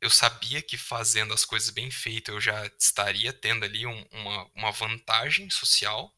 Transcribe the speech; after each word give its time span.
eu 0.00 0.10
sabia 0.10 0.62
que 0.62 0.76
fazendo 0.76 1.32
as 1.32 1.44
coisas 1.44 1.70
bem 1.70 1.90
feitas 1.90 2.34
eu 2.34 2.40
já 2.40 2.66
estaria 2.78 3.32
tendo 3.32 3.64
ali 3.64 3.86
um, 3.86 4.06
uma, 4.12 4.50
uma 4.54 4.72
vantagem 4.72 5.48
social. 5.50 6.12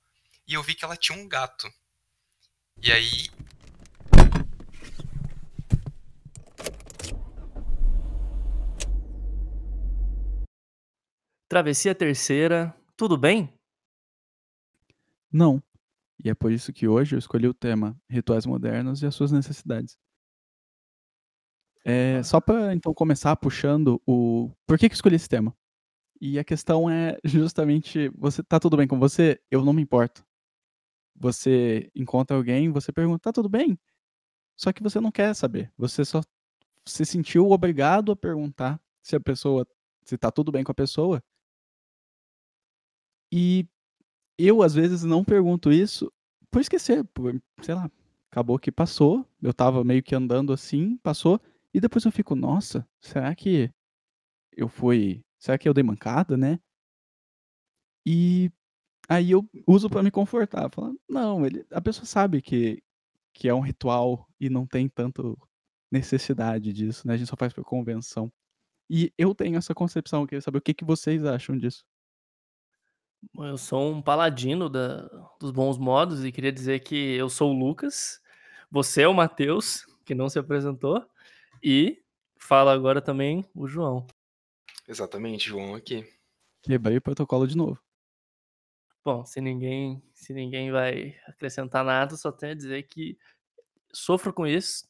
E 0.46 0.54
eu 0.54 0.62
vi 0.62 0.74
que 0.74 0.84
ela 0.84 0.96
tinha 0.96 1.18
um 1.18 1.28
gato. 1.28 1.68
E 2.82 2.90
aí. 2.90 3.28
Travessia 11.48 11.94
Terceira, 11.94 12.74
tudo 12.96 13.16
bem? 13.16 13.52
Não. 15.32 15.62
E 16.22 16.28
é 16.28 16.34
por 16.34 16.50
isso 16.50 16.72
que 16.72 16.88
hoje 16.88 17.14
eu 17.14 17.18
escolhi 17.18 17.46
o 17.46 17.54
tema 17.54 17.96
Rituais 18.10 18.44
Modernos 18.44 19.02
e 19.02 19.06
as 19.06 19.14
suas 19.14 19.30
necessidades. 19.32 19.96
É, 21.84 22.22
só 22.22 22.40
para 22.40 22.74
então 22.74 22.92
começar 22.92 23.34
puxando 23.36 24.00
o 24.06 24.50
por 24.66 24.78
que 24.78 24.88
que 24.88 24.92
eu 24.92 24.96
escolhi 24.96 25.16
esse 25.16 25.28
tema. 25.28 25.54
E 26.20 26.38
a 26.38 26.44
questão 26.44 26.90
é 26.90 27.18
justamente, 27.24 28.08
você 28.16 28.42
tá 28.42 28.58
tudo 28.58 28.76
bem 28.76 28.88
com 28.88 28.98
você? 28.98 29.40
Eu 29.50 29.64
não 29.64 29.72
me 29.72 29.82
importo. 29.82 30.24
Você 31.16 31.90
encontra 31.94 32.36
alguém, 32.36 32.70
você 32.70 32.92
pergunta, 32.92 33.22
tá 33.22 33.32
tudo 33.32 33.48
bem? 33.48 33.78
Só 34.56 34.72
que 34.72 34.82
você 34.82 35.00
não 35.00 35.12
quer 35.12 35.34
saber. 35.34 35.72
Você 35.76 36.04
só 36.04 36.20
se 36.86 37.04
sentiu 37.04 37.50
obrigado 37.50 38.12
a 38.12 38.16
perguntar 38.16 38.80
se 39.02 39.16
a 39.16 39.20
pessoa, 39.20 39.66
se 40.04 40.18
tá 40.18 40.30
tudo 40.30 40.52
bem 40.52 40.64
com 40.64 40.72
a 40.72 40.74
pessoa. 40.74 41.22
E 43.32 43.66
eu 44.38 44.62
às 44.62 44.74
vezes 44.74 45.04
não 45.04 45.24
pergunto 45.24 45.72
isso 45.72 46.12
por 46.50 46.60
esquecer, 46.60 47.04
por, 47.04 47.40
sei 47.62 47.74
lá, 47.74 47.90
acabou 48.30 48.58
que 48.58 48.72
passou, 48.72 49.26
eu 49.42 49.52
tava 49.52 49.84
meio 49.84 50.02
que 50.02 50.14
andando 50.14 50.52
assim, 50.52 50.96
passou, 50.98 51.40
e 51.72 51.80
depois 51.80 52.04
eu 52.04 52.12
fico, 52.12 52.34
nossa, 52.34 52.86
será 53.00 53.34
que 53.34 53.70
eu 54.52 54.68
fui, 54.68 55.24
será 55.38 55.58
que 55.58 55.68
eu 55.68 55.74
dei 55.74 55.84
mancada, 55.84 56.36
né? 56.36 56.58
E 58.06 58.50
aí 59.08 59.30
eu 59.30 59.48
uso 59.66 59.88
para 59.88 60.02
me 60.02 60.10
confortar, 60.10 60.70
falando, 60.70 61.00
não, 61.08 61.44
ele, 61.46 61.66
a 61.70 61.80
pessoa 61.80 62.06
sabe 62.06 62.42
que 62.42 62.82
que 63.38 63.48
é 63.48 63.54
um 63.54 63.60
ritual 63.60 64.28
e 64.40 64.50
não 64.50 64.66
tem 64.66 64.88
tanto 64.88 65.38
necessidade 65.92 66.72
disso, 66.72 67.06
né? 67.06 67.14
A 67.14 67.16
gente 67.16 67.28
só 67.28 67.36
faz 67.36 67.52
por 67.52 67.64
convenção. 67.64 68.32
E 68.90 69.12
eu 69.16 69.32
tenho 69.32 69.56
essa 69.56 69.72
concepção, 69.72 70.22
eu 70.22 70.26
queria 70.26 70.42
saber 70.42 70.58
o 70.58 70.62
que, 70.62 70.74
que 70.74 70.84
vocês 70.84 71.24
acham 71.24 71.56
disso. 71.56 71.84
Eu 73.36 73.56
sou 73.56 73.92
um 73.92 74.02
paladino 74.02 74.68
da, 74.68 75.02
dos 75.38 75.52
bons 75.52 75.78
modos 75.78 76.24
e 76.24 76.32
queria 76.32 76.50
dizer 76.50 76.80
que 76.80 77.14
eu 77.14 77.28
sou 77.28 77.54
o 77.54 77.58
Lucas, 77.58 78.20
você 78.68 79.02
é 79.02 79.08
o 79.08 79.14
Matheus, 79.14 79.86
que 80.04 80.16
não 80.16 80.28
se 80.28 80.38
apresentou, 80.38 81.06
e 81.62 82.02
fala 82.38 82.72
agora 82.72 83.00
também 83.02 83.44
o 83.54 83.66
João. 83.66 84.06
Exatamente, 84.88 85.46
João 85.48 85.76
aqui. 85.76 86.04
Quebrei 86.62 86.98
o 86.98 87.02
protocolo 87.02 87.46
de 87.48 87.56
novo. 87.56 87.80
Bom, 89.04 89.24
se 89.24 89.40
ninguém, 89.40 90.02
se 90.12 90.34
ninguém 90.34 90.70
vai 90.70 91.16
acrescentar 91.26 91.84
nada, 91.84 92.16
só 92.16 92.30
tenho 92.30 92.52
a 92.52 92.54
dizer 92.54 92.82
que 92.84 93.16
sofro 93.92 94.32
com 94.32 94.46
isso, 94.46 94.88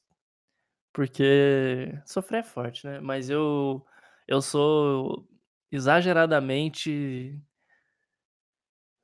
porque 0.92 1.92
sofrer 2.06 2.40
é 2.40 2.42
forte, 2.44 2.86
né? 2.86 3.00
Mas 3.00 3.30
eu 3.30 3.84
eu 4.28 4.42
sou 4.42 5.28
exageradamente 5.72 7.40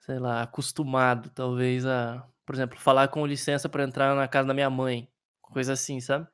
sei 0.00 0.18
lá, 0.18 0.42
acostumado 0.42 1.30
talvez 1.30 1.86
a, 1.86 2.28
por 2.44 2.54
exemplo, 2.54 2.78
falar 2.78 3.08
com 3.08 3.26
licença 3.26 3.68
para 3.68 3.84
entrar 3.84 4.14
na 4.14 4.28
casa 4.28 4.48
da 4.48 4.54
minha 4.54 4.68
mãe, 4.70 5.10
coisa 5.40 5.72
assim, 5.72 6.00
sabe? 6.00 6.28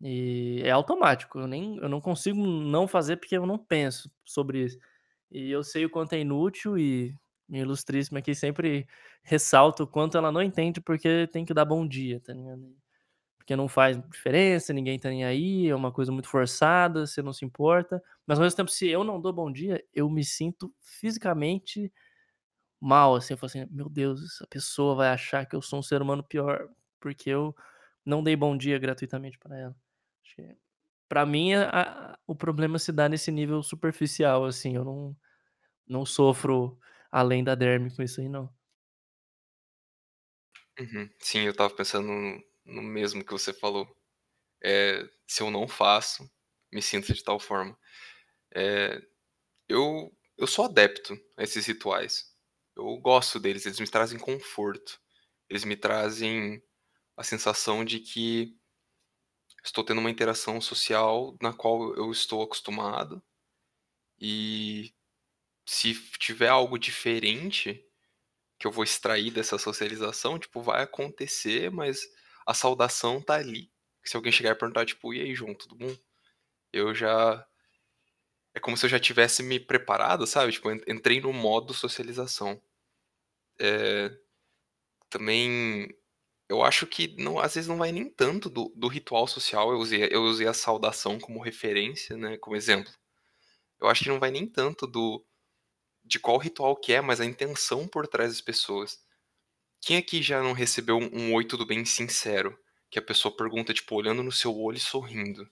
E 0.00 0.60
é 0.64 0.70
automático, 0.70 1.40
eu 1.40 1.46
nem 1.48 1.76
eu 1.78 1.88
não 1.88 2.00
consigo 2.00 2.46
não 2.46 2.86
fazer 2.86 3.16
porque 3.16 3.36
eu 3.36 3.46
não 3.46 3.58
penso 3.58 4.10
sobre 4.24 4.64
isso. 4.64 4.78
E 5.30 5.50
eu 5.50 5.64
sei 5.64 5.84
o 5.86 5.90
quanto 5.90 6.12
é 6.14 6.20
inútil 6.20 6.78
e 6.78 7.14
minha 7.48 7.62
ilustríssima 7.62 8.20
aqui 8.20 8.34
sempre 8.34 8.86
ressalta 9.22 9.82
o 9.84 9.86
quanto 9.88 10.16
ela 10.18 10.30
não 10.32 10.42
entende 10.42 10.80
porque 10.80 11.26
tem 11.28 11.44
que 11.44 11.54
dar 11.54 11.64
bom 11.64 11.86
dia, 11.86 12.20
tá 12.20 12.32
ligado? 12.32 12.76
Porque 13.38 13.56
não 13.56 13.68
faz 13.68 13.98
diferença, 14.10 14.72
ninguém 14.74 14.98
tá 14.98 15.10
nem 15.10 15.24
aí, 15.24 15.68
é 15.68 15.74
uma 15.76 15.92
coisa 15.92 16.12
muito 16.12 16.28
forçada, 16.28 17.06
você 17.06 17.22
não 17.22 17.32
se 17.32 17.44
importa. 17.44 18.02
Mas 18.26 18.38
ao 18.38 18.44
mesmo 18.44 18.56
tempo, 18.56 18.70
se 18.70 18.88
eu 18.88 19.04
não 19.04 19.20
dou 19.20 19.32
bom 19.32 19.50
dia, 19.52 19.84
eu 19.94 20.10
me 20.10 20.24
sinto 20.24 20.74
fisicamente 20.82 21.92
mal, 22.80 23.14
assim, 23.16 23.34
eu 23.34 23.38
falo 23.38 23.48
assim: 23.50 23.66
"Meu 23.70 23.88
Deus, 23.88 24.22
essa 24.24 24.46
pessoa 24.48 24.94
vai 24.96 25.08
achar 25.10 25.46
que 25.46 25.56
eu 25.56 25.62
sou 25.62 25.78
um 25.80 25.82
ser 25.82 26.02
humano 26.02 26.22
pior, 26.24 26.68
porque 27.00 27.30
eu 27.30 27.54
não 28.04 28.22
dei 28.22 28.36
bom 28.36 28.56
dia 28.56 28.78
gratuitamente 28.78 29.38
para 29.38 29.58
ela". 29.58 29.76
Pra 31.08 31.24
mim 31.26 31.54
a 31.54 32.12
a 32.14 32.18
o 32.26 32.34
problema 32.36 32.78
se 32.78 32.92
dá 32.92 33.08
nesse 33.08 33.30
nível 33.32 33.62
superficial, 33.62 34.44
assim, 34.44 34.76
eu 34.76 34.84
não 34.84 35.16
não 35.88 36.06
sofro 36.06 36.78
além 37.12 37.44
da 37.44 37.54
derme 37.56 37.94
com 37.94 38.02
isso 38.02 38.20
aí 38.20 38.28
não. 38.28 38.52
Uhum. 40.78 41.08
Sim, 41.20 41.40
eu 41.40 41.52
estava 41.52 41.74
pensando 41.74 42.06
no 42.08 42.48
no 42.70 42.82
mesmo 42.82 43.24
que 43.24 43.32
você 43.32 43.50
falou. 43.52 43.88
Eh, 44.64 45.08
se 45.26 45.42
eu 45.42 45.50
não 45.50 45.68
faço, 45.68 46.30
me 46.72 46.82
sinto 46.82 47.14
de 47.14 47.22
tal 47.24 47.40
forma. 47.40 47.78
Eh, 48.54 49.00
eu 49.68 50.12
eu 50.38 50.46
sou 50.48 50.66
adepto 50.66 51.14
a 51.38 51.44
esses 51.44 51.66
rituais. 51.66 52.34
Eu 52.76 52.98
gosto 52.98 53.40
deles, 53.40 53.66
eles 53.66 53.80
me 53.80 53.88
trazem 53.90 54.18
conforto. 54.18 55.00
Eles 55.50 55.64
me 55.64 55.76
trazem 55.76 56.62
a 57.16 57.24
sensação 57.24 57.84
de 57.84 58.00
que 58.00 58.56
estou 59.64 59.84
tendo 59.84 60.00
uma 60.00 60.10
interação 60.10 60.60
social 60.60 61.36
na 61.42 61.52
qual 61.52 61.94
eu 61.96 62.10
estou 62.12 62.42
acostumado. 62.42 63.22
E 64.20 64.92
se 65.66 65.94
tiver 66.18 66.48
algo 66.48 66.78
diferente 66.78 67.84
que 68.58 68.66
eu 68.66 68.72
vou 68.72 68.84
extrair 68.84 69.30
dessa 69.32 69.58
socialização, 69.58 70.38
tipo, 70.38 70.62
vai 70.62 70.82
acontecer, 70.84 71.70
mas 71.70 72.00
a 72.46 72.54
saudação 72.54 73.22
tá 73.22 73.34
ali. 73.36 73.70
Se 74.04 74.16
alguém 74.16 74.32
chegar 74.32 74.52
e 74.52 74.56
perguntar, 74.56 74.86
tipo: 74.86 75.14
"E 75.14 75.20
aí, 75.22 75.34
João, 75.34 75.54
tudo 75.54 75.76
bom?", 75.76 75.94
eu 76.72 76.94
já 76.94 77.46
é 78.54 78.60
como 78.60 78.76
se 78.76 78.86
eu 78.86 78.90
já 78.90 78.98
tivesse 78.98 79.42
me 79.42 79.60
preparado, 79.60 80.26
sabe, 80.26 80.52
tipo, 80.52 80.70
en 80.70 80.80
entrei 80.88 81.20
no 81.20 81.32
modo 81.32 81.72
socialização. 81.74 82.60
Eh, 83.60 84.10
também 85.10 85.88
eu 86.48 86.62
acho 86.64 86.86
que 86.86 87.16
não 87.18 87.38
às 87.38 87.54
vezes 87.54 87.68
não 87.68 87.78
vai 87.78 87.92
nem 87.92 88.08
tanto 88.10 88.50
do 88.50 88.72
do 88.76 88.88
ritual 88.88 89.26
social, 89.28 89.72
eu 89.72 89.78
usei 89.78 90.08
eu 90.12 90.22
usei 90.24 90.46
a 90.48 90.54
saudação 90.54 91.18
como 91.18 91.42
referência, 91.42 92.16
né, 92.16 92.36
como 92.38 92.56
exemplo. 92.56 92.92
Eu 93.80 93.88
acho 93.88 94.04
que 94.04 94.10
não 94.10 94.20
vai 94.20 94.30
nem 94.32 94.46
tanto 94.48 94.86
do 94.86 95.24
de 96.04 96.18
qual 96.20 96.38
ritual 96.38 96.76
que 96.76 96.92
é, 96.94 97.00
mas 97.02 97.20
a 97.20 97.26
intenção 97.26 97.88
por 97.88 98.06
trás 98.08 98.30
das 98.32 98.40
pessoas. 98.42 98.98
Quem 99.82 99.96
aqui 99.98 100.22
já 100.22 100.42
não 100.42 100.52
recebeu 100.52 100.98
um 100.98 101.10
um 101.30 101.34
"oi, 101.34 101.44
tudo 101.46 101.66
bem" 101.66 101.84
sincero? 101.84 102.58
Que 102.90 102.98
a 102.98 103.02
pessoa 103.02 103.36
pergunta, 103.36 103.74
tipo, 103.74 103.94
olhando 103.96 104.22
no 104.22 104.32
seu 104.32 104.56
olho 104.58 104.76
e 104.78 104.80
sorrindo. 104.80 105.48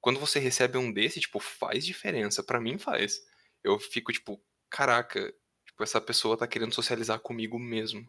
Quando 0.00 0.20
você 0.20 0.38
recebe 0.40 0.78
um 0.78 0.92
desse, 0.92 1.20
tipo, 1.20 1.40
faz 1.40 1.84
diferença, 1.86 2.42
pra 2.44 2.60
mim 2.60 2.78
faz. 2.78 3.20
Eu 3.64 3.78
fico 3.80 4.12
tipo: 4.12 4.42
"Caraca, 4.70 5.32
tipo, 5.66 5.82
essa 5.84 6.00
pessoa 6.00 6.36
tá 6.38 6.46
querendo 6.48 6.74
socializar 6.74 7.20
comigo 7.20 7.58
mesmo". 7.58 8.08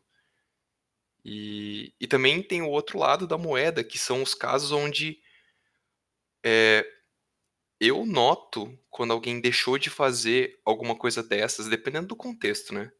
E 1.25 1.93
e 1.99 2.07
também 2.07 2.41
tem 2.43 2.61
o 2.61 2.69
outro 2.69 2.97
lado 2.99 3.27
da 3.27 3.37
moeda, 3.37 3.83
que 3.83 3.97
são 3.97 4.23
os 4.23 4.33
casos 4.33 4.71
onde 4.71 5.19
eh, 6.45 6.85
eu 7.79 8.05
noto 8.05 8.77
quando 8.89 9.13
alguém 9.13 9.41
deixou 9.41 9.77
de 9.77 9.89
fazer 9.89 10.59
alguma 10.65 10.95
coisa 10.97 11.23
dessas, 11.23 11.67
dependendo 11.69 12.07
do 12.09 12.15
contexto, 12.15 12.73
né. 12.73 12.91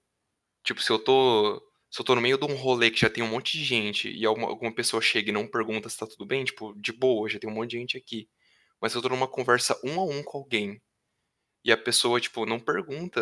Tipo, 0.63 0.81
se 0.81 0.91
eu 0.91 1.00
tô 1.00 1.62
se 1.91 2.02
eu 2.02 2.06
tô 2.06 2.16
no 2.16 2.22
meio 2.22 2.38
de 2.38 2.46
um 2.46 2.56
rolê 2.56 2.91
que 2.91 3.00
já 3.02 3.09
tem 3.09 3.24
um 3.24 3.28
monte 3.29 3.58
de 3.58 3.63
gente 3.66 4.09
e 4.12 4.25
alguma 4.25 4.47
alguma 4.50 4.74
pessoa 4.75 5.02
chega 5.02 5.29
e 5.29 5.34
não 5.34 5.47
pergunta 5.47 5.90
se 5.90 5.97
tá 5.97 6.08
tudo 6.08 6.25
bem, 6.25 6.46
tipo, 6.46 6.74
de 6.79 6.91
boa, 6.94 7.29
já 7.29 7.40
tem 7.40 7.50
um 7.50 7.53
monte 7.53 7.72
de 7.72 7.79
gente 7.79 7.97
aqui. 7.97 8.29
Mas 8.81 8.91
se 8.94 8.97
eu 9.00 9.02
tô 9.03 9.09
numa 9.09 9.28
conversa 9.28 9.79
um 9.84 10.00
a 10.00 10.06
um 10.06 10.24
com 10.24 10.40
alguém, 10.40 10.81
e 11.66 11.72
a 11.72 11.78
pessoa, 11.78 12.20
tipo, 12.22 12.46
não 12.46 12.59
pergunta, 12.59 13.22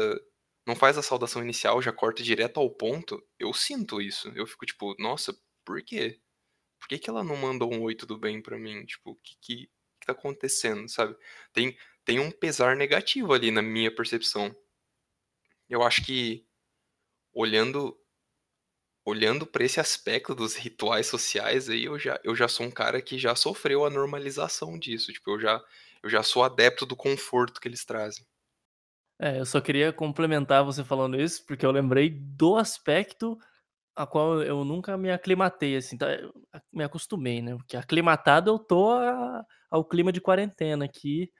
não 0.68 0.75
faz 0.75 0.98
a 1.00 1.04
saudação 1.04 1.44
inicial, 1.44 1.81
já 1.81 1.94
corta 1.94 2.24
direto 2.24 2.60
ao 2.60 2.69
ponto, 2.72 3.24
eu 3.40 3.54
sinto 3.54 4.02
isso. 4.02 4.30
Eu 4.36 4.48
fico 4.48 4.66
tipo: 4.68 4.96
"Nossa, 5.00 5.36
por 5.66 5.81
quê? 5.84 6.19
Por 6.80 6.88
que 6.90 7.00
que 7.00 7.10
ela 7.10 7.24
não 7.24 7.38
mandou 7.38 7.74
um 7.74 7.84
'oi, 7.84 7.96
tudo 7.96 8.18
bem' 8.19 8.42
pra 8.42 8.58
mim? 8.60 8.86
Tipo, 8.86 9.12
o 9.12 9.16
que 9.18 9.36
que 9.42 9.56
que 10.02 10.08
tá 10.08 10.14
acontecendo?", 10.14 10.90
sabe. 10.90 11.16
Tem 11.54 11.78
tem 12.06 12.19
um 12.19 12.31
pesar 12.31 12.75
negativo 12.78 13.34
ali 13.34 13.52
na 13.52 13.62
minha 13.64 13.94
percepção. 13.96 14.56
Eu 15.69 15.84
acho 15.84 16.04
que 16.06 16.46
olhando 17.34 17.98
olhando 19.06 19.46
pra 19.48 19.63
esse 19.63 19.80
aspecto 19.80 20.36
dos 20.36 20.56
rituais 20.56 21.08
sociais 21.08 21.70
aí, 21.70 21.86
eu 21.86 21.98
já 21.98 22.20
eu 22.24 22.36
já 22.36 22.48
sou 22.48 22.66
um 22.66 22.72
cara 22.72 23.02
que 23.02 23.18
já 23.18 23.34
sofreu 23.36 23.86
a 23.86 23.90
normalização 23.90 24.78
disso, 24.78 25.12
tipo, 25.13 25.31
eu 25.31 25.40
já 25.40 25.63
eu 26.04 26.10
já 26.10 26.22
sou 26.24 26.44
adepto 26.44 26.86
do 26.86 26.96
conforto 26.96 27.60
que 27.62 27.68
eles 27.68 27.84
trazem. 27.86 28.25
É, 29.19 29.40
eu 29.40 29.46
só 29.46 29.60
queria 29.60 29.92
complementar 29.92 30.64
você 30.64 30.84
falando 30.84 31.19
isso, 31.19 31.44
porque 31.46 31.66
eu 31.66 31.72
lembrei 31.72 32.10
do 32.10 32.56
aspecto 32.56 33.38
a 33.96 34.06
qual 34.06 34.44
eu 34.44 34.64
nunca 34.66 34.98
me 34.98 35.12
aclimatei, 35.12 35.75
assim, 35.78 35.98
tá, 35.98 36.08
me 36.72 36.84
acostumei, 36.84 37.42
né, 37.42 37.56
porque 37.56 37.78
aclimatado 37.78 38.52
eu 38.52 38.60
tô 38.60 38.92
a 38.92 39.46
ao 39.69 39.84
clima 39.86 40.12
de 40.12 40.22
quarentena 40.22 40.86
aqui, 40.86 41.31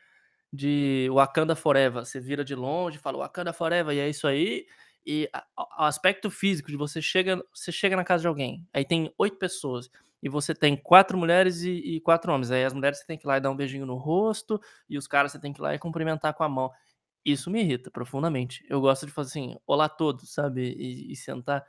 de 0.52 1.10
Wakanda 1.14 1.56
Forever. 1.56 2.06
Você 2.06 2.20
vira 2.20 2.44
de 2.44 2.56
longe, 2.56 2.98
fala 2.98 3.20
Wakanda 3.20 3.54
Forever, 3.54 3.96
e 3.96 4.00
é 4.00 4.10
isso 4.10 4.28
aí. 4.28 4.66
E 5.06 5.30
o 5.58 5.84
aspecto 5.84 6.30
físico 6.30 6.70
de 6.70 6.78
você 6.78 7.02
chega, 7.02 7.42
você 7.54 7.72
chega 7.72 7.96
na 7.96 8.04
casa 8.04 8.22
de 8.22 8.28
alguém, 8.28 8.68
aí 8.74 8.84
tem 8.86 9.14
oito 9.18 9.38
pessoas, 9.38 9.90
e 10.22 10.30
você 10.30 10.54
tem 10.54 10.76
quatro 10.76 11.18
mulheres 11.18 11.62
e, 11.64 11.72
e, 11.72 12.02
quatro 12.02 12.32
homens. 12.34 12.52
Aí 12.52 12.66
as 12.66 12.74
mulheres 12.74 13.00
você 13.00 13.06
tem 13.06 13.18
que 13.18 13.26
ir 13.26 13.30
lá 13.30 13.38
e 13.38 13.42
dar 13.42 13.52
um 13.52 13.56
beijinho 13.56 13.86
no 13.86 13.96
rosto, 13.96 14.60
e 14.90 14.98
os 14.98 15.08
caras 15.08 15.32
você 15.32 15.40
tem 15.40 15.54
que 15.54 15.62
ir 15.62 15.64
lá 15.64 15.76
e 15.76 15.80
cumprimentar 15.80 16.34
com 16.34 16.44
a 16.44 16.50
mão. 16.50 16.72
Isso 17.28 17.52
me 17.52 17.62
irrita 17.62 17.92
profundamente. 17.92 18.66
Eu 18.70 18.80
gosto 18.82 19.06
de 19.06 19.12
fazer 19.12 19.30
assim, 19.32 19.58
olá 19.68 19.86
a 19.86 19.90
todos, 19.90 20.34
sabe? 20.34 20.62
E, 20.78 21.12
e 21.12 21.16
sentar. 21.16 21.66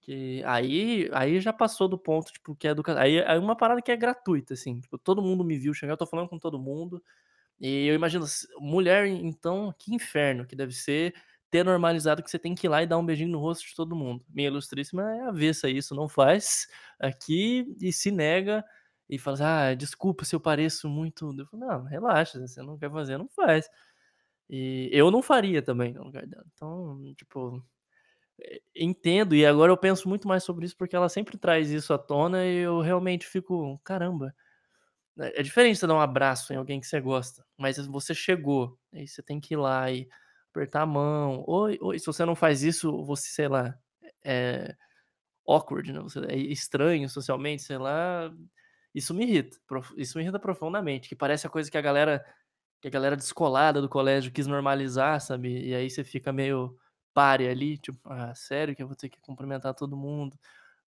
Que 0.00 0.42
aí, 0.44 1.08
aí 1.12 1.40
já 1.40 1.52
passou 1.52 1.88
do 1.88 1.98
ponto, 1.98 2.32
tipo, 2.32 2.54
que 2.56 2.68
é 2.68 2.70
educação. 2.72 3.00
Aí 3.02 3.18
é 3.18 3.38
uma 3.38 3.56
parada 3.56 3.82
que 3.82 3.92
é 3.92 3.96
gratuita, 3.96 4.54
assim. 4.54 4.80
Tipo, 4.80 4.98
todo 4.98 5.22
mundo 5.22 5.44
me 5.44 5.58
viu 5.58 5.72
chegar, 5.74 5.92
eu 5.94 5.96
tô 5.96 6.06
falando 6.06 6.28
com 6.28 6.38
todo 6.38 6.58
mundo. 6.58 7.02
E 7.60 7.86
eu 7.86 7.94
imagino, 7.94 8.24
mulher, 8.58 9.06
então, 9.06 9.74
que 9.78 9.94
inferno 9.94 10.46
que 10.46 10.56
deve 10.56 10.72
ser 10.72 11.14
ter 11.50 11.64
normalizado 11.64 12.22
que 12.22 12.30
você 12.30 12.38
tem 12.38 12.54
que 12.54 12.66
ir 12.66 12.70
lá 12.70 12.82
e 12.82 12.86
dar 12.86 12.98
um 12.98 13.06
beijinho 13.06 13.30
no 13.30 13.38
rosto 13.38 13.66
de 13.66 13.74
todo 13.74 13.96
mundo. 13.96 14.24
Minha 14.28 14.48
ilustríssima 14.48 15.02
é 15.16 15.22
avessa 15.22 15.68
isso, 15.70 15.94
não 15.94 16.08
faz 16.08 16.68
aqui 16.98 17.66
e 17.80 17.92
se 17.92 18.10
nega 18.10 18.64
e 19.08 19.18
fala 19.18 19.34
assim, 19.36 19.44
ah, 19.44 19.74
desculpa 19.74 20.24
se 20.24 20.34
eu 20.34 20.40
pareço 20.40 20.88
muito. 20.88 21.34
Eu 21.38 21.46
falo, 21.46 21.66
não, 21.66 21.84
relaxa, 21.84 22.40
você 22.40 22.62
não 22.62 22.76
quer 22.78 22.90
fazer, 22.90 23.18
não 23.18 23.28
faz. 23.28 23.70
E 24.50 24.88
eu 24.92 25.10
não 25.10 25.22
faria 25.22 25.62
também 25.62 25.92
no 25.94 26.04
lugar 26.04 26.26
dela. 26.26 26.44
Então, 26.54 27.14
tipo, 27.16 27.62
eh, 28.40 28.62
entendo, 28.76 29.34
e 29.34 29.46
agora 29.46 29.72
eu 29.72 29.76
penso 29.78 30.08
muito 30.08 30.28
mais 30.28 30.44
sobre 30.44 30.66
isso 30.66 30.76
porque 30.76 30.96
ela 30.96 31.08
sempre 31.08 31.38
traz 31.38 31.70
isso 31.70 31.92
à 31.94 31.98
tona 31.98 32.44
e 32.46 32.58
eu 32.58 32.80
realmente 32.80 33.26
fico, 33.26 33.78
caramba. 33.84 34.34
É, 35.18 35.40
é 35.40 35.42
diferente 35.42 35.78
você 35.78 35.86
dar 35.86 35.94
um 35.94 36.00
abraço 36.00 36.52
em 36.52 36.56
alguém 36.56 36.80
que 36.80 36.86
você 36.86 37.00
gosta, 37.00 37.44
mas 37.58 37.78
você 37.86 38.14
chegou, 38.14 38.78
aí 38.92 39.06
você 39.08 39.22
tem 39.22 39.40
que 39.40 39.54
ir 39.54 39.56
lá 39.58 39.90
e 39.90 40.08
apertar 40.50 40.82
a 40.82 40.86
mão. 40.86 41.44
Oi, 41.46 41.78
oi. 41.80 41.98
Se 41.98 42.06
você 42.06 42.24
não 42.24 42.34
faz 42.36 42.62
isso, 42.62 43.04
você, 43.04 43.28
sei 43.30 43.48
lá, 43.48 43.74
é 44.24 44.74
awkward, 45.48 45.92
né? 45.92 46.00
Você 46.00 46.20
é 46.26 46.36
estranho 46.36 47.08
socialmente, 47.08 47.62
sei 47.62 47.78
lá. 47.78 48.32
Isso 48.94 49.14
me 49.14 49.24
irrita. 49.26 49.58
Isso 49.96 50.18
me 50.18 50.24
irrita 50.24 50.38
profundamente. 50.40 51.08
Que 51.08 51.16
parece 51.16 51.46
a 51.46 51.50
coisa 51.50 51.70
que 51.70 51.78
a 51.78 51.82
galera, 51.82 52.24
que 52.86 52.96
a 52.96 53.00
galera 53.00 53.16
descolada 53.16 53.80
do 53.82 53.88
colégio 53.88 54.32
quis 54.32 54.46
normalizar, 54.46 55.20
sabe? 55.20 55.68
E 55.68 55.74
aí 55.74 55.90
você 55.90 56.04
fica 56.04 56.32
meio 56.32 56.76
pare 57.12 57.48
ali, 57.48 57.78
tipo, 57.78 57.98
ah, 58.04 58.34
sério 58.34 58.76
que 58.76 58.82
eu 58.82 58.86
vou 58.86 58.96
ter 58.96 59.08
que 59.08 59.20
cumprimentar 59.20 59.74
todo 59.74 59.96
mundo 59.96 60.38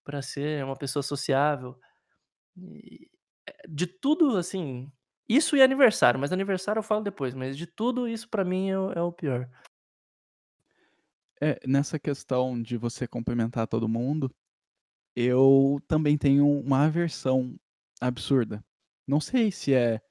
para 0.03 0.21
ser 0.21 0.63
uma 0.63 0.75
pessoa 0.77 1.03
sociável. 1.03 1.79
E, 2.57 3.09
eh, 3.47 3.67
de 3.67 3.87
tudo, 3.87 4.37
assim, 4.37 4.91
isso 5.27 5.55
e 5.57 5.61
aniversário, 5.61 6.19
mas 6.19 6.31
aniversário 6.31 6.79
eu 6.79 6.83
falo 6.83 7.01
depois, 7.03 7.33
mas 7.35 7.57
de 7.57 7.67
tudo 7.67 8.07
isso 8.07 8.29
para 8.29 8.45
mim 8.45 8.69
é 8.69 8.73
é 8.99 9.01
o 9.01 9.11
pior. 9.11 9.49
É, 11.41 11.59
nessa 11.65 11.97
questão 11.99 12.61
de 12.61 12.77
você 12.77 13.07
cumprimentar 13.07 13.67
todo 13.67 13.87
mundo, 13.87 14.29
eu 15.15 15.81
também 15.87 16.17
tenho 16.17 16.47
uma 16.47 16.85
aversão 16.85 17.55
absurda. 18.01 18.63
Não 19.07 19.19
sei 19.21 19.51
se 19.51 19.73
é 19.73 20.01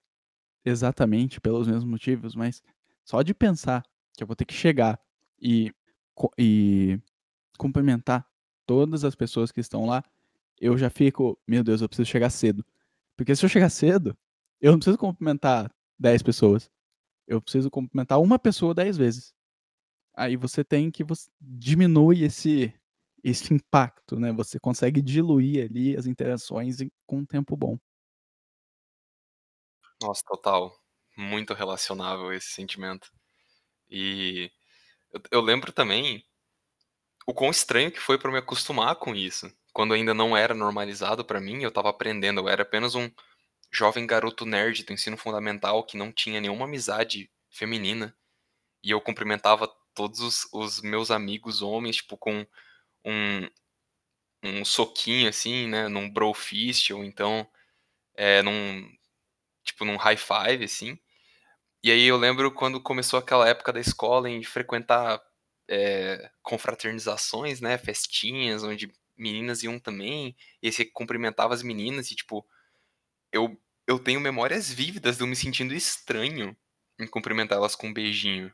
exatamente 0.68 1.40
pelos 1.40 1.66
mesmos 1.66 1.84
motivos, 1.84 2.34
mas 2.34 2.62
só 3.04 3.22
de 3.22 3.34
pensar 3.34 3.82
que 4.16 4.22
eu 4.22 4.26
vou 4.26 4.36
ter 4.36 4.44
que 4.44 4.54
chegar 4.54 5.00
e, 5.40 5.72
e 6.38 7.00
cumprimentar 7.58 8.26
todas 8.66 9.04
as 9.04 9.14
pessoas 9.14 9.50
que 9.50 9.60
estão 9.60 9.86
lá, 9.86 10.04
eu 10.60 10.76
já 10.76 10.90
fico, 10.90 11.38
meu 11.46 11.64
Deus, 11.64 11.80
eu 11.80 11.88
preciso 11.88 12.08
chegar 12.10 12.30
cedo. 12.30 12.64
Porque 13.16 13.34
se 13.34 13.44
eu 13.44 13.48
chegar 13.48 13.70
cedo, 13.70 14.16
eu 14.60 14.72
não 14.72 14.78
preciso 14.78 14.98
cumprimentar 14.98 15.72
10 15.98 16.22
pessoas. 16.22 16.70
Eu 17.26 17.40
preciso 17.40 17.70
cumprimentar 17.70 18.20
uma 18.20 18.38
pessoa 18.38 18.74
10 18.74 18.96
vezes. 18.96 19.34
Aí 20.16 20.36
você 20.36 20.64
tem 20.64 20.90
que 20.90 21.04
você 21.04 21.30
diminui 21.40 22.24
esse 22.24 22.74
esse 23.22 23.52
impacto, 23.52 24.18
né? 24.18 24.32
Você 24.32 24.58
consegue 24.60 25.02
diluir 25.02 25.64
ali 25.64 25.96
as 25.96 26.06
interações 26.06 26.78
com 27.06 27.18
um 27.18 27.26
tempo 27.26 27.56
bom. 27.56 27.78
Nossa, 30.02 30.22
total. 30.26 30.76
Muito 31.16 31.54
relacionável 31.54 32.32
esse 32.32 32.48
sentimento. 32.50 33.10
E 33.90 34.50
eu, 35.12 35.22
eu 35.32 35.42
lembro 35.42 35.72
também 35.72 36.24
o 37.26 37.34
quão 37.34 37.50
estranho 37.50 37.92
que 37.92 38.00
foi 38.00 38.18
para 38.18 38.30
me 38.30 38.38
acostumar 38.38 38.96
com 38.96 39.14
isso. 39.14 39.50
Quando 39.72 39.94
ainda 39.94 40.14
não 40.14 40.36
era 40.36 40.54
normalizado 40.54 41.24
para 41.24 41.40
mim, 41.40 41.62
eu 41.62 41.70
tava 41.70 41.90
aprendendo, 41.90 42.40
eu 42.40 42.48
era 42.48 42.62
apenas 42.62 42.94
um 42.94 43.10
jovem 43.72 44.06
garoto 44.06 44.46
nerd 44.46 44.84
do 44.84 44.92
ensino 44.92 45.16
fundamental 45.16 45.84
que 45.84 45.96
não 45.96 46.12
tinha 46.12 46.40
nenhuma 46.40 46.66
amizade 46.66 47.30
feminina. 47.50 48.16
E 48.84 48.90
eu 48.90 49.00
cumprimentava 49.00 49.68
todos 49.94 50.20
os, 50.20 50.48
os 50.52 50.80
meus 50.82 51.10
amigos 51.10 51.62
homens, 51.62 51.96
tipo, 51.96 52.16
com 52.18 52.46
um, 53.04 53.48
um 54.44 54.64
soquinho, 54.64 55.28
assim, 55.28 55.68
né? 55.68 55.88
Num 55.88 56.10
brofist, 56.10 56.92
ou 56.92 57.04
então 57.04 57.46
é, 58.16 58.42
num, 58.42 58.88
tipo, 59.68 59.84
num 59.84 59.96
high 59.96 60.16
five, 60.16 60.64
assim. 60.64 60.98
E 61.82 61.90
aí 61.92 62.04
eu 62.06 62.16
lembro 62.16 62.52
quando 62.52 62.80
começou 62.82 63.18
aquela 63.18 63.48
época 63.48 63.72
da 63.72 63.80
escola 63.80 64.28
em 64.30 64.42
frequentar 64.44 65.20
é, 65.68 66.30
confraternizações, 66.42 67.60
né? 67.60 67.78
Festinhas, 67.78 68.64
onde 68.64 68.92
meninas 69.16 69.62
iam 69.62 69.78
também, 69.78 70.36
e 70.62 70.68
aí 70.68 70.72
você 70.72 70.84
cumprimentava 70.84 71.52
as 71.54 71.62
meninas 71.62 72.10
e, 72.10 72.14
tipo, 72.14 72.46
eu, 73.32 73.60
eu 73.86 73.98
tenho 73.98 74.20
memórias 74.20 74.72
vívidas 74.72 75.16
de 75.16 75.22
eu 75.24 75.26
me 75.26 75.36
sentindo 75.36 75.74
estranho 75.74 76.56
em 77.00 77.06
cumprimentar 77.06 77.58
elas 77.58 77.74
com 77.74 77.88
um 77.88 77.92
beijinho 77.92 78.52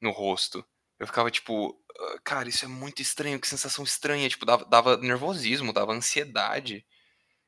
no 0.00 0.10
rosto. 0.10 0.64
Eu 0.98 1.06
ficava 1.06 1.30
tipo, 1.30 1.78
ah, 1.98 2.18
cara, 2.24 2.48
isso 2.48 2.64
é 2.64 2.68
muito 2.68 3.02
estranho, 3.02 3.40
que 3.40 3.48
sensação 3.48 3.84
estranha. 3.84 4.28
Tipo, 4.28 4.46
dava, 4.46 4.64
dava 4.64 4.96
nervosismo, 4.98 5.72
dava 5.72 5.92
ansiedade. 5.92 6.86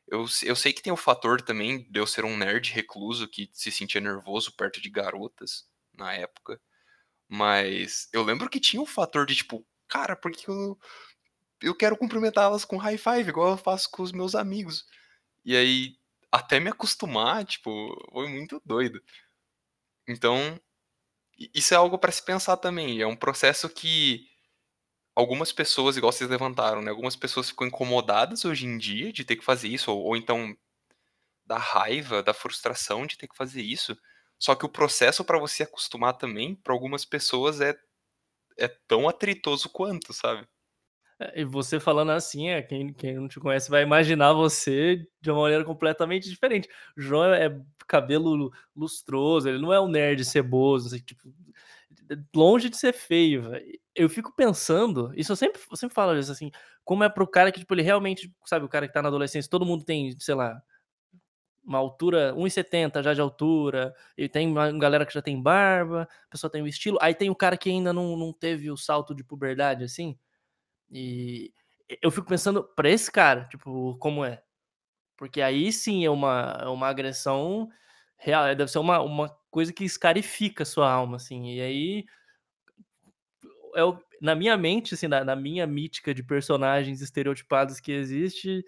Eu, 0.08 0.25
eu 0.44 0.55
sei 0.55 0.73
que 0.73 0.82
tem 0.82 0.93
o 0.93 0.97
fator 0.97 1.43
também 1.43 1.88
de 1.91 1.99
eu 1.99 2.06
ser 2.06 2.25
um 2.25 2.37
nerd 2.37 2.73
recluso 2.73 3.29
que 3.29 3.50
se 3.53 3.73
sentia 3.73 4.00
nervoso 4.00 4.55
perto 4.56 4.81
de 4.81 4.88
garotas 4.88 5.69
na 5.93 6.12
época. 6.14 6.61
Mas 7.29 8.08
eu 8.12 8.23
lembro 8.23 8.49
que 8.49 8.61
tinha 8.61 8.81
o 8.81 8.87
fator 8.87 9.26
de 9.26 9.35
tipo, 9.35 9.67
cara, 9.88 10.14
porque 10.17 10.49
eu, 10.49 10.79
eu 11.62 11.75
quero 11.75 11.97
cumprimentá-las 11.97 12.64
com 12.64 12.76
high 12.76 12.99
five, 12.99 13.29
igual 13.29 13.50
eu 13.53 13.56
faço 13.56 13.91
com 13.91 14.03
os 14.03 14.12
meus 14.12 14.35
amigos. 14.35 14.85
E 15.44 15.56
aí 15.56 15.97
até 16.31 16.61
me 16.61 16.70
acostumar, 16.70 17.44
tipo, 17.44 17.70
foi 18.12 18.29
muito 18.29 18.61
doido. 18.64 19.03
Então, 20.08 20.61
isso 21.55 21.75
é 21.75 21.76
algo 21.76 21.99
para 21.99 22.12
se 22.12 22.25
pensar 22.25 22.56
também. 22.56 23.01
É 23.01 23.06
um 23.06 23.17
processo 23.17 23.69
que 23.69 24.27
algumas 25.17 25.51
pessoas, 25.51 25.96
igual 25.96 26.13
vocês 26.13 26.29
levantaram, 26.29 26.82
né? 26.82 26.91
Algumas 26.91 27.17
pessoas 27.17 27.49
ficam 27.49 27.67
incomodadas 27.67 28.44
hoje 28.44 28.67
em 28.67 28.77
dia 28.77 29.11
de 29.13 29.25
ter 29.25 29.37
que 29.37 29.44
fazer 29.44 29.69
isso, 29.69 29.91
ou, 29.91 30.05
ou 30.05 30.17
então 30.17 30.55
da 31.46 31.56
raiva, 31.56 32.23
da 32.23 32.35
frustração 32.35 33.06
de 33.06 33.17
ter 33.17 33.27
que 33.27 33.37
fazer 33.37 33.63
isso. 33.63 33.96
Só 34.39 34.55
que 34.55 34.67
o 34.67 34.69
processo 34.69 35.25
para 35.25 35.39
você 35.39 35.63
acostumar 35.63 36.19
também, 36.19 36.55
para 36.55 36.75
algumas 36.75 37.05
pessoas, 37.05 37.61
é, 37.61 37.75
é 38.58 38.69
tão 38.69 39.08
atritoso 39.08 39.70
quanto, 39.70 40.13
sabe? 40.13 40.46
É, 41.19 41.41
e 41.41 41.44
você 41.44 41.81
falando 41.81 42.13
assim, 42.13 42.51
é, 42.51 42.61
quem, 42.61 42.93
quem 42.93 43.15
não 43.15 43.29
te 43.29 43.41
conhece 43.41 43.70
vai 43.70 43.82
imaginar 43.82 44.35
você 44.35 45.06
de 45.20 45.31
uma 45.31 45.43
maneira 45.43 45.65
completamente 45.65 46.29
diferente. 46.29 46.69
O 46.96 47.01
João 47.01 47.32
é 47.32 47.58
cabelo 47.87 48.53
lustroso, 48.75 49.49
ele 49.49 49.58
não 49.61 49.73
é 49.73 49.81
um 49.81 49.89
nerd 49.89 50.25
ceboso, 50.25 50.89
assim, 50.89 50.99
tipo, 50.99 51.32
longe 52.35 52.69
de 52.69 52.77
ser 52.77 52.93
feio. 52.93 53.49
Véio. 53.51 53.85
Eu 53.96 54.08
fico 54.10 54.32
pensando, 54.36 55.10
isso 55.17 55.32
eu 55.32 55.36
sempre, 55.36 55.60
eu 55.70 55.76
sempre 55.76 55.94
falo 55.94 56.19
isso 56.19 56.31
assim, 56.31 56.50
como 56.84 57.03
é 57.05 57.08
pro 57.08 57.26
cara 57.26 57.50
que, 57.50 57.60
tipo, 57.60 57.74
ele 57.74 57.82
realmente, 57.82 58.31
sabe, 58.44 58.65
o 58.65 58.69
cara 58.69 58.86
que 58.86 58.93
tá 58.93 59.00
na 59.03 59.08
adolescência, 59.08 59.50
todo 59.50 59.65
mundo 59.65 59.84
tem, 59.84 60.15
sei 60.20 60.34
lá, 60.34 60.60
uma 61.65 61.79
altura, 61.79 62.32
1,70 62.36 63.03
já 63.03 63.12
de 63.12 63.20
altura, 63.20 63.93
e 64.17 64.29
tem 64.29 64.46
uma 64.48 64.70
galera 64.79 65.05
que 65.05 65.12
já 65.12 65.20
tem 65.22 65.41
barba, 65.41 66.03
a 66.26 66.31
pessoa 66.31 66.50
tem 66.50 66.62
o 66.62 66.67
estilo, 66.69 66.96
aí 67.00 67.15
tem 67.15 67.29
o 67.31 67.34
cara 67.34 67.56
que 67.56 67.69
ainda 67.69 67.93
não, 67.93 68.17
não 68.17 68.32
teve 68.32 68.70
o 68.70 68.76
salto 68.76 69.15
de 69.15 69.24
puberdade, 69.24 69.82
assim, 69.84 70.17
e 70.91 71.53
eu 72.03 72.10
fico 72.10 72.29
pensando 72.29 72.65
pra 72.76 72.91
esse 72.91 73.10
cara, 73.12 73.46
tipo, 73.48 73.96
como 73.98 74.24
é? 74.24 74.43
Porque 75.17 75.43
aí 75.43 75.72
sim 75.72 76.05
é 76.05 76.10
uma, 76.10 76.58
é 76.62 76.69
uma 76.69 76.88
agressão 76.88 77.69
real, 78.19 78.44
deve 78.55 78.70
ser 78.70 78.79
uma, 78.79 79.00
uma 79.03 79.29
coisa 79.50 79.72
que 79.72 79.84
escarifica 79.84 80.62
a 80.65 80.67
sua 80.67 80.91
alma, 80.91 81.17
assim. 81.17 81.53
E 81.55 81.60
aí, 81.60 82.05
é 83.76 83.84
o, 83.84 83.98
na 84.20 84.34
minha 84.34 84.56
mente, 84.56 84.94
assim, 84.94 85.06
na, 85.06 85.24
na, 85.24 85.36
minha 85.36 85.66
mítica 85.66 86.14
de 86.14 86.22
personagens 86.22 87.00
estereotipados 87.00 87.78
que 87.78 87.92
existe 87.92 88.64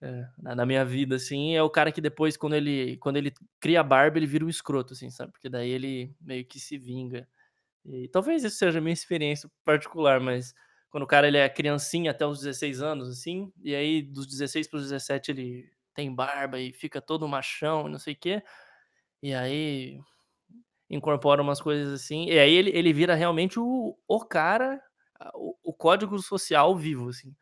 é, 0.00 0.26
na, 0.38 0.54
na, 0.54 0.66
minha 0.66 0.84
vida, 0.84 1.16
assim, 1.16 1.54
é 1.54 1.62
o 1.62 1.70
cara 1.70 1.92
que 1.92 2.00
depois, 2.00 2.36
quando 2.36 2.54
ele, 2.54 2.96
quando 2.98 3.16
ele 3.16 3.32
cria 3.60 3.80
a 3.80 3.84
barba, 3.84 4.18
ele 4.18 4.26
vira 4.26 4.44
um 4.44 4.48
escroto, 4.48 4.94
assim, 4.94 5.10
sabe? 5.10 5.32
Porque 5.32 5.48
daí 5.48 5.70
ele 5.70 6.14
meio 6.20 6.44
que 6.44 6.58
se 6.58 6.78
vinga. 6.78 7.28
E 7.84 8.08
talvez 8.08 8.44
isso 8.44 8.56
seja 8.56 8.78
a 8.78 8.82
minha 8.82 8.92
experiência 8.92 9.50
particular, 9.64 10.20
mas 10.20 10.54
quando 10.90 11.04
o 11.04 11.06
cara 11.06 11.28
ele 11.28 11.38
é 11.38 11.48
criancinha 11.48 12.10
até 12.10 12.26
os 12.26 12.40
16 12.40 12.82
anos, 12.82 13.08
assim, 13.10 13.52
e 13.62 13.74
aí 13.74 14.02
dos 14.02 14.26
16 14.26 14.68
para 14.68 14.78
os 14.78 14.84
17 14.84 15.30
ele 15.30 15.70
tem 15.94 16.14
barba 16.14 16.58
e 16.60 16.72
fica 16.72 17.00
todo 17.00 17.28
machão 17.28 17.88
e 17.88 17.90
não 17.90 17.98
sei 17.98 18.14
o 18.14 18.16
quê. 18.16 18.42
E 19.22 19.34
aí 19.34 19.98
incorpora 20.90 21.42
umas 21.42 21.60
coisas 21.60 21.92
assim, 21.92 22.26
e 22.26 22.38
aí 22.38 22.52
ele, 22.54 22.70
ele 22.70 22.92
vira 22.92 23.14
realmente 23.14 23.58
o, 23.58 23.96
o 24.06 24.20
cara, 24.24 24.80
o, 25.34 25.56
o 25.64 25.72
código 25.72 26.18
social 26.18 26.76
vivo, 26.76 27.08
assim. 27.08 27.34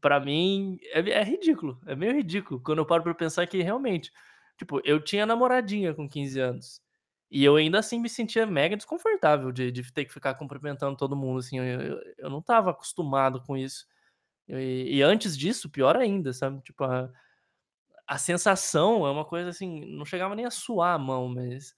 Pra 0.00 0.18
mim 0.18 0.78
é, 0.92 0.98
é 1.10 1.22
ridículo, 1.22 1.80
é 1.86 1.94
meio 1.94 2.12
ridículo 2.14 2.60
quando 2.60 2.78
eu 2.78 2.86
paro 2.86 3.02
pra 3.04 3.14
pensar 3.14 3.46
que 3.46 3.62
realmente, 3.62 4.10
tipo, 4.58 4.80
eu 4.84 5.00
tinha 5.00 5.24
namoradinha 5.24 5.94
com 5.94 6.08
15 6.08 6.40
anos. 6.40 6.80
E 7.30 7.44
eu 7.44 7.56
ainda 7.56 7.78
assim 7.78 7.98
me 8.00 8.08
sentia 8.08 8.44
mega 8.44 8.76
desconfortável 8.76 9.52
de, 9.52 9.70
de 9.72 9.90
ter 9.92 10.04
que 10.04 10.12
ficar 10.12 10.34
cumprimentando 10.34 10.96
todo 10.96 11.16
mundo, 11.16 11.38
assim, 11.38 11.58
eu, 11.58 11.64
eu, 11.80 12.00
eu 12.18 12.30
não 12.30 12.42
tava 12.42 12.70
acostumado 12.72 13.40
com 13.42 13.56
isso. 13.56 13.86
E, 14.48 14.98
e 14.98 15.02
antes 15.02 15.36
disso, 15.38 15.70
pior 15.70 15.96
ainda, 15.96 16.32
sabe? 16.32 16.60
Tipo, 16.62 16.84
a, 16.84 17.10
a 18.06 18.18
sensação 18.18 19.06
é 19.06 19.10
uma 19.10 19.24
coisa 19.24 19.50
assim, 19.50 19.86
não 19.96 20.04
chegava 20.04 20.34
nem 20.34 20.44
a 20.44 20.50
suar 20.50 20.94
a 20.94 20.98
mão, 20.98 21.28
mas 21.28 21.74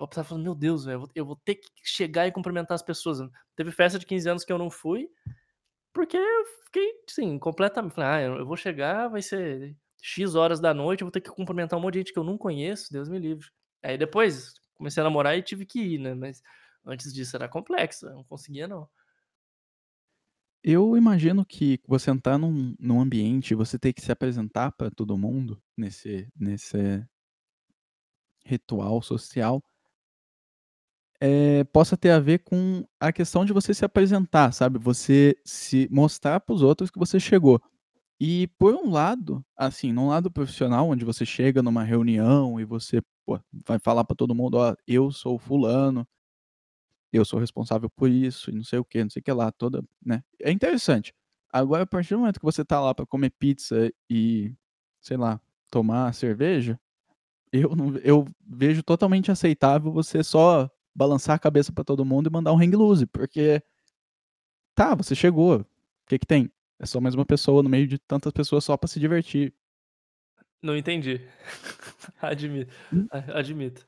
eu 0.00 0.06
tava 0.06 0.28
falando, 0.28 0.44
meu 0.44 0.54
Deus, 0.54 0.84
velho, 0.84 1.08
eu, 1.14 1.24
vou- 1.26 1.36
ter 1.36 1.56
que 1.56 1.68
chegar 1.84 2.26
e 2.26 2.32
cumprimentar 2.32 2.74
as 2.74 2.82
pessoas. 2.82 3.18
Teve 3.56 3.70
festa 3.72 3.98
de 3.98 4.06
15 4.06 4.28
anos 4.28 4.44
que 4.44 4.52
eu 4.52 4.58
não 4.58 4.70
fui, 4.70 5.08
porque 5.92 6.16
eu 6.16 6.44
fiquei, 6.66 6.92
assim, 7.08 7.38
completamente. 7.38 7.94
Falei, 7.94 8.10
ah, 8.10 8.22
eu 8.38 8.46
vou 8.46 8.56
chegar, 8.56 9.08
vai 9.08 9.22
ser 9.22 9.76
X 10.02 10.34
horas 10.34 10.60
da 10.60 10.74
noite, 10.74 11.02
eu 11.02 11.06
vou 11.06 11.12
ter 11.12 11.20
que 11.20 11.30
cumprimentar 11.30 11.78
um 11.78 11.82
monte 11.82 11.94
de 11.94 12.00
gente 12.00 12.12
que 12.12 12.18
eu 12.18 12.24
não 12.24 12.38
conheço, 12.38 12.92
Deus 12.92 13.08
me 13.08 13.18
livre. 13.18 13.48
Aí 13.82 13.98
depois 13.98 14.54
comecei 14.74 15.00
a 15.00 15.04
namorar 15.04 15.36
e 15.38 15.42
tive 15.42 15.66
que 15.66 15.80
ir, 15.80 15.98
né? 15.98 16.14
Mas 16.14 16.42
antes 16.84 17.12
disso 17.14 17.36
era 17.36 17.48
complexo, 17.48 18.06
eu 18.06 18.14
não 18.16 18.24
conseguia, 18.24 18.68
não. 18.68 18.88
Eu 20.62 20.96
imagino 20.96 21.46
que 21.46 21.80
você 21.86 22.10
entrar 22.10 22.38
num, 22.38 22.74
num 22.78 23.00
ambiente, 23.00 23.54
você 23.54 23.78
ter 23.78 23.92
que 23.92 24.00
se 24.02 24.10
apresentar 24.10 24.72
para 24.72 24.90
todo 24.90 25.16
mundo 25.16 25.62
nesse, 25.76 26.28
nesse 26.34 27.06
ritual 28.44 29.02
social, 29.02 29.62
é, 31.20 31.64
possa 31.64 31.96
ter 31.96 32.10
a 32.10 32.20
ver 32.20 32.40
com 32.40 32.84
a 33.00 33.12
questão 33.12 33.44
de 33.44 33.52
você 33.52 33.74
se 33.74 33.84
apresentar, 33.84 34.52
sabe? 34.52 34.78
Você 34.78 35.36
se 35.44 35.88
mostrar 35.90 36.40
para 36.40 36.54
os 36.54 36.62
outros 36.62 36.90
que 36.90 36.98
você 36.98 37.20
chegou. 37.20 37.60
E 38.20 38.48
por 38.58 38.74
um 38.74 38.90
lado, 38.90 39.44
assim, 39.56 39.92
num 39.92 40.08
lado 40.08 40.30
profissional, 40.30 40.88
onde 40.88 41.04
você 41.04 41.26
chega 41.26 41.62
numa 41.62 41.84
reunião 41.84 42.60
e 42.60 42.64
você 42.64 43.02
pô, 43.26 43.40
vai 43.66 43.78
falar 43.78 44.04
para 44.04 44.16
todo 44.16 44.34
mundo, 44.34 44.56
ó, 44.58 44.74
eu 44.86 45.10
sou 45.12 45.38
fulano, 45.38 46.06
eu 47.12 47.24
sou 47.24 47.38
responsável 47.40 47.88
por 47.90 48.10
isso, 48.10 48.50
e 48.50 48.54
não 48.54 48.64
sei 48.64 48.78
o 48.78 48.84
que, 48.84 49.02
não 49.02 49.10
sei 49.10 49.20
o 49.20 49.22
que 49.22 49.32
lá, 49.32 49.50
toda, 49.52 49.82
né? 50.04 50.22
É 50.40 50.50
interessante. 50.50 51.12
Agora, 51.52 51.84
a 51.84 51.86
partir 51.86 52.14
do 52.14 52.20
momento 52.20 52.38
que 52.40 52.44
você 52.44 52.64
tá 52.64 52.80
lá 52.80 52.94
para 52.94 53.06
comer 53.06 53.30
pizza 53.38 53.90
e, 54.10 54.52
sei 55.00 55.16
lá, 55.16 55.40
tomar 55.70 56.12
cerveja, 56.14 56.78
eu 57.52 57.74
não, 57.76 57.96
eu 57.98 58.26
vejo 58.46 58.82
totalmente 58.82 59.30
aceitável 59.30 59.92
você 59.92 60.22
só 60.24 60.70
balançar 60.96 61.36
a 61.36 61.38
cabeça 61.38 61.70
para 61.70 61.84
todo 61.84 62.06
mundo 62.06 62.28
e 62.28 62.32
mandar 62.32 62.54
um 62.54 62.58
hang 62.58 62.74
loose, 62.74 63.06
porque 63.06 63.62
tá, 64.74 64.94
você 64.94 65.14
chegou, 65.14 65.60
o 65.60 65.66
que 66.08 66.18
que 66.18 66.26
tem? 66.26 66.50
É 66.78 66.86
só 66.86 67.00
mais 67.00 67.14
uma 67.14 67.26
pessoa 67.26 67.62
no 67.62 67.68
meio 67.68 67.86
de 67.86 67.98
tantas 67.98 68.32
pessoas 68.32 68.64
só 68.64 68.76
para 68.76 68.88
se 68.88 68.98
divertir. 68.98 69.54
Não 70.62 70.76
entendi. 70.76 71.20
admito. 72.20 72.72
Hum? 72.92 73.06
Admito. 73.10 73.86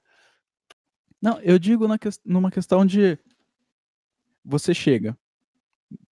Não, 1.20 1.40
eu 1.40 1.58
digo 1.58 1.88
na 1.88 1.98
que, 1.98 2.08
numa 2.24 2.50
questão 2.50 2.84
de 2.84 3.18
você 4.44 4.74
chega. 4.74 5.18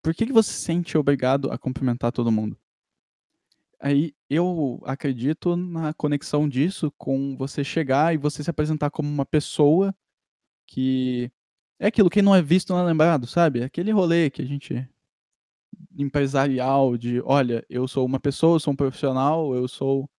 Por 0.02 0.14
que, 0.16 0.26
que 0.26 0.34
você 0.34 0.52
se 0.52 0.62
sente 0.62 0.98
obrigado 0.98 1.52
a 1.52 1.58
cumprimentar 1.58 2.12
todo 2.12 2.32
mundo? 2.32 2.58
Aí 3.80 4.16
eu 4.30 4.82
acredito 4.86 5.56
na 5.56 5.94
conexão 5.94 6.48
disso 6.48 6.92
com 6.98 7.36
você 7.36 7.64
chegar 7.64 8.14
e 8.14 8.18
você 8.18 8.44
se 8.44 8.50
apresentar 8.50 8.90
como 8.90 9.10
uma 9.10 9.26
pessoa 9.26 9.94
que 10.68 11.32
é 11.80 11.88
aquilo 11.88 12.10
que 12.10 12.22
não 12.22 12.36
é 12.36 12.42
visto 12.42 12.74
não 12.74 12.80
é 12.80 12.84
lembrado, 12.84 13.28
sabe? 13.28 13.64
Aquele 13.64 13.92
rolê 13.92 14.30
que 14.30 14.42
a 14.42 14.46
gente 14.46 14.88
empresarial 15.98 16.98
de, 16.98 17.22
olha, 17.22 17.66
eu 17.70 17.88
sou 17.88 18.06
uma 18.06 18.20
pessoa, 18.20 18.56
eu 18.56 18.60
sou 18.60 18.74
um 18.74 18.76
profissional, 18.76 19.56
eu 19.56 19.68
sou 19.68 20.10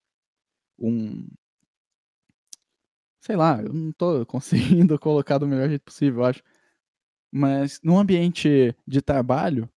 um 0.79 1.27
sei 3.21 3.37
lá, 3.37 3.61
eu 3.61 3.73
não 3.73 3.93
tô 3.93 4.25
conseguindo 4.27 4.99
colocar 4.99 5.39
do 5.39 5.49
melhor 5.49 5.69
jeito 5.69 5.83
possível, 5.85 6.25
acho. 6.25 6.43
Mas 7.33 7.81
num 7.83 7.99
ambiente 7.99 8.75
de 8.87 9.03
trabalho, 9.03 9.69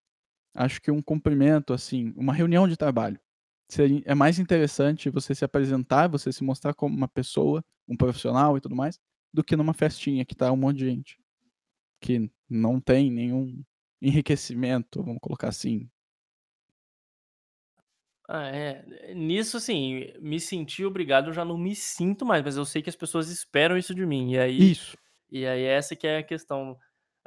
acho 0.55 0.81
que 0.81 0.91
um 0.91 1.01
cumprimento, 1.01 1.73
assim, 1.73 2.13
uma 2.17 2.33
reunião 2.33 2.67
de 2.67 2.77
trabalho, 2.77 3.19
é 4.05 4.15
mais 4.15 4.39
interessante 4.39 5.09
você 5.09 5.35
se 5.35 5.45
apresentar, 5.45 6.07
você 6.07 6.31
se 6.31 6.43
mostrar 6.43 6.73
como 6.73 6.95
uma 6.95 7.07
pessoa, 7.07 7.63
um 7.87 7.95
profissional 7.97 8.57
e 8.57 8.61
tudo 8.61 8.75
mais, 8.75 8.99
do 9.33 9.43
que 9.43 9.55
numa 9.55 9.73
festinha 9.73 10.25
que 10.25 10.35
tá 10.35 10.51
um 10.51 10.57
monte 10.57 10.79
de 10.79 10.85
gente. 10.85 11.19
Que 12.01 12.31
não 12.49 12.79
tem 12.79 13.11
nenhum 13.11 13.63
enriquecimento, 14.01 15.03
vamos 15.03 15.19
colocar 15.21 15.49
assim. 15.49 15.89
Ah, 18.27 18.47
é. 18.47 19.13
Nisso, 19.15 19.57
assim, 19.57 20.13
me 20.19 20.39
sentir 20.39 20.85
obrigado, 20.85 21.29
eu 21.29 21.33
já 21.33 21.43
não 21.43 21.57
me 21.57 21.75
sinto 21.75 22.23
mais, 22.23 22.43
mas 22.43 22.57
eu 22.57 22.63
sei 22.63 22.79
que 22.79 22.89
as 22.89 22.95
pessoas 22.95 23.27
esperam 23.29 23.75
isso 23.75 23.93
de 23.95 24.05
mim. 24.05 24.33
E 24.33 24.37
aí, 24.39 24.71
Isso. 24.71 24.95
e 25.31 25.47
aí 25.47 25.63
essa 25.63 25.95
que 25.95 26.05
é 26.05 26.19
a 26.19 26.23
questão. 26.23 26.77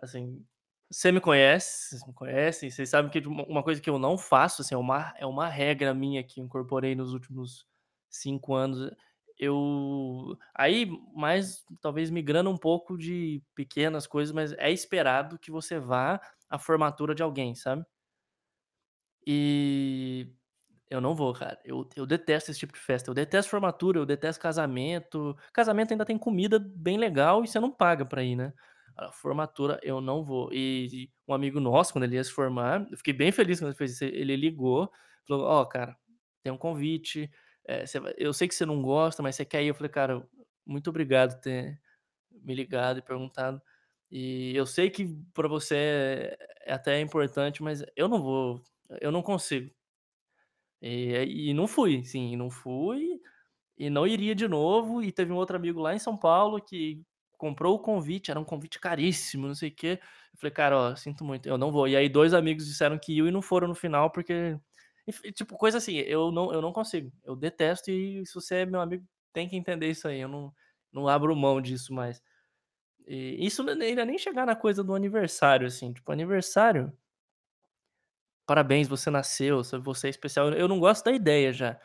Assim, 0.00 0.44
você 0.88 1.10
me 1.10 1.20
conhece, 1.20 1.88
vocês 1.88 2.06
me 2.06 2.12
conhecem, 2.12 2.70
vocês 2.70 2.88
sabem 2.88 3.10
que 3.10 3.18
uma 3.26 3.62
coisa 3.64 3.80
que 3.80 3.90
eu 3.90 3.98
não 3.98 4.16
faço, 4.16 4.62
assim, 4.62 4.74
é 4.74 4.78
uma, 4.78 5.12
é 5.18 5.26
uma 5.26 5.48
regra 5.48 5.92
minha 5.92 6.22
que 6.22 6.40
incorporei 6.40 6.94
nos 6.94 7.12
últimos 7.12 7.66
cinco 8.08 8.54
anos. 8.54 8.90
Eu. 9.42 10.38
Aí, 10.54 10.86
mais 11.14 11.64
talvez 11.80 12.10
migrando 12.10 12.48
um 12.48 12.56
pouco 12.56 12.96
de 12.96 13.42
pequenas 13.56 14.06
coisas, 14.06 14.32
mas 14.32 14.52
é 14.52 14.70
esperado 14.70 15.36
que 15.38 15.50
você 15.50 15.80
vá 15.80 16.20
à 16.48 16.58
formatura 16.60 17.12
de 17.12 17.24
alguém, 17.24 17.52
sabe? 17.56 17.84
E 19.26 20.28
eu 20.90 21.00
não 21.00 21.14
vou, 21.14 21.32
cara. 21.32 21.58
Eu, 21.64 21.88
eu 21.96 22.06
detesto 22.06 22.50
esse 22.52 22.60
tipo 22.60 22.72
de 22.74 22.78
festa. 22.78 23.10
Eu 23.10 23.14
detesto 23.14 23.50
formatura, 23.50 23.98
eu 23.98 24.06
detesto 24.06 24.40
casamento. 24.40 25.36
Casamento 25.52 25.92
ainda 25.92 26.04
tem 26.04 26.16
comida 26.18 26.58
bem 26.60 26.96
legal 26.96 27.42
e 27.42 27.48
você 27.48 27.58
não 27.58 27.70
paga 27.72 28.04
pra 28.06 28.22
ir, 28.22 28.36
né? 28.36 28.52
A 28.96 29.10
formatura 29.10 29.80
eu 29.82 30.00
não 30.00 30.24
vou. 30.24 30.52
E, 30.52 30.88
e 30.92 31.10
um 31.26 31.34
amigo 31.34 31.58
nosso, 31.58 31.92
quando 31.92 32.04
ele 32.04 32.14
ia 32.16 32.22
se 32.24 32.30
formar, 32.30 32.86
eu 32.90 32.96
fiquei 32.96 33.12
bem 33.14 33.32
feliz 33.32 33.58
quando 33.58 33.70
ele 33.70 33.78
fez 33.78 33.92
isso. 33.92 34.04
Ele 34.04 34.36
ligou, 34.36 34.88
falou: 35.26 35.46
Ó, 35.46 35.64
cara, 35.64 35.96
tem 36.42 36.52
um 36.52 36.58
convite. 36.58 37.30
É, 37.66 37.86
você 37.86 38.00
eu 38.18 38.32
sei 38.32 38.48
que 38.48 38.54
você 38.54 38.66
não 38.66 38.82
gosta, 38.82 39.22
mas 39.22 39.36
você 39.36 39.44
quer 39.44 39.62
ir. 39.62 39.68
Eu 39.68 39.74
falei, 39.74 39.90
cara, 39.90 40.26
muito 40.66 40.90
obrigado 40.90 41.34
por 41.36 41.40
ter 41.42 41.80
me 42.30 42.54
ligado 42.54 42.98
e 43.00 43.02
perguntado. 43.02 43.62
E 44.10 44.54
eu 44.56 44.66
sei 44.66 44.90
que 44.90 45.06
pra 45.34 45.48
você 45.48 46.36
é, 46.66 46.74
até 46.74 47.00
importante, 47.00 47.62
mas 47.62 47.84
eu 47.96 48.08
não 48.08 48.22
vou. 48.22 48.62
Eu 49.00 49.12
não 49.12 49.22
consigo. 49.22 49.70
E 50.80 51.50
e 51.50 51.54
não 51.54 51.66
fui, 51.68 52.02
sim, 52.04 52.36
não 52.36 52.50
fui, 52.50 53.20
e 53.78 53.90
não 53.90 54.06
iria 54.06 54.34
de 54.34 54.48
novo, 54.48 55.02
e 55.02 55.12
teve 55.12 55.32
um 55.32 55.36
outro 55.36 55.56
amigo 55.56 55.80
lá 55.80 55.94
em 55.94 55.98
São 56.00 56.16
Paulo 56.18 56.60
que 56.62 57.02
comprou 57.38 57.76
o 57.76 57.80
convite, 57.80 58.30
era 58.32 58.40
um 58.40 58.44
convite 58.44 58.80
caríssimo, 58.80 59.46
não 59.48 59.54
sei 59.56 59.70
o 59.70 59.74
quê. 59.76 60.00
Eu 60.34 60.38
falei: 60.40 60.52
"Cara, 60.54 60.78
ó, 60.78 60.96
sinto 60.96 61.24
muito, 61.24 61.48
eu 61.48 61.58
não 61.58 61.72
vou". 61.72 61.88
E 61.88 61.96
aí 61.96 62.08
2 62.08 62.34
amigos 62.34 62.66
disseram 62.66 62.98
que 62.98 63.14
iam 63.14 63.28
e 63.28 63.32
não 63.32 63.42
foram 63.42 63.68
no 63.68 63.74
final, 63.76 64.10
porque 64.12 64.58
enf 65.06 65.20
tipo, 65.34 65.56
coisa 65.56 65.78
assim, 65.78 65.96
eu 65.98 66.30
não 66.32 66.52
eu 66.52 66.62
não 66.62 66.72
consigo, 66.72 67.12
eu 67.24 67.36
detesto 67.36 67.90
e 67.90 68.24
se 68.26 68.34
você 68.34 68.56
é 68.56 68.66
meu 68.66 68.80
amigo, 68.80 69.06
tem 69.32 69.48
que 69.48 69.56
entender 69.56 69.90
isso 69.90 70.08
aí, 70.08 70.20
eu 70.20 70.28
não 70.28 70.52
não 70.92 71.08
abro 71.08 71.34
mão 71.36 71.60
disso 71.60 71.94
mais. 71.94 72.22
E 73.06 73.46
isso 73.46 73.62
não 73.64 73.72
é 73.74 74.04
nem 74.06 74.18
chegar 74.18 74.46
na 74.46 74.56
coisa 74.56 74.84
do 74.84 74.94
aniversário, 74.94 75.66
assim, 75.68 75.92
tipo, 75.94 76.12
aniversário 76.12 76.92
Parabéns, 78.46 78.88
você 78.88 79.08
nasceu, 79.10 79.62
você 79.82 80.08
é 80.08 80.10
especial. 80.10 80.50
Eu 80.52 80.66
não 80.68 80.80
gosto 80.80 81.04
da 81.04 81.12
ideia 81.12 81.52
já, 81.52 81.78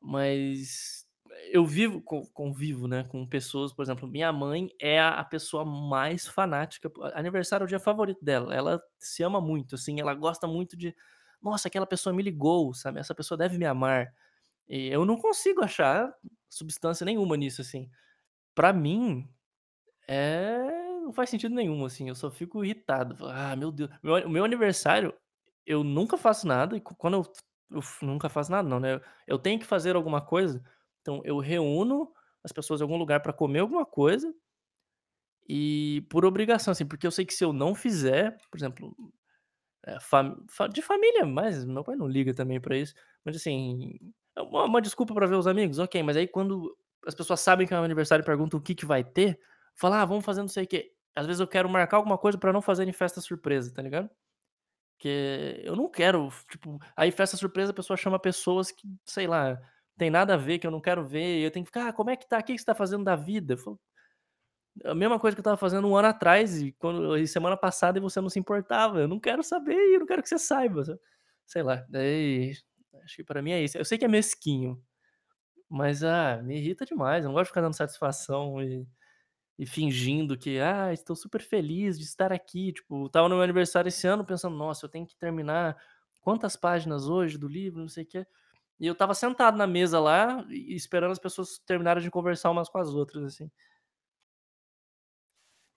mas 0.00 1.06
eu 1.52 1.64
vivo 1.66 2.02
con 2.02 2.22
convivo, 2.34 2.88
né, 2.88 3.04
com 3.04 3.26
pessoas, 3.26 3.72
por 3.72 3.82
exemplo, 3.82 4.08
minha 4.08 4.32
mãe 4.32 4.70
é 4.80 5.00
a 5.00 5.24
pessoa 5.24 5.64
mais 5.64 6.26
fanática 6.28 6.90
aniversário 7.14 7.64
é 7.64 7.66
o 7.66 7.68
dia 7.68 7.80
favorito 7.80 8.24
dela, 8.24 8.54
ela 8.54 8.82
se 8.98 9.22
ama 9.24 9.40
muito, 9.40 9.74
assim, 9.76 10.00
ela 10.00 10.14
gosta 10.14 10.46
muito 10.48 10.76
de: 10.76 10.94
"Nossa, 11.42 11.68
aquela 11.68 11.86
pessoa 11.86 12.14
me 12.14 12.22
ligou, 12.22 12.74
sabe, 12.74 13.00
essa 13.00 13.14
pessoa 13.14 13.38
deve 13.38 13.58
me 13.58 13.66
amar". 13.66 14.14
E 14.68 14.88
eu 14.88 15.04
não 15.06 15.16
consigo 15.18 15.62
achar 15.64 16.12
substância 16.50 17.04
nenhuma 17.06 17.36
nisso, 17.36 17.62
assim. 17.62 17.90
Pra 18.54 18.72
mim, 18.72 19.28
é 20.08 20.60
não 21.02 21.12
faz 21.12 21.30
sentido 21.30 21.54
nenhum, 21.54 21.84
assim, 21.84 22.08
eu 22.08 22.14
só 22.14 22.30
fico 22.30 22.64
irritado, 22.64 23.16
"Ah, 23.28 23.56
meu 23.56 23.72
Deus". 23.72 23.90
O 24.04 24.28
meu 24.30 24.44
aniversário, 24.44 25.14
eu 25.66 25.84
nunca 25.84 26.16
faço 26.18 26.46
nada 26.46 26.76
e 26.76 26.80
quando 26.80 27.14
eu 27.16 27.32
eu 27.72 27.82
nunca 28.02 28.28
faço 28.28 28.50
nada 28.52 28.68
não, 28.68 28.80
né, 28.80 29.00
eu 29.28 29.38
tenho 29.38 29.58
que 29.60 29.66
fazer 29.66 29.96
alguma 29.96 30.20
coisa, 30.20 30.62
então 31.02 31.22
eu 31.24 31.38
reúno 31.38 32.12
as 32.44 32.52
pessoas 32.52 32.80
em 32.80 32.84
algum 32.84 32.96
lugar 32.98 33.20
pra 33.22 33.32
comer 33.32 33.60
alguma 33.60 33.86
coisa 33.86 34.34
e 35.48 36.02
por 36.10 36.24
obrigação, 36.24 36.72
assim, 36.72 36.86
porque 36.86 37.06
eu 37.06 37.10
sei 37.10 37.24
que 37.24 37.34
se 37.34 37.44
eu 37.44 37.52
não 37.52 37.74
fizer, 37.74 38.36
por 38.50 38.58
exemplo, 38.58 38.94
eh, 39.86 39.98
fa 40.00 40.36
fa 40.50 40.66
de 40.68 40.82
família, 40.82 41.26
mas 41.26 41.64
meu 41.64 41.84
pai 41.84 41.96
não 41.96 42.06
liga 42.08 42.34
também 42.34 42.60
pra 42.60 42.76
isso, 42.76 42.94
mas 43.24 43.36
assim, 43.36 43.98
é 44.36 44.42
uma 44.42 44.64
uma 44.64 44.82
desculpa 44.82 45.14
pra 45.14 45.26
ver 45.26 45.36
os 45.36 45.46
amigos, 45.46 45.78
ok, 45.78 46.02
mas 46.02 46.16
aí 46.16 46.28
quando 46.28 46.76
as 47.06 47.14
pessoas 47.14 47.40
sabem 47.40 47.66
que 47.66 47.72
é 47.74 47.76
meu 47.76 47.84
aniversário 47.84 48.22
e 48.22 48.26
perguntam 48.26 48.58
o 48.60 48.62
que 48.62 48.74
que 48.74 48.86
vai 48.86 49.02
ter, 49.04 49.38
falar: 49.76 50.02
"Ah, 50.02 50.04
vamos 50.04 50.24
fazer 50.24 50.40
não 50.42 50.48
sei 50.48 50.64
o 50.64 50.68
quê". 50.68 50.92
Às 51.16 51.26
vezes 51.26 51.40
eu 51.40 51.48
quero 51.48 51.68
marcar 51.68 51.96
alguma 51.98 52.18
coisa 52.18 52.38
pra 52.38 52.52
não 52.52 52.62
fazer 52.62 52.86
em 52.88 52.92
festa 52.92 53.20
surpresa, 53.20 53.72
tá 53.74 53.82
ligado? 53.82 54.10
Porque 54.96 55.60
eu 55.64 55.74
não 55.76 55.88
quero, 55.90 56.28
tipo, 56.50 56.78
aí 56.96 57.10
festa 57.10 57.36
surpresa 57.36 57.70
a 57.72 57.74
pessoa 57.74 57.96
chama 57.96 58.18
pessoas 58.18 58.70
que, 58.70 58.86
sei 59.06 59.26
lá, 59.26 59.58
tem 59.96 60.10
nada 60.10 60.34
a 60.34 60.36
ver, 60.36 60.58
que 60.58 60.66
eu 60.66 60.70
não 60.70 60.80
quero 60.80 61.06
ver, 61.06 61.40
eu 61.42 61.50
tenho 61.50 61.64
que 61.64 61.70
ficar: 61.70 61.88
"Ah, 61.88 61.92
como 61.92 62.10
é 62.10 62.16
que 62.16 62.28
tá? 62.28 62.38
O 62.38 62.44
que 62.44 62.56
você 62.58 62.64
tá 62.64 62.74
fazendo 62.74 63.04
da 63.04 63.16
vida?" 63.16 63.54
Eu 63.54 63.58
falo 63.58 63.80
a 64.84 64.94
mesma 64.94 65.18
coisa 65.20 65.34
que 65.36 65.40
eu 65.40 65.42
estava 65.42 65.56
fazendo 65.56 65.88
um 65.88 65.96
ano 65.96 66.08
atrás 66.08 66.62
e 66.62 66.72
quando 66.72 67.16
e 67.18 67.26
semana 67.28 67.56
passada 67.56 67.98
e 67.98 68.00
você 68.02 68.20
não 68.20 68.28
se 68.30 68.38
importava. 68.38 69.00
Eu 69.00 69.08
não 69.08 69.20
quero 69.20 69.42
saber 69.42 69.74
eu 69.76 70.00
não 70.00 70.06
quero 70.06 70.22
que 70.22 70.28
você 70.28 70.38
saiba. 70.38 70.84
Sei 71.46 71.62
lá, 71.62 71.84
daí 71.88 72.52
acho 73.04 73.16
que 73.16 73.24
pra 73.24 73.42
mim 73.42 73.52
é 73.52 73.62
isso. 73.62 73.78
Eu 73.78 73.84
sei 73.84 73.98
que 73.98 74.04
é 74.04 74.08
mesquinho, 74.08 74.82
mas, 75.68 76.02
ah, 76.04 76.40
me 76.42 76.58
irrita 76.58 76.84
demais. 76.86 77.24
Eu 77.24 77.28
não 77.28 77.34
gosto 77.34 77.44
de 77.46 77.50
ficar 77.50 77.62
dando 77.62 77.76
satisfação 77.76 78.62
e 78.62 78.86
e 79.58 79.66
fingindo 79.66 80.36
que: 80.38 80.58
"Ah, 80.60 80.92
estou 80.92 81.16
super 81.16 81.42
feliz 81.42 81.98
de 81.98 82.04
estar 82.06 82.32
aqui". 82.32 82.72
Tipo, 82.72 83.06
estava 83.06 83.28
no 83.28 83.36
meu 83.36 83.44
aniversário 83.44 83.88
esse 83.88 84.06
ano 84.06 84.24
pensando: 84.24 84.56
"Nossa, 84.56 84.86
eu 84.86 84.90
tenho 84.90 85.06
que 85.06 85.16
terminar 85.16 85.76
quantas 86.20 86.56
páginas 86.56 87.08
hoje 87.08 87.38
do 87.38 87.48
livro, 87.48 87.80
não 87.80 87.88
sei 87.88 88.04
o 88.04 88.06
quê". 88.06 88.26
E 88.80 88.86
eu 88.86 88.94
estava 88.94 89.14
sentado 89.14 89.56
na 89.58 89.66
mesa 89.66 90.00
lá 90.00 90.44
esperando 90.50 91.12
as 91.12 91.18
pessoas 91.20 91.58
terminarem 91.66 92.02
de 92.02 92.10
conversar 92.10 92.50
umas 92.50 92.68
com 92.70 92.78
as 92.78 92.90
outras, 92.94 93.24
assim. 93.24 93.50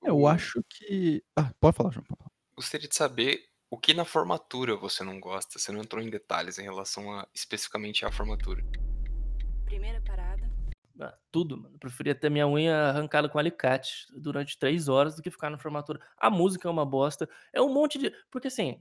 Eu 0.03 0.27
acho 0.27 0.63
que 0.69 1.23
ah, 1.35 1.51
pode 1.59 1.77
falar, 1.77 1.91
João, 1.91 2.05
gostaria 2.55 2.87
de 2.87 2.95
saber 2.95 3.45
o 3.69 3.77
que 3.77 3.93
na 3.93 4.05
formatura 4.05 4.75
você 4.75 5.03
não 5.03 5.19
gosta. 5.19 5.57
Você 5.57 5.71
não 5.71 5.81
entrou 5.81 6.03
em 6.03 6.09
detalhes 6.09 6.59
em 6.59 6.63
relação 6.63 7.11
a 7.11 7.27
especificamente 7.33 8.05
à 8.05 8.11
formatura. 8.11 8.63
Primeira 9.65 10.01
parada. 10.01 10.51
Ah, 10.99 11.17
tudo, 11.31 11.57
mano. 11.57 11.75
Eu 11.75 11.79
preferia 11.79 12.13
ter 12.13 12.29
minha 12.29 12.47
unha 12.47 12.75
arrancada 12.89 13.27
com 13.27 13.39
alicate 13.39 14.05
durante 14.13 14.59
3 14.59 14.87
horas 14.87 15.15
do 15.15 15.21
que 15.23 15.31
ficar 15.31 15.49
na 15.49 15.57
formatura. 15.57 15.99
A 16.17 16.29
música 16.29 16.67
é 16.67 16.71
uma 16.71 16.85
bosta, 16.85 17.27
é 17.51 17.61
um 17.61 17.73
monte 17.73 17.97
de 17.97 18.11
porque 18.29 18.49
assim, 18.49 18.79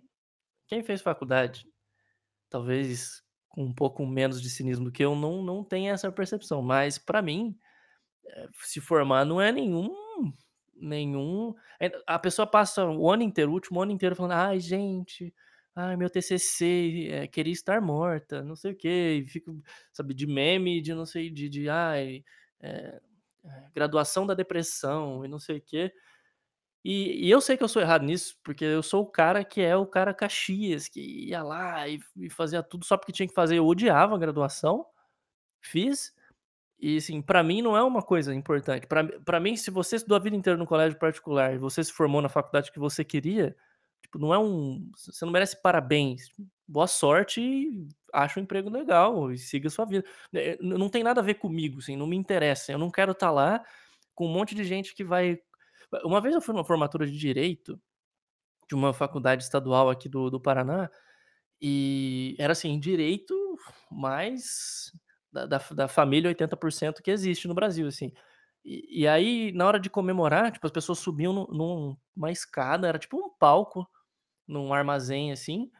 quem 0.67 0.83
fez 0.83 1.00
faculdade, 1.00 1.67
talvez 2.50 3.23
com 3.49 3.64
um 3.64 3.73
pouco 3.73 4.05
menos 4.07 4.43
de 4.43 4.50
cinismo 4.50 4.87
do 4.87 4.93
que 4.93 5.05
eu, 5.05 5.14
não 5.14 5.43
não 5.43 5.64
tenha 5.64 5.93
essa 5.93 6.11
percepção, 6.11 6.61
mas 6.61 6.99
pra 6.99 7.23
mim, 7.23 7.57
eh, 8.26 8.49
se 8.62 8.81
formar 8.81 9.25
não 9.25 9.41
é 9.41 9.52
nenhum 9.52 9.91
nenhum 10.83 11.55
a 12.07 12.19
pessoa 12.19 12.47
passa 12.47 12.85
o 12.87 13.11
ano 13.11 13.23
inteiro, 13.23 13.51
o 13.51 13.55
último 13.55 13.81
ano 13.83 13.93
inteiro 13.93 14.17
falando: 14.17 14.33
"Ai 14.33 14.61
gente, 14.61 15.35
ai 15.77 15.97
meu 15.97 16.11
TCC, 16.11 17.09
eh, 17.11 17.27
queria 17.29 17.53
estar 17.53 17.81
morta, 17.83 18.43
não 18.43 18.57
sei 18.57 18.73
o 18.73 18.77
quê", 18.77 19.23
e 19.25 19.29
fica, 19.29 19.53
sabe, 19.93 20.15
de 20.15 20.27
meme, 20.27 20.81
de 20.83 20.95
não 20.95 21.07
sei, 21.07 21.31
de 21.31 21.49
de 21.49 21.69
ai, 21.69 22.25
eh, 22.62 23.01
graduação 23.75 24.27
da 24.27 24.35
depressão 24.35 25.25
e 25.25 25.29
não 25.29 25.39
sei 25.39 25.59
o 25.59 25.62
quê. 25.62 25.93
E 26.85 27.27
e 27.29 27.31
eu 27.31 27.41
sei 27.41 27.57
que 27.57 27.62
eu 27.65 27.69
sou 27.69 27.83
errado 27.83 28.05
nisso, 28.05 28.37
porque 28.45 28.65
eu 28.65 28.83
sou 28.83 29.03
o 29.03 29.07
cara 29.11 29.45
que 29.45 29.61
é 29.61 29.77
o 29.77 29.87
cara 29.87 30.15
Caxias, 30.15 30.89
que 30.89 31.01
ia 31.29 31.43
lá 31.43 31.89
e 31.89 32.01
e 32.17 32.31
fazia 32.31 32.62
tudo 32.62 32.85
só 32.85 32.97
porque 32.97 33.12
tinha 33.12 33.29
que 33.29 33.35
fazer. 33.35 33.57
Eu 33.59 33.67
odiava 33.67 34.15
a 34.17 34.19
graduação, 34.19 34.87
fiz, 35.62 36.15
e 36.83 36.99
assim, 36.99 37.23
pra 37.23 37.43
mim 37.45 37.62
não 37.62 37.77
é 37.77 37.83
uma 37.85 38.03
coisa 38.03 38.35
importante. 38.35 38.87
Pra 39.25 39.41
mim, 39.41 39.57
se 39.57 39.71
você 39.71 39.97
estudou 39.97 40.17
a 40.17 40.21
vida 40.21 40.37
inteira 40.37 40.59
no 40.59 40.67
colégio 40.67 40.99
particular 40.99 41.55
e 41.55 41.59
você 41.59 41.85
se 41.85 41.93
formou 41.93 42.23
na 42.23 42.29
faculdade 42.29 42.73
que 42.73 42.81
você 42.81 43.05
queria, 43.05 43.57
tipo, 44.03 44.19
não 44.19 44.35
é 44.35 44.39
um 44.39 44.91
você 44.97 45.25
não 45.25 45.33
merece 45.33 45.61
parabéns. 45.62 46.31
Boa 46.69 46.87
sorte 46.89 47.41
e 47.43 47.89
acha 48.12 48.41
um 48.41 48.45
emprego 48.45 48.71
legal 48.71 49.33
e 49.33 49.39
siga 49.39 49.69
a 49.69 49.71
sua 49.71 49.85
vida. 49.87 50.05
Eh, 50.35 50.59
n 50.61 50.79
não 50.79 50.89
tem 50.91 51.03
nada 51.05 51.21
a 51.21 51.25
ver 51.25 51.35
comigo, 51.35 51.79
assim, 51.81 51.97
não 51.97 52.07
me 52.07 52.17
interessa. 52.17 52.73
Eu 52.73 52.79
não 52.79 52.91
quero 52.91 53.12
estar 53.12 53.31
lá 53.31 53.65
com 54.15 54.27
um 54.27 54.33
monte 54.33 54.55
de 54.55 54.65
gente 54.65 54.95
que 54.95 55.05
vai 55.05 55.41
uma 56.05 56.21
vez 56.23 56.35
eu 56.35 56.41
fui 56.43 56.55
numa 56.55 56.65
formatura 56.65 57.07
de 57.07 57.17
direito, 57.19 57.81
de 58.69 58.75
uma 58.75 58.93
faculdade 58.95 59.43
estadual 59.45 59.91
aqui 59.91 60.09
do 60.09 60.31
do 60.31 60.40
Paraná, 60.40 60.90
e 61.62 62.37
era 62.38 62.53
assim, 62.53 62.79
direito 62.81 63.35
mais 63.90 64.92
da 65.33 65.47
da 65.47 65.59
da 65.75 65.88
família 65.88 66.29
80% 66.31 67.03
que 67.03 67.11
existe 67.11 67.49
no 67.49 67.55
Brasil, 67.55 67.87
assim. 67.88 68.12
E 68.64 69.03
e 69.03 69.09
aí, 69.09 69.53
na 69.53 69.66
hora 69.66 69.81
de 69.81 69.90
comemorar, 69.90 70.53
tipo, 70.53 70.66
as 70.66 70.73
pessoas 70.73 70.99
subiam 71.01 71.33
num 71.33 71.47
num 71.49 71.97
uma 72.16 72.31
escada, 72.33 72.88
era 72.88 72.99
tipo 72.99 73.16
um 73.18 73.31
palco, 73.38 73.88
num 74.49 74.73
armazém, 74.75 75.33
assim, 75.33 75.71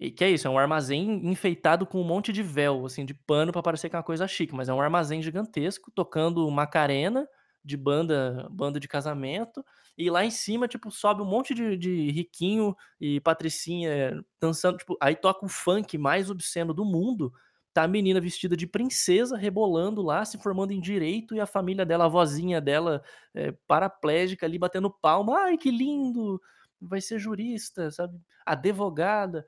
e 0.00 0.10
que 0.10 0.24
é 0.24 0.30
isso, 0.30 0.48
é 0.48 0.50
um 0.50 0.58
armazém 0.58 1.28
enfeitado 1.28 1.86
com 1.86 2.00
um 2.00 2.04
monte 2.04 2.32
de 2.32 2.42
véu, 2.42 2.84
assim, 2.86 3.04
de 3.04 3.14
pano 3.14 3.52
pra 3.52 3.62
parecer 3.62 3.88
que 3.90 3.96
é 3.96 3.98
uma 3.98 4.02
coisa 4.04 4.26
chique, 4.28 4.54
mas 4.54 4.68
é 4.68 4.74
um 4.74 4.80
armazém 4.80 5.22
gigantesco, 5.22 5.90
tocando 5.94 6.50
Macarena, 6.50 7.28
de 7.64 7.76
banda 7.76 8.48
banda 8.50 8.80
de 8.80 8.88
casamento, 8.88 9.64
e 9.96 10.10
lá 10.10 10.24
em 10.24 10.30
cima, 10.30 10.66
tipo, 10.68 10.90
sobe 10.90 11.22
um 11.22 11.26
monte 11.26 11.54
de 11.54 11.76
de 11.76 12.10
riquinho 12.10 12.74
e 13.00 13.20
patricinha 13.20 14.24
dançando, 14.40 14.78
tipo 14.78 14.96
aí 15.00 15.14
toca 15.16 15.46
o 15.46 15.48
funk 15.48 15.96
mais 15.98 16.30
obsceno 16.30 16.74
do 16.74 16.84
mundo, 16.84 17.32
tá 17.74 17.84
a 17.84 17.88
menina 17.88 18.20
vestida 18.20 18.56
de 18.56 18.66
princesa, 18.66 19.36
rebolando 19.36 20.02
lá, 20.02 20.24
se 20.24 20.38
formando 20.38 20.72
em 20.72 20.80
direito, 20.80 21.34
e 21.34 21.40
a 21.40 21.46
família 21.46 21.84
dela, 21.86 22.04
a 22.06 22.08
vozinha 22.08 22.60
dela, 22.60 23.02
eh, 23.34 23.52
paraplégica 23.66 24.46
ali, 24.46 24.58
batendo 24.58 24.90
palma: 24.90 25.38
"Ai, 25.44 25.56
que 25.58 25.70
lindo, 25.70 26.40
vai 26.80 27.00
ser 27.00 27.18
jurista", 27.18 27.90
sabe, 27.90 28.18
advogada. 28.46 29.46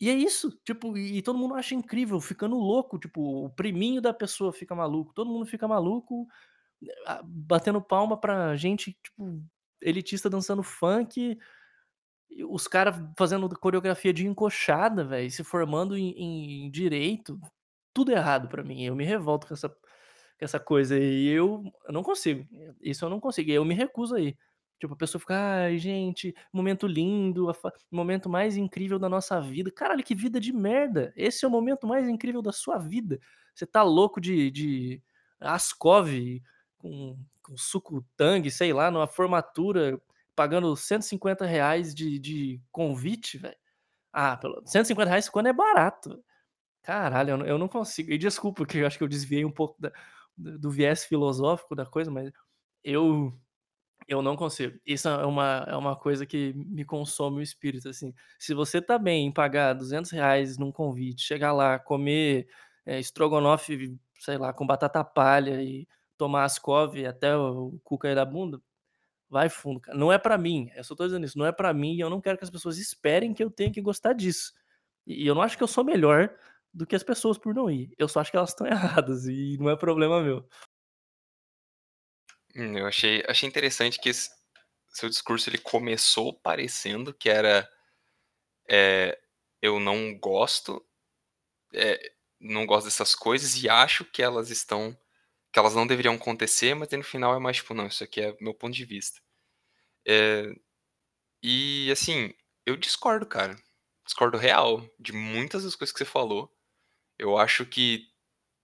E 0.00 0.10
é 0.10 0.14
isso, 0.14 0.50
tipo, 0.64 0.96
e 0.96 1.22
todo 1.22 1.38
mundo 1.38 1.54
acha 1.56 1.74
incrível, 1.74 2.20
ficando 2.20 2.56
louco, 2.56 2.98
tipo, 2.98 3.46
o 3.46 3.50
priminho 3.50 4.00
da 4.00 4.14
pessoa 4.14 4.52
fica 4.52 4.74
maluco, 4.74 5.12
todo 5.14 5.30
mundo 5.30 5.46
fica 5.46 5.66
maluco, 5.68 6.26
batendo 7.24 7.80
palma 7.82 8.18
pra 8.20 8.56
gente, 8.56 8.96
tipo, 9.02 9.42
elitista 9.82 10.30
dançando 10.30 10.62
funk, 10.62 11.38
os 12.50 12.68
cara 12.68 12.92
fazendo 13.18 13.48
coreografia 13.58 14.12
de 14.12 14.26
encoxada, 14.26 15.04
velho, 15.04 15.30
se 15.30 15.44
formando 15.44 15.96
em 15.96 16.66
em 16.66 16.70
direito, 16.70 17.40
tudo 17.94 18.12
errado 18.12 18.48
pra 18.48 18.62
mim, 18.64 18.84
eu 18.84 18.94
me 18.96 19.04
revolto 19.04 19.46
com 19.48 19.54
essa 19.54 19.68
com 19.70 20.44
essa 20.44 20.60
coisa 20.60 20.98
e 20.98 21.28
eu 21.28 21.64
eu 21.86 21.92
não 21.92 22.02
consigo, 22.02 22.46
isso 22.82 23.04
eu 23.04 23.10
não 23.10 23.20
consigo, 23.20 23.50
eu 23.50 23.64
me 23.64 23.74
recuso 23.74 24.14
a 24.16 24.20
ir. 24.20 24.36
Tipo, 24.80 24.94
a 24.94 24.96
pessoa 24.96 25.20
fica: 25.20 25.34
"Ai 25.64 25.78
gente, 25.78 26.34
momento 26.52 26.86
lindo, 26.86 27.48
momento 27.90 28.28
mais 28.30 28.56
incrível 28.56 28.98
da 28.98 29.08
nossa 29.08 29.40
vida", 29.40 29.70
caralho, 29.72 30.04
que 30.04 30.14
vida 30.14 30.40
de 30.40 30.52
merda, 30.52 31.12
esse 31.16 31.44
é 31.44 31.48
o 31.48 31.50
momento 31.50 31.86
mais 31.86 32.08
incrível 32.08 32.42
da 32.42 32.52
sua 32.52 32.78
vida? 32.78 33.18
Você 33.54 33.66
tá 33.66 33.82
louco 33.82 34.20
de 34.20 34.50
de 34.52 35.02
Ascov 35.40 36.08
com 36.78 37.18
com 37.42 37.56
suco 37.56 38.04
Tang, 38.16 38.48
sei 38.50 38.72
lá, 38.74 38.90
numa 38.90 39.06
formatura, 39.08 40.00
pagando 40.38 40.76
R$150 40.76 41.94
de 41.94 42.18
de 42.20 42.62
convite, 42.72 43.38
velho. 43.38 43.56
Ah, 44.12 44.36
pelo 44.38 44.62
R$150 44.66 45.30
quando 45.30 45.48
é 45.48 45.54
barato. 45.54 46.22
Caralho, 46.84 47.32
eu 47.32 47.38
não 47.38 47.46
eu 47.46 47.58
não 47.58 47.68
consigo. 47.68 48.12
E 48.12 48.18
desculpa 48.18 48.66
que 48.66 48.78
eu 48.78 48.86
acho 48.88 48.98
que 48.98 49.04
eu 49.04 49.08
desviei 49.08 49.44
um 49.44 49.52
pouco 49.52 49.80
da 49.80 49.92
do 50.38 50.70
viés 50.70 51.04
filosófico 51.04 51.74
da 51.76 51.86
coisa, 51.86 52.10
mas 52.10 52.30
eu 52.84 53.32
eu 54.08 54.22
não 54.22 54.36
consigo. 54.36 54.78
Isso 54.86 55.08
é 55.08 55.26
uma 55.26 55.66
é 55.68 55.76
uma 55.76 55.96
coisa 55.96 56.26
que 56.26 56.52
me 56.54 56.84
consome 56.84 57.38
o 57.40 57.42
espírito, 57.42 57.88
assim. 57.88 58.14
Se 58.38 58.54
você 58.54 58.80
tá 58.82 58.98
bem 58.98 59.26
em 59.26 59.32
pagar 59.32 59.74
R$200 59.76 60.58
num 60.58 60.72
convite, 60.72 61.22
chegar 61.22 61.52
lá, 61.52 61.78
comer, 61.78 62.48
eh, 62.86 63.00
estrogonofe, 63.00 63.98
sei 64.20 64.38
lá, 64.38 64.52
com 64.54 64.66
batata 64.66 65.04
palha 65.04 65.62
e 65.62 65.86
tomar 66.18 66.44
Ascov 66.44 66.96
até 67.06 67.36
o 67.36 67.78
cu 67.84 67.98
cair 67.98 68.14
da 68.16 68.24
bunda, 68.26 68.60
vai 69.28 69.48
fundo, 69.48 69.80
cara. 69.80 69.96
Não 69.96 70.12
é 70.12 70.18
pra 70.18 70.38
mim, 70.38 70.70
eu 70.74 70.84
só 70.84 70.94
tô 70.94 71.04
dizendo 71.04 71.24
isso, 71.24 71.38
não 71.38 71.46
é 71.46 71.52
pra 71.52 71.72
mim 71.72 71.94
e 71.94 72.00
eu 72.00 72.10
não 72.10 72.20
quero 72.20 72.38
que 72.38 72.44
as 72.44 72.50
pessoas 72.50 72.78
esperem 72.78 73.34
que 73.34 73.42
eu 73.42 73.50
tenha 73.50 73.70
que 73.72 73.80
gostar 73.80 74.12
disso. 74.12 74.52
E 75.06 75.26
eu 75.26 75.34
não 75.34 75.42
acho 75.42 75.56
que 75.56 75.62
eu 75.62 75.68
sou 75.68 75.84
melhor 75.84 76.34
do 76.72 76.86
que 76.86 76.96
as 76.96 77.02
pessoas 77.02 77.38
por 77.38 77.54
não 77.54 77.70
ir, 77.70 77.94
eu 77.98 78.08
só 78.08 78.20
acho 78.20 78.30
que 78.30 78.36
elas 78.36 78.50
estão 78.50 78.66
erradas 78.68 79.26
e 79.26 79.56
não 79.58 79.70
é 79.70 79.76
problema 79.76 80.22
meu. 80.22 80.48
Hum, 82.56 82.78
eu 82.78 82.86
achei 82.86 83.22
achei 83.28 83.48
interessante 83.48 84.00
que 84.00 84.08
esse 84.08 84.30
seu 84.88 85.08
discurso 85.08 85.48
ele 85.48 85.58
começou 85.58 86.34
parecendo 86.34 87.14
que 87.14 87.28
era, 87.28 87.68
eh, 88.68 89.18
eu 89.62 89.78
não 89.78 90.18
gosto, 90.18 90.84
eh, 91.74 92.12
não 92.40 92.66
gosto 92.66 92.86
dessas 92.86 93.14
coisas 93.14 93.62
e 93.62 93.68
acho 93.68 94.04
que 94.04 94.22
elas 94.22 94.50
estão 94.50 94.96
que 95.52 95.58
elas 95.58 95.74
não 95.74 95.86
deveriam 95.86 96.14
acontecer, 96.14 96.74
mas 96.74 96.90
no 96.90 97.02
final 97.04 97.34
é 97.36 97.38
mais 97.40 97.56
tipo: 97.58 97.74
"Não, 97.74 97.86
isso 97.86 98.04
aqui 98.04 98.20
é 98.20 98.36
meu 98.40 98.54
ponto 98.54 98.74
de 98.74 98.84
vista". 98.84 99.20
Eh, 100.06 100.54
e 101.42 101.90
assim, 101.92 102.32
eu 102.66 102.76
discordo, 102.76 103.26
cara, 103.26 103.56
discordo 104.04 104.38
real 104.38 104.88
de 104.98 105.12
muitas 105.12 105.64
das 105.64 105.74
coisas 105.76 105.92
que 105.92 105.98
você 105.98 106.04
falou. 106.04 106.52
Eu 107.18 107.38
acho 107.38 107.66
que 107.66 108.08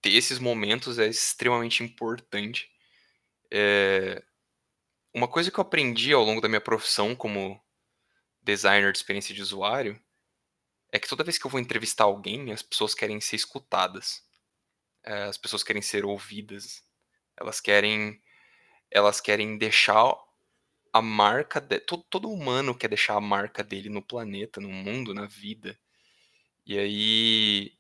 ter 0.03 0.13
esses 0.15 0.39
momentos 0.41 0.99
é 0.99 1.09
extremamente 1.09 1.85
importante. 1.85 2.71
Eh, 3.53 4.23
uma 5.15 5.29
coisa 5.29 5.51
que 5.51 5.59
eu 5.59 5.63
aprendi 5.63 6.13
ao 6.13 6.25
longo 6.25 6.41
da 6.41 6.49
minha 6.49 6.61
profissão 6.61 7.15
como 7.17 7.61
designer 8.43 8.93
de 8.93 8.99
experiência 8.99 9.35
de 9.35 9.43
usuário, 9.43 10.01
é 10.93 10.99
que 10.99 11.09
toda 11.09 11.25
vez 11.25 11.39
que 11.39 11.47
eu 11.47 11.51
vou 11.51 11.61
entrevistar 11.61 12.05
alguém, 12.05 12.53
as 12.53 12.63
pessoas 12.63 12.95
querem 12.95 13.21
ser 13.21 13.37
escutadas. 13.37 14.23
Eh, 15.05 15.25
as 15.25 15.37
pessoas 15.39 15.63
querem 15.63 15.83
ser 15.83 16.05
ouvidas, 16.05 16.83
elas 17.39 17.61
querem, 17.61 18.21
elas 18.91 19.21
querem 19.21 19.59
deixar 19.59 20.15
a 20.93 21.03
marca 21.03 21.61
de, 21.61 21.81
todo, 21.81 22.05
todo 22.11 22.31
humano 22.31 22.77
quer 22.77 22.89
deixar 22.89 23.17
a 23.17 23.21
marca 23.21 23.65
dele 23.65 23.89
no 23.91 24.03
planeta, 24.03 24.61
no 24.61 24.71
mundo, 24.71 25.15
na 25.15 25.27
vida. 25.27 25.79
E 26.67 26.79
aí 26.79 27.73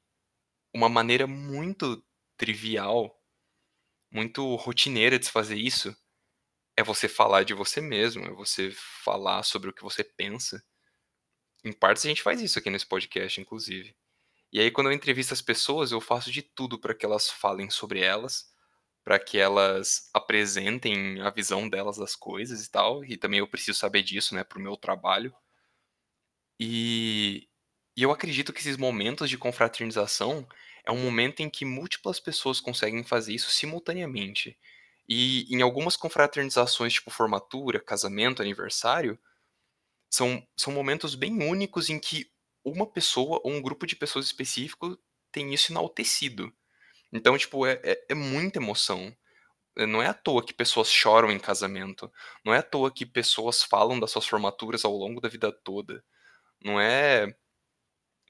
uma 0.74 0.88
maneira 0.88 1.26
muito 1.26 2.04
trivial, 2.36 3.20
muito 4.12 4.54
rotineira 4.56 5.18
de 5.18 5.26
se 5.26 5.32
fazer 5.32 5.56
isso 5.56 5.96
é 6.76 6.82
você 6.84 7.08
falar 7.08 7.44
de 7.44 7.54
você 7.54 7.80
mesmo, 7.80 8.24
é 8.26 8.30
você 8.32 8.72
falar 9.04 9.42
sobre 9.44 9.70
o 9.70 9.74
que 9.74 9.82
você 9.82 10.04
pensa. 10.04 10.62
Em 11.64 11.72
partes 11.72 12.04
a 12.04 12.08
gente 12.08 12.22
faz 12.22 12.40
isso 12.42 12.58
aqui 12.58 12.70
nesse 12.70 12.86
podcast, 12.86 13.40
inclusive. 13.40 13.94
E 14.54 14.60
aí 14.60 14.70
quando 14.70 14.86
eu 14.86 14.92
entrevisto 14.92 15.34
as 15.34 15.42
pessoas, 15.42 15.90
eu 15.90 16.00
faço 16.00 16.30
de 16.30 16.40
tudo 16.40 16.78
para 16.78 16.94
que 16.94 17.04
elas 17.04 17.28
falem 17.28 17.68
sobre 17.68 18.00
elas, 18.00 18.52
para 19.02 19.18
que 19.18 19.36
elas 19.36 20.08
apresentem 20.14 21.20
a 21.22 21.30
visão 21.30 21.68
delas 21.68 21.96
das 21.96 22.14
coisas 22.14 22.64
e 22.64 22.70
tal, 22.70 23.04
e 23.04 23.16
também 23.16 23.40
eu 23.40 23.48
preciso 23.48 23.76
saber 23.76 24.04
disso, 24.04 24.32
né, 24.32 24.44
pro 24.44 24.60
meu 24.60 24.76
trabalho. 24.76 25.34
E, 26.60 27.48
e 27.96 28.02
eu 28.04 28.12
acredito 28.12 28.52
que 28.52 28.60
esses 28.60 28.76
momentos 28.76 29.28
de 29.28 29.36
confraternização 29.36 30.46
é 30.84 30.92
um 30.92 31.02
momento 31.02 31.40
em 31.40 31.50
que 31.50 31.64
múltiplas 31.64 32.20
pessoas 32.20 32.60
conseguem 32.60 33.02
fazer 33.02 33.34
isso 33.34 33.50
simultaneamente. 33.50 34.56
E 35.08 35.52
em 35.52 35.62
algumas 35.62 35.96
confraternizações, 35.96 36.92
tipo 36.92 37.10
formatura, 37.10 37.80
casamento, 37.80 38.40
aniversário, 38.40 39.18
são, 40.08 40.46
são 40.56 40.72
momentos 40.72 41.16
bem 41.16 41.42
únicos 41.42 41.90
em 41.90 41.98
que 41.98 42.32
uma 42.64 42.86
pessoa 42.86 43.40
ou 43.44 43.52
um 43.52 43.62
grupo 43.62 43.86
de 43.86 43.96
pessoas 43.96 44.26
específico 44.26 44.98
tem 45.30 45.52
isso 45.52 45.72
enaltecido. 45.72 46.52
Então, 47.12 47.36
tipo, 47.38 47.66
é, 47.66 47.80
é, 47.84 48.06
é 48.10 48.14
muita 48.14 48.58
emoção. 48.58 49.14
É, 49.76 49.86
não 49.86 50.02
é 50.02 50.06
à 50.08 50.14
toa 50.14 50.44
que 50.44 50.54
pessoas 50.54 50.90
choram 50.90 51.30
em 51.30 51.38
casamento. 51.38 52.12
Não 52.44 52.54
é 52.54 52.58
à 52.58 52.62
toa 52.62 52.92
que 52.92 53.06
pessoas 53.06 53.62
falam 53.62 53.98
das 54.00 54.10
suas 54.10 54.26
formaturas 54.26 54.84
ao 54.84 54.92
longo 54.96 55.20
da 55.20 55.28
vida 55.28 55.52
toda. 55.52 56.04
Não 56.62 56.80
é 56.80 57.34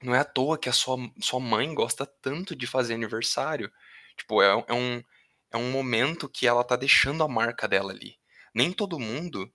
não 0.01 0.13
é 0.13 0.19
à 0.19 0.25
toa 0.25 0.57
que 0.57 0.69
a 0.69 0.73
sua, 0.73 0.97
sua 1.21 1.39
mãe 1.39 1.73
gosta 1.73 2.05
tanto 2.05 2.55
de 2.55 2.67
fazer 2.67 2.93
aniversário. 2.93 3.71
Tipo, 4.17 4.41
é, 4.41 4.47
é, 4.67 4.73
um, 4.73 5.03
é 5.51 5.57
um 5.57 5.71
momento 5.71 6.29
que 6.29 6.47
ela 6.47 6.63
tá 6.63 6.75
deixando 6.75 7.23
a 7.23 7.27
marca 7.27 7.67
dela 7.67 7.91
ali. 7.91 8.17
Nem 8.53 8.71
todo 8.71 8.99
mundo 8.99 9.51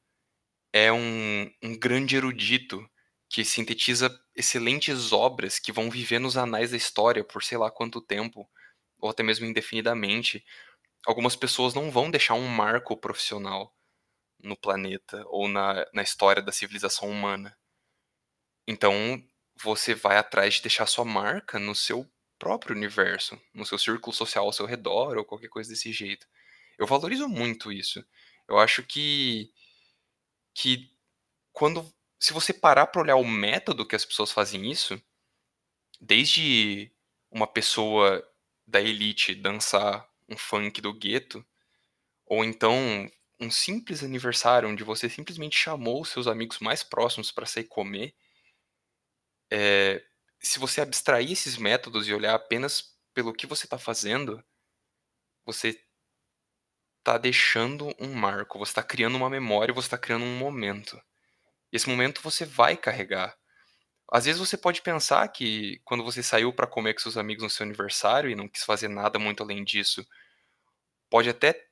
é 0.72 0.92
um, 0.92 1.50
um 1.62 1.78
grande 1.78 2.16
erudito 2.16 2.88
que 3.28 3.44
sintetiza 3.44 4.10
excelentes 4.40 5.12
obras 5.12 5.59
que 5.59 5.72
vão 5.72 5.90
viver 5.90 6.18
nos 6.18 6.37
anais 6.37 6.72
da 6.72 6.76
história 6.76 7.24
por 7.24 7.42
sei 7.42 7.59
lá 7.59 7.70
quanto 7.70 8.00
tempo 8.00 8.48
ou 8.98 9.11
até 9.11 9.22
mesmo 9.22 9.46
indefinidamente, 9.46 10.44
algumas 11.07 11.37
pessoas 11.37 11.74
não 11.74 11.90
vão 11.90 12.11
deixar 12.11 12.35
um 12.35 12.46
marco 12.48 12.96
profissional 12.96 13.74
no 14.42 14.57
planeta 14.57 15.24
ou 15.29 15.48
na, 15.48 15.87
na 15.92 16.03
história 16.03 16.42
da 16.42 16.53
civilização 16.53 17.09
humana. 17.09 17.57
Então, 18.66 19.22
você 19.62 19.94
vai 19.94 20.16
atrás 20.16 20.55
de 20.55 20.62
deixar 20.62 20.87
sua 20.87 21.05
marca 21.05 21.59
no 21.59 21.74
seu 21.74 22.09
próprio 22.38 22.74
universo, 22.74 23.40
no 23.53 23.66
seu 23.66 23.79
círculo 23.79 24.14
social 24.14 24.46
ao 24.46 24.53
seu 24.53 24.66
redor 24.66 25.18
ou 25.18 25.24
qualquer 25.24 25.48
coisa 25.48 25.70
desse 25.70 25.92
jeito. 25.92 26.26
Eu 26.79 26.87
valorizo 26.87 27.29
muito 27.29 27.72
isso. 27.72 28.05
Eu 28.48 28.59
acho 28.59 28.83
que 28.83 29.53
que 30.55 30.90
quando 31.53 31.92
se 32.20 32.35
você 32.35 32.52
parar 32.52 32.87
para 32.88 33.00
olhar 33.00 33.16
o 33.16 33.26
método 33.26 33.87
que 33.87 33.96
as 33.96 34.04
pessoas 34.04 34.30
fazem 34.30 34.70
isso, 34.70 35.02
desde 36.00 36.92
uma 37.30 37.46
pessoa 37.46 38.26
da 38.66 38.80
elite 38.80 39.35
dançar 39.35 40.09
um 40.28 40.37
funk 40.37 40.80
do 40.80 40.92
gueto, 40.92 41.44
ou 42.26 42.44
então 42.44 43.11
um 43.40 43.50
simples 43.50 44.04
aniversário 44.04 44.68
onde 44.68 44.85
você 44.85 45.09
simplesmente 45.09 45.56
chamou 45.59 46.04
seus 46.04 46.26
amigos 46.26 46.59
mais 46.59 46.83
próximos 46.83 47.33
para 47.33 47.46
sair 47.46 47.64
comer, 47.64 48.14
é, 49.50 50.04
se 50.38 50.59
você 50.59 50.80
abstrair 50.80 51.33
esses 51.33 51.56
métodos 51.56 52.06
e 52.06 52.14
olhar 52.14 52.35
apenas 52.35 52.96
pelo 53.14 53.33
que 53.33 53.46
você 53.46 53.66
está 53.66 53.78
fazendo, 53.78 54.44
você 55.44 55.80
está 56.98 57.18
deixando 57.18 57.94
um 57.98 58.12
marco, 58.14 58.59
você 58.59 58.70
está 58.72 58.83
criando 58.83 59.16
uma 59.16 59.30
memória, 59.30 59.74
você 59.74 59.87
está 59.87 59.98
criando 59.98 60.24
um 60.24 60.38
momento. 60.38 61.00
Esse 61.72 61.88
momento 61.88 62.20
você 62.22 62.44
vai 62.44 62.76
carregar. 62.76 63.37
Às 64.12 64.24
vezes 64.24 64.40
você 64.40 64.56
pode 64.56 64.83
pensar 64.83 65.26
que 65.28 65.80
quando 65.85 66.02
você 66.04 66.22
saiu 66.22 66.52
para 66.52 66.66
comer 66.66 66.94
com 66.94 67.00
seus 67.00 67.16
amigos 67.16 67.44
no 67.44 67.50
seu 67.50 67.64
aniversário 67.64 68.30
e 68.30 68.35
não 68.35 68.48
quis 68.48 68.64
fazer 68.64 68.88
nada 68.88 69.18
muito 69.18 69.42
além 69.42 69.64
disso, 69.64 70.04
pode 71.09 71.28
até 71.28 71.66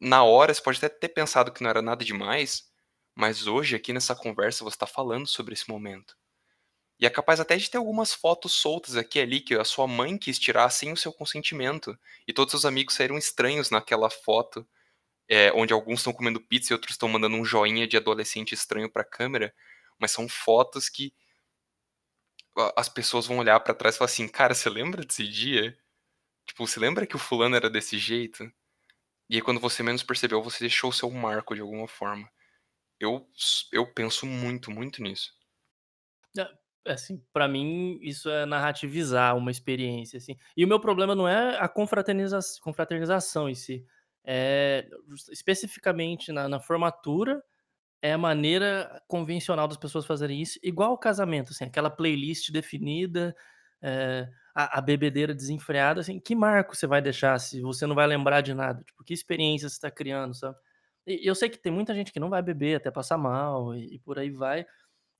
na 0.00 0.24
hora 0.24 0.52
você 0.52 0.62
pode 0.62 0.78
até 0.78 0.88
ter 0.88 1.10
pensado 1.10 1.52
que 1.52 1.62
não 1.62 1.70
era 1.70 1.82
nada 1.82 2.04
demais, 2.04 2.70
mas 3.14 3.46
hoje 3.46 3.76
aqui 3.76 3.92
nessa 3.92 4.16
conversa 4.16 4.64
você 4.64 4.74
está 4.74 4.86
falando 4.86 5.26
sobre 5.26 5.54
esse 5.54 5.68
momento. 5.68 6.16
E 6.98 7.06
é 7.06 7.10
capaz 7.10 7.40
até 7.40 7.56
de 7.56 7.68
ter 7.68 7.78
algumas 7.78 8.14
fotos 8.14 8.52
soltas 8.52 8.96
aqui 8.96 9.18
e 9.18 9.22
ali 9.22 9.40
que 9.40 9.54
a 9.54 9.64
sua 9.64 9.86
mãe 9.86 10.16
quis 10.16 10.38
tirar 10.38 10.70
sem 10.70 10.92
o 10.92 10.96
seu 10.96 11.12
consentimento. 11.12 11.98
E 12.28 12.32
todos 12.32 12.52
seus 12.52 12.64
amigos 12.64 12.94
saíram 12.94 13.18
estranhos 13.18 13.70
naquela 13.70 14.08
foto, 14.08 14.66
é, 15.28 15.52
onde 15.52 15.72
alguns 15.72 16.00
estão 16.00 16.12
comendo 16.12 16.40
pizza 16.40 16.72
e 16.72 16.74
outros 16.74 16.94
estão 16.94 17.08
mandando 17.08 17.36
um 17.36 17.44
joinha 17.44 17.86
de 17.86 17.96
adolescente 17.96 18.52
estranho 18.52 18.90
para 18.90 19.02
a 19.02 19.06
câmera. 19.06 19.54
Mas 19.98 20.10
são 20.10 20.28
fotos 20.28 20.88
que 20.88 21.12
as 22.76 22.88
pessoas 22.88 23.26
vão 23.26 23.38
olhar 23.38 23.58
para 23.60 23.74
trás 23.74 23.94
e 23.94 23.98
falar 23.98 24.10
assim, 24.10 24.28
cara, 24.28 24.54
você 24.54 24.68
lembra 24.68 25.04
desse 25.04 25.26
dia? 25.26 25.76
Tipo, 26.46 26.66
você 26.66 26.78
lembra 26.78 27.06
que 27.06 27.16
o 27.16 27.18
fulano 27.18 27.56
era 27.56 27.70
desse 27.70 27.98
jeito? 27.98 28.50
E 29.28 29.36
aí 29.36 29.42
quando 29.42 29.60
você 29.60 29.82
menos 29.82 30.02
percebeu, 30.02 30.42
você 30.42 30.60
deixou 30.60 30.90
o 30.90 30.92
seu 30.92 31.10
marco 31.10 31.54
de 31.54 31.60
alguma 31.60 31.88
forma. 31.88 32.30
Eu, 33.00 33.26
eu 33.72 33.86
penso 33.86 34.26
muito, 34.26 34.70
muito 34.70 35.02
nisso. 35.02 35.32
É, 36.38 36.92
assim, 36.92 37.24
para 37.32 37.48
mim 37.48 37.98
isso 38.02 38.28
é 38.28 38.44
narrativizar 38.44 39.36
uma 39.36 39.50
experiência, 39.50 40.18
assim. 40.18 40.36
E 40.56 40.64
o 40.64 40.68
meu 40.68 40.80
problema 40.80 41.14
não 41.14 41.26
é 41.26 41.58
a 41.58 41.68
confraterniza 41.68 42.38
confraternização 42.60 43.48
em 43.48 43.54
si, 43.54 43.86
é 44.24 44.88
especificamente 45.30 46.32
na, 46.32 46.48
na 46.48 46.60
formatura 46.60 47.42
é 48.02 48.12
a 48.12 48.18
maneira 48.18 49.00
convencional 49.06 49.68
das 49.68 49.76
pessoas 49.76 50.04
fazerem 50.04 50.42
isso, 50.42 50.58
igual 50.62 50.92
o 50.92 50.98
casamento, 50.98 51.50
assim, 51.52 51.64
aquela 51.64 51.88
playlist 51.88 52.50
definida, 52.50 53.34
é, 53.80 54.28
a, 54.54 54.78
a, 54.78 54.80
bebedeira 54.80 55.32
desenfreada, 55.32 56.00
assim, 56.00 56.18
que 56.18 56.34
marco 56.34 56.74
você 56.74 56.86
vai 56.86 57.00
deixar 57.00 57.38
se 57.38 57.60
você 57.62 57.86
não 57.86 57.94
vai 57.94 58.06
lembrar 58.08 58.40
de 58.40 58.54
nada? 58.54 58.82
Tipo, 58.82 59.04
que 59.04 59.14
experiência 59.14 59.68
você 59.68 59.76
está 59.76 59.90
criando, 59.90 60.34
sabe? 60.34 60.56
E 61.06 61.28
eu 61.28 61.34
sei 61.34 61.48
que 61.48 61.58
tem 61.58 61.72
muita 61.72 61.94
gente 61.94 62.12
que 62.12 62.20
não 62.20 62.28
vai 62.30 62.42
beber 62.42 62.76
até 62.76 62.90
passar 62.90 63.18
mal 63.18 63.74
e, 63.74 63.94
e 63.94 63.98
por 64.00 64.18
aí 64.18 64.30
vai. 64.30 64.66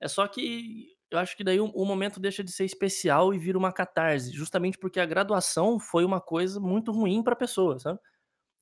É 0.01 0.09
só 0.09 0.27
que 0.27 0.89
eu 1.11 1.19
acho 1.19 1.37
que 1.37 1.45
daí 1.45 1.61
o, 1.61 1.67
o, 1.67 1.85
momento 1.85 2.19
deixa 2.21 2.43
de 2.43 2.51
ser 2.53 2.65
especial 2.65 3.35
e 3.35 3.39
vira 3.39 3.59
uma 3.59 3.73
catarse, 3.73 4.33
justamente 4.33 4.79
porque 4.79 4.99
a 4.99 5.07
graduação 5.07 5.79
foi 5.79 6.05
uma 6.05 6.21
coisa 6.21 6.59
muito 6.61 6.91
ruim 6.93 7.23
para 7.23 7.35
a 7.35 7.37
pessoa, 7.37 7.79
sabe? 7.79 8.01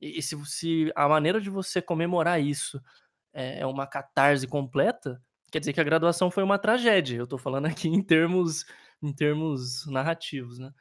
E, 0.00 0.18
e 0.18 0.22
se, 0.22 0.36
se 0.46 0.92
a 0.94 1.08
maneira 1.08 1.40
de 1.40 1.50
você 1.50 1.82
comemorar 1.82 2.40
isso 2.40 2.80
é, 3.32 3.60
é 3.60 3.66
uma 3.66 3.86
catarse 3.86 4.46
completa, 4.46 5.22
quer 5.50 5.60
dizer 5.60 5.72
que 5.72 5.80
a 5.80 5.84
graduação 5.84 6.30
foi 6.30 6.42
uma 6.42 6.58
tragédia. 6.58 7.16
Eu 7.16 7.26
tô 7.26 7.38
falando 7.38 7.66
aqui 7.66 7.88
em 7.88 8.02
termos, 8.02 8.64
em 9.02 9.12
termos 9.12 9.86
narrativos, 9.86 10.58
né? 10.58 10.72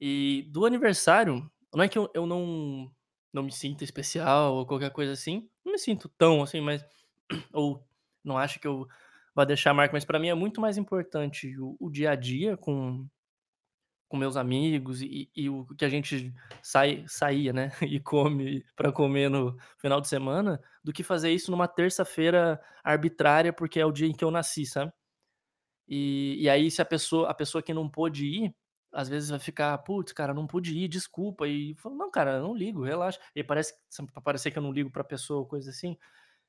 E 0.00 0.48
do 0.50 0.64
aniversário, 0.64 1.50
não 1.74 1.82
é 1.84 1.88
que 1.88 1.98
eu, 1.98 2.10
eu 2.14 2.26
não, 2.26 2.90
não 3.32 3.42
me 3.42 3.52
sinta 3.52 3.84
especial 3.84 4.54
ou 4.54 4.66
qualquer 4.66 4.90
coisa 4.90 5.12
assim, 5.12 5.48
não 5.64 5.72
me 5.72 5.78
sinto 5.78 6.08
tão 6.08 6.42
assim, 6.42 6.60
mas. 6.60 6.84
Ou 7.52 7.86
não 8.24 8.36
acho 8.36 8.58
que 8.58 8.66
eu 8.66 8.88
vá 9.34 9.44
deixar 9.44 9.72
marca, 9.72 9.92
mas 9.92 10.04
para 10.04 10.18
mim 10.18 10.28
é 10.28 10.34
muito 10.34 10.60
mais 10.60 10.76
importante 10.76 11.56
o, 11.58 11.76
o 11.78 11.88
dia 11.88 12.10
a 12.10 12.16
dia 12.16 12.56
com, 12.56 13.06
com 14.10 14.16
meus 14.16 14.36
amigos 14.36 15.00
e, 15.00 15.30
e, 15.36 15.48
o 15.48 15.64
que 15.66 15.84
a 15.84 15.88
gente 15.88 16.34
sai, 16.60 17.04
saía, 17.06 17.52
né? 17.52 17.70
E 17.88 18.00
come 18.00 18.64
para 18.74 18.90
comer 18.90 19.30
no 19.30 19.56
final 19.78 20.00
de 20.00 20.08
semana, 20.08 20.60
do 20.82 20.92
que 20.92 21.04
fazer 21.04 21.30
isso 21.30 21.50
numa 21.52 21.68
terça-feira 21.68 22.60
arbitrária, 22.82 23.52
porque 23.52 23.78
é 23.78 23.86
o 23.86 23.92
dia 23.92 24.08
em 24.08 24.12
que 24.12 24.24
eu 24.24 24.30
nasci, 24.32 24.66
sabe? 24.66 24.92
E, 25.88 26.38
e 26.40 26.50
aí, 26.50 26.70
se 26.72 26.82
a 26.82 26.84
pessoa, 26.84 27.30
a 27.30 27.34
pessoa 27.34 27.62
que 27.62 27.72
não 27.72 27.88
pôde 27.88 28.26
ir, 28.26 28.54
às 28.92 29.08
vezes 29.08 29.30
vai 29.30 29.38
ficar, 29.38 29.78
putz, 29.78 30.12
cara, 30.12 30.34
não 30.34 30.46
pude 30.46 30.76
ir, 30.76 30.88
desculpa. 30.88 31.46
E 31.46 31.76
falo, 31.76 31.94
não, 31.96 32.10
cara, 32.10 32.40
não 32.40 32.52
ligo, 32.54 32.82
relaxa. 32.82 33.20
E 33.34 33.44
parece 33.44 33.74
parecer 34.24 34.50
que 34.50 34.58
eu 34.58 34.62
não 34.62 34.72
ligo 34.72 34.90
pra 34.90 35.04
pessoa, 35.04 35.46
coisa 35.46 35.70
assim. 35.70 35.96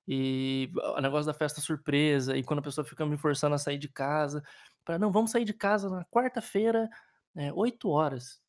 E 0.07 0.71
o 0.97 0.99
negócio 0.99 1.27
da 1.27 1.33
festa 1.33 1.61
surpresa, 1.61 2.35
e 2.35 2.43
quando 2.43 2.59
a 2.59 2.63
pessoa 2.63 2.83
fica 2.83 3.05
me 3.05 3.17
forçando 3.17 3.53
a 3.53 3.59
sair 3.59 3.77
de 3.77 3.87
casa, 3.87 4.43
para 4.83 4.97
não, 4.97 5.11
vamos 5.11 5.29
sair 5.29 5.45
de 5.45 5.53
casa 5.53 5.89
na 5.89 6.03
quarta-feira 6.05 6.89
é, 7.35 7.51
8 7.53 7.89
horas. 7.89 8.41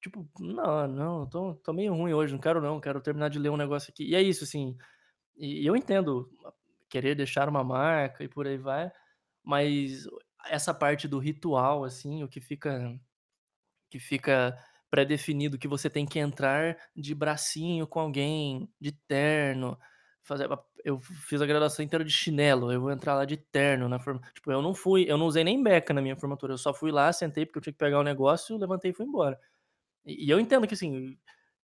Tipo, 0.00 0.28
não, 0.40 0.88
não, 0.88 1.26
tô, 1.28 1.54
tô 1.56 1.72
meio 1.72 1.94
ruim 1.94 2.12
hoje, 2.12 2.32
não 2.32 2.40
quero 2.40 2.60
não, 2.60 2.80
quero 2.80 3.00
terminar 3.00 3.28
de 3.30 3.38
ler 3.38 3.50
um 3.50 3.56
negócio 3.56 3.90
aqui. 3.92 4.04
E 4.04 4.14
é 4.14 4.22
isso, 4.22 4.44
assim. 4.44 4.76
E 5.36 5.66
eu 5.66 5.76
entendo 5.76 6.30
querer 6.88 7.14
deixar 7.14 7.48
uma 7.48 7.64
marca 7.64 8.22
e 8.24 8.28
por 8.28 8.46
aí 8.46 8.58
vai, 8.58 8.92
mas 9.42 10.06
essa 10.46 10.74
parte 10.74 11.08
do 11.08 11.18
ritual, 11.18 11.84
assim, 11.84 12.22
o 12.22 12.28
que 12.28 12.40
fica 12.40 12.98
que 13.90 13.98
fica 13.98 14.58
pré-definido 14.90 15.58
que 15.58 15.68
você 15.68 15.88
tem 15.88 16.04
que 16.06 16.18
entrar 16.18 16.76
de 16.94 17.14
bracinho 17.14 17.86
com 17.86 18.00
alguém, 18.00 18.68
de 18.80 18.92
terno, 18.92 19.78
fazer 20.24 20.48
eu 20.84 20.98
fiz 21.00 21.40
a 21.42 21.46
graduação 21.46 21.84
inteira 21.84 22.04
de 22.04 22.10
chinelo, 22.12 22.72
eu 22.72 22.80
vou 22.80 22.90
entrar 22.92 23.14
lá 23.14 23.24
de 23.24 23.36
terno 23.36 23.88
na 23.88 23.98
forma 24.00 24.20
tipo, 24.34 24.50
eu 24.52 24.62
não 24.62 24.74
fui 24.74 25.04
eu 25.08 25.18
não 25.18 25.26
usei 25.26 25.44
nem 25.44 25.62
beca 25.62 25.94
na 25.94 26.02
minha 26.02 26.16
formatura, 26.16 26.52
eu 26.54 26.58
só 26.58 26.74
fui 26.74 26.90
lá, 26.92 27.12
sentei 27.12 27.46
porque 27.46 27.58
eu 27.58 27.62
tinha 27.62 27.72
que 27.72 27.78
pegar 27.78 28.00
o 28.00 28.04
negócio, 28.04 28.56
levantei 28.58 28.90
e 28.92 28.94
fui 28.94 29.06
embora. 29.06 29.38
E 30.06 30.26
e 30.26 30.30
eu 30.30 30.40
entendo 30.40 30.66
que, 30.68 30.74
assim, 30.74 31.18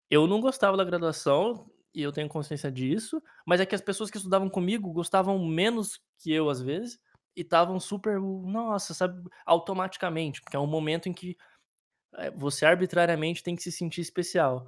eu 0.09 0.27
não 0.27 0.41
gostava 0.41 0.77
da 0.77 0.83
graduação, 0.83 1.69
e 1.93 2.01
eu 2.03 2.11
tenho 2.11 2.29
consciência 2.29 2.71
disso, 2.71 3.21
mas 3.47 3.61
é 3.61 3.65
que 3.65 3.75
as 3.75 3.81
pessoas 3.81 4.11
que 4.11 4.17
estudavam 4.17 4.49
comigo 4.49 4.91
gostavam 4.93 5.39
menos 5.45 5.99
que 6.19 6.31
eu, 6.33 6.49
às 6.49 6.61
vezes, 6.61 6.99
e 7.35 7.41
estavam 7.41 7.79
super, 7.79 8.19
nossa, 8.21 8.93
sabe, 8.93 9.23
automaticamente, 9.45 10.41
porque 10.41 10.57
é 10.57 10.59
um 10.59 10.67
momento 10.67 11.09
em 11.09 11.13
que, 11.13 11.37
eh, 12.15 12.31
você 12.31 12.65
arbitrariamente 12.65 13.43
tem 13.43 13.55
que 13.55 13.63
se 13.63 13.71
sentir 13.71 14.01
especial. 14.01 14.67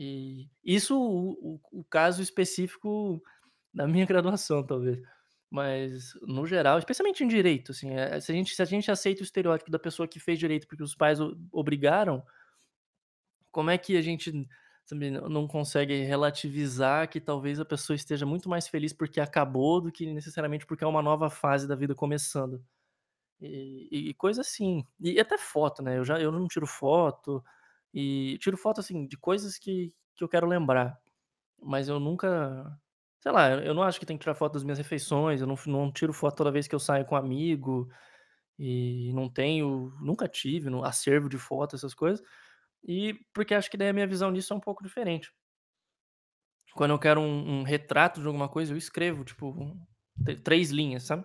E 0.00 0.48
isso 0.64 0.98
o 0.98 1.56
o 1.56 1.80
o 1.80 1.84
caso 1.84 2.22
específico 2.22 3.22
da 3.74 3.86
minha 3.86 4.06
graduação, 4.06 4.64
talvez. 4.66 4.98
Mas, 5.50 6.14
no 6.22 6.46
geral, 6.46 6.78
especialmente 6.78 7.24
em 7.24 7.28
direito, 7.28 7.72
assim, 7.72 7.90
eh, 7.92 8.20
se 8.20 8.32
a 8.32 8.34
gente 8.36 8.54
se 8.56 8.62
a 8.62 8.64
gente 8.66 8.90
aceita 8.90 9.22
o 9.22 9.24
estereótipo 9.24 9.70
da 9.70 9.78
pessoa 9.80 10.08
que 10.08 10.20
fez 10.20 10.38
direito 10.38 10.68
porque 10.68 10.82
os 10.84 10.94
pais 10.96 11.20
o 11.20 11.36
obrigaram, 11.52 12.24
como 13.52 13.70
é 13.70 13.78
que 13.78 13.96
a 13.96 14.02
gente 14.02 14.32
não 14.32 14.48
não 15.28 15.46
consegue 15.48 16.02
relativizar 16.02 17.08
que 17.08 17.20
talvez 17.20 17.60
a 17.60 17.64
pessoa 17.64 17.94
esteja 17.94 18.26
muito 18.26 18.48
mais 18.48 18.66
feliz 18.68 18.92
porque 18.92 19.20
acabou, 19.20 19.80
do 19.80 19.92
que 19.92 20.06
necessariamente 20.12 20.66
porque 20.66 20.82
é 20.84 20.86
uma 20.86 21.02
nova 21.02 21.30
fase 21.30 21.68
da 21.68 21.76
vida 21.76 21.94
começando. 21.94 22.62
E 23.40 24.10
e 24.10 24.14
coisa 24.14 24.42
assim. 24.42 24.84
E 25.00 25.20
até 25.20 25.38
foto, 25.38 25.82
né, 25.82 25.98
eu 25.98 26.04
já 26.04 26.20
eu 26.20 26.32
não 26.32 26.48
tiro 26.48 26.66
foto, 26.66 27.44
e 27.94 28.38
tiro 28.40 28.56
foto, 28.56 28.80
assim, 28.80 29.06
de 29.06 29.16
coisas 29.18 29.58
que 29.58 29.92
que 30.16 30.24
eu 30.24 30.28
quero 30.28 30.46
lembrar, 30.48 30.98
mas 31.62 31.88
eu 31.88 32.00
nunca 32.00 32.66
sei 33.20 33.32
lá, 33.32 33.50
eu 33.52 33.74
não 33.74 33.82
acho 33.84 34.00
que 34.00 34.06
tem 34.06 34.16
que 34.18 34.22
tirar 34.24 34.34
foto 34.36 34.54
das 34.54 34.64
minhas 34.64 34.78
refeições, 34.78 35.40
eu 35.42 35.46
não 35.48 35.56
não 35.66 35.92
tiro 35.92 36.12
foto 36.14 36.36
toda 36.38 36.52
vez 36.52 36.68
que 36.68 36.74
eu 36.74 36.80
saio 36.80 37.06
com 37.06 37.16
amigo, 37.16 37.88
e 38.58 39.12
não 39.14 39.28
tenho 39.30 39.92
nunca 40.02 40.28
tive 40.28 40.70
no 40.70 40.84
acervo 40.84 41.28
de 41.30 41.38
foto, 41.38 41.76
essas 41.76 41.94
coisas, 41.94 42.22
e 42.84 43.14
porque 43.34 43.54
acho 43.54 43.70
que 43.70 43.76
daí 43.78 43.88
a 43.90 43.94
minha 43.94 44.06
visão 44.08 44.32
disso 44.32 44.52
é 44.54 44.56
um 44.56 44.60
pouco 44.60 44.84
diferente. 44.84 45.32
Quando 46.74 46.92
eu 46.92 46.98
quero 46.98 47.20
um 47.20 47.60
um 47.60 47.62
retrato 47.62 48.20
de 48.20 48.26
alguma 48.26 48.48
coisa, 48.48 48.72
eu 48.72 48.76
escrevo, 48.78 49.24
tipo, 49.24 49.76
t 50.24 50.36
3 50.36 50.70
linhas, 50.70 51.04
sabe. 51.04 51.24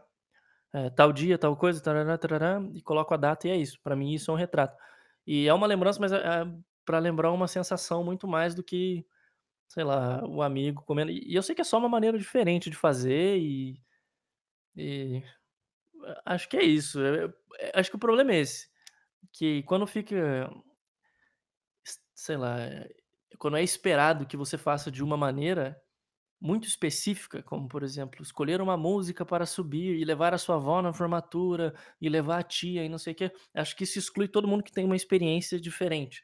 Eh, 0.73 0.89
tal 0.91 1.13
dia, 1.13 1.37
tal 1.39 1.55
coisa, 1.57 1.81
tarará, 1.81 2.17
tarará, 2.17 2.61
e 2.73 2.81
coloco 2.83 3.13
a 3.13 3.17
data 3.17 3.47
e 3.47 3.51
é 3.51 3.57
isso, 3.57 3.79
pra 3.83 3.95
mim 3.95 4.13
isso 4.13 4.31
é 4.31 4.33
um 4.33 4.37
retrato. 4.37 4.77
E 5.27 5.47
é 5.47 5.53
uma 5.53 5.67
lembrança, 5.67 5.99
mas 5.99 6.11
é 6.11 6.17
é 6.17 6.45
pra 6.85 6.99
lembrar 6.99 7.31
uma 7.31 7.47
sensação 7.47 8.03
muito 8.03 8.27
mais 8.27 8.53
do 8.55 8.63
que, 8.63 9.05
sei 9.69 9.83
lá, 9.85 10.23
o 10.27 10.41
amigo 10.43 10.83
comendo. 10.85 11.11
E 11.11 11.35
eu 11.35 11.43
sei 11.43 11.55
que 11.55 11.61
é 11.61 11.63
só 11.65 11.77
uma 11.79 11.89
maneira 11.89 12.17
diferente 12.19 12.69
de 12.69 12.77
fazer 12.77 13.37
e 13.39 13.81
e 14.77 15.23
acho 16.25 16.49
que 16.49 16.57
é 16.57 16.63
isso, 16.63 17.01
eh 17.03 17.29
eh, 17.59 17.71
acho 17.75 17.89
que 17.91 17.95
o 17.97 17.99
problema 17.99 18.33
é 18.33 18.39
esse, 18.41 18.69
que 19.33 19.63
quando 19.63 19.87
fica 19.87 20.49
sei 22.15 22.37
lá, 22.37 22.57
quando 23.37 23.57
é 23.57 23.63
esperado 23.63 24.25
que 24.25 24.37
você 24.37 24.57
faça 24.57 24.89
de 24.91 25.03
uma 25.03 25.17
maneira 25.17 25.79
muito 26.45 26.67
específica, 26.67 27.43
como, 27.43 27.67
por 27.67 27.83
exemplo, 27.83 28.21
escolher 28.23 28.61
uma 28.61 28.77
música 28.77 29.25
para 29.25 29.45
subir 29.45 29.97
e 29.99 30.05
levar 30.05 30.33
a 30.33 30.37
sua 30.37 30.55
avó 30.55 30.81
na 30.81 30.93
formatura, 30.93 31.73
e 32.01 32.09
levar 32.09 32.39
a 32.39 32.43
tia 32.43 32.85
e 32.85 32.89
não 32.89 32.97
sei 32.99 33.13
o 33.13 33.15
quê, 33.15 33.31
acho 33.53 33.75
que 33.75 33.83
isso 33.85 33.99
exclui 33.99 34.27
todo 34.27 34.47
mundo 34.47 34.63
que 34.63 34.71
tem 34.73 34.85
uma 34.85 34.95
experiência 34.95 35.59
diferente. 35.59 36.23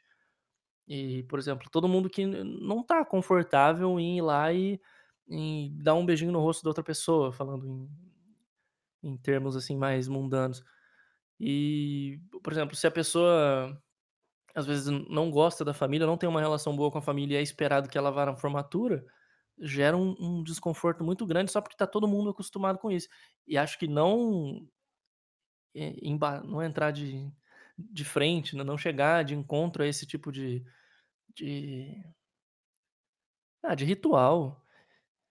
E, 0.88 1.22
por 1.24 1.38
exemplo, 1.38 1.68
todo 1.70 1.88
mundo 1.88 2.10
que 2.10 2.26
não 2.26 2.84
tá 2.84 3.04
confortável 3.04 3.98
em 4.00 4.18
ir 4.18 4.22
lá 4.22 4.52
e 4.52 4.80
e 5.28 5.70
dar 5.82 5.94
um 5.94 6.04
beijinho 6.04 6.32
no 6.32 6.40
rosto 6.40 6.64
da 6.64 6.70
outra 6.70 6.84
pessoa, 6.84 7.32
falando 7.32 7.66
em 7.66 7.88
em 9.02 9.16
termos, 9.16 9.56
assim, 9.56 9.76
mais 9.76 10.08
mundanos. 10.08 10.62
E, 11.40 12.20
por 12.42 12.52
exemplo, 12.52 12.76
se 12.76 12.86
a 12.86 12.90
pessoa, 12.90 13.80
às 14.54 14.66
vezes, 14.66 14.86
não 15.08 15.30
gosta 15.30 15.64
da 15.64 15.74
família, 15.74 16.06
não 16.06 16.18
tem 16.18 16.28
uma 16.28 16.40
relação 16.40 16.76
boa 16.76 16.90
com 16.90 16.98
a 16.98 17.02
família 17.02 17.36
e 17.36 17.38
é 17.40 17.42
esperado 17.42 17.88
que 17.88 17.98
ela 17.98 18.10
vá 18.12 18.26
na 18.26 18.36
formatura, 18.36 19.04
gera 19.58 19.96
um 19.96 20.14
um 20.18 20.42
desconforto 20.42 21.04
muito 21.04 21.26
grande 21.26 21.52
só 21.52 21.60
porque 21.60 21.76
tá 21.76 21.86
todo 21.86 22.08
mundo 22.08 22.30
acostumado 22.30 22.78
com 22.78 22.90
isso. 22.90 23.08
E 23.46 23.56
acho 23.58 23.78
que 23.78 23.86
não 23.88 24.66
eh, 25.74 25.96
não 26.44 26.62
entrar 26.62 26.90
de 26.90 27.30
de 27.78 28.04
frente, 28.04 28.54
não 28.56 28.78
chegar 28.78 29.24
de 29.24 29.34
encontro 29.34 29.82
a 29.82 29.86
esse 29.86 30.06
tipo 30.06 30.30
de 30.32 30.64
de 31.34 32.02
ah, 33.62 33.74
de 33.74 33.84
ritual, 33.84 34.62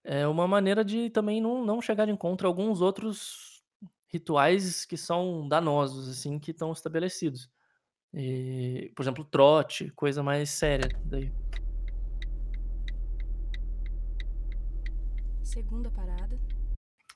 é 0.03 0.27
uma 0.27 0.47
maneira 0.47 0.85
de 0.85 1.09
também 1.11 1.41
não 1.41 1.65
não 1.65 1.81
chegar 1.81 2.05
de 2.05 2.11
encontro 2.11 2.47
a 2.47 2.49
alguns 2.49 2.81
outros 2.81 3.63
rituais 4.09 4.85
que 4.85 4.97
são 4.97 5.47
danosos, 5.47 6.09
assim, 6.09 6.39
que 6.39 6.51
estão 6.51 6.71
estabelecidos. 6.73 7.49
Eh, 8.13 8.91
por 8.95 9.03
exemplo, 9.03 9.25
trote, 9.25 9.91
coisa 9.91 10.23
mais 10.23 10.51
séria 10.51 10.89
daí. 11.05 11.31
Segunda 15.51 15.91
parada. 15.91 16.39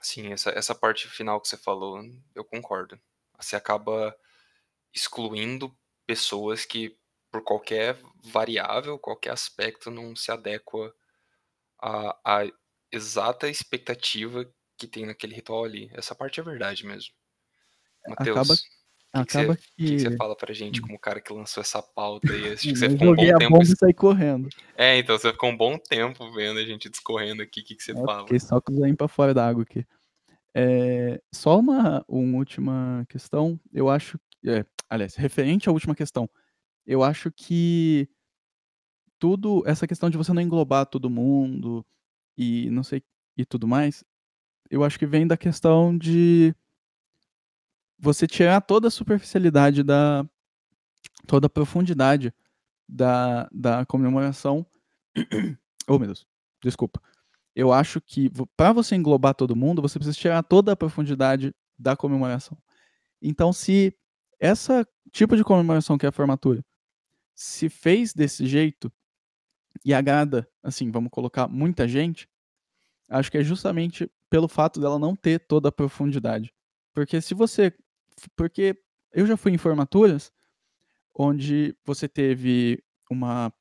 Sim, 0.02 0.34
essa 0.34 0.50
essa 0.50 0.76
parte 0.76 1.08
final 1.08 1.40
que 1.40 1.48
você 1.48 1.56
falou, 1.56 2.04
eu 2.36 2.44
concordo. 2.44 3.00
Você 3.40 3.56
acaba 3.56 4.14
excluindo 4.94 5.74
pessoas 6.06 6.66
que, 6.66 7.00
por 7.32 7.42
qualquer 7.46 7.98
variável, 8.26 9.00
qualquer 9.00 9.32
aspecto, 9.32 9.90
não 9.90 10.14
se 10.18 10.32
adequa 10.32 10.94
à 11.82 12.20
à 12.26 12.52
exata 12.92 13.48
expectativa 13.48 14.54
que 14.78 14.86
tem 14.86 15.06
naquele 15.06 15.34
ritual 15.34 15.64
ali. 15.64 15.90
Essa 15.94 16.14
parte 16.14 16.42
é 16.42 16.44
verdade 16.44 16.86
mesmo. 16.86 17.14
Acaba 18.06 18.54
Matheus, 19.20 19.32
que 19.32 19.38
acaba 19.38 19.58
que 19.78 20.00
você 20.00 20.18
fala 20.18 20.36
pra 20.36 20.54
gente 20.54 20.80
hum. 20.80 20.84
como 20.84 20.96
o 20.96 21.00
cara 21.00 21.22
que 21.22 21.34
lançou 21.34 21.62
essa 21.62 21.82
pauta 21.82 22.32
aí? 22.32 22.54
Acho 22.54 22.64
que 22.64 22.76
você 22.76 22.90
ficou 22.90 23.12
um 23.12 23.16
bom 23.16 23.24
a 23.24 23.38
tempo 23.38 23.52
bomba 23.52 23.64
e 23.64 23.78
saí 23.78 23.94
correndo. 23.94 24.50
É, 24.76 24.98
então, 24.98 25.18
você 25.18 25.32
ficou 25.32 25.50
um 25.50 25.58
bom 25.58 25.78
tempo 25.78 26.32
vendo 26.34 26.60
a 26.60 26.66
gente 26.66 26.90
discorrendo 26.90 27.42
aqui, 27.42 27.62
que 27.62 27.76
que 27.76 27.84
você 27.84 27.92
Eu 27.92 28.04
fala? 28.04 28.24
fiquei 28.24 28.40
só 28.40 28.58
o 28.58 28.74
zoinho 28.74 28.96
pra 28.96 29.08
fora 29.08 29.34
da 29.34 29.48
água 29.48 29.64
aqui. 29.64 29.86
Eh, 30.54 31.22
só 31.34 31.60
uma 31.60 32.04
uma 32.08 32.38
última 32.38 33.06
questão, 33.10 33.60
eu 33.74 33.90
acho 33.90 34.18
que 34.18 34.50
é, 34.50 34.66
aliás, 34.90 35.16
referente 35.16 35.68
à 35.68 35.72
última 35.72 35.94
questão, 35.94 36.30
eu 36.86 37.04
acho 37.04 37.30
que 37.32 38.08
tudo 39.20 39.64
essa 39.66 39.88
questão 39.88 40.10
de 40.10 40.18
você 40.18 40.32
não 40.32 40.42
englobar 40.42 40.86
todo 40.86 41.10
mundo, 41.10 41.86
e 42.38 42.70
não 42.70 42.84
sei 42.84 43.04
e 43.38 43.46
tudo 43.46 43.68
mais, 43.68 44.04
eu 44.70 44.84
acho 44.84 44.98
que 44.98 45.06
vem 45.06 45.28
da 45.28 45.36
questão 45.38 45.98
de 45.98 46.56
você 47.98 48.28
tirar 48.28 48.62
toda 48.62 48.88
a 48.88 48.92
superficialidade 48.92 49.84
da 49.84 50.26
toda 51.28 51.48
a 51.48 51.50
profundidade 51.50 52.34
da 52.88 53.48
da 53.52 53.86
comemoração 53.86 54.66
oh 55.88 55.98
meu 55.98 56.08
Deus, 56.08 56.26
desculpa. 56.62 57.02
Eu 57.56 57.72
acho 57.72 58.02
que 58.02 58.30
pra 58.58 58.74
você 58.74 58.96
englobar 58.96 59.34
todo 59.34 59.56
mundo, 59.56 59.82
você 59.82 59.98
precisa 59.98 60.18
tirar 60.18 60.44
toda 60.44 60.74
a 60.74 60.76
profundidade 60.76 61.56
da 61.80 61.96
comemoração. 61.96 62.58
Então 63.22 63.54
se 63.54 63.96
essa 64.40 64.86
tipo 65.12 65.38
de 65.38 65.44
comemoração 65.44 65.98
que 65.98 66.06
é 66.06 66.10
a 66.10 66.12
formatura, 66.12 66.64
se 67.34 67.70
fez 67.70 68.14
desse 68.14 68.46
jeito, 68.46 68.92
e 69.84 69.94
agrada, 69.94 70.48
assim, 70.64 70.92
vamos 70.92 71.12
colocar 71.12 71.48
muita 71.48 71.88
gente, 71.88 72.30
acho 73.10 73.32
que 73.32 73.38
é 73.38 73.44
justamente 73.44 74.10
pelo 74.30 74.48
fato 74.48 74.80
dela 74.80 75.00
não 75.00 75.16
ter 75.16 75.40
toda 75.40 75.70
a 75.70 75.72
profundidade. 75.72 76.54
Porque 76.94 77.20
se 77.20 77.34
você 77.34 77.74
porque 78.36 78.78
eu 79.14 79.26
já 79.26 79.38
fui 79.38 79.52
em 79.52 79.58
formaturas, 79.58 80.32
onde 81.14 81.76
você 81.86 82.08
teve 82.08 82.84
uma 83.10 83.54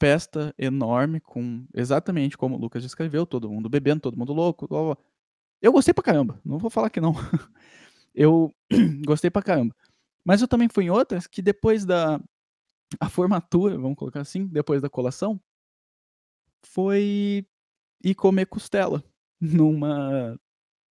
festa 0.00 0.54
enorme 0.58 1.20
com 1.20 1.66
exatamente 1.74 2.38
como 2.38 2.56
o 2.56 2.58
Lucas 2.58 2.82
descreveu, 2.82 3.26
todo 3.26 3.50
mundo 3.50 3.68
bebendo, 3.68 4.00
todo 4.00 4.16
mundo 4.16 4.32
louco, 4.32 4.68
blá-blá-blá. 4.68 5.02
Eu 5.62 5.72
gostei 5.72 5.94
pra 5.94 6.04
caramba, 6.04 6.40
não 6.44 6.58
vou 6.58 6.70
falar 6.70 6.90
que 6.90 7.00
não. 7.00 7.14
Eu 8.14 8.52
gostei 9.06 9.30
pra 9.30 9.42
caramba. 9.42 9.74
Mas 10.24 10.42
eu 10.42 10.48
também 10.48 10.68
fui 10.68 10.84
em 10.84 10.90
outras 10.90 11.26
que 11.26 11.40
depois 11.40 11.84
da 11.84 12.20
a 13.00 13.08
formatura, 13.08 13.78
vamos 13.78 13.96
colocar 13.98 14.20
assim, 14.20 14.46
depois 14.46 14.82
da 14.82 14.90
colação 14.90 15.40
foi 16.64 17.46
ir 18.02 18.14
comer 18.14 18.46
costela 18.46 19.02
numa 19.40 20.38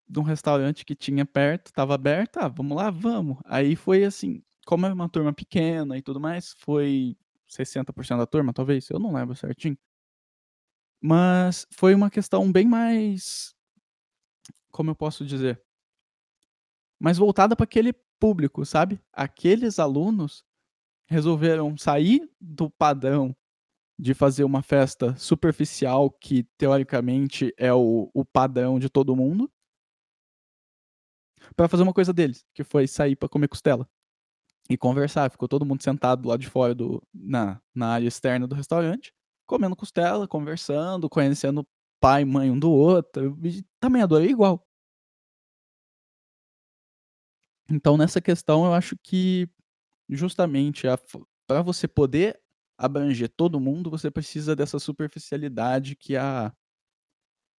num 0.08 0.22
restaurante 0.22 0.84
que 0.84 0.94
tinha 0.94 1.24
perto, 1.26 1.66
estava 1.68 1.94
aberto, 1.94 2.38
"Ah, 2.38 2.48
vamos 2.48 2.76
lá? 2.76 2.90
Vamos". 2.90 3.38
Aí 3.44 3.76
foi 3.76 4.04
assim, 4.04 4.42
como 4.66 4.86
era 4.86 4.94
uma 4.94 5.08
turma 5.08 5.32
pequena 5.32 5.96
e 5.98 6.02
tudo 6.02 6.20
mais, 6.20 6.54
foi 6.58 7.16
60% 7.48 8.18
da 8.20 8.26
turma, 8.26 8.52
talvez, 8.52 8.88
eu 8.90 8.98
não 8.98 9.12
lembro 9.14 9.34
certinho. 9.36 9.76
Mas 11.00 11.66
foi 11.72 11.94
uma 11.94 12.10
questão 12.10 12.50
bem 12.50 12.66
mais 12.66 13.54
como 14.70 14.90
eu 14.90 14.94
posso 14.94 15.24
dizer? 15.24 15.60
Mais 17.00 17.18
voltada 17.18 17.56
pra 17.56 17.64
aquele 17.64 17.92
público, 18.18 18.64
sabe? 18.64 19.00
Aqueles 19.12 19.78
alunos 19.78 20.44
resolveram 21.08 21.76
sair 21.76 22.28
do 22.40 22.70
padrão 22.70 23.36
de 23.98 24.14
fazer 24.14 24.44
uma 24.44 24.62
festa 24.62 25.16
superficial 25.16 26.10
que 26.10 26.44
teoricamente 26.58 27.54
é 27.58 27.72
o, 27.72 28.10
o 28.14 28.24
padrão 28.24 28.78
de 28.78 28.90
todo 28.90 29.16
mundo 29.16 29.50
para 31.56 31.68
fazer 31.68 31.82
uma 31.82 31.92
coisa 31.92 32.12
deles, 32.12 32.44
que 32.54 32.62
foi 32.62 32.86
sair 32.86 33.16
para 33.16 33.28
comer 33.28 33.48
costela 33.48 33.88
e 34.68 34.76
conversar. 34.76 35.30
Ficou 35.30 35.48
todo 35.48 35.64
mundo 35.64 35.82
sentado 35.82 36.28
lá 36.28 36.36
de 36.36 36.48
fora 36.48 36.74
do 36.74 37.02
na, 37.12 37.60
na 37.74 37.88
área 37.88 38.06
externa 38.06 38.46
do 38.46 38.54
restaurante, 38.54 39.12
comendo 39.46 39.76
costela, 39.76 40.28
conversando, 40.28 41.08
conhecendo 41.08 41.66
pai 42.00 42.22
e 42.22 42.24
mãe 42.24 42.50
um 42.50 42.58
do 42.58 42.70
outro. 42.70 43.38
E 43.44 43.64
também 43.80 44.02
adorei 44.02 44.28
igual. 44.30 44.62
Então 47.68 47.96
nessa 47.96 48.20
questão 48.20 48.64
eu 48.64 48.74
acho 48.74 48.96
que 49.02 49.48
justamente 50.08 50.86
para 51.46 51.62
você 51.62 51.88
poder 51.88 52.40
abranger 52.78 53.28
todo 53.28 53.58
mundo, 53.58 53.90
você 53.90 54.10
precisa 54.10 54.54
dessa 54.54 54.78
superficialidade 54.78 55.96
que 55.96 56.16
a 56.16 56.52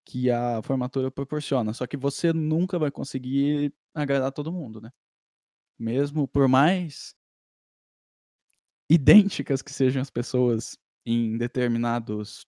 que 0.07 0.31
a 0.31 0.61
formatura 0.63 1.11
proporciona. 1.11 1.73
Só 1.73 1.85
que 1.87 1.97
você 1.97 2.31
nunca 2.33 2.79
vai 2.79 2.89
conseguir 2.91 3.73
agradar 3.93 4.31
todo 4.31 4.51
mundo, 4.53 4.79
né? 4.81 4.89
Mesmo 5.79 6.27
por 6.27 6.47
mais 6.47 7.15
idênticas 8.89 9.61
que 9.61 9.71
sejam 9.71 10.01
as 10.01 10.09
pessoas 10.09 10.77
em 11.05 11.37
determinados 11.37 12.45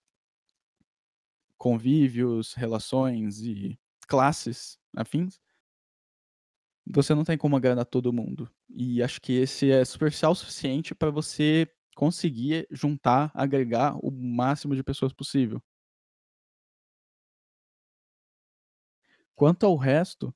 convívios, 1.58 2.54
relações 2.54 3.42
e 3.42 3.78
classes 4.08 4.78
afins, 4.96 5.40
você 6.86 7.14
não 7.14 7.24
tem 7.24 7.38
como 7.38 7.56
agradar 7.56 7.86
todo 7.86 8.14
mundo. 8.14 8.50
E 8.70 9.02
acho 9.04 9.22
que 9.22 9.34
esse 9.34 9.72
é 9.72 9.84
superficial 9.86 10.32
o 10.32 10.36
suficiente 10.36 10.96
para 10.96 11.12
você 11.12 11.68
conseguir 11.96 12.68
juntar, 12.72 13.32
agregar 13.34 13.96
o 14.04 14.10
máximo 14.12 14.76
de 14.76 14.84
pessoas 14.84 15.14
possível. 15.14 15.62
Quanto 19.40 19.66
ao 19.66 19.78
resto, 19.78 20.36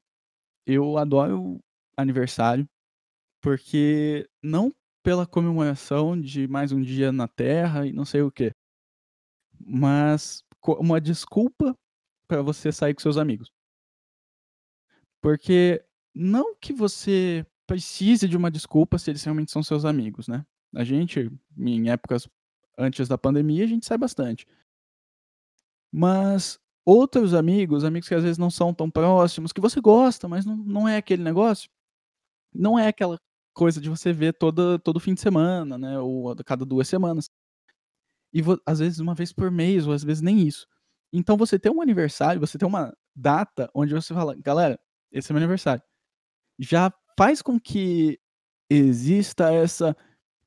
eu 0.65 0.97
adoro 0.97 1.59
aniversário, 1.97 2.65
porque 3.41 4.29
não 4.41 4.73
pela 5.03 5.27
comemoração 5.27 6.17
de 6.17 6.47
mais 6.47 6.71
um 6.71 6.81
dia 6.81 7.11
na 7.11 7.27
Terra 7.27 7.85
e 7.85 7.91
não 7.91 8.05
sei 8.05 8.21
o 8.21 8.31
quê, 8.31 8.53
mas 9.59 10.41
uma 10.79 11.01
desculpa 11.01 11.77
para 12.29 12.41
você 12.41 12.71
sair 12.71 12.93
com 12.93 13.01
seus 13.01 13.17
amigos. 13.17 13.51
Porque 15.19 15.83
não 16.15 16.55
que 16.55 16.71
você 16.71 17.45
precise 17.67 18.25
de 18.25 18.37
uma 18.37 18.49
desculpa 18.49 18.97
se 18.97 19.11
eles 19.11 19.23
realmente 19.25 19.51
são 19.51 19.61
seus 19.61 19.83
amigos, 19.83 20.29
né? 20.29 20.45
A 20.73 20.85
gente, 20.85 21.29
em 21.57 21.89
épocas 21.89 22.25
antes 22.77 23.09
da 23.09 23.17
pandemia, 23.17 23.65
a 23.65 23.67
gente 23.67 23.85
sai 23.85 23.97
bastante. 23.97 24.47
Mas 25.91 26.62
outros 26.85 27.33
amigos, 27.33 27.83
amigos 27.83 28.07
que 28.07 28.15
às 28.15 28.23
vezes 28.23 28.37
não 28.37 28.49
são 28.49 28.73
tão 28.73 28.89
próximos, 28.89 29.51
que 29.53 29.61
você 29.61 29.79
gosta, 29.81 30.27
mas 30.27 30.45
não, 30.45 30.57
não 30.57 30.87
é 30.87 30.97
aquele 30.97 31.23
negócio, 31.23 31.69
não 32.53 32.77
é 32.77 32.87
aquela 32.87 33.19
coisa 33.53 33.79
de 33.79 33.89
você 33.89 34.11
ver 34.11 34.33
toda, 34.33 34.79
todo 34.79 34.99
fim 34.99 35.13
de 35.13 35.21
semana, 35.21 35.77
né? 35.77 35.99
Ou 35.99 36.31
a 36.31 36.35
cada 36.43 36.65
duas 36.65 36.87
semanas. 36.87 37.29
E 38.33 38.41
às 38.65 38.79
vezes 38.79 38.99
uma 38.99 39.15
vez 39.15 39.31
por 39.31 39.51
mês, 39.51 39.85
ou 39.87 39.93
às 39.93 40.03
vezes 40.03 40.21
nem 40.21 40.39
isso. 40.47 40.67
Então 41.13 41.37
você 41.37 41.59
tem 41.59 41.71
um 41.71 41.81
aniversário, 41.81 42.41
você 42.41 42.57
tem 42.57 42.67
uma 42.67 42.91
data 43.15 43.69
onde 43.73 43.93
você 43.93 44.13
fala, 44.13 44.35
galera, 44.35 44.79
esse 45.11 45.31
é 45.31 45.33
meu 45.33 45.39
aniversário. 45.39 45.83
Já 46.59 46.91
faz 47.17 47.41
com 47.41 47.59
que 47.59 48.19
exista 48.69 49.53
essa. 49.53 49.95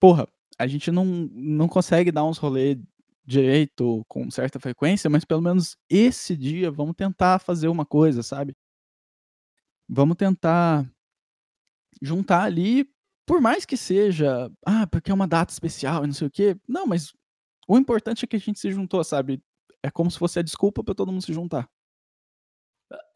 Porra, 0.00 0.28
a 0.58 0.66
gente 0.66 0.90
não, 0.90 1.04
não 1.04 1.68
consegue 1.68 2.10
dar 2.10 2.24
uns 2.24 2.38
rolês 2.38 2.76
direito 3.26 4.04
com 4.08 4.30
certa 4.30 4.60
frequência, 4.60 5.10
mas 5.10 5.24
pelo 5.24 5.42
menos 5.42 5.76
esse 5.90 6.36
dia 6.36 6.70
vamos 6.70 6.94
tentar 6.94 7.40
fazer 7.40 7.68
uma 7.68 7.84
coisa, 7.84 8.22
sabe? 8.22 8.56
Vamos 9.88 10.16
tentar 10.16 10.88
juntar 12.00 12.44
ali, 12.44 12.88
por 13.26 13.40
mais 13.40 13.64
que 13.64 13.76
seja, 13.76 14.50
ah, 14.64 14.86
porque 14.86 15.10
é 15.10 15.14
uma 15.14 15.26
data 15.26 15.52
especial 15.52 16.04
e 16.04 16.06
não 16.06 16.14
sei 16.14 16.28
o 16.28 16.30
quê. 16.30 16.56
Não, 16.68 16.86
mas 16.86 17.12
o 17.66 17.76
importante 17.76 18.24
é 18.24 18.28
que 18.28 18.36
a 18.36 18.40
gente 18.40 18.60
se 18.60 18.70
juntou, 18.70 19.02
sabe? 19.02 19.42
É 19.82 19.90
como 19.90 20.10
se 20.10 20.18
fosse 20.18 20.38
a 20.38 20.42
desculpa 20.42 20.84
para 20.84 20.94
todo 20.94 21.10
mundo 21.10 21.22
se 21.22 21.32
juntar. 21.32 21.68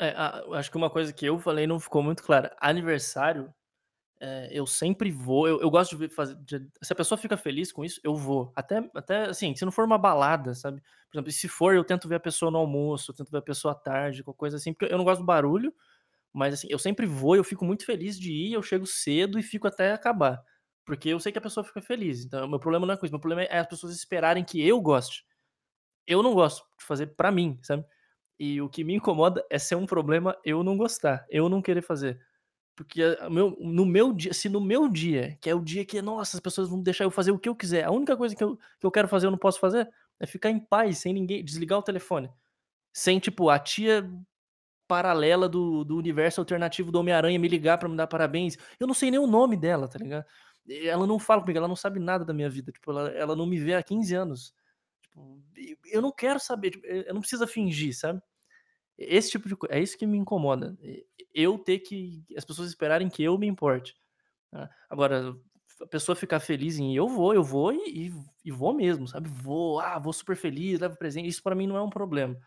É, 0.01 0.13
acho 0.55 0.71
que 0.71 0.77
uma 0.77 0.91
coisa 0.91 1.13
que 1.13 1.27
eu 1.27 1.39
falei 1.39 1.67
não 1.67 1.79
ficou 1.79 2.03
muito 2.03 2.23
clara. 2.23 2.57
Aniversário 2.61 3.55
é, 4.21 4.51
eu 4.53 4.67
sempre 4.67 5.11
vou, 5.11 5.49
eu, 5.49 5.61
eu 5.61 5.71
gosto 5.71 5.97
de 5.97 6.09
fazer. 6.11 6.37
De, 6.45 6.69
se 6.83 6.93
a 6.93 6.97
pessoa 6.97 7.17
fica 7.17 7.39
feliz 7.39 7.73
com 7.73 7.83
isso, 7.83 7.99
eu 8.05 8.15
vou. 8.15 8.53
Até, 8.55 8.89
até 8.95 9.25
assim, 9.25 9.55
se 9.57 9.65
não 9.65 9.73
for 9.73 9.85
uma 9.85 9.97
balada, 9.97 10.55
sabe? 10.55 10.83
Por 11.11 11.17
exemplo, 11.17 11.33
se 11.33 11.49
for, 11.49 11.75
eu 11.75 11.83
tento 11.83 12.07
ver 12.07 12.17
a 12.17 12.21
pessoa 12.21 12.51
no 12.51 12.59
almoço, 12.59 13.11
eu 13.11 13.15
tento 13.17 13.31
ver 13.31 13.39
a 13.39 13.43
pessoa 13.43 13.73
à 13.73 13.75
tarde, 13.75 14.23
qualquer 14.23 14.39
coisa 14.39 14.57
assim, 14.59 14.75
porque 14.75 14.93
eu 14.93 14.99
não 14.99 15.05
gosto 15.05 15.21
do 15.21 15.27
barulho, 15.27 15.75
mas 16.33 16.55
assim, 16.55 16.69
eu 16.71 16.79
sempre 16.79 17.07
vou, 17.07 17.35
eu 17.35 17.45
fico 17.45 17.65
muito 17.65 17.87
feliz 17.87 18.19
de 18.19 18.33
ir, 18.33 18.53
eu 18.53 18.63
chego 18.63 18.87
cedo 18.87 19.39
e 19.39 19.43
fico 19.43 19.67
até 19.67 19.93
acabar. 19.93 20.43
Porque 20.85 21.09
eu 21.09 21.21
sei 21.21 21.33
que 21.33 21.39
a 21.39 21.43
pessoa 21.43 21.65
fica 21.65 21.81
feliz. 21.81 22.25
Então, 22.25 22.49
meu 22.49 22.61
problema 22.61 22.87
não 22.87 22.95
é 22.95 22.97
com 22.99 23.07
isso, 23.07 23.13
meu 23.13 23.21
problema 23.21 23.45
é 23.45 23.59
as 23.59 23.67
pessoas 23.67 23.95
esperarem 23.95 24.45
que 24.45 24.67
eu 24.67 24.81
goste. 24.81 25.25
Eu 26.07 26.23
não 26.23 26.35
gosto 26.35 26.65
de 26.79 26.85
fazer 26.85 27.09
para 27.09 27.33
mim, 27.33 27.59
sabe? 27.63 27.85
E 28.39 28.61
o 28.61 28.69
que 28.69 28.85
me 28.85 28.95
incomoda 28.95 29.45
é 29.51 29.59
ser 29.59 29.77
um 29.77 29.87
problema 29.87 30.37
eu 30.45 30.63
não 30.65 30.77
gostar, 30.77 31.27
eu 31.31 31.49
não 31.49 31.63
querer 31.63 31.83
fazer. 31.83 32.21
Porque 32.77 33.03
meu, 33.31 33.57
no 33.61 33.85
meu 33.85 34.13
dia, 34.13 34.33
se 34.33 34.49
no 34.49 34.61
meu 34.61 34.89
dia, 34.89 35.37
que 35.41 35.51
é 35.51 35.55
o 35.55 35.61
dia 35.63 35.85
que, 35.85 36.01
nossa, 36.01 36.37
as 36.37 36.41
pessoas 36.41 36.69
vão 36.69 36.83
deixar 36.83 37.05
eu 37.05 37.11
fazer 37.11 37.31
o 37.31 37.39
que 37.39 37.49
eu 37.49 37.55
quiser, 37.55 37.85
a 37.85 37.91
única 37.91 38.17
coisa 38.17 38.35
que 38.35 38.43
eu, 38.43 38.57
que 38.57 38.87
eu 38.87 38.91
quero 38.91 39.09
fazer 39.09 39.27
eu 39.27 39.31
não 39.31 39.39
posso 39.39 39.61
fazer 39.61 39.89
é 40.19 40.27
ficar 40.27 40.51
em 40.51 40.59
paz, 40.59 40.99
sem 40.99 41.13
ninguém, 41.13 41.45
desligar 41.45 41.79
o 41.79 41.83
telefone. 41.83 42.31
Sem, 42.93 43.19
tipo, 43.19 43.49
a 43.49 43.59
tia 43.59 44.09
paralela 44.91 45.49
do, 45.49 45.85
do 45.85 45.97
universo 45.97 46.41
alternativo 46.41 46.91
do 46.91 46.99
Homem-Aranha 46.99 47.39
me 47.39 47.47
ligar 47.49 47.79
para 47.79 47.89
me 47.89 47.97
dar 47.97 48.07
parabéns. 48.07 48.57
Eu 48.79 48.87
não 48.87 48.95
sei 48.95 49.11
nem 49.11 49.21
o 49.21 49.27
nome 49.27 49.57
dela, 49.57 49.87
tá 49.87 49.99
ligado? 49.99 50.25
Ela 50.69 51.07
não 51.07 51.19
fala 51.19 51.41
comigo, 51.41 51.59
ela 51.59 51.69
não 51.69 51.77
sabe 51.77 52.01
nada 52.01 52.25
da 52.25 52.33
minha 52.33 52.51
vida. 52.51 52.73
Tipo, 52.73 52.91
ela, 52.91 53.09
ela 53.11 53.37
não 53.37 53.47
me 53.47 53.59
vê 53.59 53.75
há 53.75 53.83
15 53.83 54.15
anos. 54.15 54.55
Tipo, 55.03 55.41
eu 55.87 56.03
não 56.03 56.11
quero 56.13 56.41
saber, 56.41 56.71
tipo, 56.73 56.87
eu 56.87 57.15
não 57.15 57.21
precisa 57.21 57.47
fingir, 57.47 57.97
sabe? 57.97 58.21
Esse 59.01 59.31
tipo 59.31 59.49
de 59.49 59.57
coisa, 59.57 59.75
é 59.75 59.81
isso 59.81 59.97
que 59.97 60.07
me 60.07 60.19
incomoda. 60.19 60.77
Eu 61.33 61.59
ter 61.59 61.79
que. 61.79 62.23
as 62.37 62.45
pessoas 62.45 62.69
esperarem 62.69 63.09
que 63.09 63.23
eu 63.23 63.39
me 63.39 63.47
importe. 63.47 63.97
Né. 64.53 64.69
Agora, 64.91 65.35
a 65.81 65.87
pessoa 65.87 66.15
ficar 66.15 66.39
feliz 66.39 66.79
em 66.79 66.95
eu 66.95 67.09
vou, 67.09 67.33
eu 67.33 67.43
vou 67.43 67.73
e, 67.73 68.13
e, 68.45 68.51
vou 68.51 68.75
mesmo, 68.75 69.09
sabe? 69.09 69.29
Vou, 69.31 69.81
ah, 69.81 69.99
vou 69.99 70.13
super 70.13 70.37
feliz, 70.37 70.79
levo 70.79 70.99
presente. 70.99 71.29
Isso 71.29 71.43
para 71.43 71.55
mim 71.55 71.67
não 71.67 71.77
é 71.77 71.83
um 71.83 71.89
problema. 71.89 72.39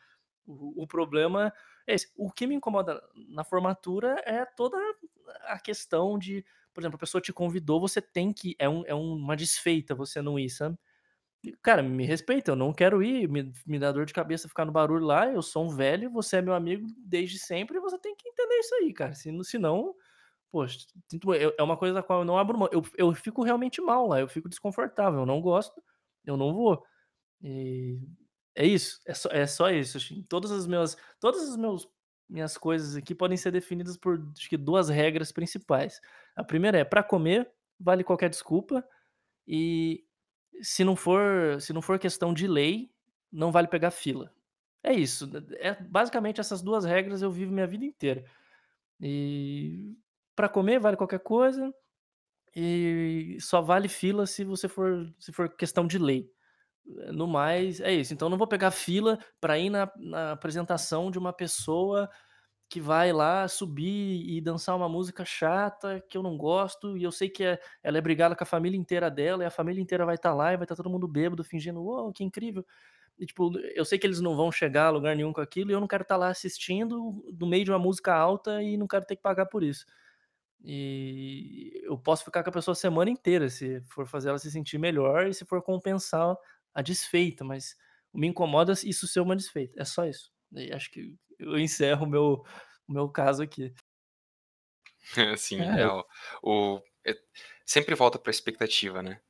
O, 0.46 0.84
o, 0.84 0.88
problema 0.88 1.52
é 1.88 1.96
esse. 1.96 2.12
O 2.16 2.32
que 2.32 2.46
me 2.46 2.54
incomoda 2.54 3.02
na 3.30 3.44
formatura 3.44 4.22
é 4.26 4.46
toda 4.46 4.78
a 5.48 5.58
questão 5.58 6.20
de, 6.20 6.46
por 6.72 6.82
exemplo, 6.82 6.98
a 6.98 7.00
pessoa 7.00 7.22
te 7.22 7.34
convidou, 7.34 7.80
você 7.80 8.00
tem 8.00 8.32
que. 8.32 8.56
É, 8.60 8.70
um, 8.70 8.84
é 8.86 8.94
uma 8.94 9.36
desfeita 9.36 9.96
você 9.96 10.22
não 10.22 10.38
ir, 10.38 10.52
sabe? 10.52 10.78
Cara, 11.62 11.84
me 11.84 12.06
respeita, 12.06 12.52
eu 12.52 12.56
não 12.56 12.72
quero 12.74 13.04
ir, 13.04 13.28
me, 13.28 13.52
me 13.66 13.78
dá 13.78 13.92
dor 13.92 14.06
de 14.06 14.14
cabeça 14.14 14.48
ficar 14.48 14.64
no 14.66 14.72
barulho 14.72 15.06
lá, 15.06 15.28
eu 15.28 15.42
sou 15.42 15.66
um 15.66 15.70
velho, 15.70 16.10
você 16.10 16.38
é 16.38 16.42
meu 16.42 16.54
amigo 16.54 16.88
desde 16.98 17.38
sempre, 17.38 17.80
você 17.82 17.98
tem 18.00 18.16
que 18.16 18.30
entender 18.30 18.56
isso 18.60 18.76
aí, 18.76 18.94
cara. 18.94 19.14
Se, 19.14 19.30
senão, 19.44 19.94
poxa, 20.52 20.80
é 21.58 21.64
uma 21.64 21.78
coisa 21.78 21.96
da 21.96 22.04
qual 22.04 22.20
eu 22.22 22.26
não 22.26 22.38
abro 22.38 22.58
mão. 22.60 22.70
Eu, 22.72 22.84
eu 22.98 23.14
fico 23.16 23.44
realmente 23.44 23.82
mal 23.82 24.08
lá, 24.08 24.20
eu 24.22 24.28
fico 24.30 24.50
desconfortável, 24.50 25.22
eu 25.22 25.26
não 25.26 25.42
gosto, 25.42 25.82
eu 26.26 26.38
não 26.38 26.54
vou. 26.54 26.84
E 27.42 28.00
é 28.56 28.66
isso, 28.66 29.00
é 29.08 29.14
só, 29.14 29.30
é 29.32 29.48
só 29.48 29.70
isso. 29.72 30.00
Todas 30.30 30.52
as 30.52 30.68
minhas, 30.68 30.98
todas 31.20 31.50
as 31.50 31.58
meus, 31.58 31.90
minhas 32.30 32.58
coisas 32.58 32.96
aqui 32.96 33.16
podem 33.16 33.38
ser 33.38 33.52
definidas 33.52 33.98
por 33.98 34.20
acho 34.38 34.50
que 34.50 34.58
duas 34.58 34.90
regras 34.90 35.32
principais. 35.32 36.02
A 36.36 36.44
primeira 36.44 36.78
é 36.80 36.86
para 36.86 37.04
comer, 37.04 37.52
vale 37.80 38.04
qualquer 38.04 38.30
desculpa. 38.30 38.86
E 39.48 40.06
se 40.62 40.84
não 40.84 40.96
for 40.96 41.60
se 41.62 41.74
não 41.74 41.82
for 41.82 42.00
questão 42.00 42.34
de 42.34 42.48
lei, 42.48 42.92
não 43.32 43.52
vale 43.52 43.68
pegar 43.68 43.92
fila. 43.92 44.32
É 44.84 44.94
isso, 44.94 45.30
é 45.60 45.74
basicamente 45.82 46.42
essas 46.42 46.62
duas 46.62 46.84
regras 46.86 47.22
eu 47.22 47.32
vivo 47.32 47.54
minha 47.54 47.68
vida 47.68 47.86
inteira. 47.86 48.26
E 49.00 49.96
para 50.36 50.50
comer 50.50 50.80
vale 50.80 50.98
qualquer 50.98 51.20
coisa, 51.20 51.74
e 52.56 53.38
só 53.40 53.62
vale 53.62 53.88
fila 53.88 54.26
se 54.28 54.44
você 54.44 54.68
for 54.68 55.14
se 55.20 55.32
for 55.32 55.50
questão 55.50 55.88
de 55.88 55.98
lei. 55.98 56.30
No 57.14 57.28
mais, 57.28 57.80
é 57.80 57.94
isso. 57.94 58.14
Então 58.14 58.30
não 58.30 58.38
vou 58.38 58.48
pegar 58.48 58.72
fila 58.72 59.18
para 59.40 59.58
ir 59.58 59.70
na, 59.70 59.90
na 59.96 60.32
apresentação 60.34 61.10
de 61.10 61.18
uma 61.18 61.32
pessoa 61.32 62.10
que 62.70 62.82
vai 62.82 63.14
lá 63.14 63.48
subir 63.48 64.28
e 64.28 64.42
dançar 64.42 64.76
uma 64.76 64.90
música 64.90 65.24
chata 65.24 66.04
que 66.10 66.18
eu 66.18 66.24
não 66.24 66.38
gosto, 66.38 66.98
e 66.98 67.04
eu 67.04 67.12
sei 67.12 67.30
que 67.30 67.44
é, 67.44 67.60
ela 67.84 67.98
é 67.98 68.02
brigada 68.02 68.36
com 68.36 68.44
a 68.44 68.48
família 68.48 68.78
inteira 68.78 69.12
dela, 69.12 69.44
e 69.44 69.46
a 69.46 69.52
família 69.52 69.82
inteira 69.82 70.06
vai 70.06 70.16
estar 70.16 70.30
tá 70.30 70.36
lá 70.36 70.54
e 70.54 70.58
vai 70.58 70.66
estar 70.66 70.76
tá 70.76 70.84
todo 70.84 70.92
mundo 70.92 71.08
bêbado, 71.08 71.44
fingindo, 71.44 71.82
uou, 71.84 72.12
que 72.12 72.24
incrível. 72.24 72.66
E, 73.20 73.26
tipo, 73.26 73.52
eu 73.76 73.86
sei 73.86 74.00
que 74.00 74.08
eles 74.08 74.20
não 74.20 74.36
vão 74.36 74.52
chegar 74.52 74.88
a 74.88 74.90
lugar 74.90 75.16
nenhum 75.16 75.32
com 75.32 75.42
aquilo, 75.42 75.72
e 75.72 75.74
eu 75.74 75.80
não 75.80 75.88
quero 75.88 76.04
estar 76.04 76.16
tá 76.16 76.20
lá 76.20 76.30
assistindo 76.30 77.24
no 77.40 77.48
meio 77.48 77.64
de 77.66 77.72
uma 77.72 77.80
música 77.80 78.14
alta 78.14 78.62
e 78.64 78.76
não 78.78 78.88
quero 78.88 79.06
ter 79.06 79.16
que 79.16 79.22
pagar 79.22 79.46
por 79.46 79.64
isso. 79.64 79.86
E 80.64 81.82
eu 81.84 81.98
posso 81.98 82.24
ficar 82.24 82.42
com 82.42 82.50
a 82.50 82.54
pessoa 82.54 82.74
a 82.74 82.76
semana 82.76 83.10
inteira 83.12 83.50
se 83.50 83.82
for 83.82 84.08
fazer 84.08 84.30
ela 84.30 84.40
se 84.40 84.50
sentir 84.50 84.78
melhor 84.78 85.28
e 85.28 85.34
se 85.34 85.46
for 85.46 85.62
compensar 85.62 86.36
a 86.74 86.82
desfeita, 86.82 87.44
mas 87.44 87.76
me 88.14 88.28
incomoda 88.28 88.74
isso 88.84 89.08
ser 89.08 89.20
uma 89.20 89.36
desfeita. 89.36 89.82
É 89.82 89.86
só 89.86 90.06
isso. 90.06 90.32
E 90.54 90.72
acho 90.72 90.90
que 90.92 91.16
eu 91.44 91.60
encerro 91.60 92.06
o 92.06 92.10
meu, 92.10 92.46
o 92.88 92.94
meu 92.94 93.10
caso 93.10 93.44
aqui. 93.44 93.74
Sim, 95.38 95.62
É. 95.62 95.72
real. 95.72 96.08
O, 96.42 96.82
é- 97.06 97.16
sempre 97.66 97.96
volta 97.96 98.18
pra 98.20 98.32
expectativa, 98.32 99.02
né? 99.02 99.22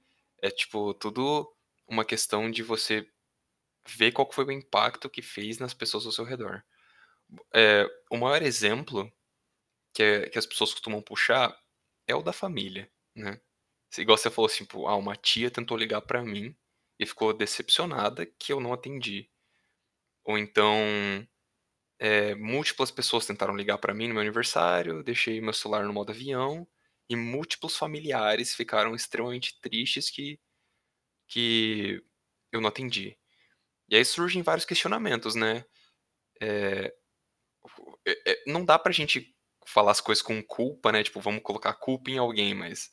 É 0.42 0.50
tipo, 0.50 0.94
tudo 0.94 1.52
uma 1.88 2.06
questão 2.06 2.50
de 2.50 2.64
você 2.64 3.08
ver 3.88 4.12
qual 4.12 4.32
foi 4.32 4.46
o 4.46 4.52
impacto 4.52 5.10
que 5.10 5.22
fez 5.22 5.58
nas 5.60 5.74
pessoas 5.74 6.06
ao 6.06 6.12
seu 6.12 6.26
redor. 6.26 6.64
É, 7.54 7.86
o 8.12 8.18
maior 8.18 8.42
exemplo 8.42 9.12
que, 9.94 10.04
é- 10.04 10.30
que 10.30 10.40
as 10.40 10.46
pessoas 10.46 10.74
costumam 10.74 11.02
puxar 11.02 11.58
é 12.08 12.16
o 12.16 12.24
da 12.24 12.34
família, 12.34 12.92
né? 13.16 13.42
Se- 13.92 14.02
Igual 14.02 14.18
você 14.18 14.30
falou 14.32 14.48
assim, 14.50 14.68
ah, 14.88 14.96
uma 14.98 15.16
tia 15.16 15.52
tentou 15.52 15.78
ligar 15.78 16.02
pra 16.02 16.24
mim 16.24 16.56
e 17.00 17.06
ficou 17.06 17.34
decepcionada 17.34 18.26
que 18.26 18.54
eu 18.54 18.60
não 18.60 18.74
atendi. 18.74 19.30
Ou 20.26 20.38
então, 20.38 20.78
é, 22.04 22.36
múltiplas 22.36 22.92
pessoas 22.92 23.26
tentaram 23.26 23.56
ligar 23.56 23.78
pra 23.78 23.94
mim 23.94 24.10
no 24.10 24.16
meu 24.16 24.22
aniversário, 24.22 25.04
deixei 25.04 25.40
meu 25.42 25.54
celular 25.54 25.86
no 25.86 25.94
modo 25.94 26.12
avião 26.12 26.68
e 27.10 27.16
múltiplos 27.16 27.78
familiares 27.78 28.54
ficaram 28.56 28.94
extremamente 28.96 29.58
tristes 29.62 30.10
que, 30.12 30.38
que 31.30 32.02
eu 32.52 32.62
não 32.62 32.70
atendi. 32.70 33.18
E 33.90 33.96
aí 33.98 34.06
surgem 34.06 34.44
vários 34.44 34.66
questionamentos, 34.66 35.36
né? 35.36 35.66
É, 36.42 36.94
é, 38.06 38.32
é, 38.32 38.44
não 38.48 38.64
dá 38.66 38.78
pra 38.78 38.92
gente 38.92 39.34
falar 39.66 39.92
as 39.92 40.02
coisas 40.02 40.22
com 40.22 40.42
culpa, 40.44 40.92
né? 40.92 41.04
Tipo, 41.04 41.20
vamos 41.22 41.42
colocar 41.44 41.74
culpa 41.74 42.10
em 42.12 42.18
alguém, 42.18 42.54
mas 42.54 42.92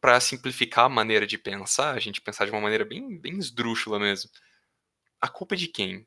pra 0.00 0.20
simplificar 0.20 0.86
a 0.86 0.88
maneira 0.88 1.26
de 1.26 1.38
pensar, 1.38 1.94
a 1.94 2.00
gente 2.00 2.20
pensar 2.20 2.44
de 2.46 2.52
uma 2.52 2.60
maneira 2.60 2.84
bem, 2.84 3.18
bem 3.18 3.38
esdrúxula 3.38 3.98
mesmo. 3.98 4.30
A 5.20 5.28
culpa 5.28 5.54
é 5.56 5.58
de 5.58 5.68
quem? 5.68 6.06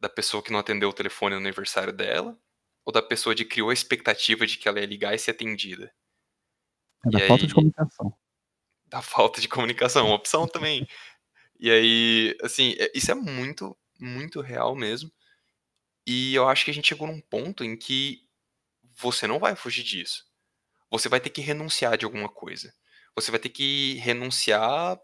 Da 0.00 0.08
pessoa 0.08 0.42
que 0.42 0.52
não 0.52 0.58
atendeu 0.58 0.88
o 0.88 0.92
telefone 0.92 1.34
no 1.34 1.40
aniversário 1.40 1.92
dela? 1.92 2.38
Ou 2.84 2.92
da 2.92 3.00
pessoa 3.02 3.34
que 3.34 3.44
criou 3.44 3.70
a 3.70 3.72
expectativa 3.74 4.46
de 4.46 4.58
que 4.58 4.68
ela 4.68 4.78
ia 4.80 4.86
ligar 4.86 5.14
e 5.14 5.18
ser 5.18 5.30
atendida? 5.30 5.92
É 7.06 7.10
da 7.10 7.18
E 7.18 7.28
falta 7.28 7.42
aí- 7.44 7.48
de 7.48 7.54
comunicação. 7.54 8.16
da 8.86 9.02
falta 9.02 9.40
de 9.40 9.48
comunicação, 9.48 10.06
uma 10.06 10.14
opção 10.14 10.46
também. 10.46 10.86
E 11.58 11.70
aí, 11.70 12.36
assim, 12.42 12.74
é- 12.78 12.92
isso 12.94 13.10
é 13.10 13.14
muito, 13.14 13.76
muito 13.98 14.40
real 14.40 14.74
mesmo. 14.76 15.10
E 16.06 16.34
eu 16.34 16.48
acho 16.48 16.64
que 16.64 16.70
a 16.70 16.74
gente 16.74 16.88
chegou 16.88 17.06
num 17.06 17.20
ponto 17.20 17.64
em 17.64 17.76
que 17.76 18.28
você 18.96 19.26
não 19.26 19.38
vai 19.38 19.56
fugir 19.56 19.82
disso. 19.82 20.26
Você 20.90 21.08
vai 21.08 21.18
ter 21.20 21.30
que 21.30 21.40
renunciar 21.40 21.96
de 21.96 22.04
alguma 22.04 22.28
coisa. 22.28 22.72
Você 23.16 23.30
vai 23.30 23.40
ter 23.40 23.48
que 23.48 23.94
renunciar 23.94 25.00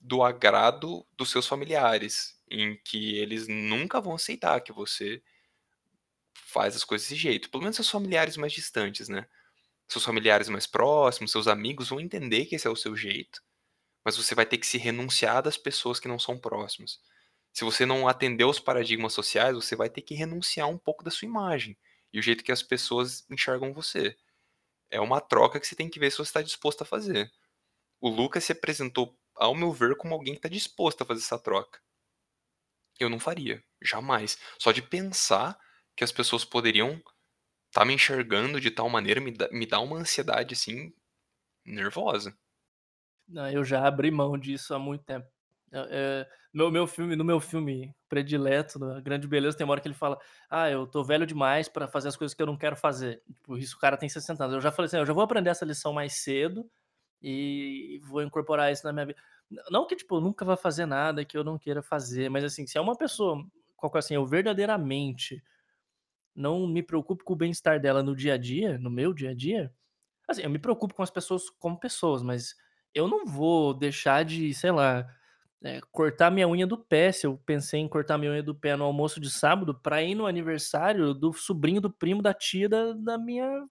do 0.00 0.22
agrado 0.22 1.06
dos 1.16 1.30
seus 1.30 1.46
familiares, 1.46 2.36
em 2.50 2.76
que 2.84 3.16
eles 3.18 3.46
nunca 3.48 4.00
vão 4.00 4.14
aceitar 4.14 4.60
que 4.60 4.72
você 4.72 5.22
faz 6.34 6.74
as 6.76 6.84
coisas 6.84 7.08
desse 7.08 7.20
jeito. 7.20 7.50
Pelo 7.50 7.62
menos 7.62 7.76
seus 7.76 7.90
familiares 7.90 8.36
mais 8.36 8.52
distantes, 8.52 9.08
né? 9.08 9.26
Seus 9.88 10.04
familiares 10.04 10.48
mais 10.48 10.66
próximos, 10.66 11.32
seus 11.32 11.48
amigos 11.48 11.88
vão 11.88 12.00
entender 12.00 12.46
que 12.46 12.54
esse 12.56 12.66
é 12.66 12.70
o 12.70 12.76
seu 12.76 12.96
jeito, 12.96 13.42
mas 14.04 14.16
você 14.16 14.34
vai 14.34 14.46
ter 14.46 14.58
que 14.58 14.66
se 14.66 14.78
renunciar 14.78 15.42
das 15.42 15.56
pessoas 15.56 16.00
que 16.00 16.08
não 16.08 16.18
são 16.18 16.38
próximas. 16.38 17.00
Se 17.52 17.64
você 17.64 17.84
não 17.84 18.08
atender 18.08 18.44
os 18.44 18.60
paradigmas 18.60 19.12
sociais, 19.12 19.54
você 19.54 19.76
vai 19.76 19.90
ter 19.90 20.02
que 20.02 20.14
renunciar 20.14 20.68
um 20.68 20.78
pouco 20.78 21.04
da 21.04 21.10
sua 21.10 21.26
imagem 21.26 21.76
e 22.12 22.18
o 22.18 22.22
jeito 22.22 22.44
que 22.44 22.52
as 22.52 22.62
pessoas 22.62 23.24
enxergam 23.30 23.72
você. 23.72 24.16
É 24.90 25.00
uma 25.00 25.20
troca 25.20 25.60
que 25.60 25.66
você 25.66 25.76
tem 25.76 25.88
que 25.88 26.00
ver 26.00 26.10
se 26.10 26.18
você 26.18 26.30
está 26.30 26.42
disposto 26.42 26.82
a 26.82 26.86
fazer. 26.86 27.32
O 28.00 28.08
Lucas 28.08 28.44
se 28.44 28.52
apresentou, 28.52 29.18
ao 29.40 29.54
meu 29.54 29.72
ver, 29.72 29.96
como 29.96 30.14
alguém 30.14 30.34
que 30.34 30.38
está 30.38 30.48
disposto 30.48 31.02
a 31.02 31.06
fazer 31.06 31.22
essa 31.22 31.38
troca. 31.38 31.80
Eu 33.00 33.08
não 33.08 33.18
faria, 33.18 33.64
jamais. 33.82 34.38
Só 34.58 34.70
de 34.70 34.82
pensar 34.82 35.58
que 35.96 36.04
as 36.04 36.12
pessoas 36.12 36.44
poderiam 36.44 37.02
estar 37.68 37.86
me 37.86 37.94
enxergando 37.94 38.60
de 38.60 38.70
tal 38.70 38.90
maneira 38.90 39.20
me 39.20 39.30
dá, 39.30 39.48
me 39.50 39.64
dá 39.64 39.80
uma 39.80 39.96
ansiedade 39.96 40.52
assim 40.52 40.92
nervosa. 41.64 42.36
Não, 43.26 43.48
eu 43.50 43.64
já 43.64 43.86
abri 43.86 44.10
mão 44.10 44.36
disso 44.36 44.74
há 44.74 44.78
muito 44.78 45.04
tempo. 45.04 45.26
É, 45.72 45.88
é, 45.90 46.30
meu, 46.52 46.70
meu 46.70 46.86
filme, 46.86 47.16
no 47.16 47.24
meu 47.24 47.40
filme 47.40 47.94
predileto, 48.08 48.78
da 48.78 49.00
Grande 49.00 49.26
Beleza, 49.26 49.56
tem 49.56 49.64
uma 49.64 49.72
hora 49.72 49.80
que 49.80 49.88
ele 49.88 49.94
fala: 49.94 50.18
Ah, 50.50 50.68
eu 50.68 50.86
tô 50.86 51.02
velho 51.02 51.24
demais 51.24 51.68
pra 51.68 51.88
fazer 51.88 52.08
as 52.08 52.16
coisas 52.16 52.34
que 52.34 52.42
eu 52.42 52.46
não 52.46 52.58
quero 52.58 52.76
fazer. 52.76 53.22
Tipo, 53.26 53.56
isso 53.56 53.76
o 53.76 53.78
cara 53.78 53.96
tem 53.96 54.08
60 54.08 54.44
anos. 54.44 54.54
Eu 54.56 54.60
já 54.60 54.72
falei 54.72 54.86
assim: 54.86 54.98
eu 54.98 55.06
já 55.06 55.12
vou 55.12 55.22
aprender 55.22 55.48
essa 55.48 55.64
lição 55.64 55.92
mais 55.92 56.14
cedo 56.14 56.68
e 57.22 58.00
vou 58.04 58.22
incorporar 58.22 58.72
isso 58.72 58.84
na 58.86 58.92
minha 58.92 59.06
vida. 59.06 59.18
Não 59.70 59.86
que, 59.86 59.96
tipo, 59.96 60.16
eu 60.16 60.20
nunca 60.20 60.44
vá 60.44 60.56
fazer 60.56 60.86
nada 60.86 61.24
que 61.24 61.36
eu 61.36 61.44
não 61.44 61.58
queira 61.58 61.82
fazer, 61.82 62.30
mas 62.30 62.44
assim, 62.44 62.66
se 62.66 62.78
é 62.78 62.80
uma 62.80 62.96
pessoa, 62.96 63.44
qual 63.76 63.92
é 63.94 63.98
assim, 63.98 64.14
eu 64.14 64.24
verdadeiramente 64.26 65.42
não 66.34 66.66
me 66.66 66.82
preocupo 66.82 67.24
com 67.24 67.32
o 67.32 67.36
bem-estar 67.36 67.80
dela 67.80 68.02
no 68.02 68.14
dia 68.14 68.34
a 68.34 68.38
dia, 68.38 68.78
no 68.78 68.90
meu 68.90 69.12
dia 69.12 69.30
a 69.30 69.34
dia, 69.34 69.72
assim, 70.28 70.42
eu 70.42 70.50
me 70.50 70.58
preocupo 70.58 70.94
com 70.94 71.02
as 71.02 71.10
pessoas 71.10 71.50
como 71.58 71.78
pessoas, 71.78 72.22
mas 72.22 72.54
eu 72.94 73.08
não 73.08 73.26
vou 73.26 73.74
deixar 73.74 74.24
de, 74.24 74.54
sei 74.54 74.70
lá, 74.70 75.06
eh, 75.62 75.80
cortar 75.92 76.30
minha 76.30 76.48
unha 76.48 76.66
do 76.66 76.78
pé, 76.78 77.12
se 77.12 77.26
eu 77.26 77.36
pensei 77.44 77.80
em 77.80 77.88
cortar 77.88 78.18
minha 78.18 78.32
unha 78.32 78.42
do 78.42 78.54
pé 78.54 78.76
no 78.76 78.84
almoço 78.84 79.20
de 79.20 79.30
sábado, 79.30 79.74
pra 79.74 80.02
ir 80.02 80.14
no 80.14 80.26
aniversário 80.26 81.14
do 81.14 81.32
sobrinho 81.32 81.80
do 81.80 81.90
primo 81.90 82.22
da 82.22 82.34
tia 82.34 82.68
da, 82.68 82.92
da 82.92 83.18
minha 83.18 83.66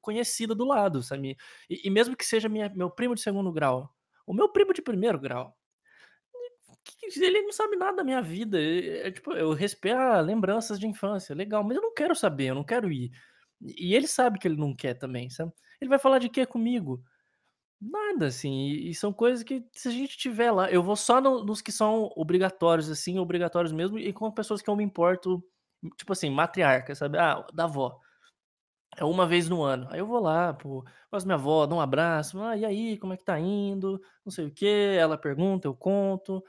conhecida 0.00 0.54
do 0.54 0.64
lado, 0.66 1.02
sabe? 1.02 1.36
E, 1.70 1.86
e 1.88 1.90
mesmo 1.90 2.16
que 2.16 2.24
seja 2.24 2.48
minha, 2.48 2.68
meu 2.70 2.90
primo 2.90 3.14
de 3.14 3.20
segundo 3.22 3.52
grau, 3.52 3.90
o 4.26 4.34
meu 4.34 4.48
primo 4.50 4.72
de 4.72 4.82
primeiro 4.82 5.18
grau, 5.20 5.56
ele 7.16 7.42
não 7.42 7.52
sabe 7.52 7.76
nada 7.76 7.98
da 7.98 8.04
minha 8.04 8.20
vida. 8.22 8.60
É, 8.60 9.10
tipo, 9.10 9.32
eu 9.32 9.52
respeito 9.52 9.96
ah, 9.96 10.20
lembranças 10.20 10.78
de 10.78 10.86
infância, 10.86 11.34
legal, 11.34 11.62
mas 11.64 11.76
eu 11.76 11.82
não 11.82 11.94
quero 11.94 12.14
saber, 12.14 12.46
eu 12.50 12.54
não 12.54 12.64
quero 12.64 12.90
ir. 12.90 13.10
E 13.60 13.94
ele 13.94 14.06
sabe 14.06 14.38
que 14.38 14.46
ele 14.46 14.56
não 14.56 14.74
quer 14.74 14.94
também, 14.94 15.28
sabe? 15.30 15.52
Ele 15.80 15.88
vai 15.88 15.98
falar 15.98 16.18
de 16.18 16.28
quê 16.28 16.46
comigo? 16.46 17.02
Nada, 17.80 18.26
assim, 18.28 18.50
e, 18.70 18.90
e 18.90 18.94
são 18.94 19.12
coisas 19.12 19.44
que 19.44 19.64
se 19.72 19.88
a 19.88 19.92
gente 19.92 20.18
tiver 20.18 20.50
lá, 20.52 20.70
eu 20.70 20.82
vou 20.82 20.96
só 20.96 21.20
no- 21.20 21.44
nos 21.44 21.62
que 21.62 21.72
são 21.72 22.10
obrigatórios, 22.16 22.90
assim, 22.90 23.18
obrigatórios 23.18 23.72
mesmo, 23.72 23.98
e 23.98 24.12
com 24.12 24.30
pessoas 24.32 24.62
que 24.62 24.70
eu 24.70 24.76
me 24.76 24.84
importo, 24.84 25.44
tipo 25.98 26.12
assim, 26.12 26.30
matriarca, 26.30 26.94
sabe? 26.94 27.18
Ah, 27.18 27.46
da 27.54 27.64
avó. 27.64 28.00
É 28.98 29.04
uma 29.04 29.26
vez 29.26 29.48
no 29.48 29.62
ano. 29.62 29.86
Aí 29.90 30.00
eu 30.00 30.06
vou 30.06 30.20
lá, 30.20 30.52
pô, 30.52 30.84
da 31.12 31.18
minha 31.24 31.34
avó, 31.36 31.66
dou 31.66 31.78
um 31.78 31.80
abraço, 31.80 32.40
ah, 32.42 32.56
e 32.56 32.64
aí, 32.64 32.98
como 32.98 33.12
é 33.12 33.16
que 33.16 33.24
tá 33.24 33.38
indo? 33.38 34.00
Não 34.24 34.32
sei 34.32 34.46
o 34.46 34.50
quê. 34.50 34.96
Ela 34.98 35.16
pergunta, 35.16 35.68
eu 35.68 35.74
conto. 35.74 36.42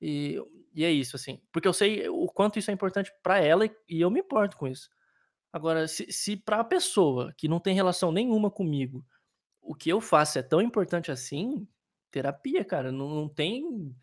E, 0.00 0.40
e 0.72 0.84
é 0.84 0.90
isso, 0.90 1.16
assim. 1.16 1.42
Porque 1.52 1.66
eu 1.66 1.72
sei 1.72 2.08
o 2.08 2.26
quanto 2.28 2.58
isso 2.60 2.70
é 2.70 2.74
importante 2.74 3.12
pra 3.24 3.40
ela 3.40 3.66
e, 3.66 4.00
eu 4.00 4.10
me 4.10 4.20
importo 4.20 4.56
com 4.56 4.68
isso. 4.68 4.88
Agora, 5.52 5.88
se, 5.88 6.06
se 6.12 6.36
pra 6.36 6.62
pessoa 6.64 7.34
que 7.36 7.48
não 7.48 7.58
tem 7.60 7.74
relação 7.74 8.12
nenhuma 8.12 8.50
comigo, 8.50 9.04
o 9.60 9.74
que 9.74 9.90
eu 9.90 10.00
faço 10.00 10.38
é 10.38 10.42
tão 10.42 10.60
importante 10.62 11.10
assim, 11.10 11.66
terapia, 12.10 12.64
cara, 12.64 12.92
não, 12.92 13.08
não 13.08 13.28
tem. 13.28 13.94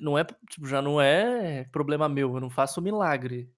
Não 0.00 0.18
é, 0.18 0.24
tipo, 0.50 0.66
já 0.66 0.82
não 0.82 1.00
é 1.00 1.64
problema 1.72 2.08
meu, 2.08 2.34
eu 2.34 2.40
não 2.40 2.50
faço 2.50 2.82
milagre. 2.82 3.50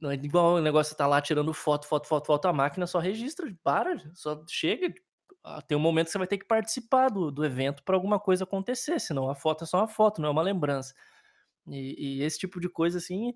Não 0.00 0.10
é 0.10 0.14
igual 0.14 0.54
o 0.56 0.60
negócio, 0.60 0.96
tá 0.96 1.06
lá 1.06 1.20
tirando 1.20 1.52
foto, 1.52 1.86
foto, 1.86 2.06
foto, 2.08 2.26
foto, 2.26 2.46
a 2.48 2.52
máquina 2.52 2.86
só 2.86 2.98
registra, 2.98 3.46
para, 3.62 3.98
só 4.14 4.42
chega. 4.48 4.92
ah, 5.44 5.60
Tem 5.62 5.76
um 5.76 5.80
momento 5.80 6.06
que 6.06 6.12
você 6.12 6.18
vai 6.18 6.26
ter 6.26 6.38
que 6.38 6.46
participar 6.46 7.10
do, 7.10 7.30
do 7.30 7.44
evento 7.44 7.82
para 7.84 7.96
alguma 7.96 8.18
coisa 8.18 8.44
acontecer, 8.44 8.98
senão 9.00 9.28
a 9.30 9.34
foto 9.34 9.64
é 9.64 9.66
só 9.66 9.78
uma 9.78 9.88
foto, 9.88 10.20
não 10.20 10.28
é 10.28 10.32
uma 10.32 10.42
lembrança. 10.42 10.94
E, 11.68 12.18
e 12.20 12.22
esse 12.22 12.38
tipo 12.38 12.60
de 12.60 12.68
coisa, 12.68 12.98
assim, 12.98 13.34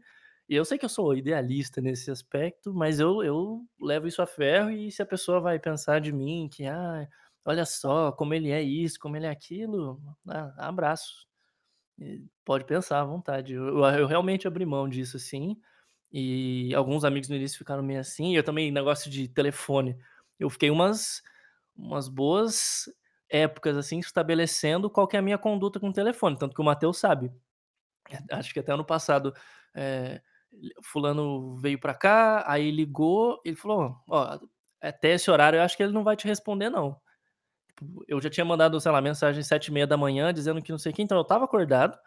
eu 0.48 0.64
sei 0.64 0.78
que 0.78 0.84
eu 0.84 0.88
sou 0.88 1.14
idealista 1.16 1.80
nesse 1.80 2.10
aspecto, 2.10 2.74
mas 2.74 3.00
eu, 3.00 3.22
eu 3.22 3.62
levo 3.80 4.06
isso 4.08 4.22
a 4.22 4.26
ferro 4.26 4.70
e 4.70 4.90
se 4.92 5.02
a 5.02 5.06
pessoa 5.06 5.40
vai 5.40 5.58
pensar 5.58 6.00
de 6.00 6.12
mim 6.12 6.48
que, 6.52 6.66
ah, 6.66 7.08
olha 7.44 7.64
só 7.66 8.12
como 8.12 8.34
ele 8.34 8.50
é 8.50 8.62
isso, 8.62 8.98
como 9.00 9.16
ele 9.16 9.26
é 9.26 9.30
aquilo, 9.30 10.00
ah, 10.28 10.54
abraço. 10.68 11.26
Pode 12.44 12.64
pensar 12.64 13.00
à 13.00 13.04
vontade. 13.04 13.54
Eu- 13.54 13.78
eu 13.84 14.06
realmente 14.06 14.46
abri 14.46 14.66
mão 14.66 14.88
disso, 14.88 15.16
assim. 15.16 15.56
E 16.14 16.74
alguns 16.76 17.04
amigos 17.04 17.28
no 17.28 17.36
início 17.36 17.58
ficaram 17.58 17.82
meio 17.82 18.00
assim. 18.00 18.36
Eu 18.36 18.44
também, 18.44 18.72
negócio 18.72 19.10
de 19.10 19.28
telefone. 19.28 19.98
Eu 20.40 20.48
fiquei 20.50 20.70
umas, 20.70 21.22
umas 21.76 22.08
boas 22.08 22.84
épocas, 23.28 23.76
assim, 23.76 23.98
estabelecendo 24.00 24.90
qual 24.90 25.08
que 25.08 25.16
é 25.16 25.20
a 25.20 25.22
minha 25.22 25.38
conduta 25.38 25.80
com 25.80 25.88
o 25.90 25.94
telefone. 25.94 26.38
Tanto 26.38 26.54
que 26.54 26.62
o 26.62 26.64
Matheus 26.64 26.98
sabe. 26.98 27.32
Acho 28.30 28.52
que 28.52 28.60
até 28.60 28.72
ano 28.72 28.84
passado, 28.84 29.34
eh, 29.74 30.20
fulano 30.82 31.56
veio 31.56 31.78
pra 31.80 31.94
cá, 31.94 32.44
aí 32.46 32.70
ligou, 32.70 33.40
ele 33.44 33.56
falou: 33.56 33.96
"Ó, 34.08 34.38
até 34.80 35.12
esse 35.14 35.30
horário 35.30 35.58
eu 35.58 35.62
acho 35.62 35.76
que 35.76 35.82
ele 35.82 35.92
não 35.92 36.04
vai 36.04 36.16
te 36.16 36.26
responder 36.28 36.70
não". 36.70 37.00
Tipo, 37.68 38.04
eu 38.08 38.20
já 38.20 38.30
tinha 38.30 38.44
mandado, 38.44 38.80
sei 38.80 38.92
lá, 38.92 39.00
mensagem 39.00 39.40
às 39.40 39.46
7h30 39.48 40.32
dizendo 40.32 40.62
que 40.62 40.72
não 40.72 40.78
sei 40.78 40.92
o 40.92 40.94
quê, 40.94 41.02
então 41.02 41.18
eu 41.18 41.22
estava 41.22 41.44
acordado, 41.44 41.98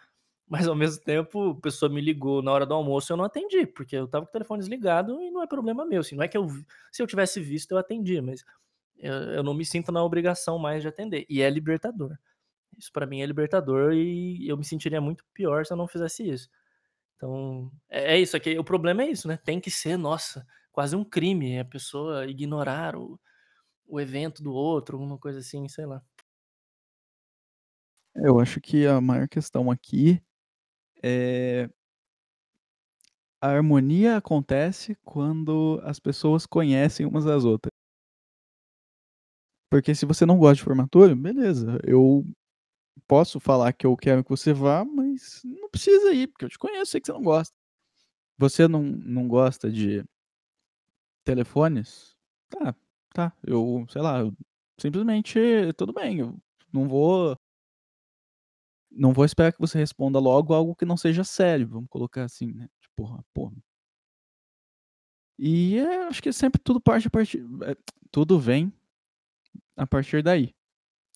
mas 0.48 0.68
ao 0.68 0.76
mesmo 0.76 1.04
tempo 1.04 1.52
a 1.52 1.62
pessoa 1.62 1.90
me 1.92 2.02
ligou 2.02 2.42
na 2.42 2.52
hora 2.54 2.66
do 2.66 2.74
almoço 2.74 3.12
e 3.12 3.14
eu 3.14 3.18
não 3.18 3.26
atendi, 3.26 3.66
porque 3.68 3.96
eu 3.98 4.06
estava 4.06 4.26
com 4.26 4.30
o 4.30 4.34
telefone 4.34 4.60
desligado 4.62 5.22
e 5.22 5.32
não 5.32 5.44
é 5.44 5.48
problema 5.48 5.86
meu, 5.86 6.02
assim, 6.02 6.16
não 6.16 6.24
é 6.24 6.28
que 6.28 6.38
eu 6.38 6.48
se 6.92 7.02
eu 7.04 7.08
tivesse 7.08 7.40
visto 7.42 7.72
eu 7.74 7.78
atendi, 7.80 8.22
mas 8.22 8.44
eu 8.98 9.14
eu 9.14 9.44
não 9.44 9.54
me 9.56 9.66
sinto 9.66 9.92
na 9.92 10.04
obrigação 10.04 10.60
mais 10.60 10.82
de 10.84 10.90
atender, 10.90 11.26
e 11.30 11.42
é 11.44 11.50
libertador. 11.52 12.18
Isso 12.78 12.92
pra 12.94 13.08
mim 13.08 13.22
é 13.22 13.26
libertador 13.28 13.94
e 13.94 14.48
eu 14.50 14.58
me 14.58 14.66
sentiria 14.66 15.02
muito 15.02 15.26
pior 15.34 15.66
se 15.66 15.74
eu 15.74 15.78
não 15.78 15.88
fizesse 15.88 16.30
isso. 16.30 16.50
Então, 17.18 17.72
é 17.90 18.16
é 18.16 18.20
isso, 18.22 18.38
aqui 18.38 18.58
o 18.60 18.64
problema 18.66 19.04
é 19.04 19.12
isso, 19.12 19.28
né, 19.30 19.38
tem 19.38 19.60
que 19.62 19.72
ser, 19.72 19.98
nossa, 19.98 20.46
quase 20.74 20.96
um 20.98 21.04
crime 21.06 21.60
a 21.60 21.66
pessoa 21.66 22.28
ignorar 22.28 22.96
o 22.98 23.20
o 23.88 24.00
evento 24.02 24.44
do 24.44 24.54
outro, 24.54 24.98
alguma 24.98 25.18
coisa 25.20 25.40
assim, 25.40 25.68
sei 25.70 25.86
lá. 25.88 26.02
Eu 28.16 28.40
acho 28.40 28.60
que 28.62 28.86
a 28.88 29.00
maior 29.02 29.28
questão 29.28 29.70
aqui 29.70 30.22
é 31.04 31.70
a 33.42 33.50
harmonia 33.50 34.18
acontece 34.18 34.96
quando 35.04 35.80
as 35.84 36.00
pessoas 36.00 36.46
conhecem 36.46 37.06
umas 37.06 37.26
às 37.26 37.44
outras. 37.46 37.72
Porque 39.70 39.94
se 39.94 40.06
você 40.06 40.26
não 40.26 40.38
gosta 40.38 40.56
de 40.56 40.64
formatura, 40.64 41.16
beleza, 41.16 41.80
eu 41.86 42.26
posso 43.08 43.40
falar 43.40 43.74
que 43.74 43.86
eu 43.86 43.98
quero 43.98 44.24
que 44.24 44.30
você 44.30 44.54
vá, 44.54 44.86
mas 44.86 45.42
não 45.46 45.70
precisa 45.70 46.14
ir, 46.14 46.28
porque 46.28 46.46
eu 46.46 46.50
te 46.50 46.60
conheço, 46.60 46.92
sei 46.92 47.02
que 47.02 47.08
você 47.08 47.14
não 47.14 47.24
gosta. 47.24 47.54
Você 48.38 48.68
não 48.68 48.84
não 48.84 49.28
gosta 49.28 49.72
de 49.72 50.04
telefones? 51.24 52.16
Tá, 52.50 52.76
tá, 53.14 53.34
eu, 53.46 53.86
sei 53.90 54.02
lá, 54.02 54.20
eu 54.20 54.34
simplesmente 54.80 55.40
tudo 55.76 55.94
bem, 55.94 56.20
eu 56.20 56.38
não 56.72 56.88
vou 56.88 57.38
não 58.98 59.14
vou 59.14 59.26
esperar 59.26 59.54
que 59.54 59.60
você 59.62 59.78
responda 59.80 60.20
logo 60.20 60.54
algo 60.54 60.76
que 60.76 60.86
não 60.86 60.98
seja 60.98 61.24
sério, 61.24 61.68
vamos 61.70 61.90
colocar 61.90 62.26
assim, 62.26 62.54
né, 62.54 62.68
tipo, 62.82 63.06
ah, 63.08 63.24
pô 63.34 63.52
E 65.40 65.78
é, 65.78 66.08
acho 66.08 66.22
que 66.22 66.32
sempre 66.34 66.60
tudo 66.60 66.82
parte 66.82 67.08
a 67.08 67.12
partir 67.12 67.46
eh, 67.64 67.76
tudo 68.12 68.40
vem 68.40 68.74
a 69.78 69.86
partir 69.88 70.24
daí. 70.24 70.54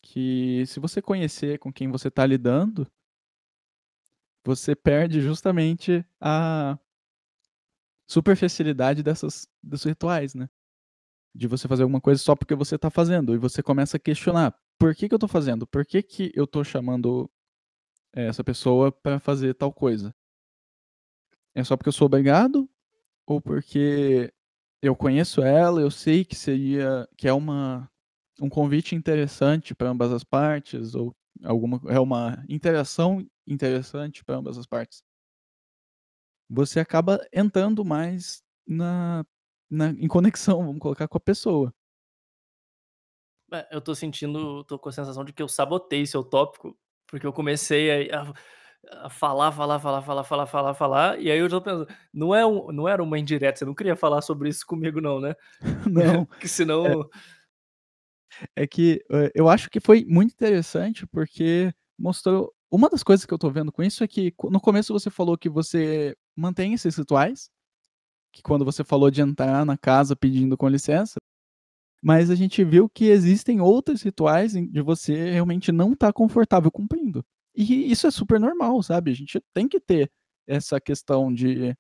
Que 0.04 0.66
se 0.68 0.80
você 0.80 1.02
conhecer 1.02 1.60
com 1.60 1.74
quem 1.74 1.90
você 1.92 2.12
tá 2.12 2.26
lidando 2.26 2.88
você 4.46 4.76
perde 4.76 5.22
justamente 5.22 6.04
a 6.20 6.78
superficialidade 8.10 9.04
dessas 9.04 9.48
dos 9.62 9.84
rituais, 9.84 10.34
né. 10.34 10.50
De 11.36 11.48
você 11.48 11.68
fazer 11.68 11.84
alguma 11.84 12.02
coisa 12.02 12.22
só 12.22 12.36
porque 12.36 12.56
você 12.56 12.78
tá 12.78 12.90
fazendo, 12.90 13.36
e 13.36 13.38
você 13.38 13.64
começa 13.64 13.98
a 13.98 14.00
questionar: 14.00 14.56
"Por 14.80 14.96
que 14.96 15.10
que 15.10 15.16
eu 15.16 15.20
tô 15.20 15.28
fazendo? 15.28 15.68
Por 15.68 15.86
que 15.86 16.04
que 16.04 16.32
eu 16.36 16.48
tô 16.48 16.64
chamando 16.64 17.30
essa 18.14 18.44
pessoa 18.44 18.92
pra 18.92 19.20
fazer 19.20 19.54
tal 19.56 19.74
coisa?" 19.74 20.14
É 21.56 21.64
só 21.64 21.76
porque 21.76 21.90
eu 21.90 21.94
sou 21.94 22.06
obrigado? 22.06 22.70
Ou 23.28 23.42
porque 23.42 24.34
eu 24.82 24.96
conheço 24.96 25.42
ela, 25.44 25.82
eu 25.82 25.92
sei 25.92 26.26
que 26.26 26.36
seria 26.36 27.08
que 27.18 27.28
é 27.28 27.34
uma 27.34 27.90
um 28.42 28.50
convite 28.50 28.96
interessante 28.96 29.76
pra 29.76 29.90
ambas 29.90 30.12
as 30.14 30.24
partes, 30.24 30.96
ou 30.96 31.16
alguma 31.44 31.82
é 31.90 32.00
uma 32.00 32.44
interação 32.50 33.26
interessante 33.48 34.24
pra 34.26 34.38
ambas 34.38 34.58
as 34.58 34.68
partes. 34.68 35.02
Você 36.50 36.80
acaba 36.80 37.20
entrando 37.34 37.84
mais 37.86 38.42
na 38.68 39.26
na 39.70 39.90
em 39.92 40.08
conexão, 40.08 40.66
vamos 40.66 40.80
colocar, 40.82 41.08
com 41.08 41.18
a 41.18 41.22
pessoa. 41.22 41.74
É, 43.50 43.68
eu 43.72 43.82
tô 43.82 43.94
sentindo 43.96 44.64
tô 44.66 44.78
com 44.80 44.90
a 44.90 44.92
sensação 44.92 45.24
de 45.26 45.34
que 45.34 45.42
eu 45.42 45.48
sabotei 45.48 46.06
seu 46.06 46.24
tópico, 46.24 46.78
porque 47.12 47.28
eu 47.28 47.34
comecei 47.34 48.10
a 48.12 48.24
a 48.24 48.34
a 49.06 49.10
falar, 49.10 49.52
falar, 49.52 49.80
falar, 49.80 50.02
falar, 50.02 50.24
falar, 50.26 50.48
falar, 50.48 50.74
falar, 50.74 51.22
e 51.22 51.32
aí 51.32 51.38
eu 51.40 51.48
já 51.50 51.62
pensando, 51.62 51.88
não 52.14 52.34
é 52.36 52.46
um 52.46 52.72
não 52.72 52.88
era 52.88 53.04
uma 53.04 53.20
indireta, 53.20 53.60
você 53.60 53.66
não 53.66 53.76
queria 53.76 53.96
falar 53.96 54.22
sobre 54.22 54.50
isso 54.50 54.66
comigo 54.66 55.00
não, 55.02 55.20
né? 55.22 55.36
Não. 55.88 56.28
Que 56.40 56.48
É 56.86 56.96
senão 56.96 57.10
é 58.56 58.66
que, 58.68 59.04
eh, 59.12 59.32
eu 59.36 59.50
acho 59.50 59.70
que 59.70 59.80
foi 59.80 60.06
muito 60.06 60.34
interessante, 60.34 61.06
porque 61.08 61.74
mostrou 61.98 62.54
uma 62.72 62.90
das 62.90 63.04
coisas 63.04 63.26
que 63.26 63.34
eu 63.34 63.38
tô 63.38 63.50
vendo 63.52 63.72
com 63.72 63.84
isso 63.84 64.04
é 64.04 64.08
que 64.08 64.34
no 64.50 64.60
começo 64.62 64.94
você 64.94 65.10
falou 65.10 65.38
que 65.38 65.50
você 65.50 66.16
mantém 66.36 66.74
esses 66.74 66.96
rituais, 66.96 67.50
que 68.34 68.44
quando 68.44 68.66
você 68.66 68.84
falou 68.84 69.12
de 69.12 69.22
entrar 69.22 69.66
na 69.66 69.78
casa 69.78 70.16
pedindo 70.16 70.58
com 70.58 70.70
licença, 70.70 71.16
mas 72.02 72.30
a 72.32 72.36
gente 72.36 72.64
viu 72.64 72.90
que 72.90 73.06
existem 73.06 73.62
outros 73.62 74.02
rituais 74.02 74.54
de 74.54 74.82
você 74.82 75.32
realmente 75.32 75.72
não 75.72 75.94
estar 75.94 76.14
confortável 76.14 76.72
cumprindo. 76.72 77.24
E 77.56 77.92
isso 77.92 78.08
é 78.08 78.12
super 78.12 78.40
normal, 78.40 78.82
sabe, 78.84 79.12
a 79.12 79.16
gente 79.16 79.42
tem 79.54 79.68
que 79.68 79.80
ter 79.80 80.12
essa 80.48 80.80
questão 80.82 81.34
de 81.34 81.76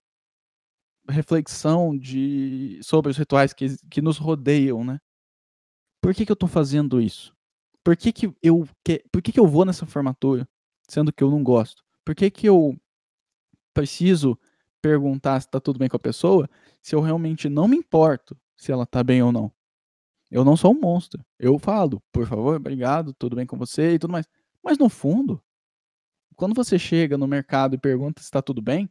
reflexão 1.10 1.98
de 1.98 2.80
sobre 2.84 3.12
os 3.12 3.18
rituais 3.18 3.54
que 3.54 3.76
que 3.90 4.02
nos 4.02 4.18
rodeiam, 4.18 4.84
né. 4.84 5.00
Por 6.02 6.16
que 6.16 6.26
que 6.26 6.32
eu 6.32 6.36
tô 6.36 6.48
fazendo 6.48 7.00
isso? 7.00 7.34
Por 7.84 7.96
que 7.96 8.12
que 8.12 8.32
eu 8.42 8.68
que 8.84 9.04
por 9.12 9.22
que 9.22 9.32
que 9.32 9.40
eu 9.40 9.48
vou 9.48 9.66
nessa 9.66 9.86
formatura, 9.86 10.48
sendo 10.90 11.14
que 11.14 11.24
eu 11.24 11.30
não 11.32 11.44
gosto? 11.44 11.84
Por 12.06 12.16
que 12.16 12.30
que 12.32 12.48
eu 12.48 12.76
preciso 13.74 14.38
perguntar 14.82 15.42
se 15.42 15.50
tá 15.50 15.60
tudo 15.60 15.80
bem 15.80 15.90
com 15.90 15.98
a 15.98 16.00
pessoa, 16.00 16.50
se 16.82 16.96
eu 16.96 17.02
realmente 17.02 17.50
não 17.50 17.68
me 17.68 17.78
importo 17.78 18.38
se 18.58 18.72
ela 18.72 18.86
tá 18.86 19.04
bem 19.04 19.24
ou 19.24 19.32
não? 19.32 19.52
Eu 20.32 20.46
não 20.46 20.56
sou 20.58 20.72
um 20.74 20.80
monstro, 20.80 21.24
eu 21.40 21.60
falo: 21.60 22.02
"Por 22.12 22.26
favor, 22.28 22.56
obrigado, 22.58 23.14
tudo 23.14 23.36
bem 23.36 23.46
com 23.46 23.58
você?" 23.58 23.94
e 23.96 24.00
tudo 24.00 24.12
mais. 24.14 24.28
Mas 24.64 24.78
no 24.78 24.90
fundo, 24.90 25.42
quando 26.36 26.56
você 26.56 26.80
chega 26.80 27.18
no 27.18 27.28
mercado 27.28 27.76
e 27.76 27.80
pergunta 27.80 28.22
se 28.24 28.32
tá 28.32 28.42
tudo 28.42 28.62
bem, 28.62 28.90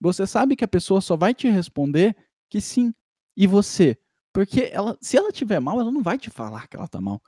você 0.00 0.26
sabe 0.26 0.56
que 0.56 0.64
a 0.64 0.68
pessoa 0.68 1.00
só 1.00 1.16
vai 1.16 1.34
te 1.34 1.48
responder 1.48 2.16
que 2.50 2.60
sim. 2.60 2.94
E 3.36 3.46
você? 3.46 3.98
Porque 4.34 4.70
ela 4.72 4.98
se 5.00 5.16
ela 5.18 5.30
estiver 5.30 5.60
mal, 5.60 5.80
ela 5.80 5.92
não 5.92 6.02
vai 6.02 6.18
te 6.18 6.30
falar 6.30 6.68
que 6.68 6.76
ela 6.76 6.88
tá 6.88 7.00
mal. 7.00 7.22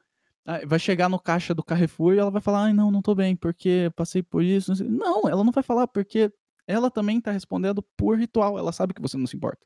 Vai 0.66 0.78
chegar 0.78 1.08
no 1.10 1.20
caixa 1.20 1.54
do 1.54 1.64
Carrefour 1.64 2.14
e 2.14 2.18
ela 2.18 2.30
vai 2.30 2.40
falar: 2.42 2.64
"Ai 2.66 2.72
não, 2.74 2.90
não 2.90 3.02
tô 3.02 3.14
bem, 3.14 3.36
porque 3.36 3.90
passei 3.96 4.22
por 4.22 4.44
isso, 4.44 4.70
não 4.70 4.76
sei" 4.76 4.88
não, 4.88 5.28
ela 5.28 5.44
não 5.44 5.52
vai 5.52 5.62
falar, 5.64 5.88
porque 5.88 6.32
ela 6.68 6.90
também 6.90 7.20
tá 7.20 7.32
respondendo 7.32 7.82
por 7.96 8.18
ritual, 8.18 8.58
ela 8.58 8.72
sabe 8.72 8.94
que 8.94 9.02
você 9.02 9.16
não 9.18 9.26
se 9.26 9.36
importa. 9.36 9.64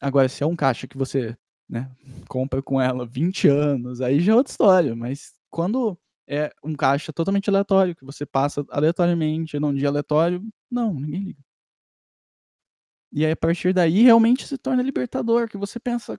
Agora 0.00 0.28
se 0.28 0.42
é 0.42 0.46
um 0.46 0.56
caixa 0.56 0.86
que 0.86 0.96
você, 0.96 1.36
né, 1.70 1.90
compra 2.28 2.60
com 2.62 2.80
ela 2.80 3.06
20 3.06 3.46
anos, 3.48 4.00
aí 4.00 4.20
já 4.20 4.32
é 4.32 4.34
outra 4.34 4.50
história, 4.50 4.96
mas 4.96 5.32
quando 5.50 5.96
é 6.28 6.52
um 6.64 6.74
caixa 6.74 7.12
totalmente 7.12 7.48
aleatório, 7.48 7.94
que 7.94 8.04
você 8.04 8.26
passa 8.26 8.64
aleatoriamente 8.70 9.58
num 9.60 9.74
dia 9.74 9.88
aleatório, 9.88 10.42
não, 10.70 10.92
ninguém 10.94 11.22
liga. 11.22 11.40
E 13.12 13.24
aí 13.24 13.32
a 13.32 13.36
partir 13.36 13.72
daí 13.72 14.02
realmente 14.02 14.46
se 14.46 14.56
torna 14.58 14.82
libertador, 14.82 15.48
que 15.48 15.56
você 15.56 15.78
pensa: 15.80 16.18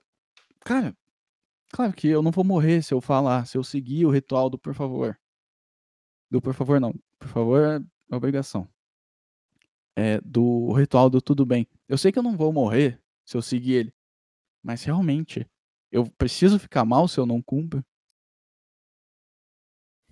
"Cara, 0.62 0.96
claro 1.72 1.94
que 1.94 2.08
eu 2.08 2.22
não 2.24 2.32
vou 2.32 2.44
morrer 2.44 2.84
se 2.84 2.94
eu 2.94 3.02
falar, 3.02 3.48
se 3.48 3.58
eu 3.58 3.64
seguir 3.64 4.06
o 4.06 4.12
ritual 4.12 4.50
do 4.50 4.60
por 4.60 4.76
favor". 4.76 5.18
Do 6.32 6.42
por 6.42 6.54
favor 6.54 6.80
não, 6.80 6.94
por 7.20 7.28
favor 7.28 7.62
é 8.12 8.16
obrigação. 8.16 8.68
É, 9.96 10.22
do 10.22 10.72
ritual 10.74 11.10
do 11.10 11.22
tudo 11.22 11.46
bem. 11.46 11.68
Eu 11.88 11.98
sei 11.98 12.12
que 12.12 12.20
eu 12.20 12.24
não 12.24 12.38
vou 12.38 12.54
morrer 12.54 13.00
se 13.26 13.36
eu 13.36 13.42
seguir 13.42 13.74
ele, 13.74 13.94
mas 14.64 14.84
realmente, 14.84 15.48
eu 15.92 16.10
preciso 16.18 16.60
ficar 16.60 16.86
mal 16.86 17.08
se 17.08 17.20
eu 17.20 17.26
não 17.26 17.42
cumpro? 17.42 17.84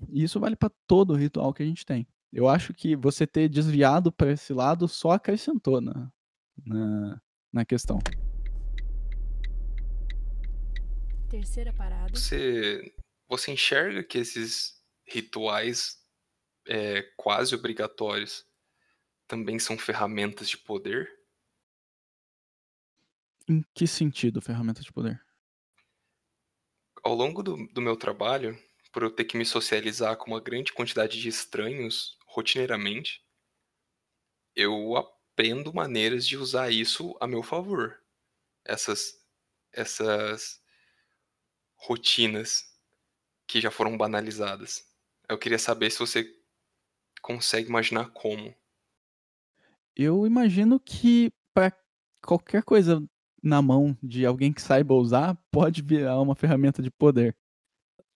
E 0.08 0.24
isso 0.24 0.40
vale 0.40 0.56
pra 0.56 0.72
todo 0.88 1.16
ritual 1.16 1.54
que 1.54 1.64
a 1.64 1.66
gente 1.66 1.86
tem. 1.86 2.08
Eu 2.32 2.48
acho 2.48 2.74
que 2.74 2.96
você 2.96 3.26
ter 3.26 3.50
desviado 3.50 4.12
pra 4.12 4.32
esse 4.32 4.54
lado 4.54 4.88
só 4.88 5.12
acrescentou 5.12 5.82
na 5.82 6.12
na 6.66 7.22
na 7.52 7.66
questão. 7.66 8.00
Terceira 11.30 11.74
parada. 11.74 12.10
Você 12.16 12.94
você 13.28 13.52
enxerga 13.52 14.04
que 14.04 14.18
esses 14.18 14.82
rituais, 15.08 15.98
eh, 16.68 17.04
quase 17.16 17.54
obrigatórios, 17.54 18.46
também 19.28 19.60
são 19.60 19.78
ferramentas 19.78 20.50
de 20.50 20.58
poder? 20.58 21.19
Em 23.50 23.64
que 23.74 23.88
sentido 23.88 24.42
ferramenta 24.42 24.82
de 24.82 24.92
poder? 24.92 25.20
Ao 27.04 27.14
longo 27.14 27.42
do 27.42 27.68
do 27.74 27.82
meu 27.82 27.98
trabalho, 27.98 28.58
por 28.94 29.04
eu 29.04 29.10
ter 29.10 29.26
que 29.26 29.38
me 29.38 29.46
socializar 29.46 30.16
com 30.18 30.32
uma 30.32 30.42
grande 30.42 30.72
quantidade 30.72 31.20
de 31.20 31.28
estranhos 31.28 32.18
rotineiramente 32.28 33.24
eu 34.60 34.98
aprendo 34.98 35.74
maneiras 35.74 36.28
de 36.28 36.36
usar 36.36 36.70
isso 36.70 37.16
a 37.22 37.28
meu 37.28 37.42
favor. 37.42 37.98
Essas 38.66 39.14
essas 39.72 40.62
rotinas 41.76 42.64
que 43.48 43.62
já 43.62 43.72
foram 43.72 43.98
banalizadas. 43.98 44.84
Eu 45.30 45.38
queria 45.38 45.60
saber 45.60 45.92
se 45.92 46.00
você 46.00 46.28
consegue 47.22 47.70
imaginar 47.70 48.10
como. 48.12 48.54
Eu 49.96 50.26
imagino 50.28 50.80
que 50.80 51.32
pra 51.54 51.72
qualquer 52.22 52.64
coisa 52.64 53.02
na 53.44 53.62
mão 53.62 53.98
de 54.04 54.26
alguém 54.26 54.54
que 54.54 54.62
saiba 54.62 54.94
usar, 54.94 55.38
pode 55.52 55.82
virar 55.82 56.20
uma 56.22 56.36
ferramenta 56.36 56.82
de 56.82 56.92
poder. 56.92 57.36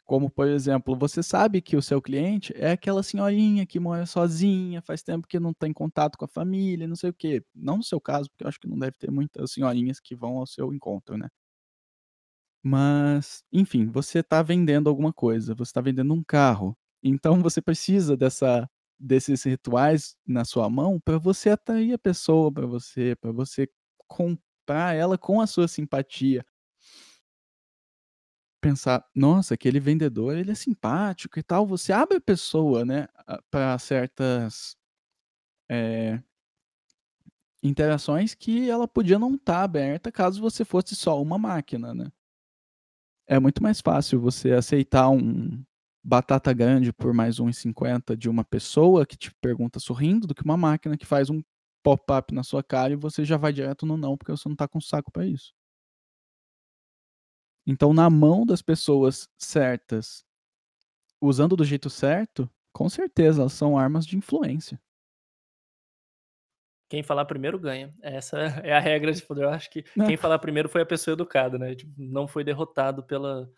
Como, 0.05 0.29
por 0.29 0.47
exemplo, 0.47 0.95
você 0.97 1.23
sabe 1.23 1.61
que 1.61 1.77
o 1.77 1.81
seu 1.81 2.01
cliente 2.01 2.53
é 2.57 2.71
aquela 2.71 3.03
senhorinha 3.03 3.65
que 3.65 3.79
mora 3.79 4.05
sozinha, 4.05 4.81
faz 4.81 5.01
tempo 5.03 5.27
que 5.27 5.39
não 5.39 5.53
tem 5.53 5.73
contato 5.73 6.17
com 6.17 6.25
a 6.25 6.27
família, 6.27 6.87
não 6.87 6.95
sei 6.95 7.09
o 7.11 7.13
quê. 7.13 7.43
Não 7.55 7.77
no 7.77 7.83
seu 7.83 8.01
caso, 8.01 8.29
porque 8.29 8.43
eu 8.43 8.47
acho 8.49 8.59
que 8.59 8.67
não 8.67 8.77
deve 8.79 8.93
ter 8.99 9.11
muitas 9.11 9.51
senhorinhas 9.53 9.99
que 10.01 10.15
vão 10.15 10.37
ao 10.39 10.45
seu 10.47 10.73
encontro, 10.73 11.17
né. 11.17 11.29
Mas, 12.61 13.43
enfim, 13.51 13.87
você 13.87 14.23
tá 14.23 14.41
vendendo 14.41 14.89
alguma 14.89 15.11
coisa, 15.13 15.53
você 15.55 15.73
tá 15.73 15.81
vendendo 15.81 16.13
um 16.13 16.23
carro, 16.23 16.77
Então 17.03 17.41
você 17.41 17.61
precisa 17.61 18.15
dessa 18.17 18.69
desses 18.99 19.43
rituais 19.43 20.15
na 20.25 20.45
sua 20.45 20.69
mão 20.69 20.97
para 21.03 21.17
você 21.17 21.49
atrair 21.49 21.91
a 21.93 21.97
pessoa 21.99 22.49
para 22.53 22.65
você, 22.65 23.15
para 23.17 23.31
você 23.33 23.67
comprar 24.65 24.95
ela 24.95 25.17
com 25.17 25.41
a 25.41 25.47
sua 25.47 25.67
simpatia. 25.67 26.45
Pensar: 28.61 29.05
"Nossa, 29.13 29.53
aquele 29.55 29.77
vendedor 29.79 30.37
ele 30.37 30.51
é 30.51 30.55
simpático 30.55 31.37
e 31.37 31.43
tal", 31.43 31.67
você 31.67 31.91
abre 31.91 32.17
a 32.17 32.21
pessoa, 32.21 32.85
né, 32.85 33.07
para 33.51 33.77
certas, 33.77 34.75
eh 35.69 36.21
interações 37.63 38.35
que 38.35 38.69
ela 38.69 38.87
podia 38.87 39.17
não 39.17 39.35
estar 39.35 39.63
aberta 39.63 40.11
caso 40.11 40.41
você 40.41 40.65
fosse 40.65 40.95
só 40.97 41.21
uma 41.21 41.37
máquina, 41.37 41.93
né. 41.93 42.07
É 43.27 43.39
muito 43.39 43.63
mais 43.63 43.79
fácil 43.79 44.19
você 44.19 44.51
aceitar 44.51 45.09
um 45.09 45.63
batata 46.03 46.51
grande 46.51 46.91
por 46.91 47.13
mais 47.13 47.39
1,50 47.39 48.17
de 48.17 48.27
uma 48.29 48.43
pessoa 48.43 49.05
que 49.05 49.15
te 49.15 49.31
pergunta 49.41 49.79
sorrindo, 49.79 50.27
do 50.27 50.35
que 50.35 50.43
uma 50.43 50.57
máquina 50.57 50.97
que 50.97 51.05
faz 51.05 51.29
um 51.29 51.41
pop-up 51.83 52.33
na 52.33 52.43
sua 52.43 52.63
cara 52.63 52.93
e 52.93 52.95
você 52.95 53.25
já 53.25 53.37
vai 53.37 53.53
direto 53.53 53.85
no 53.85 53.97
não, 53.97 54.17
porque 54.17 54.31
você 54.31 54.47
não 54.47 54.55
tá 54.55 54.67
com 54.67 54.79
saco 54.81 55.11
para 55.11 55.25
isso. 55.25 55.53
Então 57.67 57.93
na 57.93 58.09
mão 58.09 58.45
das 58.45 58.61
pessoas 58.61 59.29
certas, 59.37 60.25
usando 61.21 61.55
do 61.55 61.63
jeito 61.63 61.89
certo, 61.89 62.49
com 62.73 62.89
certeza 62.89 63.41
elas 63.41 63.53
são 63.53 63.77
armas 63.77 64.05
de 64.05 64.17
influência. 64.17 64.81
Quem 66.89 67.01
falar 67.01 67.25
primeiro 67.25 67.57
ganha. 67.57 67.91
Essa 68.01 68.37
é 68.63 68.71
a 68.71 68.79
regra 68.79 69.11
de 69.11 69.23
poder. 69.23 69.43
Eu 69.43 69.49
acho 69.49 69.69
que 69.69 69.83
quem 70.15 70.17
falar 70.17 70.37
primeiro 70.39 70.69
foi 70.69 70.81
a 70.81 70.85
pessoa 70.85 71.13
educada, 71.13 71.57
né? 71.57 71.73
Tipo, 71.73 71.91
não 71.97 72.27
foi 72.27 72.43
derrotado 72.43 73.03
pela, 73.03 73.49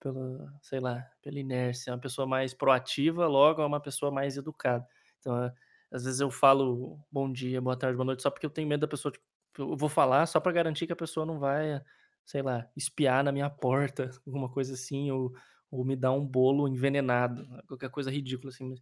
pela, 0.00 0.52
sei 0.62 0.80
lá, 0.80 1.06
pela 1.22 1.38
inércia. 1.38 1.90
É 1.90 1.94
uma 1.94 2.00
pessoa 2.00 2.26
mais 2.26 2.54
proativa, 2.54 3.26
logo 3.26 3.60
é 3.60 3.66
uma 3.66 3.80
pessoa 3.80 4.10
mais 4.10 4.36
educada. 4.38 4.86
Então, 5.18 5.44
é, 5.44 5.52
às 5.90 6.04
vezes 6.04 6.20
eu 6.20 6.30
falo 6.30 6.98
bom 7.10 7.30
dia, 7.30 7.60
boa 7.60 7.76
tarde, 7.76 7.96
boa 7.96 8.06
noite, 8.06 8.22
só 8.22 8.30
porque 8.30 8.46
eu 8.46 8.50
tenho 8.50 8.68
medo 8.68 8.80
da 8.80 8.88
pessoa. 8.88 9.12
Tipo, 9.12 9.24
eu 9.58 9.76
vou 9.76 9.88
falar 9.88 10.26
só 10.26 10.40
para 10.40 10.52
garantir 10.52 10.86
que 10.86 10.92
a 10.92 10.96
pessoa 10.96 11.26
não 11.26 11.38
vai, 11.38 11.82
sei 12.24 12.42
lá, 12.42 12.68
espiar 12.76 13.24
na 13.24 13.32
minha 13.32 13.50
porta, 13.50 14.10
alguma 14.26 14.48
coisa 14.48 14.74
assim, 14.74 15.10
ou, 15.10 15.32
ou 15.70 15.84
me 15.84 15.96
dar 15.96 16.12
um 16.12 16.26
bolo 16.26 16.68
envenenado, 16.68 17.46
qualquer 17.66 17.90
coisa 17.90 18.10
ridícula 18.10 18.50
assim. 18.50 18.74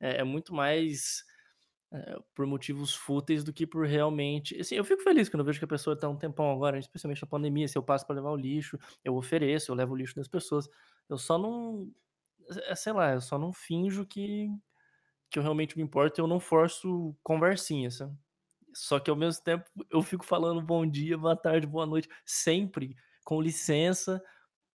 É, 0.00 0.20
é 0.20 0.24
muito 0.24 0.54
mais 0.54 1.24
é, 1.92 2.18
por 2.34 2.46
motivos 2.46 2.94
fúteis 2.94 3.44
do 3.44 3.52
que 3.52 3.66
por 3.66 3.86
realmente. 3.86 4.58
Assim, 4.58 4.76
eu 4.76 4.84
fico 4.84 5.02
feliz 5.02 5.28
quando 5.28 5.40
eu 5.40 5.44
vejo 5.44 5.58
que 5.58 5.64
a 5.66 5.68
pessoa 5.68 5.92
está 5.92 6.08
um 6.08 6.16
tempão 6.16 6.50
agora, 6.50 6.78
especialmente 6.78 7.20
na 7.20 7.28
pandemia. 7.28 7.68
Se 7.68 7.76
eu 7.76 7.82
passo 7.82 8.06
para 8.06 8.16
levar 8.16 8.30
o 8.30 8.36
lixo, 8.36 8.78
eu 9.04 9.14
ofereço, 9.14 9.70
eu 9.70 9.74
levo 9.74 9.92
o 9.92 9.96
lixo 9.96 10.16
das 10.16 10.26
pessoas. 10.26 10.68
Eu 11.06 11.18
só 11.18 11.36
não. 11.36 11.92
É, 12.66 12.74
sei 12.74 12.94
lá, 12.94 13.12
eu 13.12 13.20
só 13.20 13.38
não 13.38 13.52
finjo 13.52 14.06
que, 14.06 14.48
que 15.32 15.38
eu 15.38 15.42
realmente 15.42 15.76
me 15.76 15.82
importo 15.84 16.20
eu 16.20 16.26
não 16.26 16.40
forço 16.40 17.16
conversinha, 17.22 17.90
sabe? 17.90 18.16
Só 18.74 19.00
que 19.00 19.10
ao 19.10 19.16
mesmo 19.16 19.42
tempo 19.44 19.64
eu 19.90 20.02
fico 20.02 20.24
falando 20.24 20.62
bom 20.62 20.86
dia, 20.86 21.18
boa 21.18 21.36
tarde, 21.36 21.66
boa 21.66 21.86
noite, 21.86 22.08
sempre 22.26 22.96
com 23.24 23.40
licença, 23.40 24.22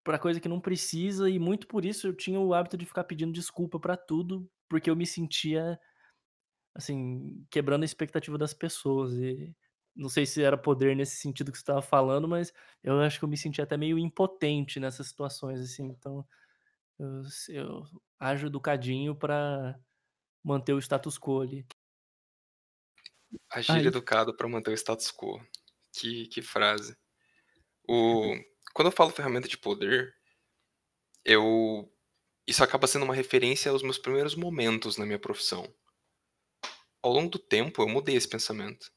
para 0.03 0.19
coisa 0.19 0.39
que 0.39 0.49
não 0.49 0.61
precisa, 0.61 1.29
e 1.29 1.39
muito 1.39 1.67
por 1.67 1.85
isso 1.85 2.07
eu 2.07 2.15
tinha 2.15 2.39
o 2.39 2.53
hábito 2.53 2.77
de 2.77 2.85
ficar 2.85 3.05
pedindo 3.05 3.33
desculpa 3.33 3.79
para 3.79 3.97
tudo, 3.97 4.49
porque 4.69 4.89
eu 4.89 4.95
me 4.95 5.05
sentia 5.07 5.79
Assim, 6.73 7.45
quebrando 7.49 7.83
a 7.83 7.85
expectativa 7.85 8.37
das 8.37 8.53
pessoas 8.53 9.13
e 9.13 9.55
não 9.95 10.09
sei 10.09 10.25
se 10.25 10.43
era 10.43 10.57
poder 10.57 10.93
nesse 10.95 11.15
sentido 11.15 11.51
que 11.51 11.57
você 11.57 11.61
estava 11.61 11.81
falando, 11.81 12.27
mas 12.27 12.51
eu 12.83 12.99
acho 12.99 13.17
que 13.17 13.23
eu 13.23 13.29
me 13.29 13.37
senti 13.37 13.61
até 13.61 13.77
meio 13.77 13.97
impotente 13.97 14.77
nessas 14.79 15.07
situações, 15.07 15.61
assim, 15.61 15.85
então 15.87 16.25
eu, 16.99 17.23
eu 17.49 17.83
ajo 18.19 18.47
educadinho 18.47 19.15
para 19.15 19.79
manter 20.45 20.73
o 20.73 20.79
status 20.79 21.17
quo 21.17 21.41
ali. 21.41 21.65
Agir 23.49 23.71
Aí. 23.71 23.87
educado 23.87 24.35
para 24.35 24.47
manter 24.47 24.71
o 24.71 24.77
status 24.77 25.11
quo. 25.11 25.41
Que, 25.91 26.27
que 26.27 26.41
frase. 26.41 26.95
O, 27.87 28.35
quando 28.73 28.87
eu 28.89 28.91
falo 28.91 29.11
ferramenta 29.11 29.47
de 29.47 29.57
poder, 29.57 30.15
eu 31.23 31.91
isso 32.47 32.63
acaba 32.63 32.85
sendo 32.85 33.05
uma 33.05 33.15
referência 33.15 33.71
aos 33.71 33.81
meus 33.81 33.97
primeiros 33.97 34.35
momentos 34.35 34.97
na 34.97 35.05
minha 35.05 35.17
profissão 35.17 35.73
ao 37.05 37.13
longo 37.13 37.29
do 37.29 37.37
tempo 37.37 37.83
eu 37.83 37.87
mudei 37.87 38.15
esse 38.15 38.27
pensamento. 38.27 38.91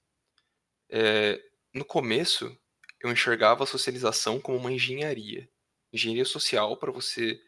É, 0.91 1.39
no 1.75 1.85
começo, 1.85 2.59
eu 3.03 3.13
enxergava 3.13 3.65
a 3.65 3.67
socialização 3.67 4.41
como 4.41 4.57
uma 4.57 4.73
engenharia. 4.73 5.47
Engenharia 5.93 6.25
social 6.25 6.75
para 6.79 6.91
você 6.91 7.39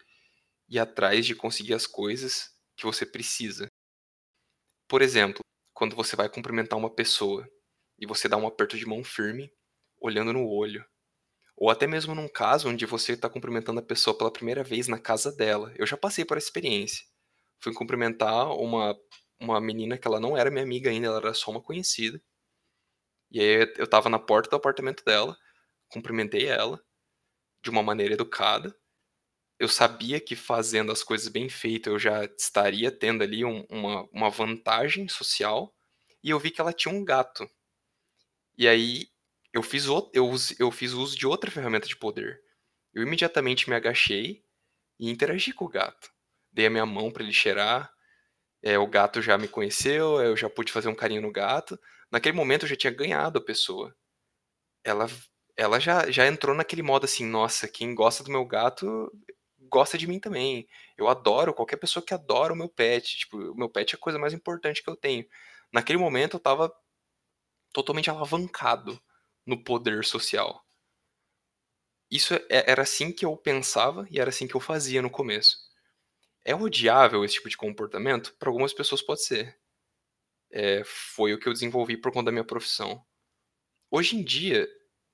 ir 0.68 0.78
atrás 0.78 1.24
de 1.24 1.34
conseguir 1.34 1.72
as 1.72 1.86
coisas 1.86 2.54
que 2.76 2.84
você 2.84 3.06
precisa. 3.06 3.69
Por 4.90 5.02
exemplo, 5.02 5.40
quando 5.72 5.94
você 5.94 6.16
vai 6.16 6.28
cumprimentar 6.28 6.76
uma 6.76 6.90
pessoa 6.90 7.48
e 7.96 8.06
você 8.06 8.28
dá 8.28 8.36
um 8.36 8.46
aperto 8.48 8.76
de 8.76 8.84
mão 8.84 9.04
firme, 9.04 9.48
olhando 10.00 10.32
no 10.32 10.48
olho. 10.48 10.84
Ou 11.56 11.70
até 11.70 11.86
mesmo 11.86 12.12
num 12.12 12.28
caso 12.28 12.68
onde 12.68 12.84
você 12.86 13.12
está 13.12 13.30
cumprimentando 13.30 13.78
a 13.78 13.84
pessoa 13.84 14.18
pela 14.18 14.32
primeira 14.32 14.64
vez 14.64 14.88
na 14.88 14.98
casa 14.98 15.30
dela. 15.30 15.72
Eu 15.76 15.86
já 15.86 15.96
passei 15.96 16.24
por 16.24 16.36
essa 16.36 16.48
experiência. 16.48 17.06
Fui 17.62 17.72
cumprimentar 17.72 18.50
uma 18.56 18.96
uma 19.40 19.60
menina 19.60 19.96
que 19.96 20.08
ela 20.08 20.20
não 20.20 20.36
era 20.36 20.50
minha 20.50 20.64
amiga 20.64 20.90
ainda, 20.90 21.06
ela 21.06 21.18
era 21.18 21.34
só 21.34 21.52
uma 21.52 21.62
conhecida. 21.62 22.20
E 23.30 23.40
aí 23.40 23.72
eu 23.78 23.88
tava 23.88 24.08
na 24.08 24.18
porta 24.18 24.50
do 24.50 24.56
apartamento 24.56 25.04
dela, 25.04 25.38
cumprimentei 25.88 26.46
ela 26.46 26.82
de 27.64 27.70
uma 27.70 27.82
maneira 27.82 28.14
educada. 28.14 28.76
Eu 29.60 29.68
sabia 29.68 30.18
que 30.18 30.34
fazendo 30.34 30.90
as 30.90 31.02
coisas 31.02 31.28
bem 31.28 31.50
feitas 31.50 31.92
eu 31.92 31.98
já 31.98 32.24
estaria 32.24 32.90
tendo 32.90 33.22
ali 33.22 33.44
um, 33.44 33.66
uma, 33.68 34.08
uma 34.10 34.30
vantagem 34.30 35.06
social. 35.06 35.76
E 36.24 36.30
eu 36.30 36.40
vi 36.40 36.50
que 36.50 36.62
ela 36.62 36.72
tinha 36.72 36.94
um 36.94 37.04
gato. 37.04 37.46
E 38.56 38.66
aí 38.66 39.08
eu 39.52 39.62
fiz, 39.62 39.86
o, 39.86 40.10
eu, 40.14 40.34
eu 40.58 40.70
fiz 40.70 40.92
uso 40.92 41.14
de 41.14 41.26
outra 41.26 41.50
ferramenta 41.50 41.86
de 41.86 41.94
poder. 41.94 42.40
Eu 42.94 43.02
imediatamente 43.02 43.68
me 43.68 43.76
agachei 43.76 44.42
e 44.98 45.10
interagi 45.10 45.52
com 45.52 45.66
o 45.66 45.68
gato. 45.68 46.10
Dei 46.50 46.64
a 46.66 46.70
minha 46.70 46.86
mão 46.86 47.10
para 47.10 47.22
ele 47.22 47.32
cheirar, 47.32 47.92
é, 48.62 48.78
o 48.78 48.86
gato 48.86 49.20
já 49.20 49.36
me 49.36 49.46
conheceu, 49.46 50.22
eu 50.22 50.36
já 50.38 50.48
pude 50.48 50.72
fazer 50.72 50.88
um 50.88 50.94
carinho 50.94 51.20
no 51.20 51.30
gato. 51.30 51.78
Naquele 52.10 52.34
momento 52.34 52.64
eu 52.64 52.68
já 52.70 52.76
tinha 52.76 52.92
ganhado 52.92 53.38
a 53.38 53.44
pessoa. 53.44 53.94
Ela, 54.82 55.06
ela 55.54 55.78
já, 55.78 56.10
já 56.10 56.26
entrou 56.26 56.56
naquele 56.56 56.82
modo 56.82 57.04
assim, 57.04 57.26
nossa, 57.26 57.68
quem 57.68 57.94
gosta 57.94 58.24
do 58.24 58.30
meu 58.30 58.46
gato 58.46 59.10
gosta 59.70 59.96
de 59.96 60.06
mim 60.06 60.20
também. 60.20 60.68
Eu 60.96 61.08
adoro 61.08 61.54
qualquer 61.54 61.76
pessoa 61.76 62.04
que 62.04 62.14
adora 62.14 62.52
o 62.52 62.56
meu 62.56 62.68
pet. 62.68 63.18
Tipo, 63.18 63.38
o 63.38 63.54
meu 63.54 63.68
pet 63.68 63.94
é 63.94 63.96
a 63.96 64.00
coisa 64.00 64.18
mais 64.18 64.32
importante 64.34 64.82
que 64.82 64.90
eu 64.90 64.96
tenho. 64.96 65.26
Naquele 65.72 65.98
momento 65.98 66.36
eu 66.36 66.40
tava 66.40 66.72
totalmente 67.72 68.10
alavancado 68.10 69.00
no 69.46 69.62
poder 69.62 70.04
social. 70.04 70.64
Isso 72.10 72.34
é, 72.34 72.70
era 72.70 72.82
assim 72.82 73.12
que 73.12 73.24
eu 73.24 73.36
pensava 73.36 74.06
e 74.10 74.18
era 74.20 74.30
assim 74.30 74.46
que 74.46 74.54
eu 74.54 74.60
fazia 74.60 75.00
no 75.00 75.10
começo. 75.10 75.56
É 76.44 76.54
odiável 76.54 77.24
esse 77.24 77.34
tipo 77.34 77.48
de 77.48 77.56
comportamento? 77.56 78.34
Para 78.38 78.48
algumas 78.48 78.72
pessoas 78.72 79.02
pode 79.02 79.22
ser. 79.22 79.58
É, 80.50 80.82
foi 80.84 81.32
o 81.32 81.38
que 81.38 81.48
eu 81.48 81.52
desenvolvi 81.52 81.96
por 81.96 82.12
conta 82.12 82.26
da 82.26 82.32
minha 82.32 82.44
profissão. 82.44 83.04
Hoje 83.90 84.16
em 84.16 84.24
dia, 84.24 84.68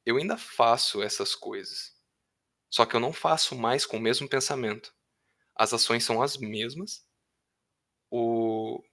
eu 0.05 0.17
ainda 0.17 0.39
faço 0.39 1.03
essas 1.03 1.35
coisas. 1.35 1.96
Só 2.77 2.85
que 2.85 2.95
eu 2.95 3.01
não 3.01 3.11
faço 3.11 3.57
mais 3.57 3.87
com 3.87 3.97
o 3.97 4.01
mesmo 4.01 4.29
pensamento. 4.29 4.93
As 5.55 5.73
ações 5.73 6.05
são 6.05 6.21
as 6.21 6.37
mesmas, 6.37 7.07
o, 8.11 8.85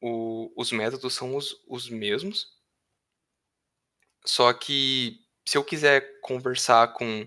o, 0.00 0.52
os 0.60 0.72
métodos 0.72 1.14
são 1.14 1.36
os, 1.36 1.54
os 1.68 1.88
mesmos. 1.88 2.48
Só 4.26 4.52
que 4.52 5.20
se 5.46 5.56
eu 5.56 5.62
quiser 5.62 6.20
conversar 6.20 6.94
com, 6.94 7.24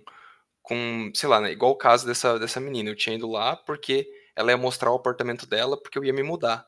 com 0.61 1.09
sei 1.15 1.29
lá, 1.29 1.39
né, 1.39 1.53
igual 1.53 1.71
o 1.71 1.77
caso 1.77 2.05
dessa, 2.05 2.37
dessa 2.37 2.59
menina, 2.59 2.89
eu 2.89 2.95
tinha 2.97 3.15
ido 3.15 3.31
lá 3.31 3.55
porque 3.55 4.05
ela 4.35 4.51
ia 4.51 4.57
mostrar 4.57 4.91
o 4.91 4.95
apartamento 4.95 5.45
dela 5.45 5.81
porque 5.81 5.97
eu 5.97 6.03
ia 6.03 6.11
me 6.11 6.23
mudar. 6.23 6.67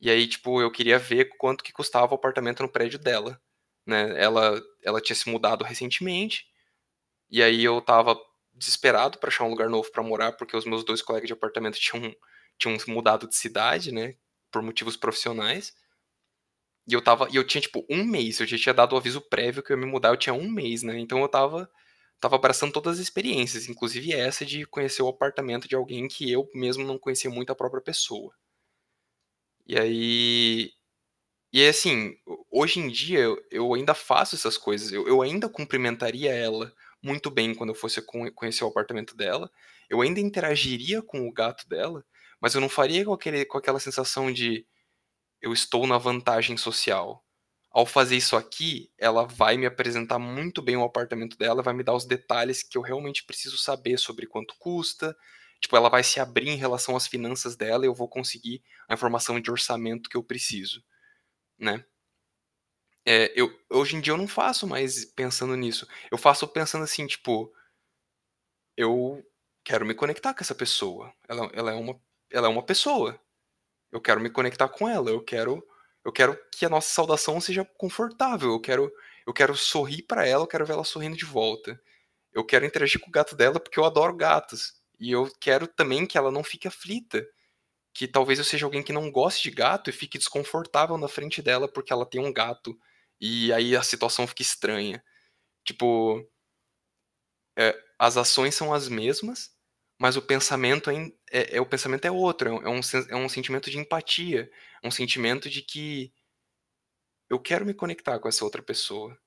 E 0.00 0.08
aí, 0.08 0.28
tipo, 0.28 0.62
eu 0.62 0.70
queria 0.70 0.96
ver 0.96 1.24
quanto 1.38 1.64
que 1.64 1.72
custava 1.72 2.12
o 2.12 2.14
apartamento 2.14 2.62
no 2.62 2.70
prédio 2.70 3.00
dela. 3.00 3.42
Né? 3.84 4.14
Ela, 4.16 4.62
ela 4.84 5.00
tinha 5.00 5.16
se 5.16 5.28
mudado 5.28 5.64
recentemente, 5.64 6.46
e 7.30 7.42
aí 7.42 7.64
eu 7.64 7.80
tava 7.82 8.16
desesperado 8.58 9.18
para 9.18 9.28
achar 9.28 9.44
um 9.44 9.50
lugar 9.50 9.68
novo 9.68 9.90
para 9.90 10.02
morar, 10.02 10.32
porque 10.32 10.56
os 10.56 10.64
meus 10.64 10.84
dois 10.84 11.02
colegas 11.02 11.28
de 11.28 11.32
apartamento 11.32 11.78
tinham, 11.78 12.14
tinham 12.58 12.76
mudado 12.88 13.28
de 13.28 13.36
cidade, 13.36 13.92
né? 13.92 14.16
Por 14.50 14.62
motivos 14.62 14.96
profissionais. 14.96 15.74
E 16.86 16.94
eu 16.94 17.02
tava. 17.02 17.28
E 17.30 17.36
eu 17.36 17.44
tinha, 17.46 17.60
tipo, 17.60 17.86
um 17.88 18.04
mês. 18.04 18.40
Eu 18.40 18.46
já 18.46 18.56
tinha 18.56 18.74
dado 18.74 18.94
o 18.94 18.96
aviso 18.96 19.20
prévio 19.20 19.62
que 19.62 19.72
eu 19.72 19.76
ia 19.76 19.84
me 19.84 19.90
mudar, 19.90 20.10
eu 20.10 20.16
tinha 20.16 20.34
um 20.34 20.48
mês, 20.50 20.82
né? 20.82 20.98
Então 20.98 21.20
eu 21.20 21.28
tava 21.28 21.70
tava 22.20 22.36
abraçando 22.36 22.72
todas 22.72 22.94
as 22.94 23.00
experiências, 23.00 23.68
inclusive 23.68 24.12
essa 24.12 24.44
de 24.44 24.66
conhecer 24.66 25.02
o 25.02 25.08
apartamento 25.08 25.68
de 25.68 25.76
alguém 25.76 26.08
que 26.08 26.30
eu 26.30 26.48
mesmo 26.54 26.84
não 26.84 26.98
conhecia 26.98 27.30
muito 27.30 27.52
a 27.52 27.54
própria 27.56 27.80
pessoa. 27.82 28.34
E 29.66 29.78
aí. 29.78 30.72
E 31.52 31.66
assim, 31.66 32.16
hoje 32.50 32.80
em 32.80 32.88
dia 32.88 33.20
eu, 33.50 33.72
ainda 33.74 33.94
faço 33.94 34.34
essas 34.34 34.58
coisas, 34.58 34.92
eu, 34.92 35.22
ainda 35.22 35.48
cumprimentaria 35.48 36.30
ela 36.30 36.74
muito 37.02 37.30
bem 37.30 37.54
quando 37.54 37.70
eu 37.70 37.74
fosse 37.74 38.02
conhecer 38.34 38.64
o 38.64 38.68
apartamento 38.68 39.16
dela, 39.16 39.50
eu 39.88 40.00
ainda 40.00 40.20
interagiria 40.20 41.00
com 41.02 41.26
o 41.28 41.32
gato 41.32 41.68
dela, 41.68 42.04
mas 42.40 42.54
eu 42.54 42.60
não 42.60 42.68
faria 42.68 43.04
com, 43.04 43.12
aquele, 43.12 43.44
com 43.44 43.58
aquela 43.58 43.80
sensação 43.80 44.32
de 44.32 44.66
eu 45.40 45.52
estou 45.52 45.86
na 45.86 45.98
vantagem 45.98 46.56
social. 46.56 47.24
Ao 47.70 47.86
fazer 47.86 48.16
isso 48.16 48.36
aqui, 48.36 48.90
ela 48.98 49.24
vai 49.26 49.56
me 49.56 49.66
apresentar 49.66 50.18
muito 50.18 50.62
bem 50.62 50.76
o 50.76 50.84
apartamento 50.84 51.36
dela, 51.36 51.62
vai 51.62 51.74
me 51.74 51.82
dar 51.84 51.94
os 51.94 52.06
detalhes 52.06 52.62
que 52.62 52.76
eu 52.76 52.82
realmente 52.82 53.24
preciso 53.24 53.58
saber 53.58 53.98
sobre 53.98 54.26
quanto 54.26 54.56
custa. 54.58 55.16
Tipo, 55.60 55.76
ela 55.76 55.88
vai 55.88 56.02
se 56.02 56.18
abrir 56.18 56.48
em 56.48 56.56
relação 56.56 56.96
às 56.96 57.06
finanças 57.06 57.56
dela 57.56 57.84
e 57.84 57.88
eu 57.88 57.94
vou 57.94 58.08
conseguir 58.08 58.62
a 58.88 58.94
informação 58.94 59.40
de 59.40 59.50
orçamento 59.50 60.08
que 60.08 60.16
eu 60.16 60.22
preciso, 60.22 60.82
né? 61.58 61.84
É, 63.10 63.32
eu, 63.34 63.50
hoje 63.70 63.96
em 63.96 64.02
dia 64.02 64.12
eu 64.12 64.18
não 64.18 64.28
faço 64.28 64.66
mais 64.66 65.06
pensando 65.06 65.56
nisso. 65.56 65.88
Eu 66.10 66.18
faço 66.18 66.46
pensando 66.46 66.84
assim, 66.84 67.06
tipo, 67.06 67.50
eu 68.76 69.24
quero 69.64 69.86
me 69.86 69.94
conectar 69.94 70.34
com 70.34 70.42
essa 70.42 70.54
pessoa. 70.54 71.10
Ela, 71.26 71.50
ela, 71.54 71.72
é, 71.72 71.74
uma, 71.74 71.98
ela 72.30 72.48
é 72.48 72.50
uma 72.50 72.62
pessoa. 72.62 73.18
Eu 73.90 74.00
quero 74.00 74.20
me 74.20 74.28
conectar 74.30 74.68
com 74.68 74.86
ela. 74.86 75.10
Eu 75.10 75.22
quero 75.24 75.66
eu 76.04 76.12
quero 76.12 76.38
que 76.52 76.66
a 76.66 76.68
nossa 76.68 76.90
saudação 76.90 77.40
seja 77.40 77.64
confortável. 77.78 78.50
Eu 78.52 78.60
quero 78.60 78.92
eu 79.26 79.32
quero 79.32 79.56
sorrir 79.56 80.02
para 80.02 80.26
ela, 80.26 80.44
eu 80.44 80.48
quero 80.48 80.66
ver 80.66 80.74
ela 80.74 80.84
sorrindo 80.84 81.16
de 81.16 81.24
volta. 81.24 81.80
Eu 82.32 82.44
quero 82.44 82.66
interagir 82.66 83.00
com 83.00 83.08
o 83.08 83.12
gato 83.12 83.34
dela 83.34 83.58
porque 83.58 83.78
eu 83.80 83.86
adoro 83.86 84.14
gatos. 84.14 84.74
E 85.00 85.10
eu 85.12 85.32
quero 85.40 85.66
também 85.66 86.06
que 86.06 86.18
ela 86.18 86.30
não 86.30 86.44
fique 86.44 86.68
aflita. 86.68 87.26
Que 87.94 88.06
talvez 88.06 88.38
eu 88.38 88.44
seja 88.44 88.66
alguém 88.66 88.82
que 88.82 88.92
não 88.92 89.10
goste 89.10 89.48
de 89.50 89.56
gato 89.56 89.90
e 89.90 89.94
fique 89.94 90.18
desconfortável 90.18 90.98
na 90.98 91.08
frente 91.08 91.40
dela 91.42 91.66
porque 91.72 91.92
ela 91.92 92.06
tem 92.06 92.20
um 92.20 92.32
gato. 92.32 92.78
E 93.20 93.52
aí 93.52 93.76
a 93.76 93.82
situação 93.82 94.26
fica 94.26 94.42
estranha. 94.42 95.02
Tipo, 95.64 96.24
é, 97.56 97.76
as 97.98 98.16
ações 98.16 98.54
são 98.54 98.72
as 98.72 98.88
mesmas, 98.88 99.50
mas 99.98 100.16
o 100.16 100.22
pensamento 100.22 100.90
é, 100.90 101.12
é, 101.30 101.56
é 101.56 101.60
o 101.60 101.66
pensamento 101.66 102.04
é 102.04 102.10
outro, 102.10 102.48
é 102.48 102.68
um, 102.68 102.80
é 103.10 103.16
um 103.16 103.28
sentimento 103.28 103.70
de 103.70 103.78
empatia, 103.78 104.50
é 104.82 104.86
um 104.86 104.90
sentimento 104.90 105.50
de 105.50 105.62
que 105.62 106.12
eu 107.28 107.38
quero 107.38 107.64
me 107.66 107.74
conectar 107.74 108.18
com 108.18 108.28
essa 108.28 108.44
outra 108.44 108.62
pessoa. 108.62 109.18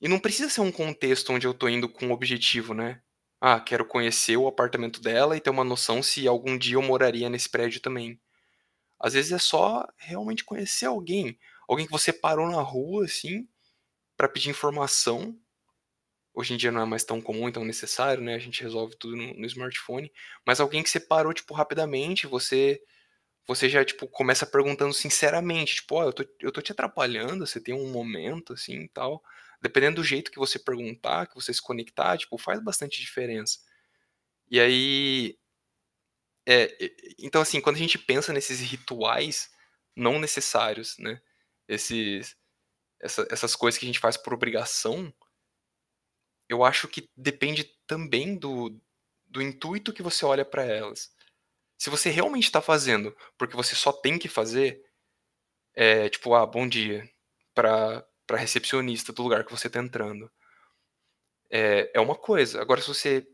E 0.00 0.08
não 0.08 0.18
precisa 0.18 0.50
ser 0.50 0.60
um 0.60 0.72
contexto 0.72 1.32
onde 1.32 1.46
eu 1.46 1.54
tô 1.54 1.68
indo 1.68 1.88
com 1.88 2.06
um 2.08 2.12
objetivo, 2.12 2.74
né? 2.74 3.02
Ah, 3.40 3.60
quero 3.60 3.86
conhecer 3.86 4.36
o 4.36 4.48
apartamento 4.48 5.00
dela 5.00 5.36
e 5.36 5.40
ter 5.40 5.50
uma 5.50 5.64
noção 5.64 6.02
se 6.02 6.28
algum 6.28 6.58
dia 6.58 6.76
eu 6.76 6.82
moraria 6.82 7.30
nesse 7.30 7.48
prédio 7.48 7.80
também. 7.80 8.20
Às 9.00 9.14
vezes 9.14 9.32
é 9.32 9.38
só 9.38 9.86
realmente 9.98 10.44
conhecer 10.44 10.86
alguém, 10.86 11.38
alguém 11.72 11.86
que 11.86 11.92
você 11.92 12.12
parou 12.12 12.50
na 12.50 12.60
rua 12.60 13.04
assim 13.04 13.48
para 14.16 14.28
pedir 14.28 14.50
informação 14.50 15.38
hoje 16.34 16.54
em 16.54 16.56
dia 16.56 16.72
não 16.72 16.82
é 16.82 16.86
mais 16.86 17.04
tão 17.04 17.20
comum, 17.20 17.50
tão 17.50 17.64
necessário, 17.64 18.22
né? 18.22 18.34
A 18.34 18.38
gente 18.38 18.62
resolve 18.62 18.96
tudo 18.96 19.16
no, 19.16 19.34
no 19.34 19.46
smartphone. 19.46 20.10
Mas 20.46 20.60
alguém 20.60 20.82
que 20.82 20.90
você 20.90 21.00
parou, 21.00 21.32
tipo, 21.32 21.54
rapidamente, 21.54 22.26
você 22.26 22.80
você 23.46 23.68
já, 23.68 23.84
tipo, 23.84 24.06
começa 24.06 24.46
perguntando 24.46 24.94
sinceramente, 24.94 25.76
tipo, 25.76 25.96
ó, 25.96 26.04
oh, 26.04 26.08
eu, 26.08 26.12
tô, 26.12 26.24
eu 26.40 26.52
tô 26.52 26.62
te 26.62 26.70
atrapalhando, 26.72 27.44
você 27.46 27.60
tem 27.60 27.74
um 27.74 27.90
momento, 27.90 28.52
assim, 28.52 28.82
e 28.82 28.88
tal. 28.88 29.22
Dependendo 29.60 29.96
do 29.96 30.04
jeito 30.04 30.30
que 30.30 30.38
você 30.38 30.58
perguntar, 30.60 31.26
que 31.26 31.34
você 31.34 31.52
se 31.52 31.60
conectar, 31.60 32.16
tipo, 32.18 32.38
faz 32.38 32.62
bastante 32.62 33.00
diferença. 33.00 33.58
E 34.50 34.60
aí... 34.60 35.38
É, 36.46 36.76
então, 37.18 37.42
assim, 37.42 37.60
quando 37.60 37.76
a 37.76 37.78
gente 37.80 37.98
pensa 37.98 38.32
nesses 38.32 38.60
rituais 38.60 39.50
não 39.96 40.18
necessários, 40.20 40.96
né? 40.98 41.20
Esses, 41.68 42.36
essa, 43.00 43.26
essas 43.30 43.56
coisas 43.56 43.78
que 43.78 43.86
a 43.86 43.88
gente 43.88 44.00
faz 44.00 44.16
por 44.16 44.34
obrigação, 44.34 45.12
eu 46.48 46.64
acho 46.64 46.88
que 46.88 47.08
depende 47.16 47.64
também 47.86 48.36
do, 48.36 48.78
do 49.26 49.42
intuito 49.42 49.92
que 49.92 50.02
você 50.02 50.24
olha 50.24 50.44
para 50.44 50.64
elas. 50.64 51.14
Se 51.78 51.90
você 51.90 52.10
realmente 52.10 52.44
está 52.44 52.60
fazendo 52.60 53.16
porque 53.38 53.56
você 53.56 53.74
só 53.74 53.92
tem 53.92 54.18
que 54.18 54.28
fazer, 54.28 54.84
é 55.74 56.08
tipo, 56.08 56.34
ah, 56.34 56.46
bom 56.46 56.68
dia, 56.68 57.08
para 57.54 58.06
para 58.26 58.38
recepcionista 58.38 59.12
do 59.12 59.22
lugar 59.22 59.44
que 59.44 59.50
você 59.50 59.66
está 59.66 59.80
entrando. 59.80 60.30
É, 61.50 61.90
é 61.94 62.00
uma 62.00 62.14
coisa. 62.14 62.62
Agora, 62.62 62.80
se 62.80 62.88
você 62.88 63.26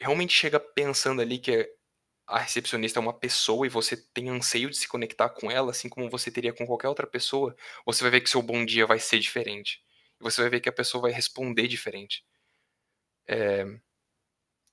realmente 0.00 0.32
chega 0.32 0.58
pensando 0.58 1.20
ali 1.20 1.38
que 1.38 1.70
a 2.26 2.38
recepcionista 2.38 2.98
é 2.98 3.02
uma 3.02 3.12
pessoa 3.12 3.66
e 3.66 3.70
você 3.70 3.96
tem 3.96 4.28
anseio 4.30 4.70
de 4.70 4.76
se 4.76 4.88
conectar 4.88 5.28
com 5.30 5.50
ela, 5.50 5.70
assim 5.70 5.88
como 5.88 6.10
você 6.10 6.30
teria 6.30 6.52
com 6.52 6.66
qualquer 6.66 6.88
outra 6.88 7.06
pessoa, 7.06 7.54
você 7.86 8.02
vai 8.02 8.10
ver 8.10 8.20
que 8.22 8.30
seu 8.30 8.42
bom 8.42 8.64
dia 8.64 8.86
vai 8.86 8.98
ser 8.98 9.18
diferente. 9.18 9.82
E 10.20 10.24
você 10.24 10.40
vai 10.40 10.50
ver 10.50 10.60
que 10.60 10.68
a 10.68 10.72
pessoa 10.72 11.02
vai 11.02 11.12
responder 11.12 11.66
diferente 11.68 12.24
é, 13.26 13.64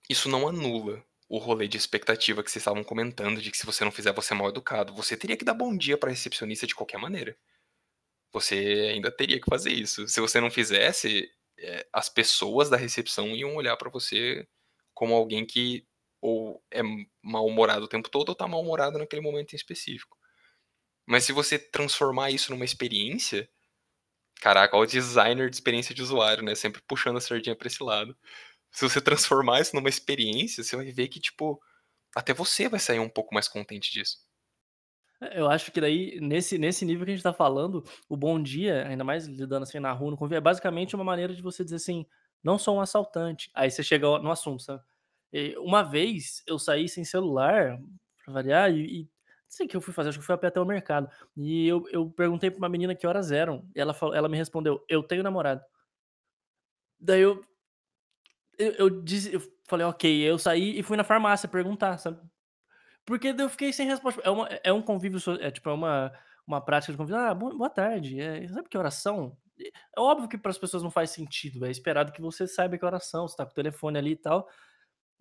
isso 0.09 0.29
não 0.29 0.47
anula 0.47 1.03
o 1.29 1.37
rolê 1.37 1.67
de 1.67 1.77
expectativa 1.77 2.43
que 2.43 2.51
vocês 2.51 2.61
estavam 2.61 2.83
comentando, 2.83 3.41
de 3.41 3.51
que 3.51 3.57
se 3.57 3.65
você 3.65 3.83
não 3.85 3.91
fizer, 3.91 4.11
você 4.13 4.33
é 4.33 4.37
mal 4.37 4.49
educado. 4.49 4.93
Você 4.95 5.15
teria 5.15 5.37
que 5.37 5.45
dar 5.45 5.53
bom 5.53 5.75
dia 5.75 5.97
para 5.97 6.09
recepcionista 6.09 6.67
de 6.67 6.75
qualquer 6.75 6.97
maneira. 6.97 7.37
Você 8.33 8.91
ainda 8.93 9.11
teria 9.11 9.39
que 9.39 9.49
fazer 9.49 9.71
isso. 9.71 10.07
Se 10.07 10.19
você 10.21 10.39
não 10.41 10.51
fizesse, 10.51 11.29
é, 11.57 11.87
as 11.93 12.09
pessoas 12.09 12.69
da 12.69 12.77
recepção 12.77 13.27
iam 13.35 13.55
olhar 13.55 13.77
para 13.77 13.89
você 13.89 14.47
como 14.93 15.13
alguém 15.13 15.45
que 15.45 15.85
ou 16.21 16.63
é 16.71 16.81
mal-humorado 17.21 17.85
o 17.85 17.87
tempo 17.87 18.09
todo 18.09 18.29
ou 18.29 18.35
tá 18.35 18.47
mal-humorado 18.47 18.97
naquele 18.97 19.21
momento 19.21 19.53
em 19.53 19.55
específico. 19.55 20.17
Mas 21.05 21.23
se 21.23 21.33
você 21.33 21.59
transformar 21.59 22.31
isso 22.31 22.51
numa 22.51 22.65
experiência, 22.65 23.49
Caraca, 24.41 24.75
olha 24.75 24.87
o 24.87 24.91
designer 24.91 25.51
de 25.51 25.55
experiência 25.55 25.93
de 25.93 26.01
usuário, 26.01 26.43
né? 26.43 26.55
Sempre 26.55 26.81
puxando 26.87 27.17
a 27.17 27.21
sardinha 27.21 27.55
pra 27.55 27.67
esse 27.67 27.83
lado. 27.83 28.17
Se 28.71 28.89
você 28.89 28.99
transformar 28.99 29.61
isso 29.61 29.75
numa 29.75 29.87
experiência, 29.87 30.63
você 30.63 30.75
vai 30.75 30.91
ver 30.91 31.09
que, 31.09 31.19
tipo, 31.19 31.61
até 32.15 32.33
você 32.33 32.67
vai 32.67 32.79
sair 32.79 32.99
um 32.99 33.07
pouco 33.07 33.35
mais 33.35 33.47
contente 33.47 33.91
disso. 33.91 34.17
É, 35.21 35.39
eu 35.39 35.47
acho 35.47 35.71
que 35.71 35.79
daí, 35.79 36.19
nesse, 36.19 36.57
nesse 36.57 36.83
nível 36.85 37.05
que 37.05 37.11
a 37.11 37.15
gente 37.15 37.23
tá 37.23 37.31
falando, 37.31 37.83
o 38.09 38.17
bom 38.17 38.41
dia, 38.41 38.87
ainda 38.87 39.03
mais 39.03 39.27
lidando 39.27 39.61
assim 39.61 39.79
na 39.79 39.91
rua, 39.91 40.09
no 40.09 40.17
convívio, 40.17 40.37
é 40.37 40.41
basicamente 40.41 40.95
uma 40.95 41.03
maneira 41.03 41.35
de 41.35 41.41
você 41.43 41.63
dizer 41.63 41.75
assim, 41.75 42.03
não 42.43 42.57
sou 42.57 42.77
um 42.77 42.81
assaltante. 42.81 43.51
Aí 43.53 43.69
você 43.69 43.83
chega 43.83 44.07
no 44.17 44.31
assunto, 44.31 44.63
sabe? 44.63 44.81
Uma 45.57 45.83
vez 45.83 46.43
eu 46.45 46.59
saí 46.59 46.89
sem 46.89 47.05
celular, 47.05 47.79
pra 48.23 48.33
variar, 48.33 48.71
e, 48.71 49.01
e 49.01 49.09
sei 49.47 49.67
que 49.67 49.75
eu 49.75 49.81
fui 49.81 49.93
fazer, 49.93 50.09
acho 50.09 50.17
que 50.17 50.21
eu 50.23 50.25
fui 50.25 50.35
a 50.35 50.37
pé 50.37 50.47
até 50.47 50.59
o 50.59 50.65
mercado. 50.65 51.09
E 51.37 51.67
eu, 51.67 51.83
eu 51.91 52.09
perguntei 52.09 52.49
pra 52.49 52.57
uma 52.59 52.69
menina 52.69 52.95
que 52.95 53.07
horas 53.07 53.31
eram. 53.31 53.65
E 53.75 53.79
ela, 53.79 53.93
falou, 53.93 54.15
ela 54.15 54.29
me 54.29 54.37
respondeu, 54.37 54.83
eu 54.89 55.03
tenho 55.03 55.23
namorado. 55.23 55.61
Daí 56.99 57.21
eu. 57.21 57.41
Eu, 58.57 58.71
eu, 58.73 58.89
disse, 59.03 59.33
eu 59.33 59.41
falei, 59.67 59.85
ok, 59.85 60.21
eu 60.21 60.37
saí 60.37 60.77
e 60.77 60.83
fui 60.83 60.95
na 60.95 61.03
farmácia 61.03 61.49
perguntar, 61.49 61.97
sabe? 61.97 62.19
Porque 63.05 63.33
eu 63.37 63.49
fiquei 63.49 63.73
sem 63.73 63.87
resposta. 63.87 64.21
É, 64.23 64.29
uma, 64.29 64.47
é 64.63 64.71
um 64.71 64.81
convívio, 64.81 65.19
é 65.39 65.51
tipo, 65.51 65.69
é 65.69 65.73
uma, 65.73 66.13
uma 66.45 66.61
prática 66.61 66.91
de 66.91 66.97
convívio. 66.97 67.19
Ah, 67.19 67.33
boa, 67.33 67.55
boa 67.57 67.69
tarde. 67.69 68.19
É, 68.19 68.47
sabe 68.47 68.69
que 68.69 68.77
oração? 68.77 69.35
É 69.59 69.99
óbvio 69.99 70.29
que 70.29 70.37
para 70.37 70.51
as 70.51 70.57
pessoas 70.57 70.83
não 70.83 70.91
faz 70.91 71.09
sentido. 71.09 71.65
É 71.65 71.71
esperado 71.71 72.11
que 72.11 72.21
você 72.21 72.47
saiba 72.47 72.77
que 72.77 72.85
oração, 72.85 73.27
você 73.27 73.35
tá 73.35 73.45
com 73.45 73.51
o 73.51 73.55
telefone 73.55 73.97
ali 73.97 74.11
e 74.11 74.15
tal. 74.15 74.47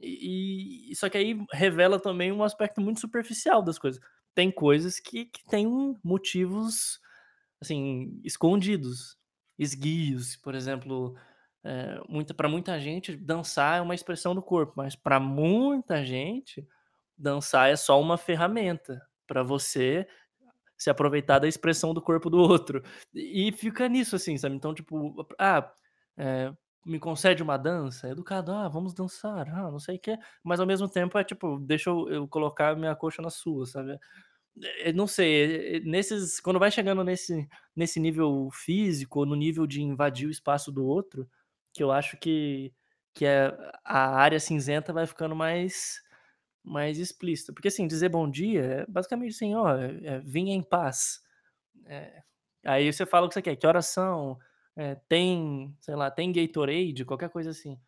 E, 0.00 0.90
e, 0.90 0.96
só 0.96 1.08
que 1.08 1.18
aí 1.18 1.38
revela 1.52 2.00
também 2.00 2.32
um 2.32 2.42
aspecto 2.42 2.80
muito 2.80 3.00
superficial 3.00 3.62
das 3.62 3.78
coisas 3.78 4.00
tem 4.34 4.50
coisas 4.50 4.98
que, 5.00 5.26
que 5.26 5.44
têm 5.46 5.66
motivos, 6.02 7.00
assim, 7.60 8.20
escondidos, 8.24 9.18
esguios, 9.58 10.36
por 10.36 10.54
exemplo, 10.54 11.16
é, 11.64 12.00
muita, 12.08 12.32
para 12.32 12.48
muita 12.48 12.78
gente, 12.80 13.16
dançar 13.16 13.78
é 13.78 13.80
uma 13.80 13.94
expressão 13.94 14.34
do 14.34 14.42
corpo, 14.42 14.72
mas 14.76 14.96
para 14.96 15.20
muita 15.20 16.04
gente, 16.04 16.66
dançar 17.16 17.70
é 17.70 17.76
só 17.76 18.00
uma 18.00 18.16
ferramenta 18.16 19.00
para 19.26 19.42
você 19.42 20.06
se 20.76 20.88
aproveitar 20.88 21.38
da 21.38 21.48
expressão 21.48 21.92
do 21.92 22.00
corpo 22.00 22.30
do 22.30 22.38
outro. 22.38 22.82
E 23.12 23.52
fica 23.52 23.88
nisso, 23.88 24.16
assim, 24.16 24.38
sabe? 24.38 24.56
Então, 24.56 24.72
tipo, 24.72 25.26
ah, 25.38 25.70
é, 26.16 26.50
me 26.84 26.98
concede 26.98 27.42
uma 27.42 27.56
dança, 27.58 28.08
é 28.08 28.12
educado, 28.12 28.52
ah, 28.52 28.68
vamos 28.68 28.94
dançar, 28.94 29.48
ah, 29.50 29.70
não 29.70 29.78
sei 29.78 29.96
o 29.96 30.00
que, 30.00 30.16
mas 30.42 30.60
ao 30.60 30.66
mesmo 30.66 30.88
tempo 30.88 31.18
é 31.18 31.24
tipo, 31.24 31.58
deixa 31.60 31.90
eu, 31.90 32.08
eu 32.08 32.28
colocar 32.28 32.76
minha 32.76 32.94
coxa 32.96 33.22
na 33.22 33.30
sua, 33.30 33.66
sabe? 33.66 33.98
É, 34.80 34.92
não 34.92 35.06
sei, 35.06 35.80
nesses, 35.84 36.40
quando 36.40 36.58
vai 36.58 36.70
chegando 36.70 37.04
nesse, 37.04 37.48
nesse 37.74 38.00
nível 38.00 38.48
físico, 38.52 39.24
no 39.24 39.34
nível 39.36 39.66
de 39.66 39.82
invadir 39.82 40.28
o 40.28 40.30
espaço 40.30 40.72
do 40.72 40.84
outro, 40.84 41.28
que 41.72 41.82
eu 41.82 41.92
acho 41.92 42.16
que, 42.18 42.72
que 43.14 43.24
é, 43.26 43.52
a 43.84 44.16
área 44.16 44.40
cinzenta 44.40 44.92
vai 44.92 45.06
ficando 45.06 45.34
mais 45.36 46.02
mais 46.62 46.98
explícita. 46.98 47.52
Porque 47.52 47.68
assim, 47.68 47.86
dizer 47.86 48.08
bom 48.10 48.30
dia 48.30 48.62
é 48.62 48.86
basicamente 48.86 49.32
assim, 49.34 49.54
ó, 49.54 49.74
é, 49.76 49.98
é, 50.04 50.20
vinha 50.20 50.54
em 50.54 50.62
paz. 50.62 51.20
É, 51.86 52.22
aí 52.64 52.92
você 52.92 53.06
fala 53.06 53.26
o 53.26 53.28
que 53.28 53.34
você 53.34 53.42
quer, 53.42 53.56
que 53.56 53.66
oração, 53.66 54.38
é, 54.76 54.94
tem, 55.08 55.76
sei 55.80 55.94
lá, 55.94 56.10
tem 56.10 56.32
Gatorade, 56.32 57.04
qualquer 57.04 57.30
coisa 57.30 57.50
assim. 57.50 57.78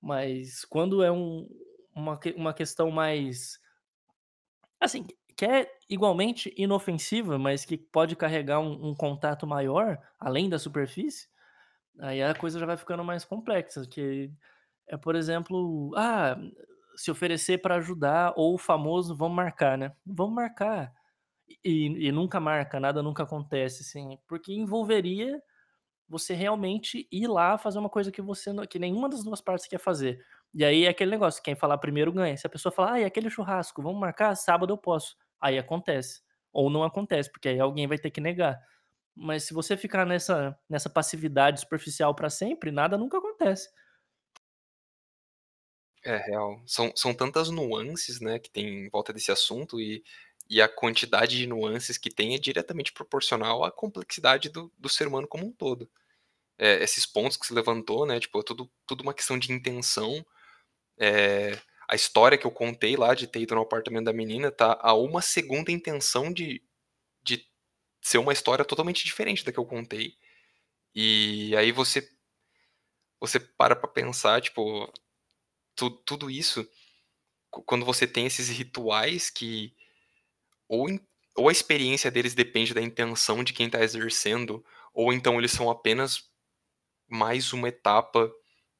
Mas 0.00 0.64
quando 0.64 1.02
é 1.02 1.10
um, 1.10 1.48
uma, 1.94 2.18
uma 2.36 2.54
questão 2.54 2.90
mais. 2.90 3.60
Assim, 4.80 5.06
que 5.36 5.44
é 5.44 5.70
igualmente 5.88 6.52
inofensiva, 6.56 7.38
mas 7.38 7.64
que 7.64 7.76
pode 7.76 8.16
carregar 8.16 8.60
um, 8.60 8.90
um 8.90 8.94
contato 8.94 9.46
maior, 9.46 9.98
além 10.18 10.48
da 10.48 10.58
superfície, 10.58 11.28
aí 12.00 12.22
a 12.22 12.34
coisa 12.34 12.58
já 12.58 12.66
vai 12.66 12.76
ficando 12.76 13.04
mais 13.04 13.24
complexa. 13.24 13.86
Que 13.86 14.32
é, 14.88 14.96
por 14.96 15.16
exemplo, 15.16 15.92
ah, 15.96 16.36
se 16.96 17.10
oferecer 17.10 17.58
para 17.60 17.76
ajudar 17.76 18.32
ou 18.36 18.54
o 18.54 18.58
famoso 18.58 19.16
vamos 19.16 19.36
marcar, 19.36 19.78
né? 19.78 19.94
Vamos 20.06 20.34
marcar. 20.34 20.92
E, 21.64 22.08
e 22.08 22.12
nunca 22.12 22.40
marca, 22.40 22.80
nada 22.80 23.02
nunca 23.02 23.22
acontece, 23.24 23.82
assim, 23.82 24.18
porque 24.26 24.52
envolveria 24.52 25.42
você 26.08 26.34
realmente 26.34 27.08
ir 27.10 27.26
lá 27.28 27.58
fazer 27.58 27.78
uma 27.78 27.90
coisa 27.90 28.12
que 28.12 28.22
você 28.22 28.52
não, 28.52 28.66
que 28.66 28.78
nenhuma 28.78 29.08
das 29.08 29.24
duas 29.24 29.40
partes 29.40 29.66
quer 29.66 29.78
fazer. 29.80 30.24
E 30.54 30.64
aí 30.64 30.84
é 30.84 30.88
aquele 30.88 31.10
negócio, 31.10 31.42
quem 31.42 31.54
falar 31.56 31.78
primeiro 31.78 32.12
ganha. 32.12 32.36
Se 32.36 32.46
a 32.46 32.50
pessoa 32.50 32.72
falar, 32.72 32.92
ah, 32.94 33.00
e 33.00 33.04
aquele 33.04 33.30
churrasco, 33.30 33.82
vamos 33.82 34.00
marcar? 34.00 34.34
Sábado 34.36 34.72
eu 34.72 34.78
posso. 34.78 35.16
Aí 35.40 35.58
acontece. 35.58 36.22
Ou 36.52 36.70
não 36.70 36.84
acontece, 36.84 37.30
porque 37.30 37.48
aí 37.48 37.60
alguém 37.60 37.86
vai 37.86 37.98
ter 37.98 38.10
que 38.10 38.20
negar. 38.20 38.58
Mas 39.14 39.44
se 39.44 39.54
você 39.54 39.76
ficar 39.76 40.06
nessa, 40.06 40.58
nessa 40.68 40.90
passividade 40.90 41.60
superficial 41.60 42.14
para 42.14 42.30
sempre, 42.30 42.70
nada 42.70 42.98
nunca 42.98 43.18
acontece. 43.18 43.68
É 46.04 46.16
real. 46.18 46.62
São, 46.66 46.92
são 46.94 47.12
tantas 47.14 47.50
nuances, 47.50 48.20
né, 48.20 48.38
que 48.38 48.50
tem 48.50 48.86
em 48.86 48.88
volta 48.90 49.12
desse 49.12 49.32
assunto 49.32 49.80
e, 49.80 50.04
e 50.48 50.62
a 50.62 50.68
quantidade 50.68 51.36
de 51.36 51.46
nuances 51.46 51.98
que 51.98 52.10
tem 52.10 52.34
é 52.34 52.38
diretamente 52.38 52.92
proporcional 52.92 53.64
à 53.64 53.70
complexidade 53.70 54.48
do, 54.48 54.72
do 54.78 54.88
ser 54.88 55.08
humano 55.08 55.26
como 55.26 55.46
um 55.46 55.52
todo. 55.52 55.90
É, 56.58 56.82
esses 56.82 57.04
pontos 57.04 57.36
que 57.36 57.46
se 57.46 57.52
levantou, 57.52 58.06
né, 58.06 58.18
tipo, 58.20 58.38
é 58.40 58.42
tudo, 58.42 58.70
tudo 58.86 59.02
uma 59.02 59.14
questão 59.14 59.38
de 59.38 59.52
intenção. 59.52 60.24
É, 60.98 61.58
a 61.88 61.94
história 61.94 62.38
que 62.38 62.46
eu 62.46 62.50
contei 62.50 62.96
lá 62.96 63.14
de 63.14 63.26
ter 63.26 63.40
ido 63.40 63.54
no 63.54 63.62
apartamento 63.62 64.04
da 64.06 64.12
menina 64.12 64.50
tá 64.50 64.78
a 64.80 64.94
uma 64.94 65.20
segunda 65.20 65.70
intenção 65.70 66.32
de, 66.32 66.62
de 67.22 67.46
ser 68.00 68.18
uma 68.18 68.32
história 68.32 68.64
totalmente 68.64 69.04
diferente 69.04 69.44
da 69.44 69.52
que 69.52 69.58
eu 69.58 69.66
contei. 69.66 70.16
E 70.94 71.54
aí 71.56 71.72
você 71.72 72.08
você 73.20 73.40
para 73.40 73.74
pra 73.74 73.88
pensar, 73.88 74.40
tipo, 74.40 74.92
tu, 75.74 75.90
tudo 75.90 76.30
isso, 76.30 76.68
quando 77.50 77.84
você 77.84 78.06
tem 78.06 78.26
esses 78.26 78.48
rituais 78.48 79.30
que 79.30 79.74
ou, 80.68 80.88
ou 81.36 81.48
a 81.48 81.52
experiência 81.52 82.10
deles 82.10 82.34
depende 82.34 82.74
da 82.74 82.82
intenção 82.82 83.44
de 83.44 83.52
quem 83.52 83.66
está 83.66 83.82
exercendo, 83.82 84.64
ou 84.94 85.12
então 85.12 85.38
eles 85.38 85.52
são 85.52 85.70
apenas 85.70 86.24
mais 87.08 87.52
uma 87.52 87.68
etapa 87.68 88.32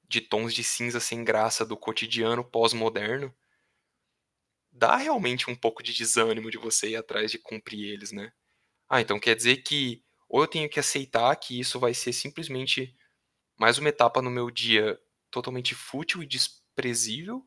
de 0.09 0.21
tons 0.21 0.55
de 0.55 0.65
cinza 0.65 1.01
sem 1.01 1.25
graça 1.25 1.67
do 1.67 1.77
cotidiano 1.77 2.45
pós-moderno, 2.45 3.35
dá 4.73 4.97
realmente 4.97 5.51
um 5.51 5.55
pouco 5.55 5.83
de 5.83 5.93
desânimo 5.95 6.51
de 6.51 6.59
você 6.59 6.91
ir 6.91 6.97
atrás 6.97 7.31
de 7.31 7.39
cumprir 7.39 7.93
eles, 7.93 8.13
né? 8.13 8.33
Ah, 8.89 9.01
então 9.01 9.21
quer 9.21 9.37
dizer 9.37 9.59
que 9.59 10.03
ou 10.29 10.43
eu 10.43 10.49
tenho 10.49 10.69
que 10.71 10.81
aceitar 10.81 11.35
que 11.37 11.59
isso 11.61 11.81
vai 11.81 11.95
ser 11.95 12.13
simplesmente 12.13 12.97
mais 13.59 13.79
uma 13.79 13.91
etapa 13.91 14.23
no 14.23 14.31
meu 14.31 14.51
dia 14.51 14.99
totalmente 15.31 15.75
fútil 15.75 16.23
e 16.23 16.27
desprezível, 16.27 17.45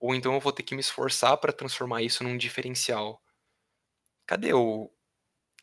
ou 0.00 0.14
então 0.14 0.34
eu 0.34 0.40
vou 0.40 0.52
ter 0.52 0.62
que 0.64 0.74
me 0.74 0.80
esforçar 0.80 1.36
para 1.38 1.52
transformar 1.52 2.02
isso 2.02 2.24
num 2.24 2.36
diferencial. 2.38 3.22
Cadê 4.26 4.52
o 4.52 4.90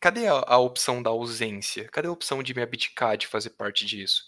cadê 0.00 0.26
a, 0.28 0.34
a 0.46 0.58
opção 0.58 1.02
da 1.02 1.10
ausência? 1.10 1.88
Cadê 1.90 2.08
a 2.08 2.12
opção 2.12 2.42
de 2.42 2.54
me 2.54 2.62
abdicar 2.62 3.16
de 3.16 3.26
fazer 3.26 3.50
parte 3.50 3.86
disso? 3.86 4.24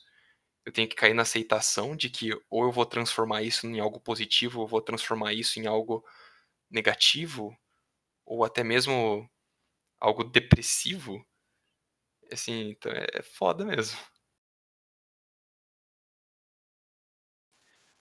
Eu 0.66 0.72
tenho 0.72 0.88
que 0.88 0.96
cair 0.96 1.14
na 1.14 1.22
aceitação 1.22 1.96
de 1.96 2.10
que 2.10 2.32
ou 2.50 2.64
eu 2.64 2.72
vou 2.72 2.86
transformar 2.86 3.42
isso 3.42 3.66
em 3.66 3.80
algo 3.80 4.00
positivo, 4.00 4.60
ou 4.60 4.64
eu 4.66 4.68
vou 4.68 4.82
transformar 4.82 5.32
isso 5.34 5.60
em 5.60 5.66
algo 5.66 6.04
negativo, 6.70 7.56
ou 8.26 8.44
até 8.44 8.64
mesmo 8.64 9.28
algo 10.00 10.24
depressivo. 10.24 11.24
Assim, 12.30 12.70
então 12.70 12.92
é 12.92 13.22
foda 13.22 13.64
mesmo. 13.64 13.98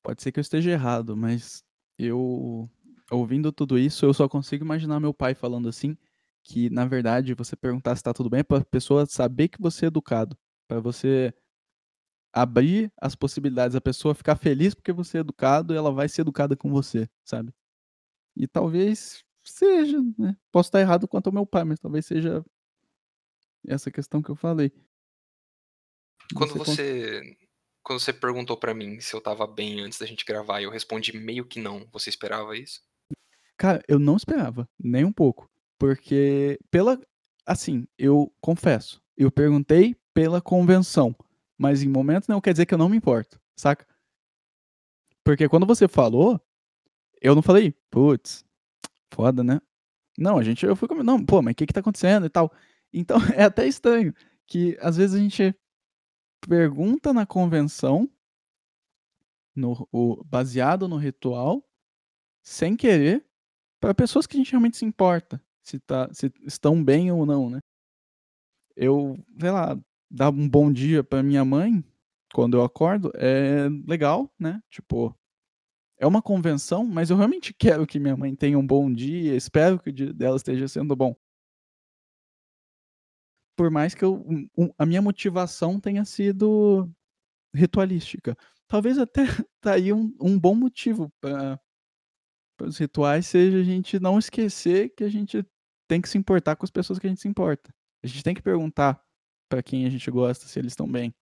Pode 0.03 0.21
ser 0.21 0.31
que 0.31 0.39
eu 0.39 0.41
esteja 0.41 0.71
errado, 0.71 1.17
mas 1.17 1.63
eu, 1.97 2.69
ouvindo 3.09 3.51
tudo 3.51 3.77
isso, 3.77 4.05
eu 4.05 4.13
só 4.13 4.29
consigo 4.29 4.63
imaginar 4.63 4.99
meu 4.99 5.13
pai 5.13 5.33
falando 5.33 5.67
assim, 5.67 5.97
que 6.45 6.69
na 6.69 6.85
verdade 6.85 7.33
você 7.33 7.55
perguntar 7.55 7.95
se 7.95 8.03
tá 8.03 8.13
tudo 8.13 8.29
bem 8.29 8.41
é 8.41 8.43
pra 8.43 8.63
pessoa 8.63 9.05
saber 9.07 9.47
que 9.47 9.59
você 9.59 9.85
é 9.85 9.87
educado, 9.87 10.37
para 10.67 10.79
você 10.79 11.33
abrir 12.31 12.93
as 13.01 13.15
possibilidades, 13.15 13.75
a 13.75 13.81
pessoa 13.81 14.13
ficar 14.13 14.35
feliz 14.35 14.75
porque 14.75 14.93
você 14.93 15.17
é 15.17 15.21
educado, 15.21 15.73
ela 15.73 15.91
vai 15.91 16.07
ser 16.07 16.21
educada 16.21 16.55
com 16.55 16.69
você, 16.69 17.09
sabe? 17.23 17.51
E 18.37 18.47
talvez 18.47 19.23
seja, 19.43 19.97
né? 20.17 20.37
Posso 20.51 20.67
estar 20.67 20.81
errado 20.81 21.07
quanto 21.07 21.27
ao 21.27 21.33
meu 21.33 21.45
pai, 21.47 21.63
mas 21.63 21.79
talvez 21.79 22.05
seja 22.05 22.45
essa 23.67 23.89
questão 23.89 24.21
que 24.21 24.29
eu 24.29 24.35
falei. 24.35 24.71
Quando 26.35 26.53
você, 26.55 27.37
quando 27.81 27.99
você 27.99 28.13
perguntou 28.13 28.57
para 28.57 28.73
mim 28.73 28.99
se 28.99 29.15
eu 29.15 29.21
tava 29.21 29.47
bem 29.47 29.79
antes 29.81 29.97
da 29.97 30.05
gente 30.05 30.25
gravar, 30.25 30.61
eu 30.61 30.69
respondi 30.69 31.17
meio 31.17 31.45
que 31.45 31.59
não. 31.59 31.87
Você 31.91 32.09
esperava 32.09 32.55
isso? 32.55 32.83
Cara, 33.57 33.81
eu 33.87 33.97
não 33.97 34.17
esperava, 34.17 34.69
nem 34.77 35.05
um 35.05 35.13
pouco. 35.13 35.49
Porque, 35.77 36.59
pela. 36.71 36.99
Assim, 37.45 37.87
eu 37.97 38.33
confesso, 38.41 38.99
eu 39.15 39.31
perguntei 39.31 39.95
pela 40.15 40.41
convenção, 40.41 41.15
mas 41.55 41.83
em 41.83 41.87
momentos 41.87 42.27
não 42.27 42.41
quer 42.41 42.53
dizer 42.53 42.65
que 42.65 42.73
eu 42.73 42.77
não 42.77 42.89
me 42.89 42.97
importo, 42.97 43.39
saca? 43.55 43.85
Porque 45.23 45.47
quando 45.47 45.65
você 45.65 45.87
falou, 45.87 46.41
eu 47.21 47.35
não 47.35 47.43
falei, 47.43 47.71
putz, 47.91 48.43
foda, 49.13 49.43
né? 49.43 49.61
Não, 50.17 50.37
a 50.37 50.43
gente, 50.43 50.65
eu 50.65 50.75
fui 50.75 50.87
como, 50.87 51.03
não, 51.03 51.23
pô, 51.23 51.41
mas 51.41 51.51
o 51.51 51.55
que 51.55 51.67
que 51.67 51.73
tá 51.73 51.81
acontecendo 51.81 52.25
e 52.25 52.29
tal. 52.29 52.51
Então, 52.91 53.17
é 53.35 53.43
até 53.43 53.67
estranho 53.67 54.13
que 54.47 54.77
às 54.81 54.97
vezes 54.97 55.15
a 55.15 55.19
gente 55.19 55.55
pergunta 56.47 57.11
na 57.13 57.25
convenção, 57.25 58.09
no, 59.55 59.87
o, 59.91 60.23
baseado 60.23 60.87
no 60.87 60.97
ritual, 60.97 61.63
sem 62.43 62.75
querer, 62.75 63.25
para 63.79 63.93
pessoas 63.93 64.27
que 64.27 64.35
a 64.35 64.39
gente 64.39 64.51
realmente 64.51 64.77
se 64.77 64.85
importa, 64.85 65.41
se, 65.65 65.79
tá, 65.79 66.09
se 66.13 66.31
estão 66.45 66.83
bem 66.83 67.11
ou 67.11 67.25
não, 67.25 67.49
né? 67.49 67.59
Eu, 68.75 69.17
sei 69.39 69.51
lá, 69.51 69.77
dar 70.09 70.29
um 70.29 70.49
bom 70.49 70.71
dia 70.71 71.03
para 71.03 71.23
minha 71.23 71.43
mãe 71.45 71.83
quando 72.33 72.57
eu 72.57 72.63
acordo 72.63 73.11
é 73.15 73.69
legal, 73.87 74.31
né? 74.39 74.61
Tipo, 74.69 75.15
é 75.99 76.07
uma 76.07 76.21
convenção, 76.21 76.85
mas 76.85 77.09
eu 77.09 77.17
realmente 77.17 77.53
quero 77.57 77.87
que 77.87 77.99
minha 77.99 78.17
mãe 78.17 78.35
tenha 78.35 78.59
um 78.59 78.65
bom 78.65 78.91
dia, 78.93 79.35
espero 79.35 79.79
que 79.79 79.89
o 79.89 79.93
dia 79.93 80.13
dela 80.13 80.37
esteja 80.37 80.67
sendo 80.67 80.95
bom 80.95 81.15
por 83.55 83.71
mais 83.71 83.95
que 83.95 84.03
eu, 84.03 84.23
a 84.77 84.85
minha 84.85 85.01
motivação 85.01 85.79
tenha 85.79 86.03
sido 86.03 86.89
ritualística. 87.53 88.35
Talvez 88.67 88.97
até 88.97 89.23
tá 89.61 89.73
aí 89.73 89.93
um, 89.93 90.13
um 90.19 90.37
bom 90.37 90.53
motivo 90.53 91.11
para 91.21 91.59
os 92.61 92.77
rituais 92.77 93.25
seja 93.27 93.59
a 93.59 93.63
gente 93.63 93.99
não 93.99 94.19
esquecer 94.19 94.89
que 94.89 95.03
a 95.03 95.09
gente 95.09 95.45
tem 95.87 96.01
que 96.01 96.09
se 96.09 96.17
importar 96.17 96.55
com 96.55 96.65
as 96.65 96.71
pessoas 96.71 96.99
que 96.99 97.07
a 97.07 97.09
gente 97.09 97.21
se 97.21 97.27
importa. 97.27 97.73
A 98.03 98.07
gente 98.07 98.23
tem 98.23 98.35
que 98.35 98.41
perguntar 98.41 99.01
para 99.49 99.63
quem 99.63 99.85
a 99.85 99.89
gente 99.89 100.09
gosta 100.11 100.45
se 100.47 100.59
eles 100.59 100.71
estão 100.73 100.91
bem. 100.91 101.13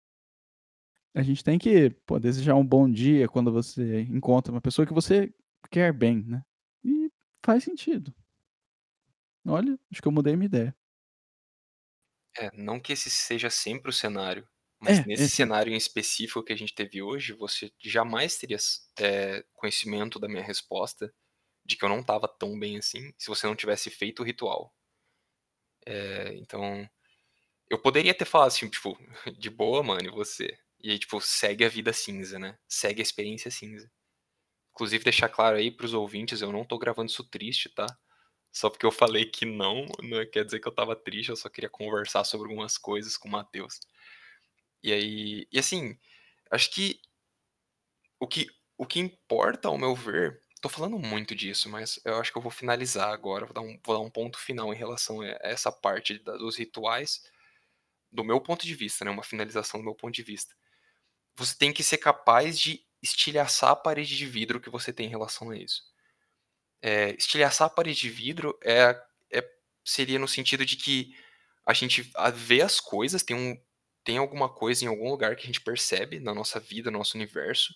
A 1.14 1.22
gente 1.22 1.44
tem 1.44 1.58
que 1.58 1.90
pô, 2.06 2.18
desejar 2.18 2.54
um 2.54 2.64
bom 2.66 2.90
dia 2.90 3.28
quando 3.28 3.52
você 3.52 4.00
encontra 4.02 4.52
uma 4.52 4.60
pessoa 4.62 4.86
que 4.86 4.94
você 4.94 5.32
quer 5.70 5.92
bem, 5.92 6.22
né? 6.22 6.42
E 6.84 7.10
faz 7.44 7.64
sentido. 7.64 8.14
Olha, 9.46 9.78
acho 9.90 10.02
que 10.02 10.08
eu 10.08 10.12
mudei 10.12 10.34
minha 10.36 10.46
ideia. 10.46 10.76
É, 12.36 12.50
não 12.56 12.80
que 12.80 12.92
esse 12.92 13.10
seja 13.10 13.50
sempre 13.50 13.90
o 13.90 13.92
cenário, 13.92 14.48
mas 14.80 14.98
É, 14.98 15.04
nesse 15.04 15.28
esse 15.28 15.36
cenário 15.36 15.72
em 15.72 15.76
específico 15.76 16.42
que 16.42 16.52
a 16.52 16.56
gente 16.56 16.74
teve 16.74 17.02
hoje, 17.02 17.32
você 17.34 17.70
jamais 17.78 18.36
teria 18.38 18.56
é, 18.98 19.44
conhecimento 19.52 20.18
da 20.18 20.28
minha 20.28 20.42
resposta 20.42 21.12
de 21.64 21.76
que 21.76 21.84
eu 21.84 21.88
não 21.88 22.00
estava 22.00 22.28
tão 22.28 22.58
bem 22.58 22.78
assim 22.78 23.12
se 23.18 23.28
você 23.28 23.46
não 23.46 23.56
tivesse 23.56 23.90
feito 23.90 24.20
o 24.22 24.24
ritual. 24.26 24.74
É, 25.86 26.34
então, 26.36 26.88
eu 27.70 27.78
poderia 27.80 28.14
ter 28.14 28.24
falado 28.26 28.48
assim, 28.48 28.68
tipo, 28.68 28.98
de 29.38 29.50
boa, 29.50 29.82
mano, 29.82 30.08
e 30.08 30.10
você? 30.10 30.58
E 30.82 30.90
aí, 30.92 30.98
tipo, 30.98 31.20
segue 31.20 31.64
a 31.64 31.68
vida 31.68 31.92
cinza, 31.92 32.38
né? 32.38 32.58
Segue 32.68 33.02
a 33.02 33.04
experiência 33.04 33.50
cinza. 33.50 33.90
Inclusive, 34.72 35.04
deixar 35.04 35.28
claro 35.28 35.56
aí 35.56 35.70
pros 35.70 35.94
ouvintes, 35.94 36.42
eu 36.42 36.52
não 36.52 36.64
tô 36.64 36.78
gravando 36.78 37.10
isso 37.10 37.24
triste, 37.24 37.68
tá? 37.70 37.86
Só 38.52 38.70
porque 38.70 38.86
eu 38.86 38.92
falei 38.92 39.26
que 39.26 39.46
não, 39.46 39.86
não 40.02 40.26
quer 40.30 40.44
dizer 40.44 40.60
que 40.60 40.68
eu 40.68 40.74
tava 40.74 40.96
triste, 40.96 41.30
eu 41.30 41.36
só 41.36 41.48
queria 41.48 41.70
conversar 41.70 42.24
sobre 42.24 42.48
algumas 42.50 42.78
coisas 42.78 43.16
com 43.16 43.28
o 43.28 43.32
Matheus. 43.32 43.80
E 44.82 44.92
aí, 44.92 45.46
e 45.52 45.58
assim, 45.58 45.98
acho 46.50 46.70
que 46.70 47.00
o 48.20 48.26
que 48.26 48.46
o 48.78 48.86
que 48.86 48.98
importa, 48.98 49.68
ao 49.68 49.78
meu 49.78 49.94
ver, 49.94 50.41
tô 50.62 50.68
falando 50.68 50.98
muito 50.98 51.34
disso, 51.34 51.68
mas 51.68 52.00
eu 52.04 52.16
acho 52.18 52.30
que 52.30 52.38
eu 52.38 52.42
vou 52.42 52.50
finalizar 52.50 53.12
agora, 53.12 53.44
vou 53.44 53.52
dar 53.52 53.60
um, 53.60 53.78
vou 53.84 53.96
dar 53.96 54.00
um 54.00 54.10
ponto 54.10 54.38
final 54.38 54.72
em 54.72 54.76
relação 54.76 55.20
a 55.20 55.26
essa 55.42 55.72
parte 55.72 56.18
da, 56.20 56.36
dos 56.36 56.56
rituais, 56.56 57.24
do 58.10 58.22
meu 58.22 58.40
ponto 58.40 58.64
de 58.64 58.74
vista, 58.74 59.04
né, 59.04 59.10
uma 59.10 59.24
finalização 59.24 59.80
do 59.80 59.84
meu 59.84 59.94
ponto 59.94 60.14
de 60.14 60.22
vista. 60.22 60.54
Você 61.34 61.56
tem 61.58 61.72
que 61.72 61.82
ser 61.82 61.98
capaz 61.98 62.58
de 62.58 62.80
estilhaçar 63.02 63.70
a 63.70 63.76
parede 63.76 64.16
de 64.16 64.24
vidro 64.24 64.60
que 64.60 64.70
você 64.70 64.92
tem 64.92 65.06
em 65.06 65.10
relação 65.10 65.50
a 65.50 65.56
isso. 65.56 65.82
É, 66.80 67.10
estilhaçar 67.16 67.66
a 67.66 67.70
parede 67.70 68.00
de 68.00 68.10
vidro 68.10 68.56
é, 68.62 69.02
é, 69.32 69.50
seria 69.84 70.18
no 70.18 70.28
sentido 70.28 70.64
de 70.64 70.76
que 70.76 71.16
a 71.66 71.72
gente 71.72 72.08
vê 72.34 72.62
as 72.62 72.78
coisas, 72.78 73.22
tem, 73.24 73.34
um, 73.34 73.60
tem 74.04 74.18
alguma 74.18 74.48
coisa 74.48 74.84
em 74.84 74.88
algum 74.88 75.10
lugar 75.10 75.34
que 75.34 75.42
a 75.42 75.46
gente 75.46 75.60
percebe 75.60 76.20
na 76.20 76.34
nossa 76.34 76.60
vida, 76.60 76.90
no 76.90 76.98
nosso 76.98 77.16
universo, 77.16 77.74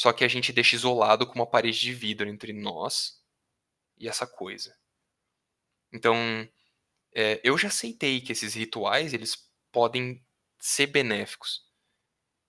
só 0.00 0.14
que 0.14 0.24
a 0.24 0.28
gente 0.28 0.50
deixa 0.50 0.76
isolado 0.76 1.26
com 1.26 1.34
uma 1.34 1.46
parede 1.46 1.78
de 1.78 1.92
vidro 1.92 2.26
entre 2.26 2.54
nós 2.54 3.22
e 3.98 4.08
essa 4.08 4.26
coisa. 4.26 4.74
Então, 5.92 6.16
é, 7.14 7.38
eu 7.44 7.58
já 7.58 7.68
aceitei 7.68 8.18
que 8.22 8.32
esses 8.32 8.54
rituais 8.54 9.12
eles 9.12 9.36
podem 9.70 10.24
ser 10.58 10.86
benéficos 10.86 11.66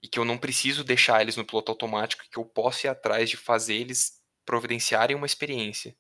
e 0.02 0.08
que 0.08 0.18
eu 0.18 0.24
não 0.24 0.38
preciso 0.38 0.82
deixar 0.82 1.22
eles 1.22 1.36
no 1.36 1.44
piloto 1.44 1.74
automático, 1.74 2.24
que 2.32 2.40
eu 2.40 2.46
posso 2.46 2.88
ir 2.88 2.90
atrás 2.90 3.30
de 3.30 3.36
fazer 3.36 3.76
eles 3.76 4.24
providenciarem 4.46 5.18
uma 5.18 5.26
experiência. 5.26 5.94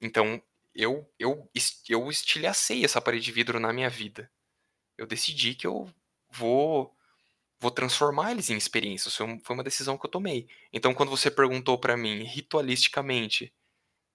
Então, 0.00 0.42
eu, 0.74 1.08
eu, 1.20 1.48
eu 1.88 2.10
estilhacei 2.10 2.84
essa 2.84 3.00
parede 3.00 3.26
de 3.26 3.30
vidro 3.30 3.60
na 3.60 3.72
minha 3.72 3.88
vida. 3.88 4.28
Eu 4.98 5.06
decidi 5.06 5.54
que 5.54 5.68
eu 5.68 5.88
vou 6.32 6.92
vou 7.62 7.70
transformar 7.70 8.32
eles 8.32 8.50
em 8.50 8.56
experiências. 8.56 9.14
Foi 9.16 9.26
uma 9.50 9.62
decisão 9.62 9.96
que 9.96 10.04
eu 10.04 10.10
tomei. 10.10 10.48
Então, 10.72 10.92
quando 10.92 11.10
você 11.10 11.30
perguntou 11.30 11.78
para 11.78 11.96
mim, 11.96 12.24
ritualisticamente, 12.24 13.54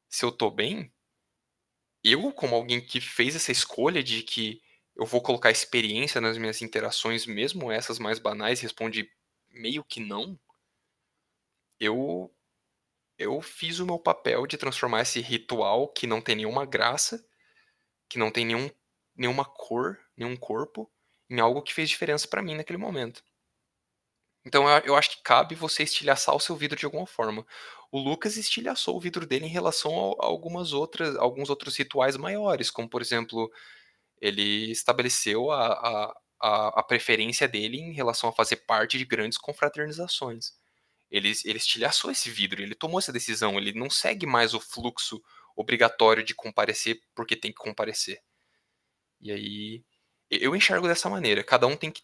se 0.09 0.25
eu 0.25 0.31
tô 0.31 0.51
bem, 0.51 0.91
eu, 2.03 2.31
como 2.31 2.55
alguém 2.55 2.81
que 2.81 2.99
fez 3.01 3.35
essa 3.35 3.51
escolha 3.51 4.03
de 4.03 4.23
que 4.23 4.61
eu 4.95 5.05
vou 5.05 5.21
colocar 5.21 5.51
experiência 5.51 6.19
nas 6.19 6.37
minhas 6.37 6.61
interações, 6.61 7.25
mesmo 7.25 7.71
essas 7.71 7.99
mais 7.99 8.19
banais, 8.19 8.61
responde 8.61 9.09
meio 9.49 9.83
que 9.83 9.99
não. 9.99 10.39
Eu 11.79 12.31
eu 13.17 13.41
fiz 13.41 13.79
o 13.79 13.85
meu 13.85 13.99
papel 13.99 14.47
de 14.47 14.57
transformar 14.57 15.01
esse 15.01 15.21
ritual 15.21 15.87
que 15.89 16.07
não 16.07 16.21
tem 16.21 16.35
nenhuma 16.35 16.65
graça, 16.65 17.25
que 18.09 18.19
não 18.19 18.31
tem 18.31 18.45
nenhum, 18.45 18.69
nenhuma 19.15 19.45
cor, 19.45 19.99
nenhum 20.17 20.37
corpo, 20.37 20.91
em 21.29 21.39
algo 21.39 21.61
que 21.61 21.73
fez 21.73 21.89
diferença 21.89 22.27
para 22.27 22.43
mim 22.43 22.55
naquele 22.55 22.77
momento. 22.77 23.23
Então 24.47 24.65
eu 24.85 24.95
acho 24.95 25.11
que 25.11 25.23
cabe 25.23 25.55
você 25.55 25.83
estilhaçar 25.83 26.33
o 26.33 26.39
seu 26.39 26.55
vidro 26.55 26.77
de 26.79 26.85
alguma 26.85 27.05
forma. 27.05 27.45
O 27.91 27.99
Lucas 27.99 28.37
estilhaçou 28.37 28.95
o 28.95 28.99
vidro 28.99 29.25
dele 29.27 29.45
em 29.45 29.49
relação 29.49 30.15
a 30.21 30.25
algumas 30.25 30.71
outras, 30.71 31.17
alguns 31.17 31.49
outros 31.49 31.75
rituais 31.75 32.15
maiores, 32.15 32.71
como 32.71 32.89
por 32.89 33.01
exemplo, 33.01 33.51
ele 34.21 34.71
estabeleceu 34.71 35.51
a, 35.51 35.67
a, 35.73 36.17
a, 36.41 36.79
a 36.79 36.83
preferência 36.83 37.45
dele 37.45 37.77
em 37.77 37.91
relação 37.91 38.29
a 38.29 38.33
fazer 38.33 38.57
parte 38.67 38.97
de 38.97 39.03
grandes 39.03 39.37
confraternizações. 39.37 40.53
Ele, 41.11 41.33
ele 41.43 41.57
estilhaçou 41.57 42.09
esse 42.09 42.29
vidro, 42.29 42.61
ele 42.61 42.75
tomou 42.75 42.99
essa 42.99 43.11
decisão, 43.11 43.57
ele 43.57 43.73
não 43.73 43.89
segue 43.89 44.25
mais 44.25 44.53
o 44.53 44.61
fluxo 44.61 45.21
obrigatório 45.57 46.23
de 46.23 46.33
comparecer 46.33 47.01
porque 47.13 47.35
tem 47.35 47.51
que 47.51 47.57
comparecer. 47.57 48.21
E 49.19 49.31
aí, 49.31 49.83
eu 50.29 50.55
enxergo 50.55 50.87
dessa 50.87 51.09
maneira. 51.09 51.43
Cada 51.43 51.67
um 51.67 51.75
tem 51.75 51.91
que, 51.91 52.01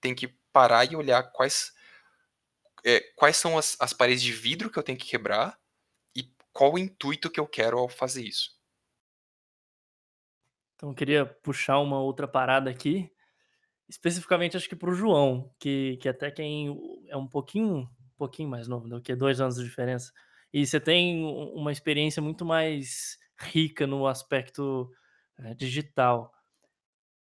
tem 0.00 0.14
que 0.14 0.28
parar 0.52 0.90
e 0.90 0.96
olhar 0.96 1.22
quais 1.32 1.72
é, 2.86 3.00
quais 3.16 3.36
são 3.36 3.58
as, 3.58 3.76
as 3.80 3.92
paredes 3.92 4.22
de 4.22 4.32
vidro 4.32 4.70
que 4.70 4.78
eu 4.78 4.82
tenho 4.82 4.96
que 4.96 5.10
quebrar 5.10 5.58
e 6.14 6.30
qual 6.52 6.74
o 6.74 6.78
intuito 6.78 7.28
que 7.28 7.40
eu 7.40 7.46
quero 7.46 7.78
ao 7.78 7.88
fazer 7.88 8.22
isso. 8.22 8.56
Então 10.76 10.90
eu 10.90 10.94
queria 10.94 11.26
puxar 11.26 11.80
uma 11.80 12.00
outra 12.00 12.28
parada 12.28 12.70
aqui, 12.70 13.10
especificamente 13.88 14.56
acho 14.56 14.68
que 14.68 14.76
para 14.76 14.90
o 14.90 14.94
João, 14.94 15.52
que, 15.58 15.96
que 15.96 16.08
até 16.08 16.30
quem 16.30 17.04
é 17.08 17.16
um 17.16 17.26
pouquinho, 17.26 17.78
um 17.78 18.16
pouquinho 18.16 18.48
mais 18.48 18.68
novo, 18.68 18.88
do 18.88 19.02
que 19.02 19.16
dois 19.16 19.40
anos 19.40 19.56
de 19.56 19.64
diferença, 19.64 20.12
e 20.52 20.64
você 20.64 20.78
tem 20.78 21.24
uma 21.24 21.72
experiência 21.72 22.22
muito 22.22 22.44
mais 22.44 23.18
rica 23.36 23.86
no 23.86 24.06
aspecto 24.06 24.90
é, 25.38 25.54
digital. 25.54 26.32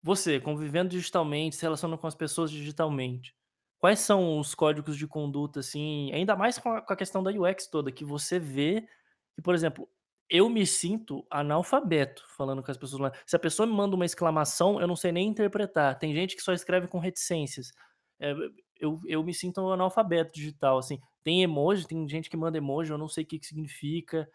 Você, 0.01 0.39
convivendo 0.39 0.89
digitalmente, 0.89 1.55
se 1.55 1.61
relacionando 1.61 2.01
com 2.01 2.07
as 2.07 2.15
pessoas 2.15 2.49
digitalmente, 2.49 3.35
Quais 3.81 3.99
são 3.99 4.39
os 4.39 4.53
códigos 4.53 4.95
de 4.95 5.07
conduta, 5.07 5.59
assim, 5.59 6.13
ainda 6.13 6.35
mais 6.35 6.59
com 6.59 6.69
a, 6.71 6.81
com 6.81 6.93
a 6.93 6.95
questão 6.95 7.23
da 7.23 7.31
UX 7.31 7.65
toda, 7.65 7.91
que 7.91 8.05
você 8.05 8.37
vê 8.37 8.87
que, 9.35 9.41
por 9.41 9.55
exemplo, 9.55 9.89
eu 10.29 10.47
me 10.47 10.67
sinto 10.67 11.25
analfabeto 11.31 12.23
falando 12.37 12.61
com 12.61 12.69
as 12.69 12.77
pessoas 12.77 13.01
lá. 13.01 13.11
Se 13.25 13.35
a 13.35 13.39
pessoa 13.39 13.65
me 13.65 13.73
manda 13.73 13.95
uma 13.95 14.05
exclamação, 14.05 14.79
eu 14.79 14.87
não 14.87 14.95
sei 14.95 15.11
nem 15.11 15.27
interpretar. 15.27 15.97
Tem 15.97 16.13
gente 16.13 16.35
que 16.35 16.43
só 16.43 16.53
escreve 16.53 16.87
com 16.87 16.99
reticências. 16.99 17.71
É, 18.19 18.33
eu, 18.79 19.01
eu 19.07 19.23
me 19.23 19.33
sinto 19.33 19.67
analfabeto 19.71 20.31
digital, 20.31 20.77
assim. 20.77 20.99
Tem 21.23 21.41
emoji, 21.41 21.87
tem 21.87 22.07
gente 22.07 22.29
que 22.29 22.37
manda 22.37 22.59
emoji, 22.59 22.91
eu 22.91 22.99
não 22.99 23.07
sei 23.07 23.23
o 23.23 23.27
que, 23.27 23.39
que 23.39 23.47
significa. 23.47 24.29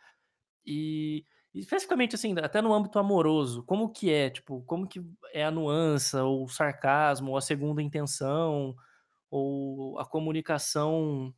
E 0.66 1.24
especificamente 1.54 2.14
assim, 2.16 2.34
até 2.38 2.60
no 2.60 2.74
âmbito 2.74 2.98
amoroso, 2.98 3.62
como 3.64 3.90
que 3.90 4.10
é, 4.10 4.28
tipo, 4.28 4.62
como 4.64 4.86
que 4.86 5.00
é 5.32 5.44
a 5.44 5.50
nuance, 5.50 6.16
ou 6.16 6.44
o 6.44 6.48
sarcasmo, 6.48 7.30
ou 7.30 7.36
a 7.36 7.40
segunda 7.40 7.80
intenção, 7.80 8.76
ou 9.30 9.98
a 9.98 10.06
comunicação 10.06 11.34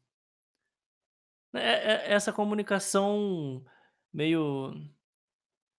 é, 1.55 2.11
é, 2.11 2.13
essa 2.13 2.33
comunicação 2.33 3.65
meio 4.13 4.75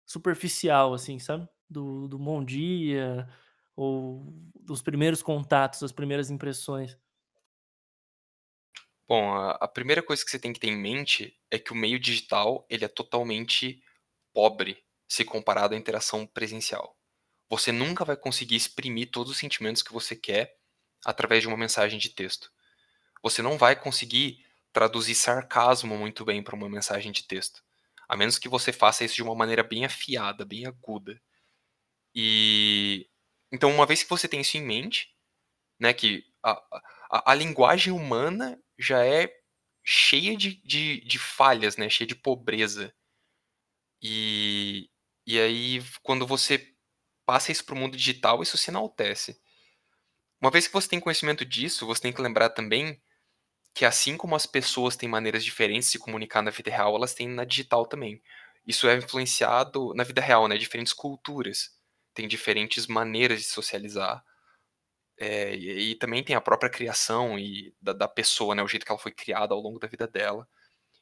superficial, 0.06 0.94
assim, 0.94 1.20
sabe? 1.20 1.48
Do, 1.70 2.08
do 2.08 2.18
bom 2.18 2.44
dia, 2.44 3.28
ou 3.76 4.34
dos 4.60 4.82
primeiros 4.82 5.22
contatos, 5.22 5.82
das 5.82 5.92
primeiras 5.92 6.32
impressões. 6.32 6.98
Bom, 9.08 9.32
a, 9.34 9.52
a 9.52 9.68
primeira 9.68 10.04
coisa 10.04 10.24
que 10.24 10.30
você 10.30 10.40
tem 10.40 10.54
que 10.54 10.60
ter 10.60 10.68
em 10.68 10.78
mente 10.78 11.40
é 11.52 11.58
que 11.58 11.72
o 11.72 11.76
meio 11.76 12.00
digital 12.00 12.66
ele 12.70 12.86
é 12.86 12.88
totalmente 12.88 13.82
pobre 14.34 14.84
se 15.08 15.26
comparado 15.26 15.74
à 15.74 15.78
interação 15.78 16.26
presencial. 16.26 16.96
Você 17.50 17.72
nunca 17.72 18.06
vai 18.06 18.16
conseguir 18.16 18.56
exprimir 18.56 19.10
todos 19.10 19.32
os 19.32 19.38
sentimentos 19.38 19.82
que 19.82 19.94
você 19.94 20.16
quer 20.16 20.59
através 21.06 21.42
de 21.42 21.48
uma 21.48 21.58
mensagem 21.58 22.00
de 22.00 22.10
texto. 22.10 22.52
Você 23.24 23.42
não 23.42 23.58
vai 23.58 23.76
conseguir 23.76 24.46
traduzir 24.72 25.16
sarcasmo 25.16 25.98
muito 25.98 26.24
bem 26.26 26.44
para 26.44 26.56
uma 26.56 26.70
mensagem 26.70 27.12
de 27.12 27.24
texto, 27.24 27.64
a 28.08 28.16
menos 28.16 28.38
que 28.38 28.50
você 28.50 28.72
faça 28.72 29.04
isso 29.04 29.16
de 29.16 29.24
uma 29.24 29.36
maneira 29.36 29.64
bem 29.64 29.86
afiada, 29.86 30.46
bem 30.46 30.66
aguda. 30.66 31.22
E 32.14 33.10
então, 33.52 33.72
uma 33.72 33.86
vez 33.86 34.04
que 34.04 34.10
você 34.10 34.28
tem 34.28 34.42
isso 34.42 34.58
em 34.58 34.64
mente, 34.64 35.14
né, 35.80 35.94
que 35.94 36.24
a, 36.44 36.52
a, 37.12 37.32
a 37.32 37.36
linguagem 37.36 37.94
humana 37.94 38.62
já 38.78 39.06
é 39.06 39.32
cheia 39.84 40.38
de, 40.38 40.56
de, 40.64 41.02
de, 41.02 41.20
falhas, 41.20 41.78
né, 41.78 41.90
cheia 41.90 42.08
de 42.08 42.16
pobreza. 42.16 42.94
E, 44.02 44.90
e 45.26 45.40
aí, 45.40 45.84
quando 46.04 46.28
você 46.28 46.74
passa 47.26 47.52
isso 47.52 47.66
para 47.66 47.76
o 47.76 47.78
mundo 47.78 47.98
digital, 47.98 48.42
isso 48.44 48.58
se 48.58 48.70
enaltece. 48.70 49.40
Uma 50.42 50.52
vez 50.52 50.68
que 50.68 50.74
você 50.74 50.88
tem 50.88 51.00
conhecimento 51.00 51.44
disso, 51.46 51.86
você 51.86 52.02
tem 52.02 52.14
que 52.14 52.22
lembrar 52.22 52.50
também 52.50 53.02
que 53.74 53.86
assim 53.86 54.18
como 54.18 54.36
as 54.36 54.46
pessoas 54.46 54.96
têm 54.96 55.10
maneiras 55.10 55.44
diferentes 55.44 55.88
de 55.88 55.92
se 55.94 56.00
comunicar 56.00 56.42
na 56.42 56.52
vida 56.52 56.72
real, 56.72 56.96
elas 56.96 57.14
têm 57.14 57.28
na 57.28 57.46
digital 57.46 57.86
também. 57.86 58.22
Isso 58.66 58.88
é 58.88 58.96
influenciado 58.96 59.94
na 59.96 60.04
vida 60.04 60.22
real, 60.22 60.48
né? 60.48 60.58
Diferentes 60.58 60.94
culturas 60.94 61.72
têm 62.14 62.28
diferentes 62.28 62.88
maneiras 62.88 63.40
de 63.40 63.46
socializar. 63.46 64.24
É, 65.18 65.56
e, 65.56 65.92
e, 65.92 65.96
também 65.96 66.24
tem 66.24 66.36
a 66.36 66.42
própria 66.42 66.70
criação 66.70 67.38
e 67.38 67.74
da, 67.82 67.94
da, 67.94 68.08
pessoa, 68.08 68.56
né? 68.56 68.64
O 68.64 68.68
jeito 68.68 68.86
que 68.86 68.92
ela 68.92 69.00
foi 69.00 69.12
criada 69.12 69.54
ao 69.54 69.60
longo 69.60 69.80
da 69.80 69.88
vida 69.88 70.08
dela. 70.08 70.48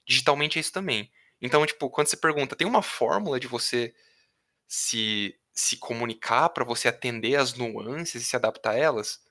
Digitalmente 0.08 0.60
é 0.60 0.62
isso 0.62 0.72
também. 0.72 1.12
Então, 1.42 1.66
tipo, 1.66 1.90
quando 1.90 2.08
você 2.08 2.18
pergunta, 2.18 2.56
tem 2.56 2.68
uma 2.68 2.82
fórmula 2.82 3.40
de 3.40 3.48
você 3.48 3.94
se, 4.68 5.36
se 5.54 5.78
comunicar 5.78 6.50
para 6.50 6.66
você 6.66 6.88
atender 6.88 7.36
as 7.36 7.54
nuances 7.56 8.24
e 8.24 8.26
se 8.26 8.36
adaptar 8.36 8.72
a 8.72 8.78
elas? 8.78 9.22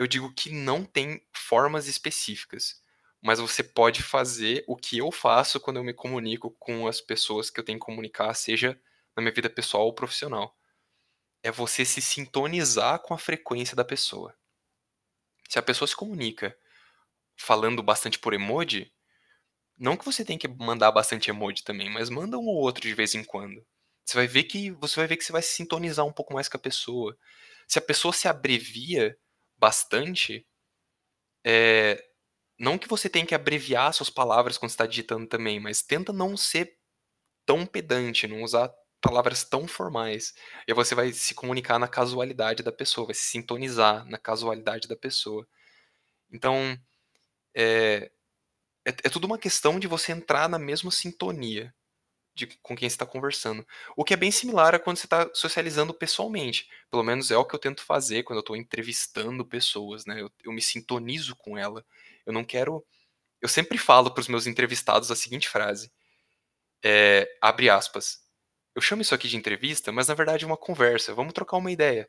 Eu 0.00 0.06
digo 0.06 0.32
que 0.32 0.50
não 0.50 0.82
tem 0.82 1.22
formas 1.30 1.86
específicas, 1.86 2.82
mas 3.20 3.38
você 3.38 3.62
pode 3.62 4.02
fazer 4.02 4.64
o 4.66 4.74
que 4.74 4.96
eu 4.96 5.12
faço 5.12 5.60
quando 5.60 5.76
eu 5.76 5.84
me 5.84 5.92
comunico 5.92 6.56
com 6.58 6.88
as 6.88 7.02
pessoas 7.02 7.50
que 7.50 7.60
eu 7.60 7.64
tenho 7.64 7.78
que 7.78 7.84
comunicar, 7.84 8.32
seja 8.32 8.80
na 9.14 9.22
minha 9.22 9.34
vida 9.34 9.50
pessoal 9.50 9.84
ou 9.84 9.94
profissional. 9.94 10.56
É 11.42 11.50
você 11.50 11.84
se 11.84 12.00
sintonizar 12.00 13.00
com 13.00 13.12
a 13.12 13.18
frequência 13.18 13.76
da 13.76 13.84
pessoa. 13.84 14.34
Se 15.50 15.58
a 15.58 15.62
pessoa 15.62 15.86
se 15.86 15.94
comunica 15.94 16.56
falando 17.36 17.82
bastante 17.82 18.18
por 18.18 18.32
emoji, 18.32 18.90
não 19.76 19.98
que 19.98 20.04
você 20.06 20.24
tenha 20.24 20.38
que 20.38 20.48
mandar 20.48 20.90
bastante 20.92 21.28
emoji 21.28 21.62
também, 21.62 21.90
mas 21.90 22.08
manda 22.08 22.38
um 22.38 22.46
ou 22.46 22.56
outro 22.56 22.80
de 22.80 22.94
vez 22.94 23.14
em 23.14 23.22
quando. 23.22 23.62
Você 24.02 24.16
vai 24.16 24.26
ver 24.26 24.44
que 24.44 24.70
você 24.70 24.96
vai 24.96 25.06
ver 25.06 25.18
que 25.18 25.24
você 25.24 25.32
vai 25.32 25.42
se 25.42 25.52
sintonizar 25.52 26.06
um 26.06 26.12
pouco 26.12 26.32
mais 26.32 26.48
com 26.48 26.56
a 26.56 26.60
pessoa. 26.60 27.14
Se 27.68 27.78
a 27.78 27.82
pessoa 27.82 28.14
se 28.14 28.26
abrevia, 28.26 29.14
bastante, 29.60 30.46
é, 31.44 32.02
não 32.58 32.78
que 32.78 32.88
você 32.88 33.08
tenha 33.08 33.26
que 33.26 33.34
abreviar 33.34 33.92
suas 33.94 34.10
palavras 34.10 34.58
quando 34.58 34.70
está 34.70 34.86
digitando 34.86 35.26
também, 35.26 35.60
mas 35.60 35.82
tenta 35.82 36.12
não 36.12 36.36
ser 36.36 36.76
tão 37.46 37.66
pedante, 37.66 38.26
não 38.28 38.42
usar 38.42 38.72
palavras 39.00 39.44
tão 39.44 39.66
formais. 39.68 40.34
E 40.68 40.74
você 40.74 40.94
vai 40.94 41.12
se 41.12 41.34
comunicar 41.34 41.78
na 41.78 41.88
casualidade 41.88 42.62
da 42.62 42.72
pessoa, 42.72 43.06
vai 43.08 43.14
se 43.14 43.24
sintonizar 43.30 44.04
na 44.06 44.18
casualidade 44.18 44.88
da 44.88 44.96
pessoa. 44.96 45.46
Então, 46.32 46.78
é, 47.56 48.10
é, 48.86 48.90
é 48.90 49.10
tudo 49.10 49.26
uma 49.26 49.38
questão 49.38 49.78
de 49.80 49.88
você 49.88 50.12
entrar 50.12 50.48
na 50.48 50.58
mesma 50.58 50.90
sintonia 50.90 51.74
de, 52.34 52.46
com 52.62 52.76
quem 52.76 52.88
você 52.88 52.94
está 52.94 53.06
conversando. 53.06 53.66
O 53.96 54.04
que 54.04 54.14
é 54.14 54.16
bem 54.16 54.30
similar 54.30 54.74
a 54.74 54.78
quando 54.78 54.96
você 54.96 55.06
está 55.06 55.30
socializando 55.34 55.94
pessoalmente. 55.94 56.68
Pelo 56.90 57.02
menos 57.02 57.30
é 57.30 57.36
o 57.36 57.44
que 57.44 57.54
eu 57.54 57.58
tento 57.58 57.82
fazer 57.84 58.22
quando 58.22 58.38
eu 58.38 58.40
estou 58.40 58.56
entrevistando 58.56 59.44
pessoas, 59.44 60.06
né? 60.06 60.20
Eu, 60.20 60.30
eu, 60.44 60.52
me 60.52 60.62
sintonizo 60.62 61.36
com 61.36 61.58
ela. 61.58 61.84
Eu 62.26 62.32
não 62.32 62.44
quero 62.44 62.84
Eu 63.40 63.48
sempre 63.48 63.78
falo 63.78 64.12
para 64.12 64.20
os 64.20 64.28
meus 64.28 64.46
entrevistados 64.46 65.10
a 65.10 65.16
seguinte 65.16 65.48
frase: 65.48 65.92
é, 66.84 67.28
abre 67.40 67.70
aspas. 67.70 68.20
Eu 68.74 68.82
chamo 68.82 69.02
isso 69.02 69.14
aqui 69.14 69.28
de 69.28 69.36
entrevista, 69.36 69.92
mas 69.92 70.08
na 70.08 70.14
verdade 70.14 70.44
é 70.44 70.46
uma 70.46 70.56
conversa. 70.56 71.14
Vamos 71.14 71.32
trocar 71.34 71.56
uma 71.58 71.72
ideia. 71.72 72.08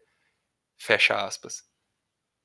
Fecha 0.78 1.16
aspas. 1.16 1.64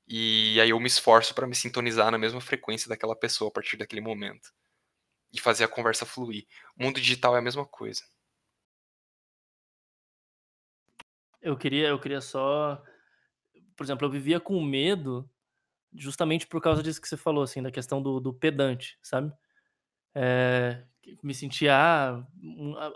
E 0.07 0.59
aí 0.61 0.69
eu 0.69 0.79
me 0.79 0.87
esforço 0.87 1.35
para 1.35 1.47
me 1.47 1.55
sintonizar 1.55 2.11
na 2.11 2.17
mesma 2.17 2.41
frequência 2.41 2.89
daquela 2.89 3.15
pessoa 3.15 3.49
a 3.49 3.51
partir 3.51 3.77
daquele 3.77 4.01
momento. 4.01 4.53
E 5.31 5.39
fazer 5.39 5.63
a 5.63 5.67
conversa 5.67 6.05
fluir. 6.05 6.45
O 6.79 6.83
mundo 6.83 6.99
digital 6.99 7.35
é 7.35 7.39
a 7.39 7.41
mesma 7.41 7.65
coisa. 7.65 8.01
Eu 11.41 11.57
queria, 11.57 11.89
eu 11.89 11.99
queria 11.99 12.21
só. 12.21 12.81
Por 13.75 13.83
exemplo, 13.83 14.05
eu 14.07 14.11
vivia 14.11 14.39
com 14.39 14.61
medo 14.61 15.29
justamente 15.93 16.47
por 16.47 16.61
causa 16.61 16.83
disso 16.83 17.01
que 17.01 17.07
você 17.07 17.17
falou, 17.17 17.43
assim, 17.43 17.61
da 17.61 17.71
questão 17.71 18.01
do, 18.01 18.19
do 18.19 18.33
pedante, 18.33 18.97
sabe? 19.01 19.31
É, 20.13 20.83
me 21.23 21.33
sentia. 21.33 21.73
ah, 21.75 22.23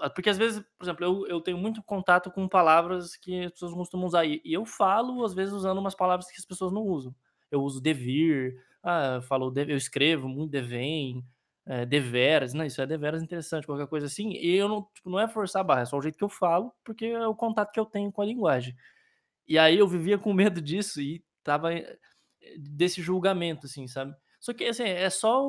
ah, 0.01 0.09
porque 0.09 0.29
às 0.29 0.37
vezes, 0.37 0.63
por 0.77 0.85
exemplo, 0.85 1.05
eu, 1.05 1.27
eu 1.27 1.41
tenho 1.41 1.57
muito 1.57 1.81
contato 1.83 2.31
com 2.31 2.47
palavras 2.47 3.15
que 3.15 3.45
as 3.45 3.51
pessoas 3.51 3.73
costumam 3.73 4.07
usar. 4.07 4.25
E, 4.25 4.41
eu 4.45 4.65
falo, 4.65 5.23
às 5.23 5.33
vezes, 5.33 5.53
usando 5.53 5.77
umas 5.77 5.95
palavras 5.95 6.29
que 6.29 6.37
as 6.37 6.45
pessoas 6.45 6.71
não 6.71 6.81
usam. 6.83 7.15
Eu 7.49 7.61
uso 7.61 7.81
devir, 7.81 8.55
ah, 8.83 9.15
eu 9.15 9.21
falo, 9.21 9.53
eu 9.55 9.77
escrevo 9.77 10.27
muito 10.27 10.51
devem, 10.51 11.23
é, 11.65 11.85
deveras, 11.85 12.53
não, 12.53 12.65
isso 12.65 12.81
é 12.81 12.87
deveras 12.87 13.23
interessante, 13.23 13.65
qualquer 13.67 13.87
coisa 13.87 14.07
assim. 14.07 14.31
E 14.33 14.55
eu 14.55 14.67
não, 14.69 14.83
tipo, 14.93 15.09
não 15.09 15.19
é 15.19 15.27
forçar 15.27 15.61
a 15.61 15.63
barra, 15.63 15.81
é 15.81 15.85
só 15.85 15.97
o 15.97 16.01
jeito 16.01 16.17
que 16.17 16.23
eu 16.23 16.29
falo, 16.29 16.73
porque 16.83 17.05
é 17.05 17.27
o 17.27 17.35
contato 17.35 17.71
que 17.71 17.79
eu 17.79 17.85
tenho 17.85 18.11
com 18.11 18.21
a 18.21 18.25
linguagem. 18.25 18.75
E 19.47 19.57
aí 19.57 19.77
eu 19.77 19.87
vivia 19.87 20.17
com 20.17 20.33
medo 20.33 20.61
disso 20.61 21.01
e 21.01 21.23
tava 21.43 21.73
eh, 21.73 21.97
desse 22.57 23.01
julgamento, 23.01 23.65
assim, 23.67 23.87
sabe? 23.87 24.15
Só 24.39 24.53
que, 24.53 24.65
assim, 24.65 24.83
é 24.83 25.09
só. 25.09 25.43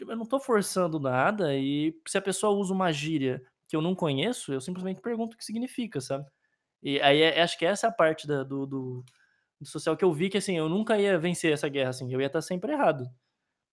Eu 0.00 0.16
não 0.16 0.26
tô 0.26 0.40
forçando 0.40 0.98
nada 1.00 1.54
e 1.56 1.94
se 2.06 2.18
a 2.18 2.22
pessoa 2.22 2.52
usa 2.56 2.72
uma 2.74 2.92
gíria 2.92 3.42
que 3.68 3.76
eu 3.76 3.82
não 3.82 3.94
conheço, 3.94 4.52
eu 4.52 4.60
simplesmente 4.60 5.00
pergunto 5.00 5.34
o 5.34 5.38
que 5.38 5.44
significa, 5.44 6.00
sabe? 6.00 6.26
E 6.82 7.00
aí 7.02 7.22
é- 7.22 7.42
acho 7.42 7.58
que 7.58 7.66
essa 7.66 7.86
é 7.88 7.90
a 7.90 7.92
parte 7.92 8.26
da- 8.26 8.44
do, 8.44 8.66
do, 8.66 9.04
do 9.60 9.66
social 9.68 9.96
que 9.96 10.04
eu 10.04 10.12
vi 10.12 10.30
que, 10.30 10.38
assim, 10.38 10.56
eu 10.58 10.68
nunca 10.68 10.98
ia 11.00 11.18
vencer 11.18 11.52
essa 11.52 11.68
guerra, 11.68 11.90
assim, 11.90 12.12
eu 12.12 12.20
ia 12.20 12.28
estar 12.28 12.42
sempre 12.42 12.72
errado. 12.72 13.06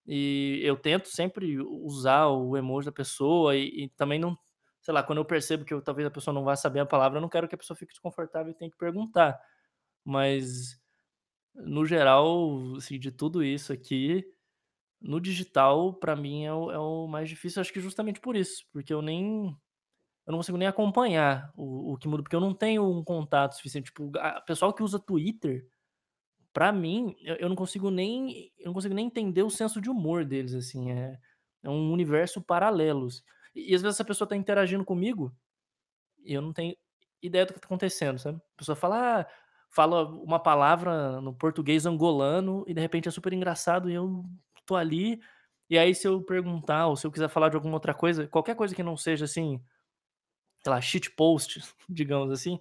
E 0.07 0.59
eu 0.63 0.75
tento 0.77 1.07
sempre 1.09 1.59
usar 1.61 2.27
o 2.27 2.57
emoji 2.57 2.85
da 2.87 2.91
pessoa 2.91 3.55
e, 3.55 3.85
e 3.85 3.89
também 3.89 4.19
não. 4.19 4.37
Sei 4.81 4.93
lá, 4.93 5.03
quando 5.03 5.19
eu 5.19 5.25
percebo 5.25 5.63
que 5.65 5.73
eu- 5.73 5.81
talvez 5.81 6.07
a 6.07 6.11
pessoa 6.11 6.33
não 6.33 6.43
vá 6.43 6.55
saber 6.55 6.79
a 6.81 6.85
palavra, 6.85 7.17
eu 7.19 7.21
não 7.21 7.29
quero 7.29 7.47
que 7.47 7.55
a 7.55 7.57
pessoa 7.57 7.77
fique 7.77 7.93
desconfortável 7.93 8.51
e 8.51 8.55
tenha 8.55 8.71
que 8.71 8.77
perguntar. 8.77 9.39
Mas, 10.05 10.79
no 11.55 11.85
geral, 11.85 12.75
assim, 12.77 12.99
de 12.99 13.11
tudo 13.11 13.43
isso 13.43 13.73
aqui, 13.73 14.25
no 15.01 15.19
digital, 15.21 15.93
pra 15.95 16.15
mim, 16.15 16.45
é 16.45 16.53
o, 16.53 16.71
é 16.71 16.79
o 16.79 17.07
mais 17.07 17.29
difícil, 17.29 17.61
acho 17.61 17.73
que 17.73 17.81
justamente 17.81 18.19
por 18.21 18.35
isso, 18.35 18.65
porque 18.73 18.93
eu 18.93 19.01
nem. 19.01 19.55
Eu 20.27 20.31
não 20.33 20.39
consigo 20.39 20.57
nem 20.57 20.67
acompanhar 20.67 21.51
o, 21.55 21.93
o 21.93 21.97
que 21.97 22.07
muda, 22.07 22.23
porque 22.23 22.35
eu 22.35 22.41
não 22.41 22.53
tenho 22.53 22.83
um 22.89 23.03
contato 23.03 23.55
suficiente. 23.55 23.87
Tipo, 23.87 24.11
a 24.19 24.41
pessoal 24.41 24.73
que 24.73 24.83
usa 24.83 24.99
Twitter, 24.99 25.65
pra 26.53 26.71
mim, 26.71 27.15
eu, 27.21 27.35
eu 27.35 27.49
não 27.49 27.55
consigo 27.55 27.89
nem. 27.89 28.51
Eu 28.59 28.67
não 28.67 28.73
consigo 28.73 28.93
nem 28.93 29.07
entender 29.07 29.43
o 29.43 29.49
senso 29.49 29.81
de 29.81 29.89
humor 29.89 30.25
deles, 30.25 30.53
assim. 30.53 30.91
É, 30.91 31.19
é 31.63 31.69
um 31.69 31.91
universo 31.91 32.41
paralelo. 32.41 33.07
E, 33.55 33.71
e 33.71 33.75
às 33.75 33.81
vezes 33.81 33.95
essa 33.95 34.05
pessoa 34.05 34.27
tá 34.27 34.35
interagindo 34.35 34.85
comigo 34.85 35.33
e 36.23 36.33
eu 36.33 36.41
não 36.41 36.53
tenho 36.53 36.75
ideia 37.21 37.45
do 37.45 37.53
que 37.53 37.59
tá 37.59 37.65
acontecendo, 37.65 38.19
sabe? 38.19 38.37
A 38.37 38.57
pessoa 38.57 38.75
fala, 38.75 39.27
fala 39.69 40.05
uma 40.05 40.39
palavra 40.39 41.21
no 41.21 41.33
português 41.33 41.85
angolano 41.85 42.63
e 42.67 42.73
de 42.73 42.81
repente 42.81 43.07
é 43.07 43.11
super 43.11 43.33
engraçado 43.33 43.89
e 43.89 43.93
eu 43.93 44.23
tô 44.65 44.75
ali. 44.75 45.19
E 45.69 45.77
aí, 45.77 45.95
se 45.95 46.07
eu 46.07 46.21
perguntar 46.21 46.87
ou 46.87 46.95
se 46.95 47.07
eu 47.07 47.11
quiser 47.11 47.29
falar 47.29 47.49
de 47.49 47.55
alguma 47.55 47.75
outra 47.75 47.93
coisa, 47.93 48.27
qualquer 48.27 48.55
coisa 48.55 48.75
que 48.75 48.83
não 48.83 48.97
seja 48.97 49.25
assim, 49.25 49.61
sei 50.63 50.71
lá, 50.71 50.81
shitpost, 50.81 51.61
digamos 51.89 52.31
assim, 52.31 52.59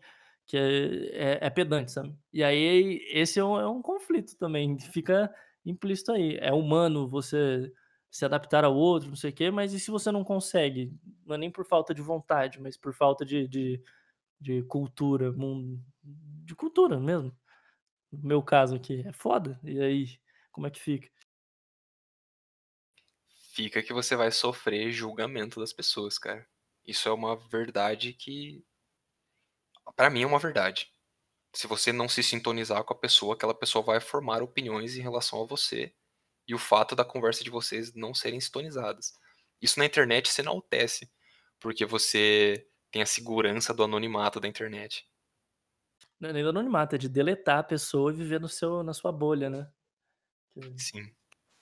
que 0.51 0.57
é, 0.59 1.37
é, 1.37 1.47
é 1.47 1.51
pedante, 1.51 1.93
sabe? 1.93 2.17
E 2.33 2.43
aí, 2.43 3.01
esse 3.13 3.39
é 3.39 3.45
um, 3.45 3.59
é 3.61 3.69
um 3.69 3.81
conflito 3.83 4.37
também, 4.37 4.79
fica 4.81 5.33
implícito 5.65 6.13
aí. 6.13 6.37
É 6.41 6.53
humano 6.53 7.09
você 7.09 7.73
se 8.11 8.25
adaptar 8.25 8.65
ao 8.65 8.75
outro, 8.75 9.09
não 9.09 9.17
sei 9.17 9.31
o 9.31 9.35
quê, 9.35 9.51
mas 9.51 9.73
e 9.73 9.79
se 9.81 9.91
você 9.91 10.11
não 10.11 10.25
consegue? 10.25 10.93
Não 11.25 11.37
é 11.37 11.39
nem 11.39 11.51
por 11.51 11.65
falta 11.67 11.95
de 11.95 12.03
vontade, 12.03 12.61
mas 12.61 12.77
por 12.77 12.93
falta 12.93 13.25
de, 13.25 13.47
de, 13.47 13.81
de 14.41 14.63
cultura, 14.65 15.33
mun- 15.33 15.81
de 16.03 16.55
cultura 16.57 17.01
mesmo. 17.01 17.33
No 18.13 18.29
meu 18.29 18.43
caso 18.43 18.77
aqui, 18.77 19.03
é 19.07 19.13
foda. 19.13 19.61
E 19.65 19.81
aí, 19.81 20.07
como 20.53 20.67
é 20.67 20.71
que 20.71 20.81
fica? 20.81 21.09
Fica 23.53 23.83
que 23.83 23.93
você 23.93 24.15
vai 24.15 24.31
sofrer 24.31 24.93
julgamento 24.93 25.59
das 25.61 25.73
pessoas, 25.73 26.19
cara. 26.19 26.47
Isso 26.87 27.09
é 27.09 27.13
uma 27.13 27.37
verdade 27.37 28.13
que. 28.13 28.65
Pra 29.97 30.11
mim 30.11 30.23
é 30.23 30.27
uma 30.27 30.39
verdade. 30.39 30.93
Se 31.55 31.67
você 31.67 31.93
não 31.93 32.09
se 32.09 32.23
sintonizar 32.23 32.85
com 32.85 32.95
a 32.95 32.99
pessoa, 32.99 33.35
aquela 33.35 33.55
pessoa 33.55 33.85
vai 33.85 34.01
formar 34.01 34.43
opiniões 34.43 34.97
em 34.97 35.01
relação 35.01 35.43
a 35.43 35.47
você 35.47 35.95
e 36.47 36.55
o 36.55 36.59
fato 36.59 36.95
da 36.95 37.05
conversa 37.05 37.45
de 37.45 37.51
vocês 37.51 37.95
não 37.95 38.15
serem 38.15 38.41
sintonizadas. 38.41 39.15
Isso 39.61 39.79
na 39.79 39.85
internet 39.85 40.29
se 40.29 40.41
enaltece, 40.41 41.11
porque 41.59 41.85
você 41.85 42.67
tem 42.91 43.03
a 43.03 43.07
segurança 43.07 43.75
do 43.75 43.85
anonimato 43.85 44.41
da 44.41 44.49
internet. 44.49 45.09
Não 46.19 46.31
é 46.31 46.33
nem 46.33 46.43
do 46.43 46.51
anonimato, 46.51 46.95
é 46.95 46.99
de 46.99 47.09
deletar 47.09 47.59
a 47.59 47.65
pessoa 47.65 48.13
e 48.13 48.17
viver 48.17 48.41
no 48.41 48.49
seu, 48.49 48.83
na 48.83 48.93
sua 48.93 49.13
bolha, 49.13 49.49
né? 49.49 49.71
Sim. 50.77 51.13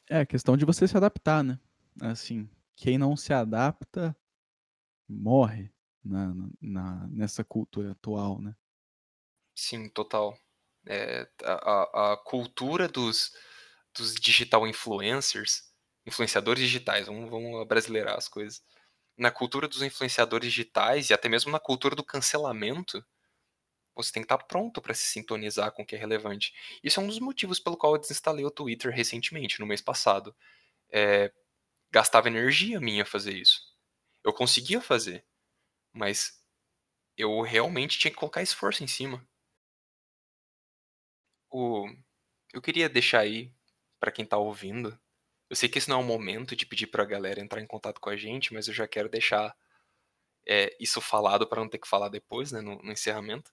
É 0.08 0.24
questão 0.24 0.56
de 0.56 0.64
você 0.64 0.88
se 0.88 0.96
adaptar, 0.96 1.44
né? 1.44 1.58
Assim, 2.00 2.48
quem 2.74 2.96
não 2.98 3.16
se 3.16 3.32
adapta 3.32 4.16
morre 5.08 5.70
na, 6.04 6.34
na- 6.60 7.06
nessa 7.08 7.44
cultura 7.44 7.92
atual, 7.92 8.40
né? 8.40 8.54
Sim, 9.54 9.88
total. 9.88 10.38
É, 10.86 11.28
a, 11.44 12.12
a- 12.12 12.16
cultura 12.18 12.88
dos, 12.88 13.32
dos 13.94 14.14
digital 14.14 14.66
influencers, 14.66 15.62
influenciadores 16.06 16.62
digitais, 16.62 17.06
vamos, 17.06 17.28
vamos 17.30 17.60
abrasileirar 17.60 18.16
as 18.16 18.28
coisas. 18.28 18.62
Na 19.18 19.30
cultura 19.30 19.68
dos 19.68 19.82
influenciadores 19.82 20.52
digitais 20.52 21.10
e 21.10 21.14
até 21.14 21.28
mesmo 21.28 21.52
na 21.52 21.60
cultura 21.60 21.96
do 21.96 22.04
cancelamento, 22.04 23.04
você 23.94 24.12
tem 24.12 24.22
que 24.22 24.26
estar 24.26 24.38
pronto 24.44 24.80
para 24.82 24.94
se 24.94 25.06
sintonizar 25.06 25.72
com 25.72 25.82
o 25.82 25.86
que 25.86 25.96
é 25.96 25.98
relevante. 25.98 26.54
Isso 26.84 27.00
é 27.00 27.02
um 27.04 27.08
dos 27.08 27.20
motivos 27.20 27.60
pelo 27.60 27.76
qual 27.76 27.94
eu 27.94 28.00
desinstalei 28.00 28.44
o 28.44 28.50
Twitter 28.50 28.92
recentemente, 28.92 29.60
no 29.60 29.66
mês 29.66 29.80
passado. 29.82 30.34
É, 30.92 31.32
gastava 31.92 32.28
energia 32.28 32.80
minha 32.80 33.06
fazer 33.06 33.34
isso. 33.34 33.60
Eu 34.24 34.32
conseguia 34.32 34.80
fazer, 34.80 35.24
mas 35.98 36.40
eu 37.18 37.42
realmente 37.42 37.98
tinha 37.98 38.10
que 38.12 38.16
colocar 38.18 38.42
esforço 38.42 38.84
em 38.84 38.88
cima. 38.88 39.26
O, 41.50 41.86
eu 42.52 42.60
queria 42.62 42.88
deixar 42.88 43.20
aí 43.20 43.52
para 44.00 44.12
quem 44.12 44.24
tá 44.24 44.36
ouvindo. 44.38 44.98
Eu 45.50 45.56
sei 45.56 45.68
que 45.68 45.78
esse 45.78 45.88
não 45.88 46.00
é 46.00 46.04
o 46.04 46.06
momento 46.06 46.54
de 46.56 46.66
pedir 46.66 46.88
pra 46.88 47.04
galera 47.04 47.40
entrar 47.40 47.60
em 47.60 47.66
contato 47.66 48.00
com 48.00 48.10
a 48.10 48.16
gente, 48.16 48.52
mas 48.54 48.68
eu 48.68 48.74
já 48.74 48.86
quero 48.88 49.08
deixar 49.08 49.56
é, 50.48 50.76
isso 50.80 51.00
falado 51.00 51.46
para 51.48 51.60
não 51.62 51.68
ter 51.70 51.78
que 51.78 51.88
falar 51.88 52.08
depois, 52.08 52.52
né, 52.52 52.60
no, 52.60 52.76
no 52.82 52.92
encerramento. 52.92 53.52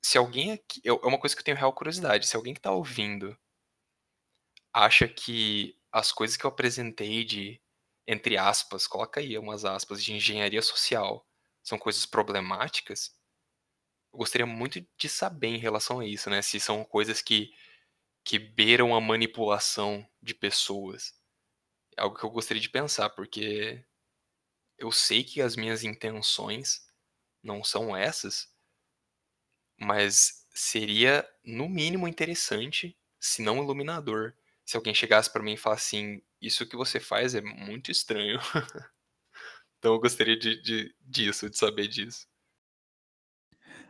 Se 0.00 0.16
alguém 0.18 0.52
aqui. 0.52 0.80
eu- 0.84 1.00
É 1.02 1.06
uma 1.08 1.18
coisa 1.18 1.34
que 1.34 1.40
eu 1.40 1.44
tenho 1.44 1.56
real 1.56 1.72
curiosidade. 1.72 2.26
Se 2.26 2.36
alguém 2.36 2.54
que 2.54 2.60
tá 2.60 2.70
ouvindo 2.70 3.36
acha 4.72 5.08
que 5.08 5.76
as 5.90 6.12
coisas 6.12 6.36
que 6.36 6.44
eu 6.44 6.50
apresentei 6.50 7.24
de, 7.24 7.60
entre 8.12 8.36
aspas, 8.36 8.86
coloca 8.86 9.20
aí 9.20 9.38
umas 9.38 9.64
aspas, 9.64 10.02
de 10.02 10.12
engenharia 10.14 10.62
social 10.62 11.26
são 11.62 11.78
coisas 11.78 12.06
problemáticas, 12.06 13.14
eu 14.12 14.18
gostaria 14.18 14.46
muito 14.46 14.86
de 14.98 15.08
saber 15.08 15.48
em 15.48 15.58
relação 15.58 16.00
a 16.00 16.06
isso, 16.06 16.28
né? 16.28 16.42
Se 16.42 16.60
são 16.60 16.84
coisas 16.84 17.22
que, 17.22 17.52
que 18.24 18.38
beiram 18.38 18.94
a 18.94 19.00
manipulação 19.00 20.06
de 20.22 20.34
pessoas. 20.34 21.14
É 21.96 22.02
algo 22.02 22.18
que 22.18 22.24
eu 22.24 22.30
gostaria 22.30 22.60
de 22.62 22.68
pensar, 22.70 23.10
porque 23.10 23.84
eu 24.78 24.92
sei 24.92 25.24
que 25.24 25.40
as 25.40 25.56
minhas 25.56 25.84
intenções 25.84 26.86
não 27.42 27.64
são 27.64 27.96
essas, 27.96 28.52
mas 29.78 30.46
seria, 30.54 31.28
no 31.44 31.68
mínimo, 31.68 32.06
interessante, 32.06 32.96
se 33.18 33.42
não 33.42 33.62
iluminador, 33.62 34.34
se 34.64 34.76
alguém 34.76 34.94
chegasse 34.94 35.32
pra 35.32 35.42
mim 35.42 35.54
e 35.54 35.56
falasse 35.56 35.96
assim: 35.96 36.22
Isso 36.40 36.66
que 36.66 36.76
você 36.76 37.00
faz 37.00 37.34
é 37.34 37.40
muito 37.40 37.90
estranho. 37.90 38.38
então 39.78 39.94
eu 39.94 40.00
gostaria 40.00 40.36
de, 40.38 40.60
de- 40.62 40.94
disso, 41.00 41.50
de 41.50 41.56
saber 41.56 41.88
disso. 41.88 42.26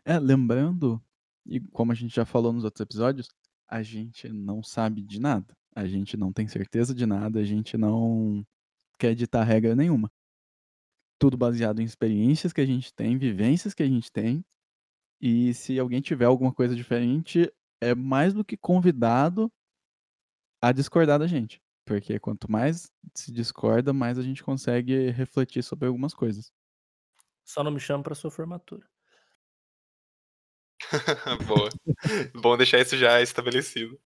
É, 0.04 0.18
lembrando, 0.18 1.00
e 1.46 1.60
como 1.60 1.92
a 1.92 1.94
gente 1.94 2.14
já 2.14 2.24
falou 2.24 2.52
nos 2.52 2.64
outros 2.64 2.80
episódios, 2.80 3.28
a 3.68 3.82
gente 3.82 4.28
não 4.28 4.62
sabe 4.62 5.02
de 5.02 5.20
nada. 5.20 5.54
A 5.74 5.86
gente 5.86 6.16
não 6.16 6.32
tem 6.32 6.46
certeza 6.48 6.94
de 6.94 7.06
nada, 7.06 7.40
a 7.40 7.44
gente 7.44 7.76
não 7.76 8.44
quer 8.98 9.14
ditar 9.14 9.44
regra 9.44 9.74
nenhuma. 9.74 10.10
Tudo 11.18 11.36
baseado 11.36 11.80
em 11.80 11.84
experiências 11.84 12.52
que 12.52 12.60
a 12.60 12.66
gente 12.66 12.92
tem, 12.92 13.16
vivências 13.16 13.72
que 13.72 13.82
a 13.82 13.86
gente 13.86 14.10
tem. 14.10 14.44
E 15.20 15.54
se 15.54 15.78
alguém 15.78 16.00
tiver 16.00 16.24
alguma 16.24 16.52
coisa 16.52 16.74
diferente, 16.74 17.50
é 17.80 17.94
mais 17.94 18.34
do 18.34 18.44
que 18.44 18.56
convidado 18.56 19.50
a 20.62 20.72
discordar 20.72 21.18
da 21.18 21.26
gente. 21.26 21.60
Porque 21.84 22.18
quanto 22.20 22.50
mais 22.50 22.90
se 23.14 23.32
discorda, 23.32 23.92
mais 23.92 24.16
a 24.16 24.22
gente 24.22 24.44
consegue 24.44 25.10
refletir 25.10 25.62
sobre 25.64 25.88
algumas 25.88 26.14
coisas. 26.14 26.52
Só 27.44 27.64
não 27.64 27.72
me 27.72 27.80
chama 27.80 28.04
pra 28.04 28.14
sua 28.14 28.30
formatura. 28.30 28.86
Boa. 31.46 31.68
Bom 32.34 32.56
deixar 32.56 32.78
isso 32.80 32.96
já 32.96 33.20
estabelecido. 33.20 34.00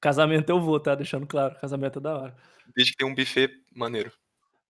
Casamento 0.00 0.50
eu 0.50 0.60
vou, 0.60 0.80
tá? 0.80 0.94
Deixando 0.94 1.26
claro. 1.26 1.58
Casamento 1.60 1.98
é 1.98 2.02
da 2.02 2.18
hora. 2.18 2.36
Desde 2.74 2.92
que 2.92 2.98
tenha 2.98 3.10
um 3.10 3.14
buffet 3.14 3.50
maneiro. 3.74 4.12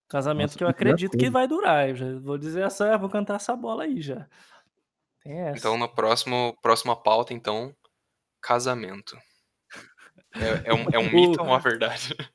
Casamento 0.08 0.48
Nossa, 0.48 0.58
que 0.58 0.64
eu 0.64 0.68
acredito 0.68 1.16
que 1.16 1.30
vai 1.30 1.46
durar. 1.46 1.88
Eu 1.88 1.96
já 1.96 2.18
vou 2.18 2.36
dizer 2.36 2.62
essa, 2.62 2.96
vou 2.98 3.08
cantar 3.08 3.36
essa 3.36 3.56
bola 3.56 3.84
aí 3.84 4.00
já. 4.00 4.28
Tem 5.22 5.40
essa. 5.40 5.58
Então, 5.58 5.78
na 5.78 5.88
próximo, 5.88 6.56
próxima 6.60 6.94
pauta, 7.00 7.32
então, 7.32 7.74
casamento. 8.40 9.16
É, 10.34 10.70
é 10.70 10.74
um, 10.74 10.90
é 10.90 10.98
um 10.98 11.12
mito 11.12 11.40
ou 11.40 11.46
uma 11.46 11.58
verdade? 11.58 12.14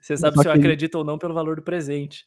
Você 0.00 0.16
sabe 0.16 0.40
se 0.40 0.46
eu 0.46 0.52
acredito 0.52 0.94
ou 0.96 1.04
não 1.04 1.18
pelo 1.18 1.34
valor 1.34 1.56
do 1.56 1.62
presente. 1.62 2.26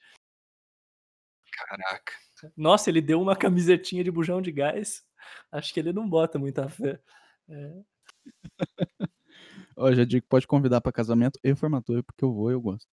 Caraca. 1.51 2.13
Nossa, 2.55 2.89
ele 2.89 3.01
deu 3.01 3.21
uma 3.21 3.35
camisetinha 3.35 4.03
de 4.03 4.11
bujão 4.11 4.41
de 4.41 4.51
gás. 4.51 5.03
Acho 5.51 5.73
que 5.73 5.79
ele 5.79 5.93
não 5.93 6.07
bota 6.07 6.37
muita 6.37 6.69
fé. 6.69 7.01
É, 7.47 7.83
Ó, 9.77 9.91
já 9.93 10.05
digo 10.05 10.23
que 10.23 10.29
pode 10.29 10.47
convidar 10.47 10.81
pra 10.81 10.91
casamento 10.91 11.39
e 11.43 11.55
formatura, 11.55 12.03
porque 12.03 12.23
eu 12.23 12.33
vou 12.33 12.49
e 12.49 12.53
eu 12.53 12.61
gosto. 12.61 12.87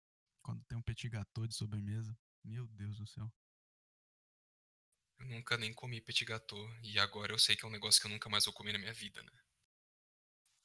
Quando 0.43 0.62
tem 0.64 0.78
um 0.78 0.82
petit 0.82 1.09
gâteau 1.09 1.47
de 1.47 1.55
sobremesa, 1.55 2.16
meu 2.44 2.66
Deus 2.68 2.97
do 2.97 3.06
céu. 3.06 3.30
Eu 5.18 5.26
nunca 5.26 5.56
nem 5.56 5.74
comi 5.74 6.01
petit 6.01 6.24
gâteau. 6.24 6.59
E 6.82 6.98
agora 6.98 7.32
eu 7.32 7.39
sei 7.39 7.56
que 7.56 7.64
é 7.64 7.68
um 7.68 7.72
negócio 7.72 8.01
que 8.01 8.06
eu 8.06 8.10
nunca 8.10 8.30
mais 8.30 8.44
vou 8.44 8.55
comer 8.55 8.72
na 8.72 8.78
minha 8.78 8.93
vida, 8.93 9.22
né? 9.22 9.32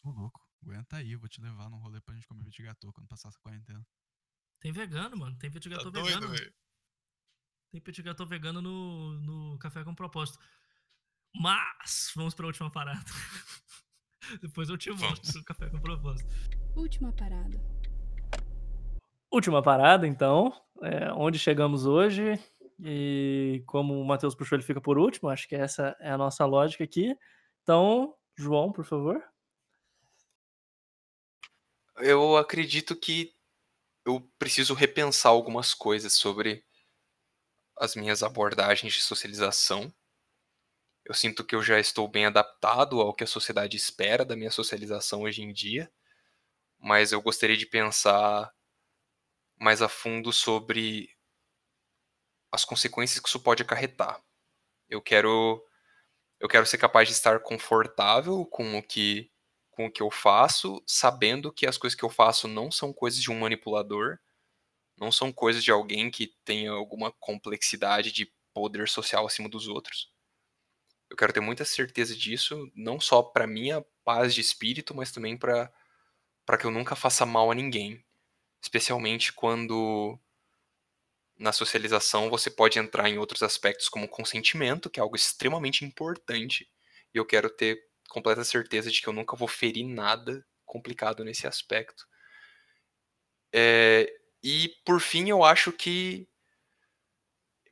Ô, 0.04 0.12
louco, 0.12 0.46
aguenta 0.64 0.98
aí, 0.98 1.12
eu 1.12 1.20
vou 1.20 1.28
te 1.30 1.42
levar 1.42 1.70
num 1.70 1.78
rolê 1.78 2.00
pra 2.02 2.16
gente 2.16 2.28
comer 2.28 2.46
gâteau 2.60 2.94
quando 2.94 3.08
passar 3.08 3.30
essa 3.30 3.40
quarentena. 3.40 3.86
Tem 4.60 4.72
vegano, 4.72 5.18
mano. 5.18 5.38
Tem 5.38 5.52
petit 5.52 5.70
Tá 5.70 5.78
doido, 5.84 6.04
vegano. 6.04 6.28
velho? 6.30 6.54
Tem 7.72 7.82
petit 7.82 8.02
gâteau 8.02 8.26
vegano 8.26 8.62
no, 8.62 9.14
no 9.20 9.58
Café 9.60 9.84
com 9.84 9.94
Propósito. 9.94 10.40
Mas, 11.36 12.12
vamos 12.16 12.34
pra 12.34 12.46
última 12.46 12.72
parada. 12.72 13.04
Depois 14.42 14.70
eu 14.70 14.78
te 14.78 14.90
volto 14.90 15.16
Vamos. 15.18 15.32
pro 15.32 15.44
Café 15.44 15.70
com 15.70 15.80
Propósito. 15.80 16.30
Última 16.76 17.12
parada. 17.12 17.60
Última 19.32 19.62
parada, 19.62 20.08
então. 20.08 20.54
É, 20.82 21.12
onde 21.14 21.38
chegamos 21.40 21.86
hoje. 21.86 22.40
E 22.80 23.64
como 23.66 24.00
o 24.00 24.06
Matheus 24.06 24.36
puxou, 24.36 24.56
ele 24.56 24.66
fica 24.66 24.80
por 24.80 24.98
último. 24.98 25.30
Acho 25.30 25.48
que 25.48 25.56
essa 25.56 25.96
é 26.00 26.12
a 26.12 26.18
nossa 26.18 26.46
lógica 26.46 26.84
aqui. 26.84 27.16
Então, 27.64 28.16
João, 28.38 28.72
por 28.72 28.86
favor. 28.86 29.22
Eu 31.98 32.38
acredito 32.38 32.96
que 32.96 33.34
eu 34.06 34.22
preciso 34.40 34.74
repensar 34.74 35.30
algumas 35.30 35.74
coisas 35.74 36.14
sobre 36.14 36.66
as 37.78 37.96
minhas 37.96 38.24
abordagens 38.24 38.94
de 38.94 39.02
socialização. 39.02 39.94
Eu 41.06 41.14
sinto 41.14 41.44
que 41.44 41.56
eu 41.56 41.62
já 41.62 41.80
estou 41.80 42.08
bem 42.08 42.26
adaptado 42.26 43.02
ao 43.02 43.14
que 43.14 43.24
a 43.24 43.28
sociedade 43.28 43.78
espera 43.78 44.26
da 44.26 44.36
minha 44.36 44.52
socialização 44.52 45.24
hoje 45.24 45.42
em 45.42 45.52
dia, 45.54 45.92
mas 46.80 47.12
eu 47.12 47.22
gostaria 47.22 47.58
de 47.58 47.66
pensar 47.66 48.52
mais 49.60 49.82
a 49.82 49.90
fundo 49.90 50.32
sobre 50.32 51.10
as 52.52 52.64
consequências 52.64 53.20
que 53.20 53.28
isso 53.28 53.40
pode 53.40 53.64
acarretar. 53.64 54.22
Eu 54.90 55.02
quero 55.02 55.64
eu 56.40 56.50
quero 56.50 56.66
ser 56.68 56.78
capaz 56.78 57.10
de 57.10 57.16
estar 57.16 57.40
confortável 57.42 58.46
com 58.46 58.78
o 58.78 58.84
que 58.84 59.33
com 59.76 59.86
o 59.88 59.92
que 59.92 60.02
eu 60.02 60.12
faço, 60.12 60.82
sabendo 60.88 61.52
que 61.52 61.68
as 61.68 61.78
coisas 61.78 61.98
que 61.98 62.06
eu 62.06 62.10
faço 62.10 62.48
não 62.48 62.72
são 62.72 62.94
coisas 62.94 63.22
de 63.22 63.32
um 63.32 63.40
manipulador, 63.40 64.18
não 64.98 65.12
são 65.12 65.32
coisas 65.32 65.64
de 65.64 65.72
alguém 65.72 66.12
que 66.12 66.36
tenha 66.46 66.72
alguma 66.72 67.12
complexidade 67.12 68.12
de 68.12 68.32
poder 68.54 68.88
social 68.88 69.26
acima 69.26 69.50
dos 69.50 69.68
outros. 69.68 70.12
Eu 71.10 71.18
quero 71.18 71.34
ter 71.34 71.40
muita 71.42 71.66
certeza 71.66 72.16
disso, 72.16 72.72
não 72.76 73.00
só 73.00 73.22
para 73.22 73.48
minha 73.48 73.86
paz 74.04 74.34
de 74.34 74.42
espírito, 74.42 74.96
mas 74.96 75.12
também 75.12 75.38
para 75.38 75.72
para 76.46 76.58
que 76.58 76.66
eu 76.66 76.72
nunca 76.72 76.96
faça 76.96 77.26
mal 77.26 77.52
a 77.52 77.56
ninguém, 77.56 78.04
especialmente 78.62 79.32
quando 79.32 80.20
na 81.38 81.52
socialização 81.52 82.30
você 82.30 82.50
pode 82.50 82.80
entrar 82.80 83.10
em 83.10 83.18
outros 83.18 83.44
aspectos 83.44 83.90
como 83.90 84.08
consentimento, 84.08 84.90
que 84.90 85.00
é 85.00 85.04
algo 85.04 85.16
extremamente 85.16 85.86
importante, 85.86 86.70
e 87.14 87.18
eu 87.18 87.26
quero 87.26 87.50
ter 87.50 87.80
completa 88.14 88.44
certeza 88.44 88.92
de 88.92 89.02
que 89.02 89.08
eu 89.10 89.14
nunca 89.14 89.36
vou 89.36 89.48
ferir 89.48 89.86
nada 89.86 90.46
complicado 90.64 91.24
nesse 91.24 91.48
aspecto. 91.48 92.08
É, 93.54 94.08
e 94.42 94.70
por 94.86 95.02
fim, 95.02 95.30
eu 95.30 95.44
acho 95.44 95.72
que 95.72 96.28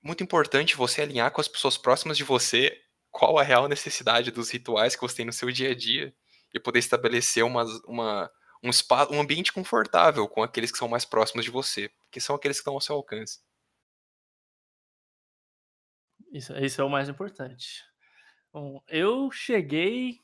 muito 0.04 0.24
importante 0.24 0.76
você 0.76 1.02
alinhar 1.02 1.32
com 1.32 1.40
as 1.40 1.48
pessoas 1.48 1.78
próximas 1.78 2.18
de 2.18 2.24
você 2.24 2.76
qual 3.12 3.38
a 3.38 3.44
real 3.44 3.68
necessidade 3.68 4.32
dos 4.32 4.50
rituais 4.50 4.96
que 4.96 5.02
você 5.02 5.18
tem 5.18 5.26
no 5.26 5.34
seu 5.34 5.52
dia 5.52 5.72
a 5.72 5.76
dia 5.76 6.16
e 6.54 6.60
poder 6.60 6.80
estabelecer 6.80 7.44
uma, 7.44 7.64
uma, 7.86 8.32
um, 8.64 8.70
espaço, 8.70 9.14
um 9.14 9.22
ambiente 9.22 9.54
confortável 9.54 10.28
com 10.28 10.42
aqueles 10.42 10.72
que 10.72 10.78
são 10.78 10.88
mais 10.88 11.06
próximos 11.06 11.46
de 11.46 11.52
você, 11.52 11.92
que 12.10 12.20
são 12.20 12.36
aqueles 12.36 12.58
que 12.58 12.62
estão 12.62 12.74
ao 12.74 12.82
seu 12.82 12.96
alcance. 12.96 13.40
Isso, 16.32 16.58
isso 16.58 16.82
é 16.82 16.84
o 16.84 16.90
mais 16.90 17.10
importante. 17.10 17.84
Bom, 18.54 18.82
eu 18.88 19.32
cheguei 19.32 20.20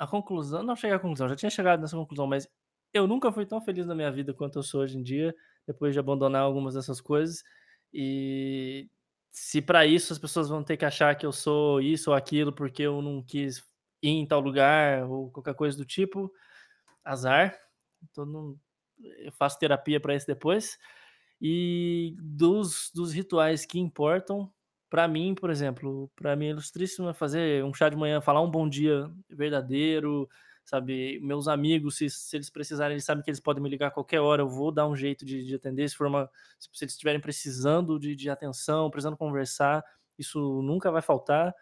à 0.00 0.06
conclusão, 0.06 0.62
não 0.62 0.74
cheguei 0.74 0.96
à 0.96 0.98
conclusão, 0.98 1.28
já 1.28 1.36
tinha 1.36 1.50
chegado 1.50 1.80
nessa 1.80 1.94
conclusão, 1.94 2.26
mas 2.26 2.48
eu 2.92 3.06
nunca 3.06 3.30
fui 3.30 3.44
tão 3.44 3.60
feliz 3.60 3.86
na 3.86 3.94
minha 3.94 4.10
vida 4.10 4.32
quanto 4.32 4.58
eu 4.58 4.62
sou 4.62 4.80
hoje 4.80 4.96
em 4.98 5.02
dia, 5.02 5.34
depois 5.66 5.92
de 5.92 6.00
abandonar 6.00 6.40
algumas 6.42 6.72
dessas 6.72 7.02
coisas. 7.02 7.44
E 7.92 8.88
se 9.30 9.60
para 9.60 9.84
isso 9.84 10.12
as 10.12 10.18
pessoas 10.18 10.48
vão 10.48 10.64
ter 10.64 10.78
que 10.78 10.86
achar 10.86 11.14
que 11.16 11.26
eu 11.26 11.32
sou 11.32 11.82
isso 11.82 12.10
ou 12.10 12.16
aquilo 12.16 12.50
porque 12.50 12.82
eu 12.82 13.02
não 13.02 13.22
quis 13.22 13.58
ir 14.02 14.08
em 14.08 14.26
tal 14.26 14.40
lugar 14.40 15.04
ou 15.06 15.30
qualquer 15.30 15.54
coisa 15.54 15.76
do 15.76 15.84
tipo, 15.84 16.32
azar. 17.04 17.54
Então 18.02 18.24
não, 18.24 18.58
eu 18.98 19.32
faço 19.32 19.58
terapia 19.58 20.00
para 20.00 20.14
isso 20.14 20.26
depois. 20.26 20.78
E 21.40 22.16
dos, 22.18 22.90
dos 22.94 23.12
rituais 23.12 23.66
que 23.66 23.78
importam, 23.78 24.50
para 24.90 25.06
mim, 25.08 25.34
por 25.34 25.50
exemplo, 25.50 26.10
para 26.16 26.36
mim 26.36 26.46
é 26.46 26.50
ilustríssimo 26.50 27.14
fazer 27.14 27.64
um 27.64 27.72
chá 27.72 27.88
de 27.88 27.96
manhã, 27.96 28.20
falar 28.20 28.42
um 28.42 28.50
bom 28.50 28.68
dia 28.68 29.08
verdadeiro, 29.28 30.28
sabe? 30.64 31.20
Meus 31.20 31.48
amigos, 31.48 31.96
se, 31.96 32.10
se 32.10 32.36
eles 32.36 32.50
precisarem, 32.50 32.94
eles 32.94 33.04
sabem 33.04 33.22
que 33.22 33.30
eles 33.30 33.40
podem 33.40 33.62
me 33.62 33.68
ligar 33.70 33.88
a 33.88 33.90
qualquer 33.90 34.20
hora, 34.20 34.42
eu 34.42 34.48
vou 34.48 34.72
dar 34.72 34.88
um 34.88 34.96
jeito 34.96 35.24
de, 35.24 35.44
de 35.44 35.54
atender. 35.54 35.88
Se, 35.88 35.96
for 35.96 36.08
uma, 36.08 36.28
se, 36.58 36.68
se 36.72 36.84
eles 36.84 36.92
estiverem 36.94 37.20
precisando 37.20 37.98
de, 37.98 38.16
de 38.16 38.28
atenção, 38.28 38.90
precisando 38.90 39.16
conversar, 39.16 39.84
isso 40.18 40.60
nunca 40.62 40.90
vai 40.90 41.02
faltar. 41.02 41.54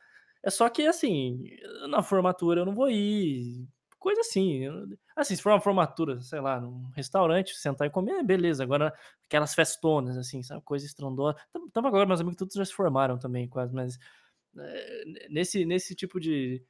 É 0.42 0.50
só 0.50 0.68
que, 0.68 0.86
assim, 0.86 1.44
na 1.88 2.02
formatura 2.02 2.62
eu 2.62 2.66
não 2.66 2.74
vou 2.74 2.88
ir, 2.90 3.68
coisa 3.98 4.20
assim. 4.20 4.62
Assim, 5.16 5.36
se 5.36 5.42
for 5.42 5.52
uma 5.52 5.60
formatura, 5.60 6.20
sei 6.20 6.40
lá, 6.40 6.60
num 6.60 6.88
restaurante, 6.94 7.54
sentar 7.56 7.86
e 7.88 7.90
comer, 7.90 8.22
beleza. 8.24 8.62
Agora, 8.62 8.92
aquelas 9.26 9.54
festonas, 9.54 10.16
assim, 10.16 10.42
sabe? 10.42 10.62
Coisa 10.62 10.86
estrondosa. 10.86 11.36
Tam- 11.52 11.68
Também 11.70 11.88
agora, 11.88 12.06
meus 12.06 12.20
amigos 12.20 12.38
todos 12.38 12.54
já 12.54 12.64
se 12.64 12.74
formaram 12.74 13.18
também, 13.18 13.48
quase, 13.48 13.74
mas 13.74 13.98
é, 14.58 15.04
nesse, 15.30 15.64
nesse 15.64 15.94
tipo 15.94 16.18
de, 16.20 16.62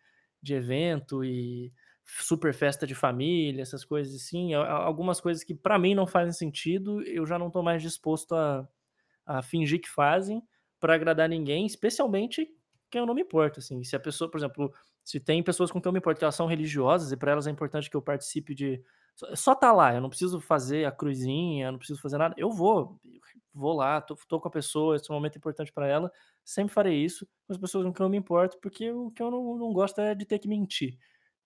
de 0.43 0.55
evento 0.55 1.25
e 1.25 1.73
super 2.05 2.55
festa 2.55 2.87
de 2.87 2.95
família, 2.95 3.63
essas 3.63 3.85
coisas 3.85 4.15
assim, 4.15 4.55
algumas 4.55 5.21
coisas 5.21 5.45
que 5.45 5.55
pra 5.55 5.79
mim 5.79 5.95
não 5.95 6.07
fazem 6.07 6.33
sentido, 6.33 7.03
eu 7.03 7.27
já 7.27 7.39
não 7.39 7.51
tô 7.51 7.63
mais 7.63 7.83
disposto 7.83 8.35
a, 8.35 8.67
a 9.27 9.43
fingir 9.43 9.81
que 9.81 9.89
fazem 9.91 10.43
pra 10.81 10.95
agradar 10.95 11.29
ninguém, 11.29 11.67
especialmente 11.67 12.49
quem 12.91 13.01
eu 13.01 13.07
não 13.07 13.15
me 13.15 13.23
importo, 13.23 13.61
assim. 13.61 13.85
Se 13.85 13.97
a 13.97 14.01
pessoa, 14.01 14.31
por 14.31 14.39
exemplo, 14.39 14.73
se 15.09 15.21
tem 15.21 15.43
pessoas 15.43 15.71
com 15.71 15.81
quem 15.81 15.89
eu 15.89 15.93
me 15.93 15.99
importo 16.01 16.25
elas 16.25 16.35
são 16.35 16.47
religiosas 16.47 17.13
e 17.13 17.17
pra 17.17 17.33
elas 17.33 17.47
é 17.47 17.51
importante 17.51 17.89
que 17.91 17.97
eu 17.97 18.03
participe 18.03 18.55
de 18.55 18.83
só- 19.15 19.35
só 19.37 19.55
tá 19.55 19.73
lá, 19.73 19.95
eu 19.95 20.01
não 20.01 20.09
preciso 20.11 20.41
fazer 20.41 20.85
a 20.87 20.93
cruzinha, 20.93 21.73
não 21.73 21.79
preciso 21.79 22.01
fazer 22.01 22.19
nada. 22.19 22.35
Eu 22.39 22.51
vou, 22.53 23.01
vou 23.53 23.73
lá, 23.75 24.01
tô, 24.01 24.15
tô 24.29 24.41
com 24.41 24.49
a 24.49 24.51
pessoa, 24.51 24.97
esse 24.97 25.11
é 25.11 25.13
um 25.15 25.17
momento 25.17 25.37
importante 25.39 25.73
pra 25.73 25.87
ela. 25.89 26.13
Sempre 26.45 26.73
farei 26.75 27.05
isso 27.05 27.27
com 27.47 27.53
as 27.53 27.59
pessoas 27.59 27.85
com 27.87 27.93
quem 27.93 28.05
eu 28.05 28.11
me 28.11 28.17
importo, 28.19 28.59
porque 28.63 28.91
o 28.93 29.11
que 29.11 29.23
eu 29.23 29.31
não, 29.31 29.57
não 29.57 29.73
gosto 29.73 30.01
é 30.01 30.15
de 30.15 30.25
ter 30.27 30.39
que 30.39 30.49
mentir. 30.49 30.99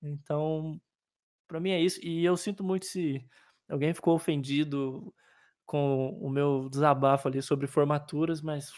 Então, 0.03 0.81
pra 1.49 1.61
mim 1.61 1.71
é 1.71 1.81
isso. 1.81 2.01
E 2.03 2.25
eu 2.25 2.37
sinto 2.37 2.65
muito 2.65 2.87
se 2.87 3.25
alguém 3.69 3.95
ficou 3.95 4.15
ofendido 4.15 5.15
com 5.67 6.11
o 6.21 6.31
meu 6.31 6.69
desabafo 6.71 7.29
ali 7.29 7.43
sobre 7.43 7.67
formaturas, 7.67 8.43
mas 8.43 8.73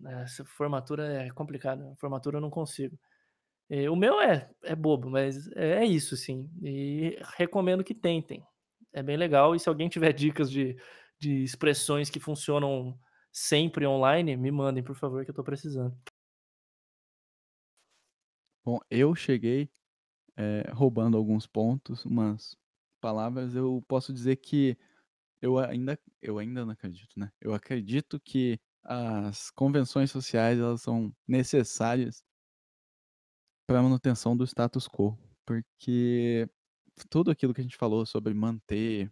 né, 0.00 0.22
essa 0.24 0.44
formatura 0.44 1.24
é 1.24 1.30
complicada. 1.30 1.94
Formatura 1.98 2.38
eu 2.38 2.40
não 2.42 2.50
consigo. 2.50 2.98
Eh, 3.68 3.90
o 3.90 3.96
meu 3.96 4.20
é, 4.20 4.48
é 4.62 4.74
bobo, 4.76 5.10
mas 5.10 5.48
é, 5.52 5.82
é 5.82 5.84
isso, 5.84 6.16
sim. 6.16 6.48
E 6.62 7.18
recomendo 7.36 7.82
que 7.84 7.94
tentem. 7.94 8.44
É 8.92 9.02
bem 9.02 9.16
legal. 9.16 9.54
E 9.54 9.60
se 9.60 9.68
alguém 9.68 9.88
tiver 9.88 10.12
dicas 10.14 10.50
de, 10.50 10.76
de 11.18 11.42
expressões 11.42 12.08
que 12.10 12.20
funcionam 12.20 12.98
sempre 13.32 13.86
online, 13.86 14.36
me 14.36 14.50
mandem, 14.50 14.82
por 14.84 14.94
favor, 14.96 15.24
que 15.24 15.30
eu 15.30 15.34
tô 15.34 15.44
precisando. 15.44 15.96
Bom, 18.64 18.78
eu 18.90 19.14
cheguei 19.14 19.70
eh, 20.36 20.70
roubando 20.72 21.16
alguns 21.18 21.46
pontos, 21.46 22.04
umas 22.06 22.56
palavras. 23.00 23.54
Eu 23.54 23.84
posso 23.88 24.12
dizer 24.12 24.36
que 24.36 24.78
eu 25.42 25.58
ainda, 25.58 25.98
eu 26.22 26.38
ainda 26.38 26.64
não 26.66 26.72
acredito, 26.72 27.18
né? 27.18 27.32
Eu 27.40 27.54
acredito 27.54 28.20
que 28.20 28.60
as 28.84 29.50
convenções 29.50 30.10
sociais 30.10 30.58
elas 30.60 30.82
são 30.82 31.14
necessárias 31.28 32.24
para 33.66 33.82
manutenção 33.82 34.36
do 34.36 34.44
status 34.44 34.88
quo, 34.88 35.18
porque 35.44 36.48
tudo 37.10 37.30
aquilo 37.30 37.52
que 37.52 37.60
a 37.60 37.64
gente 37.64 37.76
falou 37.76 38.06
sobre 38.06 38.32
manter 38.32 39.10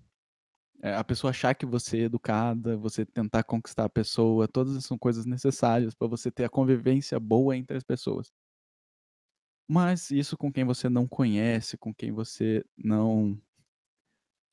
é, 0.83 0.95
a 0.95 1.05
pessoa 1.05 1.31
achar 1.31 1.55
que 1.55 1.65
você 1.65 2.01
é 2.01 2.03
educada, 2.03 2.77
você 2.77 3.07
tentar 3.07 3.43
conquistar 3.45 3.85
a 3.85 3.89
pessoa, 3.89 4.49
todas 4.49 4.85
são 4.85 4.99
coisas 4.99 5.25
necessárias 5.25 5.95
para 5.95 6.07
você 6.09 6.31
ter 6.31 6.45
a 6.45 6.49
convivência 6.49 7.19
boa 7.19 7.57
entre 7.57 7.77
as 7.77 7.83
pessoas. 7.85 8.33
Mas 9.67 10.11
isso 10.11 10.37
com 10.37 10.53
quem 10.53 10.65
você 10.65 10.89
não 10.89 11.09
conhece, 11.09 11.79
com 11.79 11.95
quem 11.95 12.13
você 12.13 12.65
não 12.77 13.41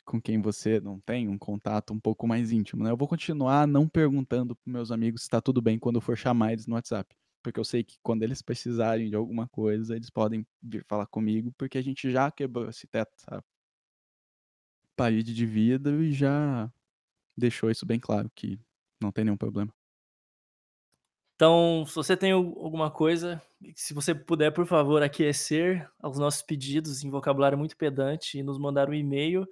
com 0.06 0.22
quem 0.22 0.42
você 0.42 0.80
não 0.80 1.00
tem 1.00 1.28
um 1.28 1.38
contato 1.38 1.94
um 1.94 2.00
pouco 2.00 2.28
mais 2.28 2.52
íntimo, 2.52 2.84
né? 2.84 2.92
Eu 2.92 2.98
vou 2.98 3.08
continuar 3.08 3.68
não 3.68 3.88
perguntando 3.88 4.56
para 4.56 4.72
meus 4.72 4.92
amigos 4.92 5.22
se 5.22 5.28
está 5.28 5.40
tudo 5.42 5.62
bem 5.62 5.78
quando 5.80 5.98
eu 5.98 6.02
for 6.02 6.18
chamar 6.18 6.54
eles 6.54 6.66
no 6.66 6.76
WhatsApp, 6.76 7.16
porque 7.42 7.60
eu 7.60 7.64
sei 7.66 7.84
que 7.84 7.98
quando 8.04 8.24
eles 8.24 8.42
precisarem 8.42 9.10
de 9.10 9.16
alguma 9.16 9.48
coisa, 9.48 9.96
eles 9.96 10.10
podem 10.10 10.46
vir 10.62 10.86
falar 10.88 11.08
comigo, 11.08 11.54
porque 11.58 11.78
a 11.78 11.82
gente 11.84 12.12
já 12.12 12.30
quebrou 12.32 12.70
esse 12.70 12.88
teto, 12.88 13.14
sabe? 13.18 13.44
Parede 14.96 15.34
de 15.34 15.46
vida 15.46 15.92
e 15.92 16.12
já 16.14 16.72
deixou 17.38 17.70
isso 17.72 17.86
bem 17.86 18.00
claro 18.00 18.30
que 18.36 18.60
não 19.02 19.12
tem 19.12 19.26
nenhum 19.26 19.38
problema. 19.38 19.74
Então, 21.36 21.86
se 21.88 21.96
você 21.96 22.16
tem 22.16 22.32
alguma 22.34 22.92
coisa, 22.92 23.42
se 23.76 23.94
você 23.96 24.14
puder, 24.14 24.52
por 24.52 24.68
favor, 24.68 25.02
aquecer 25.02 25.90
aos 26.00 26.20
nossos 26.20 26.44
pedidos 26.44 27.04
em 27.04 27.10
vocabulário 27.10 27.58
muito 27.58 27.76
pedante 27.76 28.38
e 28.38 28.44
nos 28.44 28.60
mandar 28.60 28.88
um 28.90 28.94
e-mail, 28.94 29.48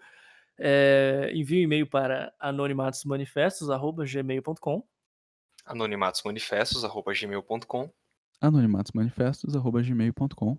é, 0.60 1.32
envie 1.34 1.62
um 1.62 1.64
e-mail 1.64 1.88
para 1.88 2.32
anonimatosmanifestos.gmail.com 2.40 4.84
anonimatosmanifestos.gmail.com 5.70 7.90
anonimatosmanifestos.gmail.com 8.42 10.58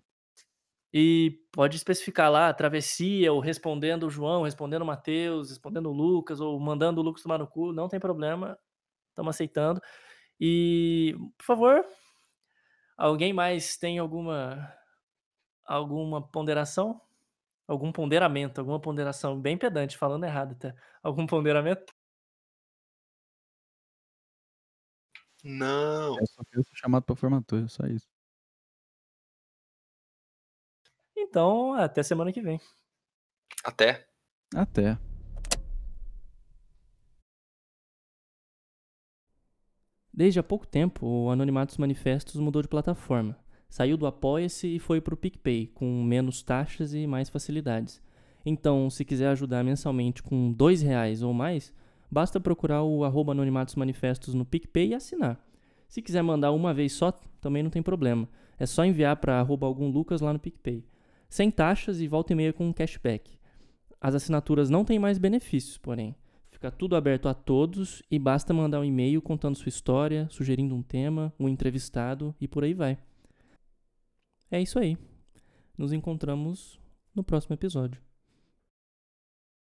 e 0.93 1.39
pode 1.53 1.77
especificar 1.77 2.31
lá, 2.31 2.53
travessia, 2.53 3.33
ou 3.33 3.39
respondendo 3.39 4.07
o 4.07 4.11
João, 4.11 4.43
respondendo 4.43 4.83
o 4.83 4.87
Matheus, 4.87 5.51
respondendo 5.51 5.89
o 5.89 5.93
Lucas, 5.93 6.41
ou 6.41 6.59
mandando 6.59 7.01
o 7.01 7.05
Lucas 7.05 7.23
tomar 7.23 7.39
no 7.39 7.47
cu, 7.47 7.73
não 7.73 7.89
tem 7.89 8.01
problema, 8.01 8.59
estamos 9.11 9.37
aceitando. 9.37 9.81
E, 10.41 11.15
por 11.39 11.45
favor, 11.45 11.85
alguém 12.97 13.33
mais 13.33 13.77
tem 13.77 13.99
alguma 13.99 14.73
alguma 15.65 16.21
ponderação? 16.21 17.01
Algum 17.69 17.93
ponderamento, 17.93 18.61
alguma 18.61 18.81
ponderação 18.81 19.41
bem 19.41 19.57
pedante, 19.57 19.97
falando 19.97 20.25
errado 20.25 20.53
até. 20.53 20.75
Algum 21.05 21.27
ponderamento? 21.27 21.95
Não. 25.45 26.19
Eu 26.19 26.27
só 26.27 26.43
quero 26.51 26.65
ser 26.65 26.77
chamado 26.77 27.05
para 27.05 27.17
formatura, 27.17 27.67
só 27.69 27.87
isso. 27.87 28.07
Então, 31.17 31.75
até 31.75 32.03
semana 32.03 32.33
que 32.33 32.41
vem. 32.41 32.61
Até. 33.65 34.07
Até. 34.55 34.99
Desde 40.13 40.41
há 40.41 40.43
pouco 40.43 40.67
tempo, 40.67 41.07
o 41.07 41.31
Anonimatos 41.31 41.79
Manifestos 41.79 42.37
mudou 42.37 42.61
de 42.61 42.69
plataforma. 42.69 43.39
Saiu 43.69 43.97
do 43.97 44.07
Apoia-se 44.07 44.67
e 44.67 44.79
foi 44.79 45.01
para 45.01 45.15
o 45.15 45.17
PicPay, 45.17 45.69
com 45.69 46.03
menos 46.03 46.43
taxas 46.43 46.93
e 46.93 47.07
mais 47.07 47.29
facilidades. 47.29 48.03
Então, 48.45 48.91
se 48.91 49.05
quiser 49.05 49.29
ajudar 49.29 49.63
mensalmente 49.63 50.23
com 50.23 50.53
dois 50.53 50.83
reais 50.83 51.23
ou 51.23 51.33
mais, 51.33 51.73
basta 52.11 52.41
procurar 52.41 52.83
o 52.83 53.05
arroba 53.05 53.33
Anonimatos 53.33 53.75
Manifestos 53.75 54.35
no 54.35 54.45
PicPay 54.45 54.89
e 54.89 54.95
assinar. 54.95 55.39
Se 55.89 56.03
quiser 56.03 56.23
mandar 56.23 56.53
uma 56.53 56.73
vez 56.75 56.93
só, 56.93 57.13
também 57.41 57.63
não 57.63 57.71
tem 57.71 57.83
problema. 57.83 58.29
É 58.59 58.67
só 58.67 58.85
enviar 58.85 59.17
para 59.17 59.41
arroba 59.41 59.67
algum 59.67 59.89
Lucas 59.89 60.21
lá 60.21 60.33
no 60.33 60.39
PicPay. 60.39 60.85
Sem 61.29 61.51
taxas 61.51 62.01
e 62.01 62.09
volta 62.09 62.33
e 62.33 62.37
meia 62.37 62.53
com 62.53 62.73
cashback. 62.73 63.39
As 64.01 64.15
assinaturas 64.15 64.71
não 64.71 64.85
têm 64.85 64.99
mais 64.99 65.19
benefícios, 65.19 65.79
porém. 65.79 66.15
Fica 66.51 66.71
tudo 66.71 66.97
aberto 66.97 67.29
a 67.29 67.35
todos 67.35 68.03
e 68.11 68.19
basta 68.19 68.53
mandar 68.53 68.81
um 68.81 68.85
e-mail 68.85 69.23
contando 69.23 69.57
sua 69.57 69.69
história, 69.69 70.29
sugerindo 70.31 70.75
um 70.75 70.83
tema, 70.83 71.33
um 71.39 71.49
entrevistado 71.49 72.35
e 72.41 72.47
por 72.47 72.65
aí 72.65 72.75
vai. 72.75 72.99
É 74.51 74.61
isso 74.61 74.79
aí. 74.79 74.99
Nos 75.79 75.93
encontramos 75.93 76.79
no 77.15 77.25
próximo 77.25 77.55
episódio. 77.55 78.10